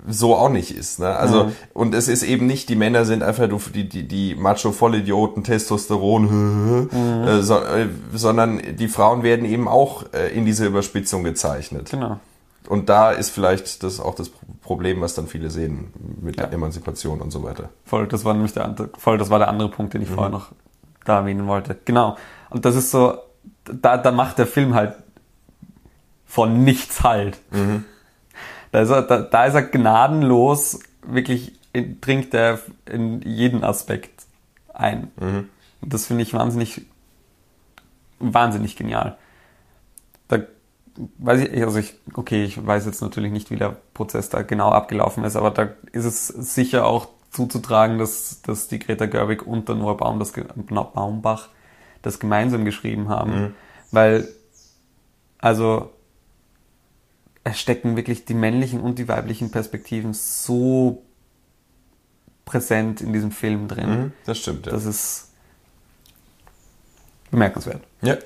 so 0.10 0.36
auch 0.36 0.50
nicht 0.50 0.76
ist. 0.76 1.00
Ne? 1.00 1.16
Also 1.16 1.46
Mhm. 1.46 1.52
und 1.74 1.96
es 1.96 2.08
ist 2.08 2.24
eben 2.24 2.48
nicht, 2.48 2.70
die 2.70 2.78
Männer 2.78 3.04
sind 3.04 3.24
einfach 3.24 3.50
die 3.74 3.90
die 3.90 4.08
die 4.08 4.36
Macho 4.36 4.72
Vollidioten, 4.72 5.44
Testosteron, 5.44 6.24
Mhm. 6.92 7.28
äh, 7.28 7.42
so, 7.42 7.56
äh, 7.56 7.88
sondern 8.14 8.62
die 8.78 8.88
Frauen 8.88 9.24
werden 9.24 9.46
eben 9.46 9.68
auch 9.68 10.06
äh, 10.14 10.34
in 10.34 10.46
diese 10.46 10.66
Überspitzung 10.66 11.24
gezeichnet. 11.24 11.90
Genau. 11.92 12.20
Und 12.68 12.90
da 12.90 13.12
ist 13.12 13.30
vielleicht 13.30 13.84
das 13.84 14.00
auch 14.00 14.16
das 14.16 14.30
Problem, 14.62 15.02
was 15.02 15.14
dann 15.16 15.28
viele 15.28 15.50
sehen 15.50 15.94
mit 16.22 16.38
Ja. 16.38 16.46
der 16.48 16.54
Emanzipation 16.54 17.22
und 17.22 17.32
so 17.32 17.44
weiter. 17.44 17.70
Voll, 17.86 18.08
das 18.08 18.26
war 18.26 18.34
nämlich 18.34 18.54
der 18.54 18.66
andere, 18.66 18.90
voll, 18.98 19.18
das 19.18 19.30
war 19.30 19.40
der 19.40 19.48
andere 19.50 19.70
Punkt, 19.70 19.94
den 19.94 20.02
ich 20.02 20.10
vorher 20.10 20.30
noch 20.30 20.52
da 21.06 21.20
erwähnen 21.20 21.48
wollte. 21.48 21.78
Genau. 21.86 22.18
Und 22.50 22.66
das 22.66 22.76
ist 22.76 22.92
so, 22.92 23.18
da, 23.66 23.98
da 23.98 24.12
macht 24.12 24.38
der 24.38 24.48
Film 24.48 24.74
halt 24.74 24.96
von 26.26 26.64
nichts 26.64 27.04
halt. 27.04 27.40
Da, 28.72 28.82
ist 28.82 28.90
er, 28.90 29.02
da, 29.04 29.22
da 29.22 29.46
ist 29.46 29.54
er 29.56 29.64
gnadenlos, 29.64 30.80
wirklich 31.06 31.54
in, 31.74 32.02
dringt 32.02 32.34
er 32.34 32.60
in 32.86 33.22
jeden 33.22 33.64
Aspekt 33.64 34.26
ein. 34.74 35.12
Und 35.82 35.94
das 35.94 36.06
finde 36.08 36.24
ich 36.24 36.34
wahnsinnig, 36.34 36.86
wahnsinnig 38.20 38.76
genial. 38.76 39.18
Weiß 41.18 41.42
ich, 41.42 41.64
also 41.64 41.80
ich, 41.80 41.96
okay, 42.14 42.44
ich 42.44 42.66
weiß 42.66 42.86
jetzt 42.86 43.02
natürlich 43.02 43.32
nicht, 43.32 43.52
wie 43.52 43.56
der 43.56 43.78
Prozess 43.94 44.30
da 44.30 44.42
genau 44.42 44.70
abgelaufen 44.70 45.24
ist, 45.24 45.36
aber 45.36 45.52
da 45.52 45.70
ist 45.92 46.06
es 46.06 46.28
sicher 46.28 46.86
auch 46.86 47.08
zuzutragen, 47.30 47.98
dass, 47.98 48.42
dass 48.42 48.68
die 48.68 48.80
Greta 48.80 49.06
Gerwig 49.06 49.46
und 49.46 49.68
der 49.68 49.76
Noah 49.76 49.98
Baum 49.98 50.20
das, 50.20 50.34
Baumbach 50.34 51.50
das 52.02 52.20
gemeinsam 52.20 52.66
geschrieben 52.66 53.10
haben, 53.10 53.56
weil, 53.92 54.28
also, 55.38 55.92
es 57.44 57.60
stecken 57.60 57.96
wirklich 57.96 58.26
die 58.26 58.34
männlichen 58.34 58.82
und 58.82 59.00
die 59.00 59.08
weiblichen 59.08 59.52
Perspektiven 59.52 60.14
so 60.14 61.04
präsent 62.46 63.02
in 63.02 63.14
diesem 63.14 63.32
Film 63.32 63.68
drin. 63.68 63.90
Mhm, 63.90 64.14
das 64.26 64.40
stimmt, 64.40 64.66
ja. 64.66 64.72
Das 64.72 64.86
ist 64.86 65.32
bemerkenswert. 67.30 67.82
ja. 68.02 68.18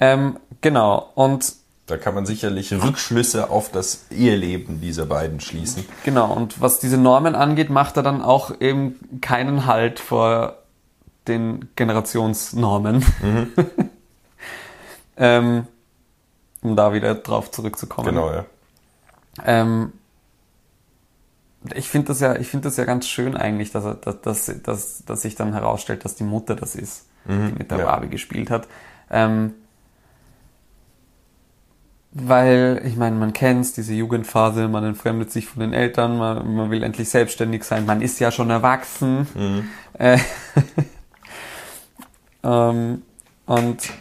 Ähm, 0.00 0.38
genau, 0.60 1.12
und 1.14 1.54
Da 1.86 1.96
kann 1.96 2.14
man 2.14 2.26
sicherlich 2.26 2.72
Rückschlüsse 2.72 3.50
auf 3.50 3.70
das 3.70 4.06
Eheleben 4.10 4.80
dieser 4.80 5.04
beiden 5.04 5.40
schließen. 5.40 5.84
Genau, 6.04 6.32
und 6.32 6.60
was 6.60 6.78
diese 6.78 6.96
Normen 6.96 7.34
angeht, 7.34 7.70
macht 7.70 7.96
er 7.96 8.04
dann 8.04 8.22
auch 8.22 8.60
eben 8.60 9.00
keinen 9.20 9.66
Halt 9.66 9.98
vor 9.98 10.58
den 11.26 11.68
Generationsnormen. 11.74 13.04
ähm, 15.16 15.66
um 16.62 16.76
da 16.76 16.92
wieder 16.92 17.16
drauf 17.16 17.50
zurückzukommen. 17.50 18.08
Genau, 18.08 18.30
ja. 18.30 18.46
Ähm, 19.44 19.92
ich 21.74 21.88
finde 21.88 22.08
das 22.08 22.20
ja, 22.20 22.36
ich 22.36 22.48
finde 22.48 22.68
das 22.68 22.76
ja 22.76 22.84
ganz 22.84 23.08
schön 23.08 23.36
eigentlich, 23.36 23.72
dass, 23.72 23.84
er, 23.84 23.94
dass, 23.94 24.20
dass, 24.20 24.62
dass, 24.62 25.04
dass 25.04 25.22
sich 25.22 25.34
dann 25.34 25.52
herausstellt, 25.52 26.04
dass 26.04 26.14
die 26.14 26.24
Mutter 26.24 26.54
das 26.54 26.74
ist, 26.74 27.06
die 27.26 27.32
mit 27.32 27.70
der 27.70 27.78
ja. 27.78 27.84
Barbie 27.86 28.08
gespielt 28.08 28.50
hat. 28.50 28.66
Ähm, 29.10 29.54
weil, 32.14 32.82
ich 32.84 32.96
meine, 32.96 33.16
man 33.16 33.32
kennt's, 33.32 33.72
diese 33.72 33.94
Jugendphase, 33.94 34.68
man 34.68 34.84
entfremdet 34.84 35.30
sich 35.30 35.46
von 35.46 35.60
den 35.60 35.72
Eltern, 35.72 36.18
man, 36.18 36.54
man 36.54 36.70
will 36.70 36.82
endlich 36.82 37.08
selbstständig 37.08 37.64
sein, 37.64 37.86
man 37.86 38.02
ist 38.02 38.20
ja 38.20 38.30
schon 38.30 38.50
erwachsen. 38.50 39.26
Äh, 39.98 40.18
ähm, 42.44 43.02
und 43.46 43.92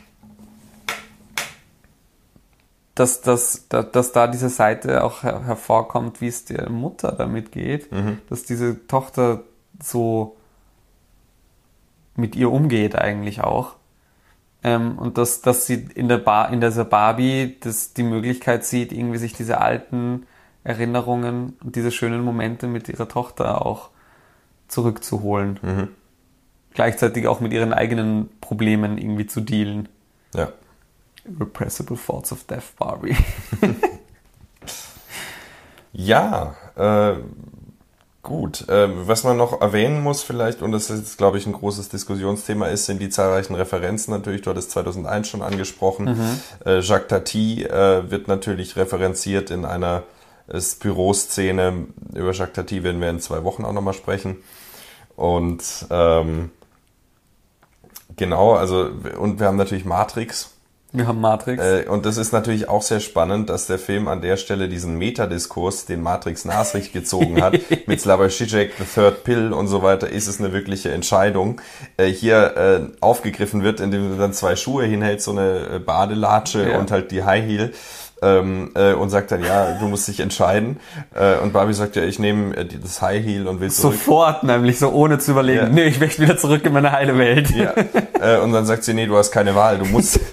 dass, 2.95 3.21
dass, 3.21 3.67
dass, 3.69 3.91
dass 3.91 4.11
da 4.11 4.27
diese 4.27 4.49
Seite 4.49 5.03
auch 5.03 5.23
her 5.23 5.45
hervorkommt, 5.45 6.19
wie 6.19 6.27
es 6.27 6.43
der 6.45 6.69
Mutter 6.69 7.13
damit 7.13 7.51
geht, 7.51 7.89
dass 8.29 8.43
diese 8.43 8.85
Tochter 8.87 9.43
so 9.81 10.35
mit 12.15 12.35
ihr 12.35 12.51
umgeht 12.51 12.95
eigentlich 12.95 13.41
auch. 13.41 13.75
Ähm, 14.63 14.97
und 14.97 15.17
dass, 15.17 15.41
dass 15.41 15.65
sie 15.65 15.87
in 15.95 16.07
der 16.07 16.17
Bar, 16.17 16.51
in 16.51 16.61
dieser 16.61 16.85
Barbie 16.85 17.57
das, 17.59 17.93
die 17.93 18.03
Möglichkeit 18.03 18.65
sieht, 18.65 18.91
irgendwie 18.91 19.17
sich 19.17 19.33
diese 19.33 19.59
alten 19.59 20.27
Erinnerungen 20.63 21.57
und 21.63 21.75
diese 21.75 21.91
schönen 21.91 22.23
Momente 22.23 22.67
mit 22.67 22.87
ihrer 22.87 23.07
Tochter 23.07 23.65
auch 23.65 23.89
zurückzuholen. 24.67 25.89
Gleichzeitig 26.73 27.27
auch 27.27 27.39
mit 27.39 27.51
ihren 27.51 27.73
eigenen 27.73 28.29
Problemen 28.39 28.99
irgendwie 28.99 29.25
zu 29.25 29.41
dealen. 29.41 29.89
Ja. 30.35 30.51
Irrepressible 31.25 31.97
Thoughts 31.97 32.31
of 32.31 32.43
Death 32.43 32.75
Barbie. 32.77 33.15
Ja, 35.93 36.55
äh, 36.75 37.15
gut. 38.23 38.67
Äh, 38.69 38.89
was 39.07 39.23
man 39.23 39.37
noch 39.37 39.61
erwähnen 39.61 40.01
muss 40.01 40.21
vielleicht, 40.21 40.61
und 40.61 40.71
das 40.71 40.89
ist 40.89 40.99
jetzt, 40.99 41.17
glaube 41.17 41.37
ich, 41.37 41.45
ein 41.45 41.53
großes 41.53 41.89
Diskussionsthema 41.89 42.67
ist, 42.67 42.85
sind 42.85 43.01
die 43.01 43.09
zahlreichen 43.09 43.55
Referenzen 43.55 44.13
natürlich. 44.13 44.41
Du 44.41 44.51
hattest 44.51 44.71
2001 44.71 45.27
schon 45.27 45.41
angesprochen. 45.41 46.07
Äh, 46.65 46.79
Jacques 46.79 47.07
Tati 47.07 47.63
äh, 47.63 48.09
wird 48.09 48.27
natürlich 48.27 48.75
referenziert 48.75 49.49
in 49.49 49.65
einer 49.65 50.03
äh, 50.47 50.59
Büroszene. 50.79 51.87
Über 52.13 52.31
Jacques 52.31 52.53
Tati 52.53 52.83
werden 52.83 53.01
wir 53.01 53.09
in 53.09 53.19
zwei 53.19 53.43
Wochen 53.43 53.65
auch 53.65 53.73
nochmal 53.73 53.93
sprechen. 53.93 54.37
Und 55.15 55.63
ähm, 55.89 56.51
genau, 58.15 58.53
also 58.53 58.89
und 59.17 59.39
wir 59.39 59.47
haben 59.47 59.57
natürlich 59.57 59.85
Matrix. 59.85 60.51
Wir 60.93 61.07
haben 61.07 61.21
Matrix. 61.21 61.63
Äh, 61.63 61.85
und 61.87 62.05
das 62.05 62.17
ist 62.17 62.33
natürlich 62.33 62.67
auch 62.67 62.81
sehr 62.81 62.99
spannend, 62.99 63.49
dass 63.49 63.65
der 63.67 63.79
Film 63.79 64.07
an 64.09 64.21
der 64.21 64.35
Stelle 64.35 64.67
diesen 64.67 64.97
Metadiskurs, 64.97 65.85
den 65.85 66.01
Matrix 66.01 66.43
nach 66.43 66.65
sich 66.65 66.91
gezogen 66.91 67.41
hat, 67.41 67.53
mit 67.87 68.01
Slavoj 68.01 68.27
Žižek, 68.27 68.71
The 68.77 68.83
Third 68.93 69.23
Pill 69.23 69.53
und 69.53 69.67
so 69.67 69.83
weiter, 69.83 70.09
ist 70.09 70.27
es 70.27 70.39
eine 70.39 70.51
wirkliche 70.51 70.91
Entscheidung, 70.91 71.61
äh, 71.97 72.07
hier 72.07 72.57
äh, 72.57 72.79
aufgegriffen 72.99 73.63
wird, 73.63 73.79
indem 73.79 74.09
du 74.11 74.17
dann 74.17 74.33
zwei 74.33 74.55
Schuhe 74.57 74.83
hinhältst, 74.85 75.25
so 75.25 75.31
eine 75.31 75.75
äh, 75.75 75.79
Badelatsche 75.79 76.69
Ja. 76.71 76.79
und 76.79 76.91
halt 76.91 77.11
die 77.11 77.23
High 77.23 77.45
Heel. 77.45 77.73
Ähm, 78.23 78.69
äh, 78.75 78.93
und 78.93 79.09
sagt 79.09 79.31
dann, 79.31 79.43
ja, 79.43 79.79
du 79.79 79.87
musst 79.87 80.07
dich 80.07 80.19
entscheiden. 80.19 80.79
Äh, 81.15 81.37
und 81.37 81.53
Barbie 81.53 81.73
sagt, 81.73 81.95
ja, 81.95 82.03
ich 82.03 82.19
nehme 82.19 82.55
äh, 82.55 82.65
das 82.79 83.01
High 83.01 83.25
Heel 83.25 83.47
und 83.47 83.61
will 83.61 83.71
zurück. 83.71 83.93
Sofort, 83.95 84.43
nämlich 84.43 84.77
so 84.77 84.89
ohne 84.91 85.17
zu 85.17 85.31
überlegen, 85.31 85.57
Ja. 85.63 85.69
nee, 85.69 85.85
ich 85.85 85.99
möchte 85.99 86.21
wieder 86.21 86.37
zurück 86.37 86.63
in 86.63 86.71
meine 86.71 86.91
heile 86.91 87.17
Welt. 87.17 87.49
Ja. 87.49 87.73
äh, 88.21 88.39
und 88.39 88.51
dann 88.51 88.67
sagt 88.67 88.83
sie, 88.83 88.93
nee, 88.93 89.07
du 89.07 89.17
hast 89.17 89.31
keine 89.31 89.55
Wahl, 89.55 89.79
du 89.79 89.85
musst. 89.85 90.19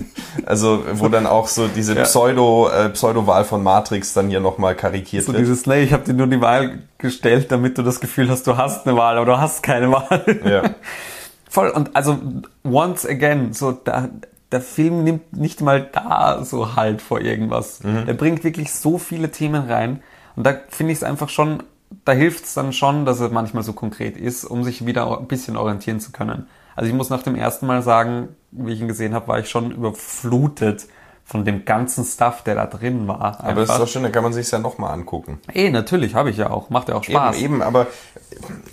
Also, 0.49 0.83
wo 0.95 1.09
dann 1.09 1.27
auch 1.27 1.47
so 1.47 1.69
diese 1.69 1.95
Ja. 1.95 2.05
Pseudo, 2.05 2.71
äh, 2.71 2.89
Pseudo-Wahl 2.89 3.45
von 3.45 3.63
Matrix 3.63 4.15
dann 4.15 4.31
hier 4.31 4.41
nochmal 4.41 4.75
karikiert 4.75 5.25
So 5.25 5.33
wird. 5.33 5.43
dieses, 5.43 5.67
nee, 5.67 5.83
ich 5.83 5.93
habe 5.93 6.05
dir 6.05 6.15
nur 6.15 6.27
die 6.27 6.41
Wahl 6.41 6.79
gestellt, 6.97 7.53
damit 7.53 7.77
du 7.77 7.83
das 7.83 8.01
Gefühl 8.01 8.31
hast, 8.31 8.47
du 8.47 8.57
hast 8.57 8.87
eine 8.87 8.97
Wahl, 8.97 9.19
aber 9.19 9.27
du 9.27 9.39
hast 9.39 9.63
keine 9.63 9.93
Wahl. 9.93 10.41
Ja. 10.47 10.63
Voll, 11.51 11.69
und 11.69 11.95
also 11.95 12.19
once 12.65 13.05
again, 13.07 13.53
so 13.53 13.73
da, 13.73 14.09
der 14.51 14.63
Film 14.63 15.05
nimmt 15.05 15.37
nicht 15.37 15.61
mal 15.61 15.83
da 15.93 16.43
so 16.45 16.77
halt 16.77 17.03
vor 17.03 17.21
irgendwas. 17.21 17.81
Er 18.07 18.15
bringt 18.15 18.43
wirklich 18.43 18.73
so 18.73 18.97
viele 18.97 19.31
Themen 19.31 19.69
rein. 19.71 20.03
Und 20.35 20.47
da 20.47 20.55
finde 20.71 20.93
ich 20.95 20.99
es 21.01 21.05
einfach 21.05 21.29
schon, 21.29 21.63
da 22.07 22.13
hilft 22.13 22.45
es 22.47 22.55
dann 22.55 22.73
schon, 22.73 23.05
dass 23.05 23.21
er 23.21 23.29
manchmal 23.29 23.65
so 23.65 23.75
konkret 23.75 24.17
ist, 24.17 24.45
um 24.45 24.65
sich 24.65 24.87
wieder 24.87 25.19
ein 25.19 25.27
bisschen 25.27 25.59
orientieren 25.59 26.01
zu 26.01 26.11
können. 26.11 26.47
Also 26.75 26.89
ich 26.89 26.95
muss 26.97 27.11
nach 27.11 27.23
dem 27.23 27.35
ersten 27.35 27.67
Mal 27.67 27.83
sagen, 27.83 28.29
wie 28.51 28.73
ich 28.73 28.81
ihn 28.81 28.89
gesehen 28.89 29.15
habe, 29.15 29.29
war 29.29 29.39
ich 29.39 29.49
schon 29.49 29.71
überflutet 29.71 30.87
von 31.25 31.45
dem 31.45 31.67
ganzen 31.67 32.05
Stuff, 32.05 32.43
der 32.43 32.55
da 32.55 32.65
drin 32.65 33.07
war. 33.07 33.45
Aber 33.45 33.61
das 33.61 33.69
ist 33.69 33.79
doch 33.79 33.87
schön, 33.89 34.03
da 34.03 34.09
kann 34.09 34.23
man 34.23 34.33
sich 34.33 34.51
ja 34.51 34.59
nochmal 34.59 34.95
angucken. 34.95 35.41
Eh, 35.53 35.69
natürlich, 35.69 36.15
habe 36.15 36.31
ich 36.31 36.39
ja 36.39 36.49
auch. 36.49 36.71
Macht 36.71 36.89
ja 36.89 36.95
auch 36.95 37.05
Spaß. 37.05 37.37
Eben, 37.37 37.57
eben, 37.57 37.63
aber 37.63 37.87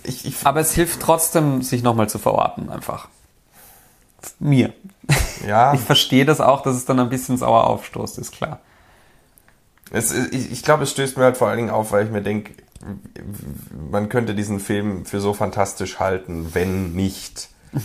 ich, 0.04 0.24
ich 0.24 0.46
Aber 0.46 0.60
es 0.60 0.72
hilft 0.72 1.00
trotzdem, 1.00 1.60
sich 1.60 1.82
nochmal 1.82 2.08
zu 2.08 2.18
verorten, 2.18 2.70
einfach. 2.70 3.08
Mir. 4.38 4.72
ja, 5.46 5.74
Ich 5.74 5.82
verstehe 5.82 6.24
das 6.24 6.40
auch, 6.40 6.62
dass 6.62 6.76
es 6.76 6.86
dann 6.86 6.98
ein 6.98 7.10
bisschen 7.10 7.36
sauer 7.36 7.66
aufstoßt, 7.66 8.18
ist 8.18 8.32
klar. 8.32 8.60
es, 9.90 10.14
ich, 10.14 10.50
ich 10.50 10.62
glaube, 10.62 10.84
es 10.84 10.92
stößt 10.92 11.18
mir 11.18 11.24
halt 11.24 11.36
vor 11.36 11.48
allen 11.48 11.58
Dingen 11.58 11.70
auf, 11.70 11.92
weil 11.92 12.06
ich 12.06 12.10
mir 12.10 12.22
denke, 12.22 12.54
man 13.90 14.08
könnte 14.08 14.34
diesen 14.34 14.60
Film 14.60 15.04
für 15.04 15.20
so 15.20 15.34
fantastisch 15.34 15.98
halten, 15.98 16.54
wenn 16.54 16.92
nicht. 16.92 17.50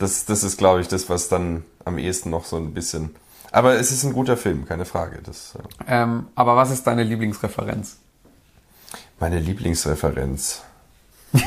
Das, 0.00 0.24
das 0.24 0.42
ist, 0.42 0.56
glaube 0.56 0.80
ich, 0.80 0.88
das, 0.88 1.08
was 1.10 1.28
dann 1.28 1.62
am 1.84 1.98
ehesten 1.98 2.30
noch 2.30 2.46
so 2.46 2.56
ein 2.56 2.72
bisschen. 2.72 3.14
Aber 3.52 3.74
es 3.74 3.92
ist 3.92 4.02
ein 4.02 4.12
guter 4.14 4.36
Film, 4.36 4.64
keine 4.66 4.86
Frage. 4.86 5.20
Das, 5.22 5.54
äh, 5.86 6.02
Ähm, 6.02 6.28
aber 6.34 6.56
was 6.56 6.70
ist 6.70 6.86
deine 6.86 7.04
Lieblingsreferenz? 7.04 7.98
Meine 9.20 9.38
Lieblingsreferenz. 9.38 10.62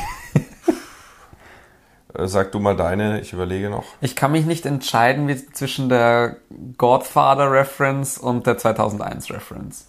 Äh, 2.16 2.28
Sag 2.28 2.52
du 2.52 2.60
mal 2.60 2.76
deine, 2.76 3.20
ich 3.20 3.32
überlege 3.32 3.68
noch. 3.70 3.84
Ich 4.00 4.14
kann 4.14 4.30
mich 4.30 4.46
nicht 4.46 4.66
entscheiden 4.66 5.26
wie 5.26 5.34
zwischen 5.34 5.88
der 5.88 6.36
Godfather-Reference 6.78 8.18
und 8.18 8.46
der 8.46 8.56
2001-Reference. 8.56 9.86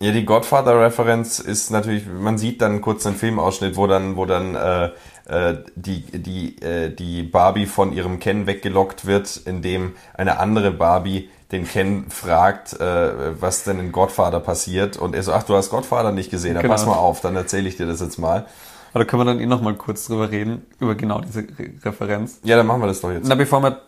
Ja, 0.00 0.10
die 0.10 0.24
Godfather-Referenz 0.24 1.38
ist 1.38 1.70
natürlich, 1.70 2.06
man 2.06 2.38
sieht 2.38 2.62
dann 2.62 2.80
kurz 2.80 3.04
einen 3.06 3.16
Filmausschnitt, 3.16 3.76
wo 3.76 3.86
dann, 3.86 4.16
wo 4.16 4.24
dann 4.24 4.54
äh, 4.54 4.90
äh, 5.26 5.54
die, 5.74 6.02
die, 6.02 6.60
äh, 6.62 6.90
die 6.94 7.22
Barbie 7.22 7.66
von 7.66 7.92
ihrem 7.92 8.18
Ken 8.20 8.46
weggelockt 8.46 9.06
wird, 9.06 9.36
indem 9.44 9.94
eine 10.14 10.38
andere 10.38 10.70
Barbie 10.70 11.30
den 11.52 11.66
Ken 11.68 12.10
fragt, 12.10 12.72
äh, 12.80 13.40
was 13.40 13.64
denn 13.64 13.78
in 13.78 13.92
Godfather 13.92 14.40
passiert. 14.40 14.96
Und 14.96 15.14
er 15.14 15.22
so, 15.22 15.32
ach, 15.32 15.44
du 15.44 15.54
hast 15.54 15.70
Godfather 15.70 16.10
nicht 16.12 16.30
gesehen, 16.30 16.54
dann 16.54 16.62
Genau. 16.62 16.74
pass 16.74 16.86
mal 16.86 16.94
auf, 16.94 17.20
dann 17.20 17.36
erzähle 17.36 17.68
ich 17.68 17.76
dir 17.76 17.86
das 17.86 18.00
jetzt 18.00 18.18
mal. 18.18 18.46
Aber 18.92 19.04
da 19.04 19.10
können 19.10 19.20
wir 19.22 19.24
dann 19.26 19.40
eh 19.40 19.46
noch 19.46 19.60
mal 19.60 19.74
kurz 19.74 20.06
drüber 20.06 20.30
reden, 20.30 20.62
über 20.78 20.94
genau 20.94 21.20
diese 21.20 21.40
Re 21.40 21.70
Referenz. 21.84 22.38
Ja, 22.44 22.56
dann 22.56 22.66
machen 22.66 22.80
wir 22.80 22.86
das 22.86 23.00
doch 23.00 23.10
jetzt. 23.10 23.26
Na, 23.28 23.34
bevor 23.34 23.60
wir 23.62 23.80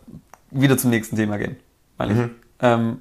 wieder 0.51 0.77
zum 0.79 0.91
nächsten 0.91 1.17
Thema 1.17 1.39
gehen. 1.39 1.57
Meine 1.99 2.13
ich. 2.13 2.31
Ähm, 2.61 3.01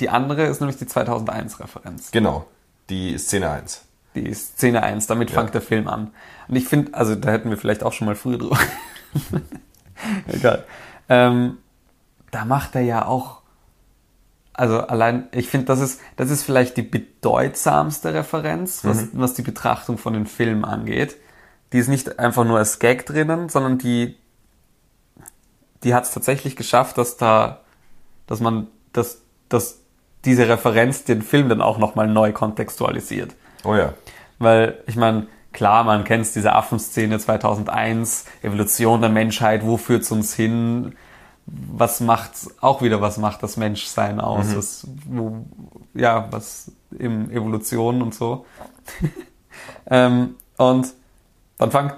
die 0.00 0.08
andere 0.10 0.44
ist 0.44 0.60
nämlich 0.60 0.76
die 0.78 0.84
2001-Referenz. 0.86 2.10
Genau. 2.10 2.46
Die 2.90 3.16
Szene 3.18 3.50
1. 3.50 3.82
Die 4.14 4.32
Szene 4.34 4.82
1, 4.82 5.06
damit 5.06 5.30
Ja. 5.30 5.40
fängt 5.40 5.54
der 5.54 5.62
Film 5.62 5.88
an. 5.88 6.10
Und 6.48 6.56
ich 6.56 6.66
finde, 6.66 6.94
also 6.94 7.14
da 7.14 7.30
hätten 7.30 7.50
wir 7.50 7.56
vielleicht 7.56 7.82
auch 7.82 7.92
schon 7.92 8.06
mal 8.06 8.14
früher 8.14 8.38
drüber. 8.38 8.58
Egal. 10.28 10.64
Ähm, 11.08 11.58
da 12.30 12.44
macht 12.44 12.74
er 12.74 12.82
ja 12.82 13.06
auch, 13.06 13.42
also 14.52 14.80
allein, 14.80 15.28
ich 15.32 15.48
finde, 15.48 15.66
das 15.66 15.80
ist, 15.80 16.00
das 16.16 16.30
ist 16.30 16.42
vielleicht 16.42 16.76
die 16.76 16.82
bedeutsamste 16.82 18.14
Referenz, 18.14 18.84
was, 18.84 19.08
was 19.12 19.34
die 19.34 19.42
Betrachtung 19.42 19.98
von 19.98 20.12
den 20.12 20.26
Filmen 20.26 20.64
angeht. 20.64 21.16
Die 21.72 21.78
ist 21.78 21.88
nicht 21.88 22.18
einfach 22.18 22.44
nur 22.44 22.58
als 22.58 22.78
Gag 22.78 23.06
drinnen, 23.06 23.48
sondern 23.48 23.78
die, 23.78 24.16
die 25.82 25.94
hat 25.94 26.04
es 26.04 26.12
tatsächlich 26.12 26.56
geschafft, 26.56 26.98
dass 26.98 27.16
da, 27.16 27.60
dass 28.26 28.40
man, 28.40 28.68
dass, 28.92 29.22
dass 29.48 29.80
diese 30.24 30.48
Referenz 30.48 31.04
den 31.04 31.22
Film 31.22 31.48
dann 31.48 31.62
auch 31.62 31.78
nochmal 31.78 32.06
neu 32.06 32.32
kontextualisiert. 32.32 33.34
Oh 33.64 33.74
ja. 33.74 33.94
Weil, 34.38 34.82
ich 34.86 34.96
meine, 34.96 35.28
klar, 35.56 35.84
man 35.84 36.04
kennt 36.04 36.32
diese 36.34 36.52
Affenszene 36.52 37.18
2001, 37.18 38.26
Evolution 38.42 39.00
der 39.00 39.08
Menschheit, 39.10 39.64
wo 39.64 39.78
führt's 39.78 40.12
uns 40.12 40.34
hin? 40.34 40.94
Was 41.46 42.00
macht, 42.00 42.32
auch 42.60 42.82
wieder, 42.82 43.00
was 43.00 43.16
macht 43.16 43.42
das 43.42 43.56
Menschsein 43.56 44.20
aus? 44.20 44.54
Was, 44.54 44.86
wo, 45.06 45.46
ja, 45.94 46.28
was 46.30 46.72
im 46.98 47.30
Evolution 47.30 48.02
und 48.02 48.14
so. 48.14 48.44
ähm, 49.90 50.34
und 50.58 50.92
dann 51.56 51.70
fängt 51.70 51.94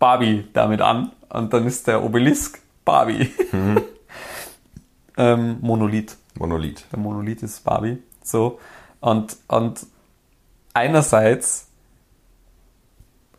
Barbie 0.00 0.48
damit 0.52 0.80
an 0.80 1.12
und 1.28 1.52
dann 1.52 1.66
ist 1.66 1.86
der 1.86 2.02
Obelisk 2.02 2.60
Barbie. 2.84 3.30
ähm, 5.16 5.58
Monolith. 5.60 6.16
Monolith. 6.36 6.84
Der 6.90 6.98
Monolith 6.98 7.44
ist 7.44 7.62
Barbie. 7.62 8.02
So. 8.24 8.58
Und, 9.00 9.36
und 9.46 9.86
einerseits 10.74 11.67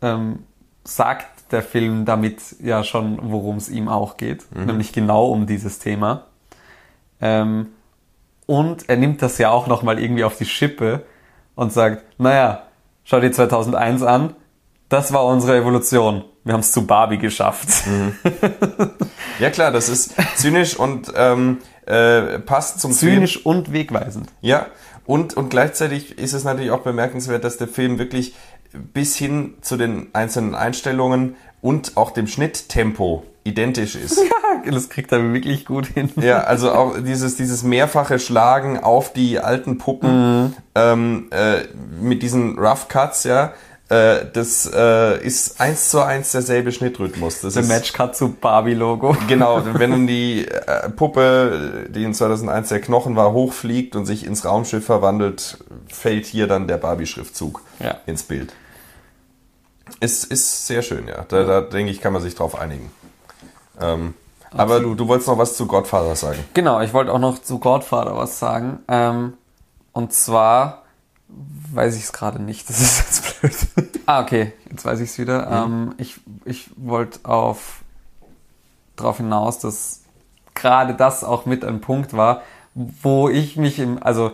ähm, 0.02 0.44
sagt 0.84 1.52
der 1.52 1.62
Film 1.62 2.04
damit 2.04 2.40
ja 2.60 2.84
schon, 2.84 3.18
worum 3.22 3.56
es 3.56 3.68
ihm 3.68 3.88
auch 3.88 4.16
geht, 4.16 4.44
nämlich 4.54 4.92
genau 4.92 5.26
um 5.26 5.46
dieses 5.46 5.78
Thema. 5.78 6.26
Ähm, 7.20 7.68
und 8.46 8.88
er 8.88 8.96
nimmt 8.96 9.22
das 9.22 9.38
ja 9.38 9.50
auch 9.50 9.66
nochmal 9.66 9.98
irgendwie 9.98 10.24
auf 10.24 10.36
die 10.36 10.44
Schippe 10.44 11.04
und 11.54 11.72
sagt, 11.72 12.04
naja, 12.18 12.66
schau 13.04 13.20
dir 13.20 13.32
2001 13.32 14.02
an, 14.02 14.34
das 14.88 15.12
war 15.12 15.24
unsere 15.26 15.56
Evolution. 15.56 16.24
Wir 16.44 16.54
haben 16.54 16.60
es 16.60 16.72
zu 16.72 16.86
Barbie 16.86 17.18
geschafft. 17.18 17.68
Ja 19.40 19.48
klar, 19.48 19.72
das 19.72 19.88
ist 19.88 20.14
zynisch 20.36 20.76
und 20.76 21.10
ähm, 21.16 21.58
äh, 21.86 22.38
passt 22.40 22.78
zum 22.78 22.92
Film. 22.92 23.14
Zynisch 23.14 23.46
und 23.46 23.72
wegweisend. 23.72 24.28
Ja, 24.42 24.66
und, 25.06 25.34
und 25.34 25.48
gleichzeitig 25.48 26.18
ist 26.18 26.34
es 26.34 26.44
natürlich 26.44 26.70
auch 26.70 26.82
bemerkenswert, 26.82 27.42
dass 27.42 27.56
der 27.56 27.66
Film 27.66 27.98
wirklich 27.98 28.34
bis 28.72 29.16
hin 29.16 29.54
zu 29.60 29.76
den 29.76 30.08
einzelnen 30.12 30.54
Einstellungen 30.54 31.36
und 31.60 31.96
auch 31.96 32.10
dem 32.12 32.26
Schnitttempo 32.26 33.24
identisch 33.44 33.96
ist. 33.96 34.20
Ja, 34.64 34.72
das 34.72 34.90
kriegt 34.90 35.10
er 35.12 35.32
wirklich 35.32 35.64
gut 35.64 35.86
hin. 35.86 36.10
Ja, 36.16 36.40
also 36.40 36.72
auch 36.72 36.94
dieses, 36.98 37.36
dieses 37.36 37.62
mehrfache 37.62 38.18
Schlagen 38.18 38.78
auf 38.78 39.10
die 39.12 39.38
alten 39.38 39.78
Puppen 39.78 40.54
ähm, 40.74 41.28
äh, 41.30 41.60
mit 41.98 42.22
diesen 42.22 42.58
Rough 42.58 42.88
Cuts, 42.88 43.24
ja, 43.24 43.52
äh, 43.88 44.26
das 44.32 44.70
äh, 44.70 45.24
ist 45.24 45.60
eins 45.60 45.88
zu 45.90 46.00
eins 46.04 46.32
derselbe 46.32 46.72
Schnittrhythmus. 46.72 47.40
Das 47.40 47.54
Der 47.54 47.62
ist, 47.62 47.68
Matchcut 47.70 48.16
zu 48.16 48.32
Barbie-Logo. 48.32 49.16
Genau, 49.28 49.62
wenn 49.74 49.92
dann 49.92 50.06
die 50.06 50.46
äh, 50.46 50.90
Puppe, 50.90 51.86
die 51.88 52.04
in 52.04 52.12
2001 52.12 52.68
der 52.68 52.80
Knochen 52.80 53.16
war, 53.16 53.32
hochfliegt 53.32 53.96
und 53.96 54.04
sich 54.04 54.26
ins 54.26 54.44
Raumschiff 54.44 54.84
verwandelt, 54.84 55.58
fällt 55.88 56.26
hier 56.26 56.48
dann 56.48 56.66
der 56.68 56.76
Barbie-Schriftzug 56.76 57.62
Ja. 57.78 57.96
ins 58.04 58.24
Bild. 58.24 58.52
Ist, 60.00 60.24
ist 60.24 60.66
sehr 60.66 60.82
schön, 60.82 61.08
ja. 61.08 61.24
Da, 61.28 61.44
da 61.44 61.60
denke 61.60 61.90
ich, 61.90 62.00
kann 62.00 62.12
man 62.12 62.22
sich 62.22 62.34
drauf 62.34 62.58
einigen. 62.58 62.90
Ähm, 63.80 64.14
aber 64.52 64.80
du, 64.80 64.94
du 64.94 65.08
wolltest 65.08 65.28
noch 65.28 65.38
was 65.38 65.56
zu 65.56 65.66
Godfather 65.66 66.16
sagen. 66.16 66.44
Genau, 66.54 66.80
ich 66.80 66.92
wollte 66.92 67.12
auch 67.12 67.18
noch 67.18 67.40
zu 67.40 67.58
Godfather 67.58 68.16
was 68.16 68.38
sagen. 68.38 68.80
Ähm, 68.88 69.34
und 69.92 70.12
zwar 70.12 70.82
weiß 71.72 71.96
ich 71.96 72.04
es 72.04 72.12
gerade 72.12 72.42
nicht. 72.42 72.68
Das 72.68 72.80
ist 72.80 72.98
jetzt 72.98 73.40
blöd. 73.40 74.00
ah, 74.06 74.20
okay, 74.20 74.52
jetzt 74.70 74.84
weiß 74.84 75.00
ich 75.00 75.10
es 75.10 75.18
wieder. 75.18 75.48
Ähm, 75.50 75.94
ich 75.98 76.20
ich 76.44 76.70
wollte 76.76 77.20
auf 77.24 77.82
darauf 78.96 79.18
hinaus, 79.18 79.58
dass 79.58 80.02
gerade 80.54 80.94
das 80.94 81.24
auch 81.24 81.46
mit 81.46 81.64
ein 81.64 81.80
Punkt 81.80 82.12
war, 82.16 82.42
wo 82.74 83.28
ich 83.28 83.56
mich 83.56 83.78
im, 83.78 84.02
also 84.02 84.32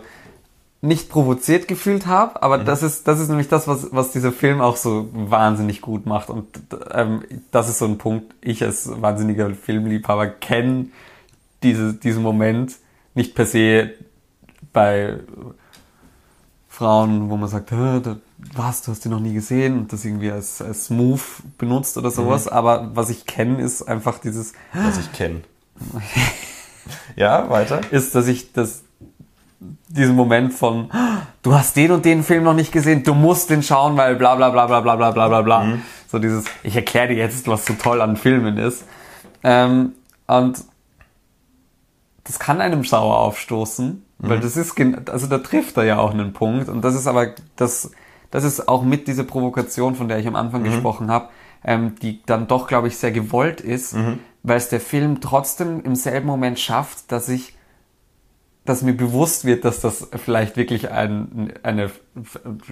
nicht 0.81 1.09
provoziert 1.09 1.67
gefühlt 1.67 2.05
habe, 2.05 2.41
aber 2.43 2.59
das 2.59 2.83
ist 2.83 3.07
das 3.07 3.19
ist 3.19 3.29
nämlich 3.29 3.47
das, 3.47 3.67
was 3.67 3.87
was 3.91 4.11
dieser 4.11 4.31
Film 4.31 4.61
auch 4.61 4.77
so 4.77 5.09
wahnsinnig 5.11 5.81
gut 5.81 6.05
macht 6.05 6.29
und 6.29 6.47
ähm, 6.91 7.23
das 7.51 7.67
ist 7.67 7.79
so 7.79 7.85
ein 7.85 7.97
Punkt. 7.97 8.35
Ich 8.41 8.63
als 8.63 8.89
wahnsinniger 9.01 9.49
Filmliebhaber 9.49 10.27
kenne 10.27 10.87
diese, 11.63 11.93
diesen 11.93 12.21
Moment 12.21 12.75
nicht 13.15 13.33
per 13.33 13.47
se 13.47 13.91
bei 14.71 15.19
Frauen, 16.69 17.31
wo 17.31 17.37
man 17.37 17.49
sagt, 17.49 17.71
"Hä, 17.71 17.99
da, 18.03 18.17
was, 18.53 18.83
du 18.83 18.91
hast 18.91 19.03
die 19.03 19.09
noch 19.09 19.19
nie 19.19 19.33
gesehen 19.33 19.79
und 19.79 19.93
das 19.93 20.05
irgendwie 20.05 20.31
als, 20.31 20.61
als 20.61 20.89
Move 20.89 21.21
benutzt 21.57 21.97
oder 21.97 22.11
sowas, 22.11 22.47
aber 22.47 22.91
was 22.93 23.09
ich 23.09 23.25
kenne, 23.25 23.61
ist 23.61 23.81
einfach 23.81 24.19
dieses, 24.19 24.53
was 24.73 24.99
ich 24.99 25.11
kenne. 25.11 25.41
ja, 27.15 27.49
weiter. 27.49 27.81
ist, 27.91 28.13
dass 28.13 28.27
ich 28.27 28.53
das, 28.53 28.83
diesen 29.59 30.15
Moment 30.15 30.53
von, 30.53 30.89
du 31.41 31.53
hast 31.53 31.75
den 31.75 31.91
und 31.91 32.05
den 32.05 32.23
Film 32.23 32.43
noch 32.43 32.53
nicht 32.53 32.71
gesehen, 32.71 33.03
du 33.03 33.13
musst 33.13 33.49
den 33.49 33.63
schauen, 33.63 33.97
weil 33.97 34.15
bla 34.15 34.35
bla 34.35 34.49
bla 34.49 34.67
bla 34.67 34.81
bla 34.81 34.95
bla 34.95 35.11
bla 35.11 35.27
bla 35.27 35.41
bla. 35.41 35.65
So 36.07 36.19
dieses, 36.19 36.45
ich 36.63 36.75
erkläre 36.75 37.09
dir 37.09 37.15
jetzt, 37.15 37.47
was 37.47 37.65
so 37.65 37.73
toll 37.73 38.01
an 38.01 38.17
Filmen 38.17 38.57
ist. 38.57 38.85
Ähm, 39.43 39.93
und 40.27 40.63
das 42.23 42.39
kann 42.39 42.61
einem 42.61 42.83
sauer 42.83 43.17
aufstoßen, 43.17 44.03
weil 44.19 44.39
das 44.39 44.57
ist, 44.57 44.75
also 45.09 45.27
da 45.27 45.37
trifft 45.39 45.77
er 45.77 45.83
ja 45.85 45.97
auch 45.97 46.11
einen 46.11 46.33
Punkt. 46.33 46.69
Und 46.69 46.83
das 46.83 46.95
ist 46.95 47.07
aber, 47.07 47.33
das, 47.55 47.91
das 48.31 48.43
ist 48.43 48.67
auch 48.67 48.83
mit 48.83 49.07
dieser 49.07 49.23
Provokation, 49.23 49.95
von 49.95 50.07
der 50.07 50.19
ich 50.19 50.27
am 50.27 50.35
Anfang 50.35 50.63
gesprochen 50.63 51.09
habe, 51.09 51.29
ähm, 51.63 51.95
die 52.01 52.21
dann 52.25 52.47
doch, 52.47 52.67
glaube 52.67 52.89
ich, 52.89 52.97
sehr 52.97 53.11
gewollt 53.11 53.61
ist, 53.61 53.95
weil 54.43 54.57
es 54.57 54.69
der 54.69 54.79
Film 54.81 55.19
trotzdem 55.21 55.81
im 55.83 55.95
selben 55.95 56.27
Moment 56.27 56.59
schafft, 56.59 57.11
dass 57.11 57.27
ich 57.29 57.56
dass 58.67 58.81
mir 58.81 58.93
bewusst 58.93 59.45
wird, 59.45 59.63
dass 59.63 59.79
das 59.79 60.09
vielleicht 60.23 60.57
wirklich 60.57 60.91
ein, 60.91 61.53
eine 61.63 61.89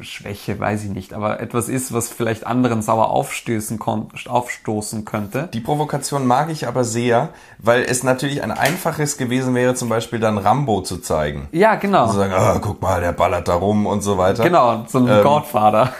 Schwäche, 0.01 0.59
weiß 0.59 0.83
ich 0.83 0.89
nicht, 0.89 1.13
aber 1.13 1.39
etwas 1.39 1.69
ist, 1.69 1.93
was 1.93 2.09
vielleicht 2.09 2.45
anderen 2.45 2.81
sauer 2.81 3.11
aufstößen 3.11 3.79
aufstoßen 4.27 5.05
könnte. 5.05 5.49
Die 5.53 5.61
Provokation 5.61 6.27
mag 6.27 6.49
ich 6.49 6.67
aber 6.67 6.83
sehr, 6.83 7.29
weil 7.59 7.83
es 7.83 8.03
natürlich 8.03 8.43
ein 8.43 8.51
einfaches 8.51 9.17
gewesen 9.17 9.55
wäre, 9.55 9.73
zum 9.75 9.87
Beispiel 9.87 10.19
dann 10.19 10.37
Rambo 10.37 10.81
zu 10.81 10.97
zeigen. 10.97 11.47
Ja, 11.53 11.75
genau. 11.75 12.07
Zu 12.07 12.17
sagen, 12.17 12.33
ah, 12.33 12.59
guck 12.61 12.81
mal, 12.81 12.99
der 12.99 13.13
ballert 13.13 13.47
da 13.47 13.55
rum 13.55 13.85
und 13.85 14.01
so 14.01 14.17
weiter. 14.17 14.43
Genau, 14.43 14.83
so 14.87 14.97
ein 14.97 15.07
Ähm, 15.07 15.23
Godfather. 15.23 15.93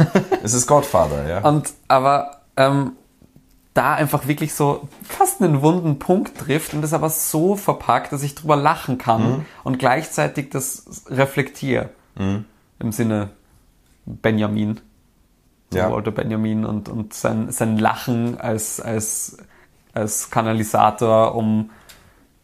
Es 0.44 0.54
ist 0.54 0.68
Godfather, 0.68 1.28
ja. 1.28 1.40
Und 1.40 1.70
aber 1.88 2.42
ähm, 2.58 2.94
da 3.76 3.94
einfach 3.94 4.26
wirklich 4.28 4.54
so 4.56 4.88
fast 5.04 5.42
einen 5.42 5.62
wunden 5.62 6.00
Punkt 6.00 6.38
trifft 6.38 6.74
und 6.74 6.82
das 6.82 6.94
aber 6.94 7.10
so 7.10 7.56
verpackt, 7.56 8.12
dass 8.14 8.24
ich 8.24 8.34
drüber 8.34 8.56
lachen 8.56 8.98
kann 8.98 9.46
und 9.64 9.78
gleichzeitig 9.78 10.50
das 10.50 11.04
reflektiere. 11.08 11.90
Im 12.80 12.92
Sinne 12.92 13.30
Benjamin. 14.06 14.80
So 15.72 15.78
Ja. 15.78 15.92
Walter 15.92 16.12
Benjamin 16.12 16.66
und, 16.66 16.88
und 16.90 17.14
sein, 17.14 17.52
sein 17.52 17.78
Lachen 17.78 18.40
als, 18.40 18.80
als, 18.80 19.38
als 19.94 20.30
Kanalisator, 20.32 21.36
um, 21.36 21.70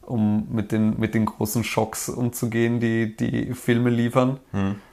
um 0.02 0.48
mit, 0.52 0.74
den, 0.74 0.99
mit 0.99 1.14
den 1.14 1.26
großen 1.26 1.64
Schocks 1.64 2.10
umzugehen, 2.10 2.82
die 2.82 3.16
die 3.16 3.53
Filme 3.53 3.90
liefern. 3.90 4.40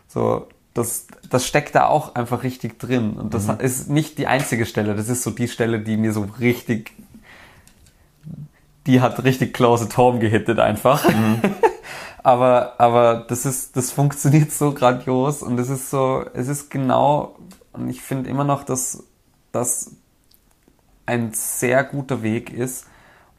So, 0.06 0.46
das, 0.78 1.06
das 1.28 1.46
steckt 1.46 1.74
da 1.74 1.86
auch 1.86 2.14
einfach 2.14 2.42
richtig 2.42 2.78
drin. 2.78 3.14
Und 3.14 3.34
das 3.34 3.48
ist 3.48 3.90
nicht 3.90 4.18
die 4.18 4.26
einzige 4.26 4.64
Stelle. 4.64 4.94
Das 4.94 5.08
ist 5.08 5.22
so 5.22 5.30
die 5.30 5.48
Stelle, 5.48 5.80
die 5.80 5.96
mir 5.96 6.12
so 6.12 6.28
richtig, 6.38 6.92
die 8.86 9.00
hat 9.00 9.22
richtig 9.24 9.52
close 9.52 9.84
at 9.84 9.96
home 9.96 10.20
gehittet 10.20 10.60
einfach. 10.60 11.04
aber, 12.22 12.74
aber 12.78 13.26
das 13.28 13.44
ist, 13.44 13.76
das 13.76 13.90
funktioniert 13.90 14.52
so 14.52 14.72
grandios 14.72 15.42
und 15.42 15.58
es 15.58 15.68
ist 15.68 15.90
so, 15.90 16.24
es 16.32 16.48
ist 16.48 16.70
genau, 16.70 17.36
und 17.72 17.88
ich 17.88 18.00
finde 18.00 18.30
immer 18.30 18.44
noch, 18.44 18.62
dass 18.62 19.04
das 19.50 19.96
ein 21.06 21.32
sehr 21.32 21.82
guter 21.84 22.22
Weg 22.22 22.52
ist, 22.52 22.86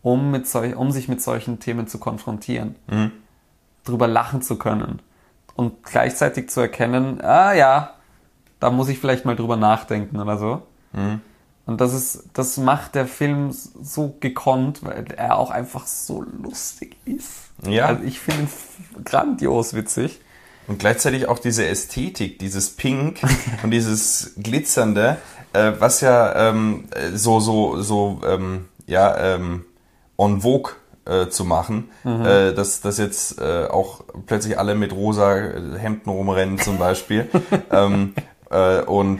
um 0.01 0.31
mit 0.31 0.47
solch, 0.47 0.75
um 0.75 0.91
sich 0.91 1.07
mit 1.07 1.21
solchen 1.21 1.59
Themen 1.59 1.87
zu 1.87 1.99
konfrontieren. 1.99 2.75
Drüber 3.83 4.07
lachen 4.07 4.41
zu 4.41 4.57
können 4.57 5.01
und 5.59 5.83
gleichzeitig 5.83 6.49
zu 6.49 6.61
erkennen, 6.61 7.19
ah 7.19 7.51
ja, 7.51 7.95
da 8.61 8.69
muss 8.69 8.87
ich 8.87 8.97
vielleicht 8.97 9.25
mal 9.25 9.35
drüber 9.35 9.57
nachdenken 9.57 10.17
oder 10.17 10.37
so. 10.37 10.61
Und 11.65 11.81
das 11.81 11.93
ist, 11.93 12.29
das 12.33 12.55
macht 12.55 12.95
der 12.95 13.05
Film 13.07 13.51
so 13.51 14.15
gekonnt, 14.21 14.85
weil 14.85 15.03
er 15.17 15.37
auch 15.37 15.51
einfach 15.51 15.85
so 15.85 16.23
lustig 16.41 16.95
ist. 17.03 17.49
Ja. 17.67 17.87
Also 17.87 18.03
ich 18.05 18.21
finde 18.21 18.43
ihn 18.43 19.03
grandios 19.03 19.73
witzig. 19.73 20.21
Und 20.67 20.79
gleichzeitig 20.79 21.27
auch 21.27 21.39
diese 21.39 21.67
Ästhetik, 21.67 22.39
dieses 22.39 22.69
Pink 22.69 23.19
und 23.63 23.71
dieses 23.71 24.35
Glitzernde, 24.37 25.17
äh, 25.51 25.73
was 25.77 25.99
ja 25.99 26.49
ähm, 26.49 26.85
so, 27.15 27.41
so, 27.41 27.81
so, 27.81 28.21
ähm, 28.25 28.69
ja, 28.87 29.35
ähm, 29.35 29.65
en 30.17 30.39
vogue 30.39 30.71
äh, 31.09 31.29
zu 31.29 31.45
machen, 31.45 31.89
mhm. 32.03 32.25
äh, 32.25 32.53
dass, 32.53 32.81
dass 32.81 32.97
jetzt 32.97 33.39
äh, 33.39 33.65
auch 33.65 34.01
plötzlich 34.27 34.59
alle 34.59 34.75
mit 34.75 34.93
rosa 34.93 35.35
Hemden 35.77 36.09
rumrennen 36.09 36.59
zum 36.59 36.77
Beispiel. 36.77 37.27
ähm, 37.71 38.13
äh, 38.51 38.81
und 38.81 39.19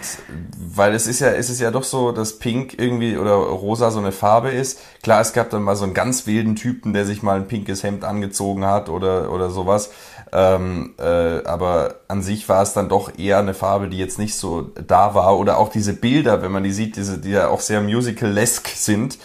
weil 0.57 0.93
es 0.93 1.07
ist 1.07 1.19
ja, 1.19 1.29
es 1.29 1.49
ist 1.49 1.59
ja 1.59 1.71
doch 1.71 1.83
so, 1.83 2.11
dass 2.11 2.39
Pink 2.39 2.79
irgendwie 2.79 3.17
oder 3.17 3.33
rosa 3.33 3.91
so 3.91 3.99
eine 3.99 4.11
Farbe 4.11 4.49
ist. 4.49 4.79
Klar, 5.03 5.21
es 5.21 5.33
gab 5.33 5.49
dann 5.49 5.63
mal 5.63 5.75
so 5.75 5.83
einen 5.83 5.93
ganz 5.93 6.25
wilden 6.25 6.55
Typen, 6.55 6.93
der 6.93 7.05
sich 7.05 7.21
mal 7.21 7.35
ein 7.35 7.47
pinkes 7.47 7.83
Hemd 7.83 8.03
angezogen 8.03 8.65
hat 8.65 8.89
oder, 8.89 9.31
oder 9.31 9.49
sowas. 9.49 9.91
Ähm, 10.31 10.93
äh, 10.99 11.43
aber 11.43 11.95
an 12.07 12.21
sich 12.21 12.49
war 12.49 12.61
es 12.61 12.73
dann 12.73 12.89
doch 12.89 13.17
eher 13.17 13.39
eine 13.39 13.53
Farbe, 13.53 13.89
die 13.89 13.97
jetzt 13.97 14.19
nicht 14.19 14.35
so 14.35 14.71
da 14.87 15.15
war. 15.15 15.37
Oder 15.37 15.57
auch 15.57 15.69
diese 15.69 15.93
Bilder, 15.93 16.41
wenn 16.41 16.51
man 16.51 16.63
die 16.63 16.71
sieht, 16.71 16.95
diese, 16.95 17.19
die 17.19 17.31
ja 17.31 17.47
auch 17.49 17.61
sehr 17.61 17.81
musical-esque 17.81 18.69
sind. 18.75 19.17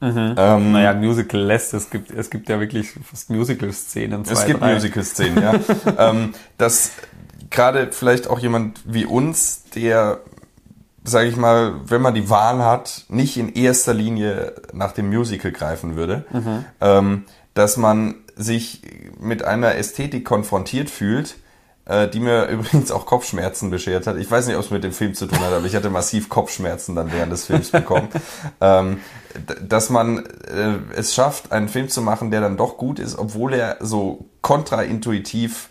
Mhm. 0.00 0.34
Ähm, 0.36 0.72
naja, 0.72 0.94
Musical 0.94 1.40
lässt, 1.40 1.74
es 1.74 1.90
gibt, 1.90 2.10
es 2.10 2.30
gibt 2.30 2.48
ja 2.48 2.58
wirklich 2.58 2.92
fast 3.04 3.28
Musical-Szenen. 3.28 4.22
Es 4.22 4.46
gibt 4.46 4.60
Musical-Szenen, 4.60 5.42
ja. 5.42 5.54
ähm, 6.10 6.34
das, 6.56 6.92
gerade 7.50 7.92
vielleicht 7.92 8.28
auch 8.28 8.38
jemand 8.38 8.80
wie 8.86 9.04
uns, 9.04 9.64
der, 9.74 10.20
sage 11.04 11.28
ich 11.28 11.36
mal, 11.36 11.74
wenn 11.84 12.00
man 12.00 12.14
die 12.14 12.30
Wahl 12.30 12.64
hat, 12.64 13.04
nicht 13.08 13.36
in 13.36 13.52
erster 13.52 13.92
Linie 13.92 14.54
nach 14.72 14.92
dem 14.92 15.10
Musical 15.10 15.52
greifen 15.52 15.96
würde, 15.96 16.24
mhm. 16.32 16.64
ähm, 16.80 17.24
dass 17.52 17.76
man 17.76 18.14
sich 18.36 18.82
mit 19.20 19.44
einer 19.44 19.74
Ästhetik 19.74 20.24
konfrontiert 20.24 20.88
fühlt, 20.88 21.36
äh, 21.90 22.08
die 22.08 22.20
mir 22.20 22.46
übrigens 22.48 22.92
auch 22.92 23.04
Kopfschmerzen 23.04 23.70
beschert 23.70 24.06
hat. 24.06 24.16
Ich 24.16 24.30
weiß 24.30 24.46
nicht, 24.46 24.56
ob 24.56 24.62
es 24.62 24.70
mit 24.70 24.84
dem 24.84 24.92
Film 24.92 25.14
zu 25.14 25.26
tun 25.26 25.40
hat, 25.40 25.52
aber 25.52 25.66
ich 25.66 25.74
hatte 25.74 25.90
massiv 25.90 26.28
Kopfschmerzen 26.28 26.94
dann 26.94 27.12
während 27.12 27.32
des 27.32 27.46
Films 27.46 27.70
bekommen. 27.70 28.08
ähm, 28.60 29.00
dass 29.66 29.90
man 29.90 30.24
äh, 30.24 30.78
es 30.94 31.14
schafft, 31.14 31.50
einen 31.50 31.68
Film 31.68 31.88
zu 31.88 32.00
machen, 32.00 32.30
der 32.30 32.40
dann 32.40 32.56
doch 32.56 32.76
gut 32.76 33.00
ist, 33.00 33.18
obwohl 33.18 33.54
er 33.54 33.78
so 33.80 34.26
kontraintuitiv 34.40 35.68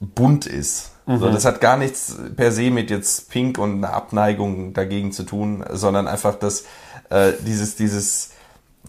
bunt 0.00 0.46
ist. 0.46 0.90
Mhm. 1.06 1.18
So, 1.18 1.30
das 1.30 1.44
hat 1.44 1.60
gar 1.60 1.76
nichts 1.76 2.16
per 2.36 2.50
se 2.50 2.70
mit 2.70 2.90
jetzt 2.90 3.30
Pink 3.30 3.58
und 3.58 3.76
einer 3.76 3.94
Abneigung 3.94 4.74
dagegen 4.74 5.12
zu 5.12 5.22
tun, 5.22 5.64
sondern 5.70 6.08
einfach 6.08 6.34
das, 6.34 6.64
äh, 7.10 7.32
dieses, 7.46 7.76
dieses 7.76 8.30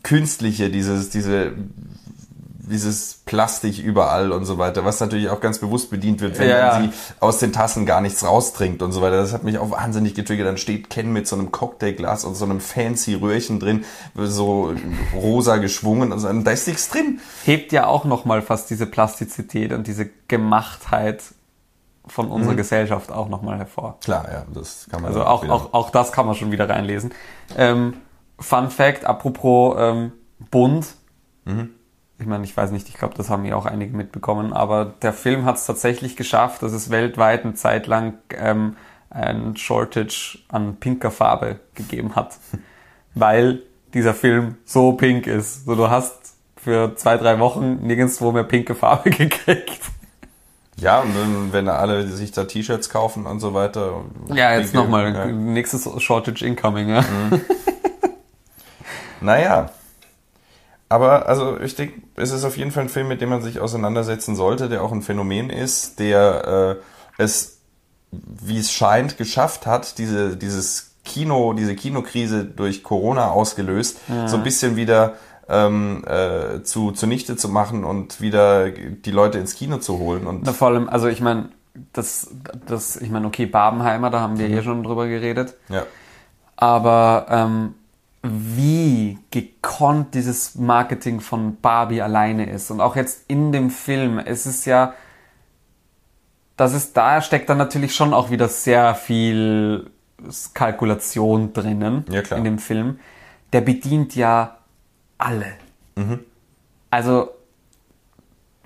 künstliche, 0.02 0.72
dieses, 0.72 1.10
diese 1.10 1.54
dieses 2.68 3.22
Plastik 3.26 3.80
überall 3.80 4.32
und 4.32 4.46
so 4.46 4.58
weiter, 4.58 4.86
was 4.86 5.00
natürlich 5.00 5.30
auch 5.30 5.40
ganz 5.40 5.60
bewusst 5.60 5.90
bedient 5.90 6.22
wird, 6.22 6.40
wenn 6.40 6.50
ja, 6.50 6.80
man 6.80 6.92
sie 6.92 6.98
aus 7.20 7.40
den 7.40 7.54
Tassen 7.54 7.86
gar 7.86 8.02
nichts 8.02 8.24
raustrinkt 8.24 8.82
und 8.82 8.92
so 8.92 9.02
weiter. 9.02 9.18
Das 9.18 9.34
hat 9.34 9.44
mich 9.44 9.58
auch 9.58 9.72
wahnsinnig 9.72 10.16
getriggert. 10.16 10.48
Dann 10.48 10.58
steht 10.58 10.90
Ken 10.90 11.14
mit 11.14 11.28
so 11.28 11.36
einem 11.36 11.52
Cocktailglas 11.52 12.26
und 12.26 12.36
so 12.36 12.46
einem 12.46 12.60
fancy 12.60 13.14
Röhrchen 13.14 13.60
drin, 13.60 13.86
so 14.16 14.74
rosa 15.16 15.58
geschwungen 15.58 16.12
und 16.12 16.20
so. 16.20 16.28
Und 16.28 16.44
da 16.44 16.52
ist 16.52 16.68
nichts 16.68 16.90
drin. 16.90 17.20
Hebt 17.46 17.72
ja 17.72 17.88
auch 17.88 18.06
nochmal 18.06 18.42
fast 18.42 18.70
diese 18.70 18.86
Plastizität 18.86 19.72
und 19.72 19.88
diese 19.88 20.10
Gemachtheit 20.28 21.22
von 22.08 22.30
unserer 22.30 22.54
mhm. 22.54 22.58
Gesellschaft 22.58 23.12
auch 23.12 23.30
nochmal 23.30 23.58
hervor. 23.58 23.98
Klar, 24.04 24.28
ja, 24.32 24.46
das 24.54 24.88
kann 24.90 25.02
man. 25.02 25.12
Also 25.12 25.26
auch, 25.26 25.48
auch, 25.50 25.74
auch 25.74 25.90
das 25.90 26.12
kann 26.12 26.26
man 26.26 26.36
schon 26.36 26.52
wieder 26.52 26.70
reinlesen. 26.70 27.12
Ähm, 27.58 27.96
Fun 28.40 28.70
Fact, 28.70 29.06
apropos 29.06 29.76
ähm, 29.80 30.12
bunt. 30.52 30.88
Mhm. 31.46 31.75
Ich 32.18 32.26
meine, 32.26 32.44
ich 32.46 32.56
weiß 32.56 32.72
nicht, 32.72 32.88
ich 32.88 32.96
glaube, 32.96 33.16
das 33.16 33.30
haben 33.30 33.44
ja 33.46 33.56
auch 33.56 33.66
einige 33.66 33.96
mitbekommen, 33.96 34.54
aber 34.54 34.86
der 34.86 35.12
Film 35.12 35.46
hat 35.46 35.58
es 35.58 35.66
tatsächlich 35.66 36.16
geschafft, 36.16 36.64
dass 36.64 36.72
es 36.72 36.90
weltweit 36.90 37.44
eine 37.44 37.56
Zeit 37.56 37.88
lang 37.88 38.14
ähm, 38.30 38.78
ein 39.10 39.58
Shortage 39.58 40.40
an 40.48 40.78
pinker 40.78 41.12
Farbe 41.12 41.60
gegeben 41.74 42.16
hat. 42.16 42.38
Weil 43.16 43.62
dieser 43.94 44.14
Film 44.14 44.58
so 44.66 44.94
pink 44.94 45.28
ist. 45.28 45.66
So, 45.66 45.76
du 45.76 45.90
hast 45.90 46.36
für 46.58 46.96
zwei, 46.96 47.18
drei 47.18 47.40
Wochen 47.40 47.86
nirgendwo 47.86 48.32
mehr 48.32 48.44
pinke 48.44 48.76
Farbe 48.76 49.10
gekriegt. 49.12 49.82
Ja, 50.78 51.00
und 51.00 51.16
dann, 51.16 51.54
wenn 51.54 51.70
alle 51.70 52.08
sich 52.08 52.32
da 52.32 52.44
T-Shirts 52.44 52.90
kaufen 52.90 53.26
und 53.26 53.40
so 53.40 53.54
weiter. 53.54 54.04
Ja, 54.34 54.58
jetzt 54.58 54.74
nochmal, 54.74 55.14
ja. 55.14 55.26
nächstes 55.28 55.90
Shortage 56.02 56.46
incoming, 56.46 56.90
ja. 56.90 57.02
Mhm. 57.02 57.42
naja. 59.22 59.70
Aber 60.88 61.28
also 61.28 61.60
ich 61.60 61.76
denke, 61.76 62.02
es 62.16 62.32
ist 62.32 62.44
auf 62.44 62.58
jeden 62.58 62.72
Fall 62.72 62.84
ein 62.84 62.90
Film, 62.90 63.08
mit 63.08 63.22
dem 63.22 63.30
man 63.30 63.42
sich 63.42 63.60
auseinandersetzen 63.60 64.36
sollte, 64.36 64.70
der 64.70 64.84
auch 64.84 64.92
ein 64.92 65.02
Phänomen 65.02 65.50
ist, 65.50 66.00
der 66.00 66.78
äh, 67.18 67.22
es, 67.22 67.60
wie 68.12 68.60
es 68.60 68.72
scheint, 68.72 69.18
geschafft 69.18 69.66
hat, 69.66 69.98
diese, 69.98 70.38
dieses 70.38 70.96
Kino, 71.04 71.54
diese 71.54 71.76
Kinokrise 71.76 72.46
durch 72.46 72.84
Corona 72.84 73.32
ausgelöst, 73.32 73.98
mhm. 74.08 74.28
so 74.28 74.38
ein 74.38 74.44
bisschen 74.44 74.76
wieder 74.76 75.16
ähm, 75.48 76.04
äh, 76.08 76.64
zu, 76.64 76.92
zunichte 76.92 77.36
zu 77.36 77.50
machen 77.50 77.84
und 77.84 78.22
wieder 78.22 78.70
die 78.72 79.12
Leute 79.12 79.38
ins 79.38 79.56
Kino 79.56 79.78
zu 79.78 80.00
holen. 80.00 80.28
Und 80.28 80.44
Na, 80.44 80.54
vor 80.54 80.70
allem, 80.70 80.90
also 80.90 81.08
ich 81.08 81.22
meine, 81.22 81.50
das, 81.94 82.32
das, 82.68 82.98
ich 82.98 83.10
meine, 83.10 83.28
okay, 83.28 83.46
Babenheimer, 83.46 84.10
da 84.10 84.20
haben 84.20 84.40
wir 84.40 84.48
mhm. 84.48 84.58
eh 84.58 84.64
schon 84.64 84.84
drüber 84.84 85.08
geredet. 85.08 85.56
Ja. 85.70 85.84
Aber 86.56 87.28
ähm, 87.30 87.76
wie 88.28 89.20
gekonnt 89.30 90.16
dieses 90.16 90.56
Marketing 90.56 91.20
von 91.20 91.58
Barbie 91.58 92.02
alleine 92.02 92.50
ist. 92.50 92.72
Und 92.72 92.82
auch 92.82 92.96
jetzt 92.96 93.26
in 93.28 93.52
dem 93.52 93.70
Film, 93.70 94.18
es 94.18 94.46
ist 94.46 94.66
ja, 94.66 94.94
das 96.58 96.74
ist, 96.74 96.98
da 96.98 97.22
steckt 97.22 97.50
dann 97.50 97.58
natürlich 97.58 97.94
schon 97.96 98.14
auch 98.14 98.32
wieder 98.32 98.48
sehr 98.48 98.96
viel 98.96 99.92
Kalkulation 100.54 101.54
drinnen 101.54 102.06
ja, 102.10 102.22
klar. 102.22 102.40
in 102.40 102.46
dem 102.46 102.60
Film. 102.60 103.00
Der 103.54 103.62
bedient 103.62 104.16
ja 104.16 104.58
alle. 105.18 105.54
Mhm. 105.96 106.22
Also 106.90 107.30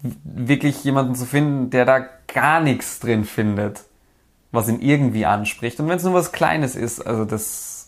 wirklich 0.02 0.84
jemanden 0.86 1.16
zu 1.16 1.26
finden, 1.26 1.70
der 1.70 1.84
da 1.84 2.06
gar 2.34 2.62
nichts 2.62 3.00
drin 3.00 3.26
findet, 3.26 3.84
was 4.52 4.70
ihn 4.70 4.80
irgendwie 4.80 5.26
anspricht. 5.26 5.80
Und 5.80 5.90
wenn 5.90 5.98
es 5.98 6.04
nur 6.04 6.14
was 6.14 6.32
Kleines 6.32 6.76
ist, 6.76 7.06
also 7.06 7.26
das 7.26 7.79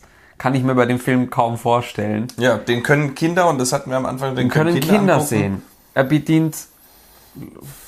kann 0.42 0.56
ich 0.56 0.64
mir 0.64 0.74
bei 0.74 0.86
dem 0.86 0.98
Film 0.98 1.30
kaum 1.30 1.56
vorstellen. 1.56 2.26
Ja, 2.36 2.56
den 2.56 2.82
können 2.82 3.14
Kinder, 3.14 3.48
und 3.48 3.58
das 3.58 3.72
hatten 3.72 3.90
wir 3.90 3.96
am 3.96 4.06
Anfang, 4.06 4.30
den, 4.30 4.46
den 4.46 4.48
können, 4.48 4.74
Kinder, 4.74 4.96
Kinder 4.96 5.20
sehen. 5.20 5.62
Er 5.94 6.02
bedient 6.02 6.56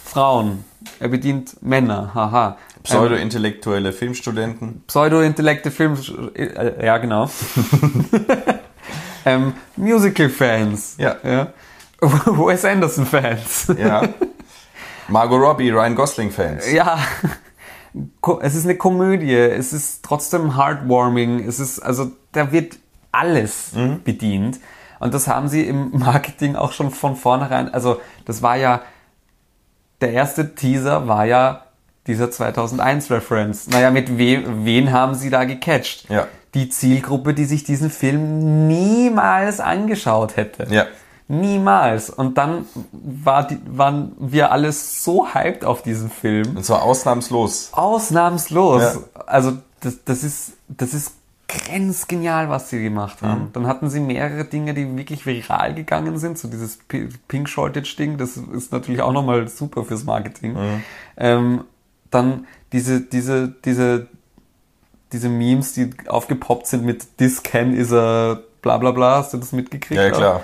Frauen, 0.04 0.64
er 1.00 1.08
bedient 1.08 1.60
Männer, 1.64 2.12
haha. 2.14 2.56
Pseudo-intellektuelle 2.84 3.92
Filmstudenten. 3.92 4.84
Pseudo-intellekte 4.86 5.72
Film, 5.72 5.98
äh, 6.36 6.86
ja 6.86 6.98
genau. 6.98 7.28
ähm, 9.24 9.54
Musical-Fans. 9.74 10.94
Ja. 10.98 11.16
ja. 11.24 11.48
Wes 12.00 12.64
Anderson-Fans. 12.64 13.72
Ja. 13.76 14.02
Margot 15.08 15.40
Robbie, 15.40 15.70
Ryan 15.70 15.96
Gosling-Fans. 15.96 16.70
Ja. 16.70 17.00
Es 18.42 18.54
ist 18.54 18.64
eine 18.64 18.76
Komödie, 18.76 19.34
es 19.34 19.72
ist 19.72 20.04
trotzdem 20.04 20.56
heartwarming, 20.56 21.48
es 21.48 21.58
ist, 21.58 21.80
also 21.80 22.12
da 22.34 22.52
wird 22.52 22.78
alles 23.12 23.72
mhm. 23.72 24.02
bedient. 24.02 24.60
Und 25.00 25.14
das 25.14 25.28
haben 25.28 25.48
sie 25.48 25.62
im 25.62 25.90
Marketing 25.98 26.56
auch 26.56 26.72
schon 26.72 26.90
von 26.90 27.16
vornherein, 27.16 27.72
also 27.72 28.00
das 28.24 28.42
war 28.42 28.56
ja, 28.56 28.82
der 30.00 30.12
erste 30.12 30.54
Teaser 30.54 31.08
war 31.08 31.24
ja 31.24 31.62
dieser 32.06 32.30
2001 32.30 33.10
Reference. 33.10 33.68
Naja, 33.68 33.90
mit 33.90 34.18
we 34.18 34.42
wen 34.64 34.92
haben 34.92 35.14
sie 35.14 35.30
da 35.30 35.44
gecatcht? 35.44 36.10
Ja 36.10 36.28
die 36.54 36.68
Zielgruppe, 36.68 37.34
die 37.34 37.44
sich 37.44 37.64
diesen 37.64 37.90
Film 37.90 38.66
niemals 38.68 39.60
angeschaut 39.60 40.36
hätte. 40.36 40.72
Ja. 40.72 40.86
Niemals. 41.26 42.10
Und 42.10 42.38
dann 42.38 42.66
war 42.92 43.46
die, 43.46 43.58
waren 43.66 44.12
wir 44.18 44.52
alles 44.52 45.02
so 45.02 45.34
hyped 45.34 45.64
auf 45.64 45.82
diesen 45.82 46.10
Film. 46.10 46.56
Und 46.56 46.64
zwar 46.64 46.82
ausnahmslos. 46.82 47.70
Ausnahmslos. 47.72 48.82
Ja. 48.82 49.22
Also 49.26 49.52
das, 49.80 50.04
das 50.04 50.22
ist, 50.22 50.52
das 50.68 50.94
ist 50.94 51.12
grenzgenial, 51.48 52.48
was 52.48 52.70
sie 52.70 52.82
gemacht 52.82 53.22
haben. 53.22 53.44
Mhm. 53.44 53.52
Dann 53.52 53.66
hatten 53.66 53.90
sie 53.90 54.00
mehrere 54.00 54.44
Dinge, 54.44 54.74
die 54.74 54.96
wirklich 54.96 55.26
viral 55.26 55.74
gegangen 55.74 56.18
sind. 56.18 56.38
So 56.38 56.48
dieses 56.48 56.78
Pink 57.28 57.48
Shortage 57.48 57.94
Ding, 57.96 58.16
das 58.18 58.36
ist 58.36 58.72
natürlich 58.72 59.02
auch 59.02 59.12
nochmal 59.12 59.48
super 59.48 59.84
fürs 59.84 60.04
Marketing. 60.04 60.54
Mhm. 60.54 60.82
Ähm, 61.16 61.64
dann 62.10 62.46
diese, 62.72 63.00
diese, 63.00 63.54
diese 63.64 64.08
diese 65.14 65.28
Memes, 65.28 65.72
die 65.72 65.90
aufgepoppt 66.08 66.66
sind 66.66 66.84
mit 66.84 67.16
This 67.16 67.42
Can 67.42 67.72
is 67.72 67.92
a 67.92 68.38
bla 68.62 68.76
bla 68.78 68.90
bla, 68.90 69.16
hast 69.18 69.32
du 69.32 69.38
das 69.38 69.52
mitgekriegt? 69.52 70.00
Ja, 70.00 70.10
klar. 70.10 70.40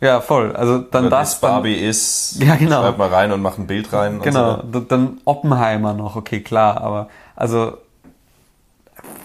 Ja, 0.00 0.20
voll. 0.20 0.54
Also 0.54 0.78
dann 0.78 1.06
Oder 1.06 1.18
das. 1.18 1.40
Barbie 1.40 1.74
dann, 1.74 1.88
ist, 1.88 2.36
ja, 2.38 2.56
genau. 2.56 2.82
schreib 2.82 2.98
mal 2.98 3.08
rein 3.08 3.32
und 3.32 3.40
mach 3.40 3.56
ein 3.56 3.66
Bild 3.66 3.92
rein. 3.94 4.20
Genau, 4.20 4.62
so. 4.70 4.80
dann 4.80 5.18
Oppenheimer 5.24 5.94
noch, 5.94 6.16
okay, 6.16 6.40
klar, 6.40 6.82
aber 6.82 7.08
also 7.34 7.78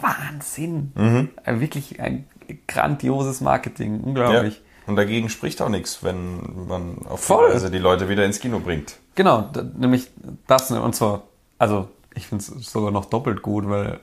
Wahnsinn. 0.02 0.92
Mhm. 0.96 1.30
Äh, 1.44 1.60
wirklich 1.60 2.00
ein 2.00 2.26
grandioses 2.68 3.42
Marketing, 3.42 4.02
unglaublich. 4.02 4.56
Ja. 4.56 4.62
Und 4.88 4.96
dagegen 4.96 5.30
spricht 5.30 5.62
auch 5.62 5.70
nichts, 5.70 6.04
wenn 6.04 6.66
man 6.68 6.98
auf 7.08 7.22
Voll. 7.24 7.48
die 7.50 7.54
Weise 7.56 7.72
die 7.72 7.78
Leute 7.78 8.10
wieder 8.10 8.26
ins 8.26 8.40
Kino 8.40 8.60
bringt. 8.60 8.98
Genau, 9.16 9.50
nämlich 9.78 10.10
das, 10.48 10.72
und 10.72 10.96
zwar 10.96 11.24
also 11.60 11.88
ich 12.16 12.28
finde 12.28 12.44
es 12.44 12.72
sogar 12.72 12.92
noch 12.92 13.06
doppelt 13.06 13.42
gut, 13.44 13.70
weil 13.70 14.00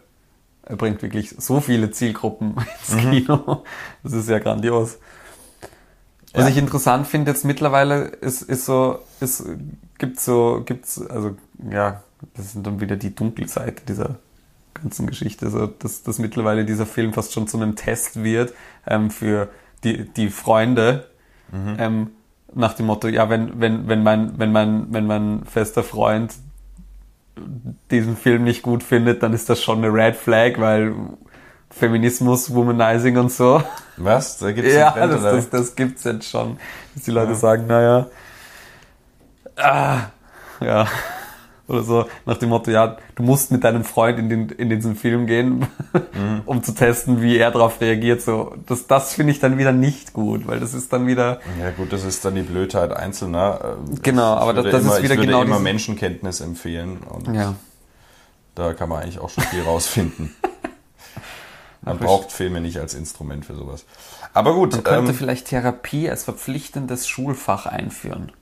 er 0.62 0.76
bringt 0.76 1.02
wirklich 1.02 1.34
so 1.36 1.60
viele 1.60 1.90
Zielgruppen 1.90 2.54
ins 2.88 3.04
Mhm. 3.04 3.10
Kino. 3.10 3.64
Das 4.04 4.12
ist 4.12 4.28
ja 4.28 4.38
grandios. 4.38 4.98
Was 6.32 6.44
Ja. 6.44 6.48
ich 6.50 6.56
interessant 6.58 7.06
finde 7.06 7.30
jetzt 7.32 7.44
mittlerweile 7.44 8.04
ist, 8.04 8.42
ist 8.42 8.64
so, 8.66 9.00
ist, 9.20 9.44
gibt 9.98 10.20
so, 10.20 10.62
gibt's, 10.64 11.00
also, 11.04 11.36
ja, 11.70 12.02
das 12.34 12.52
sind 12.52 12.66
dann 12.66 12.80
wieder 12.80 12.96
die 12.96 13.14
Dunkelseite 13.14 13.82
dieser 13.86 14.16
ganzen 14.82 15.06
Geschichte, 15.06 15.50
so, 15.50 15.66
dass, 15.66 16.02
dass 16.02 16.18
mittlerweile 16.18 16.64
dieser 16.64 16.86
Film 16.86 17.12
fast 17.12 17.32
schon 17.32 17.46
zu 17.48 17.56
einem 17.56 17.76
Test 17.76 18.22
wird, 18.22 18.54
ähm, 18.86 19.10
für 19.10 19.48
die, 19.84 20.08
die 20.08 20.28
Freunde, 20.28 21.08
ähm, 21.52 22.10
nach 22.54 22.74
dem 22.74 22.86
Motto, 22.86 23.08
ja, 23.08 23.30
wenn, 23.30 23.60
wenn, 23.60 23.88
wenn 23.88 24.02
mein, 24.02 24.38
wenn 24.38 24.52
mein, 24.52 24.86
wenn 24.92 25.06
mein 25.06 25.44
fester 25.44 25.82
Freund 25.82 26.34
diesen 27.90 28.16
Film 28.16 28.44
nicht 28.44 28.62
gut 28.62 28.82
findet, 28.82 29.22
dann 29.22 29.32
ist 29.32 29.48
das 29.48 29.62
schon 29.62 29.78
eine 29.78 29.92
Red 29.92 30.16
Flag, 30.16 30.58
weil 30.58 30.94
Feminismus, 31.70 32.52
Womanizing 32.52 33.16
und 33.16 33.30
so. 33.30 33.62
Was? 33.96 34.38
Da 34.38 34.52
gibt's 34.52 34.74
Ja, 34.74 34.90
Trend, 34.90 35.12
das, 35.12 35.22
das, 35.22 35.50
das 35.50 35.76
gibt's 35.76 36.04
jetzt 36.04 36.28
schon. 36.28 36.58
Dass 36.94 37.04
die 37.04 37.10
Leute 37.10 37.34
sagen, 37.34 37.66
naja, 37.66 38.06
ah, 39.56 39.98
ja. 40.60 40.86
Oder 41.68 41.82
so, 41.82 42.06
nach 42.24 42.38
dem 42.38 42.48
Motto, 42.48 42.70
ja, 42.70 42.96
du 43.14 43.22
musst 43.22 43.52
mit 43.52 43.62
deinem 43.62 43.84
Freund 43.84 44.18
in, 44.18 44.28
den, 44.30 44.48
in 44.48 44.70
diesen 44.70 44.96
Film 44.96 45.26
gehen, 45.26 45.66
Mhm. 45.92 46.40
um 46.46 46.62
zu 46.62 46.72
testen, 46.72 47.20
wie 47.20 47.36
er 47.36 47.50
darauf 47.50 47.80
reagiert. 47.82 48.22
So, 48.22 48.54
das, 48.66 48.86
das 48.86 49.12
finde 49.12 49.32
ich 49.32 49.38
dann 49.40 49.58
wieder 49.58 49.72
nicht 49.72 50.12
gut, 50.14 50.46
weil 50.46 50.60
das 50.60 50.72
ist 50.74 50.92
dann 50.92 51.06
wieder, 51.06 51.40
Ja 51.60 51.70
gut, 51.70 51.92
das 51.92 52.04
ist 52.04 52.24
dann 52.24 52.34
die 52.36 52.42
Blödheit 52.42 52.92
Einzelner. 52.92 53.76
Ähm, 53.86 53.98
Genau, 54.02 54.34
ich 54.36 54.40
aber 54.40 54.54
das- 54.54 54.64
das 54.64 54.74
ist 54.80 54.80
immer, 54.86 54.96
wieder 55.02 55.14
ich 55.14 55.20
würde 55.20 55.26
genau 55.26 55.42
immer 55.42 55.58
Menschenkenntnis 55.60 56.40
empfehlen 56.40 56.98
und 57.08 57.34
ja. 57.34 57.54
da 58.54 58.72
kann 58.72 58.88
man 58.88 59.02
eigentlich 59.02 59.18
auch 59.18 59.28
schon 59.30 59.44
viel 59.44 59.62
rausfinden. 59.62 60.34
Man 61.82 61.98
braucht 61.98 62.32
Filme 62.32 62.60
nicht 62.60 62.78
als 62.78 62.94
Instrument 62.94 63.46
für 63.46 63.54
sowas. 63.54 63.84
Aber 64.34 64.52
gut, 64.54 64.72
Man 64.72 64.82
könnte 64.84 65.12
ähm, 65.12 65.16
vielleicht 65.16 65.46
Therapie 65.46 66.10
als 66.10 66.24
verpflichtendes 66.24 67.06
Schulfach 67.08 67.66
einführen. 67.66 68.32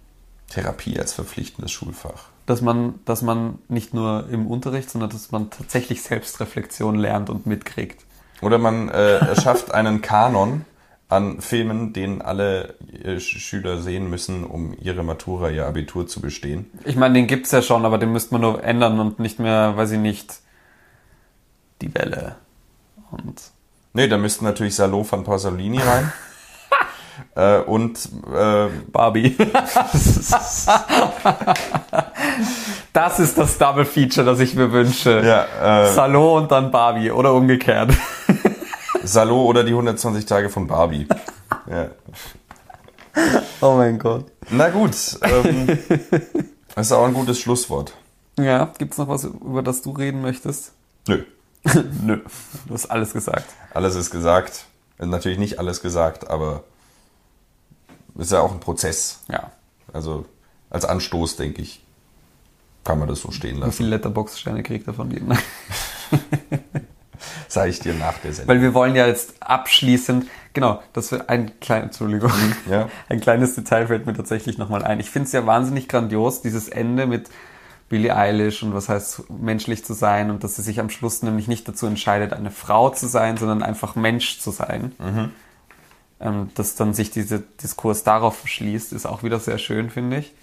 Therapie 0.49 0.99
als 0.99 1.13
verpflichtendes 1.13 1.71
Schulfach. 1.71 2.25
Dass 2.47 2.61
man, 2.63 3.01
dass 3.05 3.23
man 3.23 3.59
nicht 3.69 3.93
nur 3.93 4.29
im 4.31 4.47
Unterricht, 4.47 4.89
sondern 4.91 5.11
dass 5.11 5.33
man 5.33 5.51
tatsächlich 5.51 6.03
Selbstreflexion 6.03 6.95
lernt 6.95 7.29
und 7.29 7.45
mitkriegt. 7.47 8.05
Oder 8.41 8.59
man 8.59 8.89
äh, 8.89 9.35
schafft 9.41 9.73
einen 9.75 10.01
Kanon 10.01 10.65
an 11.09 11.41
Filmen, 11.41 11.93
den 11.93 12.23
alle 12.23 12.75
äh, 13.03 13.17
Sch- 13.17 13.39
Schüler 13.39 13.81
sehen 13.81 14.09
müssen, 14.11 14.45
um 14.45 14.75
ihre 14.81 15.03
Matura, 15.03 15.51
ihr 15.51 15.67
Abitur 15.67 16.07
zu 16.07 16.21
bestehen. 16.21 16.71
Ich 16.85 16.97
meine, 16.97 17.15
den 17.15 17.27
gibt's 17.27 17.51
ja 17.53 17.63
schon, 17.63 17.85
aber 17.85 17.99
den 17.99 18.13
müsste 18.13 18.35
man 18.35 18.41
nur 18.43 18.63
ändern 18.63 18.99
und 19.01 19.19
nicht 19.19 19.39
mehr, 19.41 19.77
weiß 19.77 19.93
ich 19.93 19.99
nicht, 20.01 20.35
die 21.83 21.95
Welle. 21.95 22.37
Und 23.11 23.41
Nee, 23.93 24.09
da 24.09 24.19
müssten 24.19 24.45
natürlich 24.45 24.75
Salo 24.75 25.05
von 25.05 25.25
Pasolini 25.25 25.79
rein. 25.79 26.13
äh, 27.35 27.61
und 27.61 27.99
äh, 28.31 28.69
Barbie. 28.93 29.35
das 32.97 33.21
ist 33.21 33.37
das 33.37 33.59
Double 33.59 33.85
Feature, 33.85 34.25
das 34.25 34.41
ich 34.41 34.55
mir 34.55 34.73
wünsche. 34.73 35.21
ja, 35.25 35.83
äh, 35.85 35.93
Salon 35.93 36.43
und 36.45 36.51
dann 36.53 36.71
Barbie 36.71 37.11
oder 37.11 37.35
umgekehrt. 37.35 37.93
Salo 39.05 39.45
oder 39.45 39.63
die 39.63 39.71
120 39.73 40.25
Tage 40.27 40.49
von 40.49 40.67
Barbie. 40.67 41.07
ja. 41.71 41.91
Oh 43.61 43.75
mein 43.77 43.99
Gott. 43.99 44.27
Na 44.51 44.69
gut, 44.69 44.95
ähm, 45.23 45.79
das 46.75 46.87
ist 46.87 46.93
auch 46.93 47.07
ein 47.07 47.15
gutes 47.15 47.39
Schlusswort. 47.41 47.93
Ja, 48.39 48.71
gibt's 48.79 48.99
noch 48.99 49.09
was, 49.09 49.25
über 49.25 49.63
das 49.63 49.83
du 49.83 49.91
reden 49.93 50.21
möchtest? 50.23 50.73
Nö, 51.09 51.23
Nö. 52.03 52.19
Du 52.67 52.75
hast 52.75 52.87
alles 52.91 53.13
gesagt. 53.13 53.47
alles 53.73 53.95
ist 53.95 54.11
gesagt. 54.11 54.67
Äh, 54.99 55.07
Natürlich 55.07 55.39
nicht 55.39 55.59
alles 55.59 55.81
gesagt, 55.81 56.29
aber 56.29 56.65
ist 58.19 58.33
ja 58.33 58.41
auch 58.41 58.53
ein 58.53 58.61
Prozess. 58.61 59.21
Ja. 59.29 59.51
Also 59.93 60.25
als 60.71 60.85
Anstoß, 60.85 61.37
denke 61.37 61.63
ich, 61.63 61.83
kann 62.87 62.99
man 62.99 63.09
das 63.09 63.21
so 63.21 63.31
stehen 63.31 63.57
Wie 63.57 63.61
lassen. 63.61 63.73
viele 63.73 63.91
Letterbox-Sterne 63.91 64.63
kriegt 64.63 64.87
er 64.87 64.95
von 64.95 65.11
dir? 65.11 65.21
Sage 67.49 67.71
ich 67.71 67.81
dir 67.81 67.95
nach 67.95 68.19
der 68.19 68.33
Sendung. 68.33 68.55
Weil 68.55 68.63
wir 68.63 68.75
wollen 68.75 68.95
ja 68.95 69.07
jetzt 69.07 69.35
abschließend, 69.41 70.27
genau, 70.53 70.83
das 70.93 71.11
wird 71.13 71.29
ein 71.29 71.59
kleines, 71.61 71.87
Entschuldigung, 71.87 72.31
Ja. 72.71 72.89
ein 73.09 73.21
kleines 73.21 73.55
Detail 73.55 73.87
fällt 73.87 74.07
mir 74.07 74.15
tatsächlich 74.15 74.59
nochmal 74.59 74.85
ein. 74.85 75.01
Ich 75.01 75.11
finde 75.11 75.27
es 75.27 75.33
ja 75.33 75.47
wahnsinnig 75.47 75.89
grandios, 75.89 76.43
dieses 76.43 76.69
Ende 76.69 77.07
mit 77.07 77.29
Billie 77.89 78.15
Eilish 78.15 78.63
und 78.63 78.75
was 78.75 78.89
heißt 78.89 79.31
menschlich 79.31 79.85
zu 79.85 79.95
sein 79.95 80.31
und 80.31 80.43
dass 80.45 80.57
sie 80.57 80.63
sich 80.63 80.81
am 80.81 80.91
Schluss 80.91 81.23
nämlich 81.23 81.47
nicht 81.49 81.67
dazu 81.69 81.87
entscheidet, 81.87 82.33
eine 82.33 82.51
Frau 82.51 82.91
zu 82.91 83.07
sein, 83.07 83.37
sondern 83.37 83.63
einfach 83.63 83.95
Mensch 83.95 84.41
zu 84.41 84.51
sein. 84.51 84.93
Ähm, 86.19 86.51
dass 86.55 86.75
dann 86.75 86.95
sich 86.95 87.11
dieser 87.11 87.39
Diskurs 87.39 88.03
darauf 88.03 88.39
verschließt, 88.39 88.93
ist 88.93 89.07
auch 89.07 89.23
wieder 89.23 89.39
sehr 89.39 89.59
schön, 89.59 89.91
finde 89.91 90.19
ich. 90.19 90.35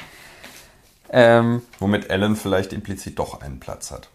Ähm, 1.16 1.62
Womit 1.80 2.10
Ellen 2.10 2.36
vielleicht 2.36 2.74
implizit 2.74 3.20
doch 3.20 3.42
einen 3.42 3.60
Platz 3.60 3.92
hat. 3.92 4.10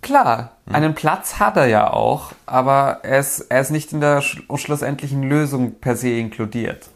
Klar, 0.00 0.52
einen 0.72 0.94
Platz 0.94 1.40
hat 1.40 1.56
er 1.58 1.66
ja 1.66 1.92
auch, 1.92 2.32
aber 2.46 3.00
er 3.02 3.18
ist, 3.18 3.40
er 3.50 3.60
ist 3.60 3.70
nicht 3.70 3.92
in 3.92 4.00
der 4.00 4.22
sch 4.22 4.40
schlussendlichen 4.56 5.22
Lösung 5.24 5.74
per 5.80 5.96
se 5.96 6.08
inkludiert. 6.10 6.88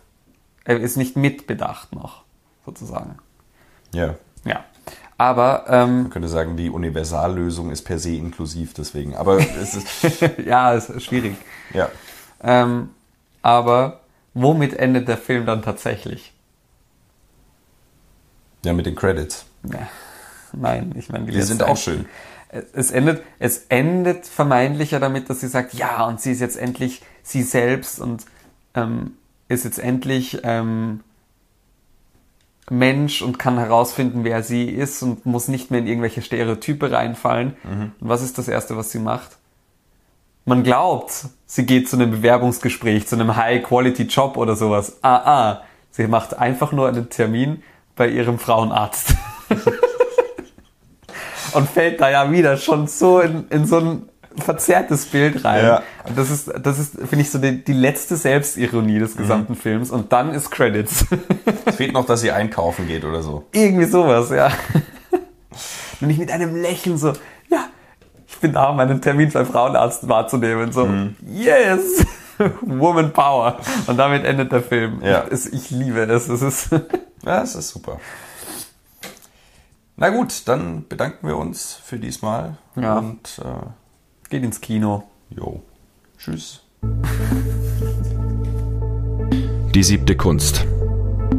Er 0.65 0.81
ist 0.81 0.97
nicht 0.97 1.17
mitbedacht 1.17 1.95
noch, 1.95 2.23
sozusagen. 2.65 3.19
Ja. 3.93 4.15
Ja. 4.45 4.65
Aber, 5.19 5.65
ähm, 5.69 6.03
Man 6.03 6.11
könnte 6.11 6.29
sagen, 6.29 6.57
die 6.57 6.71
Universallösung 6.71 7.71
ist 7.71 7.83
per 7.83 7.99
se 7.99 8.17
inklusiv, 8.17 8.73
deswegen. 8.73 9.15
Aber 9.15 9.39
es 9.39 9.75
ist, 9.75 10.21
ja, 10.47 10.73
ist 10.73 11.03
schwierig. 11.03 11.37
ja. 11.75 11.89
Ähm, 12.43 12.91
aber 13.43 14.01
womit 14.33 14.75
endet 14.75 15.09
der 15.09 15.19
Film 15.19 15.45
dann 15.45 15.63
tatsächlich? 15.63 16.34
Ja, 18.65 18.73
mit 18.73 18.87
den 18.87 18.95
Credits. 18.97 19.45
Ja, 19.71 19.87
nein, 20.53 20.95
ich 20.99 21.09
meine, 21.11 21.27
Die 21.27 21.41
sind 21.43 21.59
letzte- 21.59 21.69
auch 21.73 21.77
schön. 21.77 22.07
es 22.73 22.91
endet, 22.91 23.23
es 23.39 23.67
endet 23.69 24.27
vermeintlich 24.27 24.91
ja 24.93 24.99
damit, 24.99 25.29
dass 25.31 25.41
sie 25.41 25.49
sagt, 25.49 25.75
ja, 25.75 26.05
und 26.07 26.21
sie 26.21 26.33
ist 26.33 26.41
jetzt 26.41 26.57
endlich 26.57 27.03
sie 27.23 27.43
selbst 27.43 28.01
und 28.01 28.25
ähm, 28.75 29.13
ist 29.49 29.65
jetzt 29.65 29.79
endlich 29.79 30.41
ähm, 30.45 31.01
Mensch 32.71 33.21
und 33.23 33.39
kann 33.39 33.59
herausfinden, 33.59 34.25
wer 34.25 34.43
sie 34.43 34.65
ist 34.71 35.03
und 35.03 35.27
muss 35.27 35.49
nicht 35.49 35.71
mehr 35.71 35.81
in 35.81 35.87
irgendwelche 35.87 36.23
Stereotype 36.23 36.91
reinfallen. 36.91 37.57
Und 37.65 37.93
was 38.01 38.23
ist 38.23 38.39
das 38.39 38.49
Erste, 38.49 38.75
was 38.77 38.91
sie 38.91 39.01
macht? 39.01 39.37
Man 40.47 40.63
glaubt, 40.63 41.27
sie 41.47 41.67
geht 41.67 41.89
zu 41.91 41.97
einem 41.97 42.11
Bewerbungsgespräch, 42.11 43.07
zu 43.07 43.17
einem 43.17 43.37
High-Quality-Job 43.37 44.37
oder 44.39 44.57
sowas. 44.57 44.97
Ah, 45.03 45.17
ah, 45.17 45.63
sie 45.91 46.07
macht 46.07 46.39
einfach 46.39 46.73
nur 46.73 46.89
einen 46.89 47.11
Termin 47.11 47.63
bei 47.97 48.09
ihrem 48.09 48.39
Frauenarzt. 48.39 49.15
und 51.55 51.69
fällt 51.69 52.01
da 52.01 52.11
ja 52.11 52.31
wieder 52.31 52.57
schon 52.57 52.87
so 52.87 53.21
in, 53.21 53.47
in 53.49 53.67
so 53.67 53.79
ein 53.79 54.09
verzerrtes 54.37 55.07
Bild 55.07 55.45
rein. 55.45 55.65
Ja. 55.65 55.83
Und 56.07 56.19
das 56.19 56.31
ist, 56.31 56.53
das 56.61 56.79
ist, 56.79 56.99
finde 56.99 57.21
ich, 57.21 57.31
so 57.31 57.39
die, 57.39 57.65
die 57.65 57.73
letzte 57.73 58.17
Selbstironie 58.17 58.99
des 58.99 59.17
gesamten 59.17 59.55
Films. 59.55 59.91
Und 59.91 60.13
dann 60.13 60.33
ist 60.33 60.51
Credits. 60.51 61.07
Es 61.67 61.77
fehlt 61.77 61.95
noch, 61.95 62.05
dass 62.05 62.21
sie 62.21 62.31
einkaufen 62.31 62.87
geht 62.87 63.05
oder 63.05 63.23
so. 63.23 63.47
Irgendwie 63.53 63.87
sowas, 63.87 64.31
ja. 64.31 64.51
Und 66.01 66.11
ich 66.11 66.19
mit 66.19 66.31
einem 66.31 66.55
Lächeln 66.55 66.99
so, 66.99 67.15
ja, 67.49 67.69
ich 68.27 68.37
bin 68.39 68.53
da, 68.53 68.69
um 68.69 68.79
einen 68.79 69.01
Termin 69.01 69.31
beim 69.31 69.47
Frauenarzt 69.47 70.09
wahrzunehmen. 70.09 70.73
So, 70.73 70.87
yes! 71.27 72.05
Woman 72.63 73.13
Power. 73.13 73.59
Und 73.87 73.97
damit 73.97 74.25
endet 74.25 74.53
der 74.53 74.63
Film. 74.63 75.01
Ja. 75.03 75.25
Es, 75.31 75.47
ich 75.47 75.71
liebe 75.71 76.01
es. 76.03 76.29
Es 76.29 76.43
ist 76.43 76.71
Ja, 77.25 77.43
es 77.43 77.55
ist 77.55 77.71
super. 77.71 77.99
Na 79.97 80.11
gut, 80.11 80.43
dann 80.47 80.87
bedanken 80.89 81.27
wir 81.27 81.37
uns 81.37 81.73
für 81.73 81.99
diesmal. 81.99 82.59
Ja. 82.77 82.99
Und 82.99 83.41
äh, 83.43 84.29
geht 84.29 84.43
ins 84.43 84.61
Kino. 84.61 85.05
jo. 85.31 85.63
Tschüss. 86.19 86.61
Die 89.75 89.83
siebte 89.83 90.17
Kunst. 90.17 90.65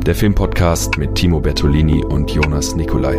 Der 0.06 0.14
Filmpodcast 0.16 0.98
mit 0.98 1.16
Timo 1.16 1.40
Bertolini 1.40 2.04
und 2.04 2.30
Jonas 2.30 2.76
Nicolai. 2.76 3.16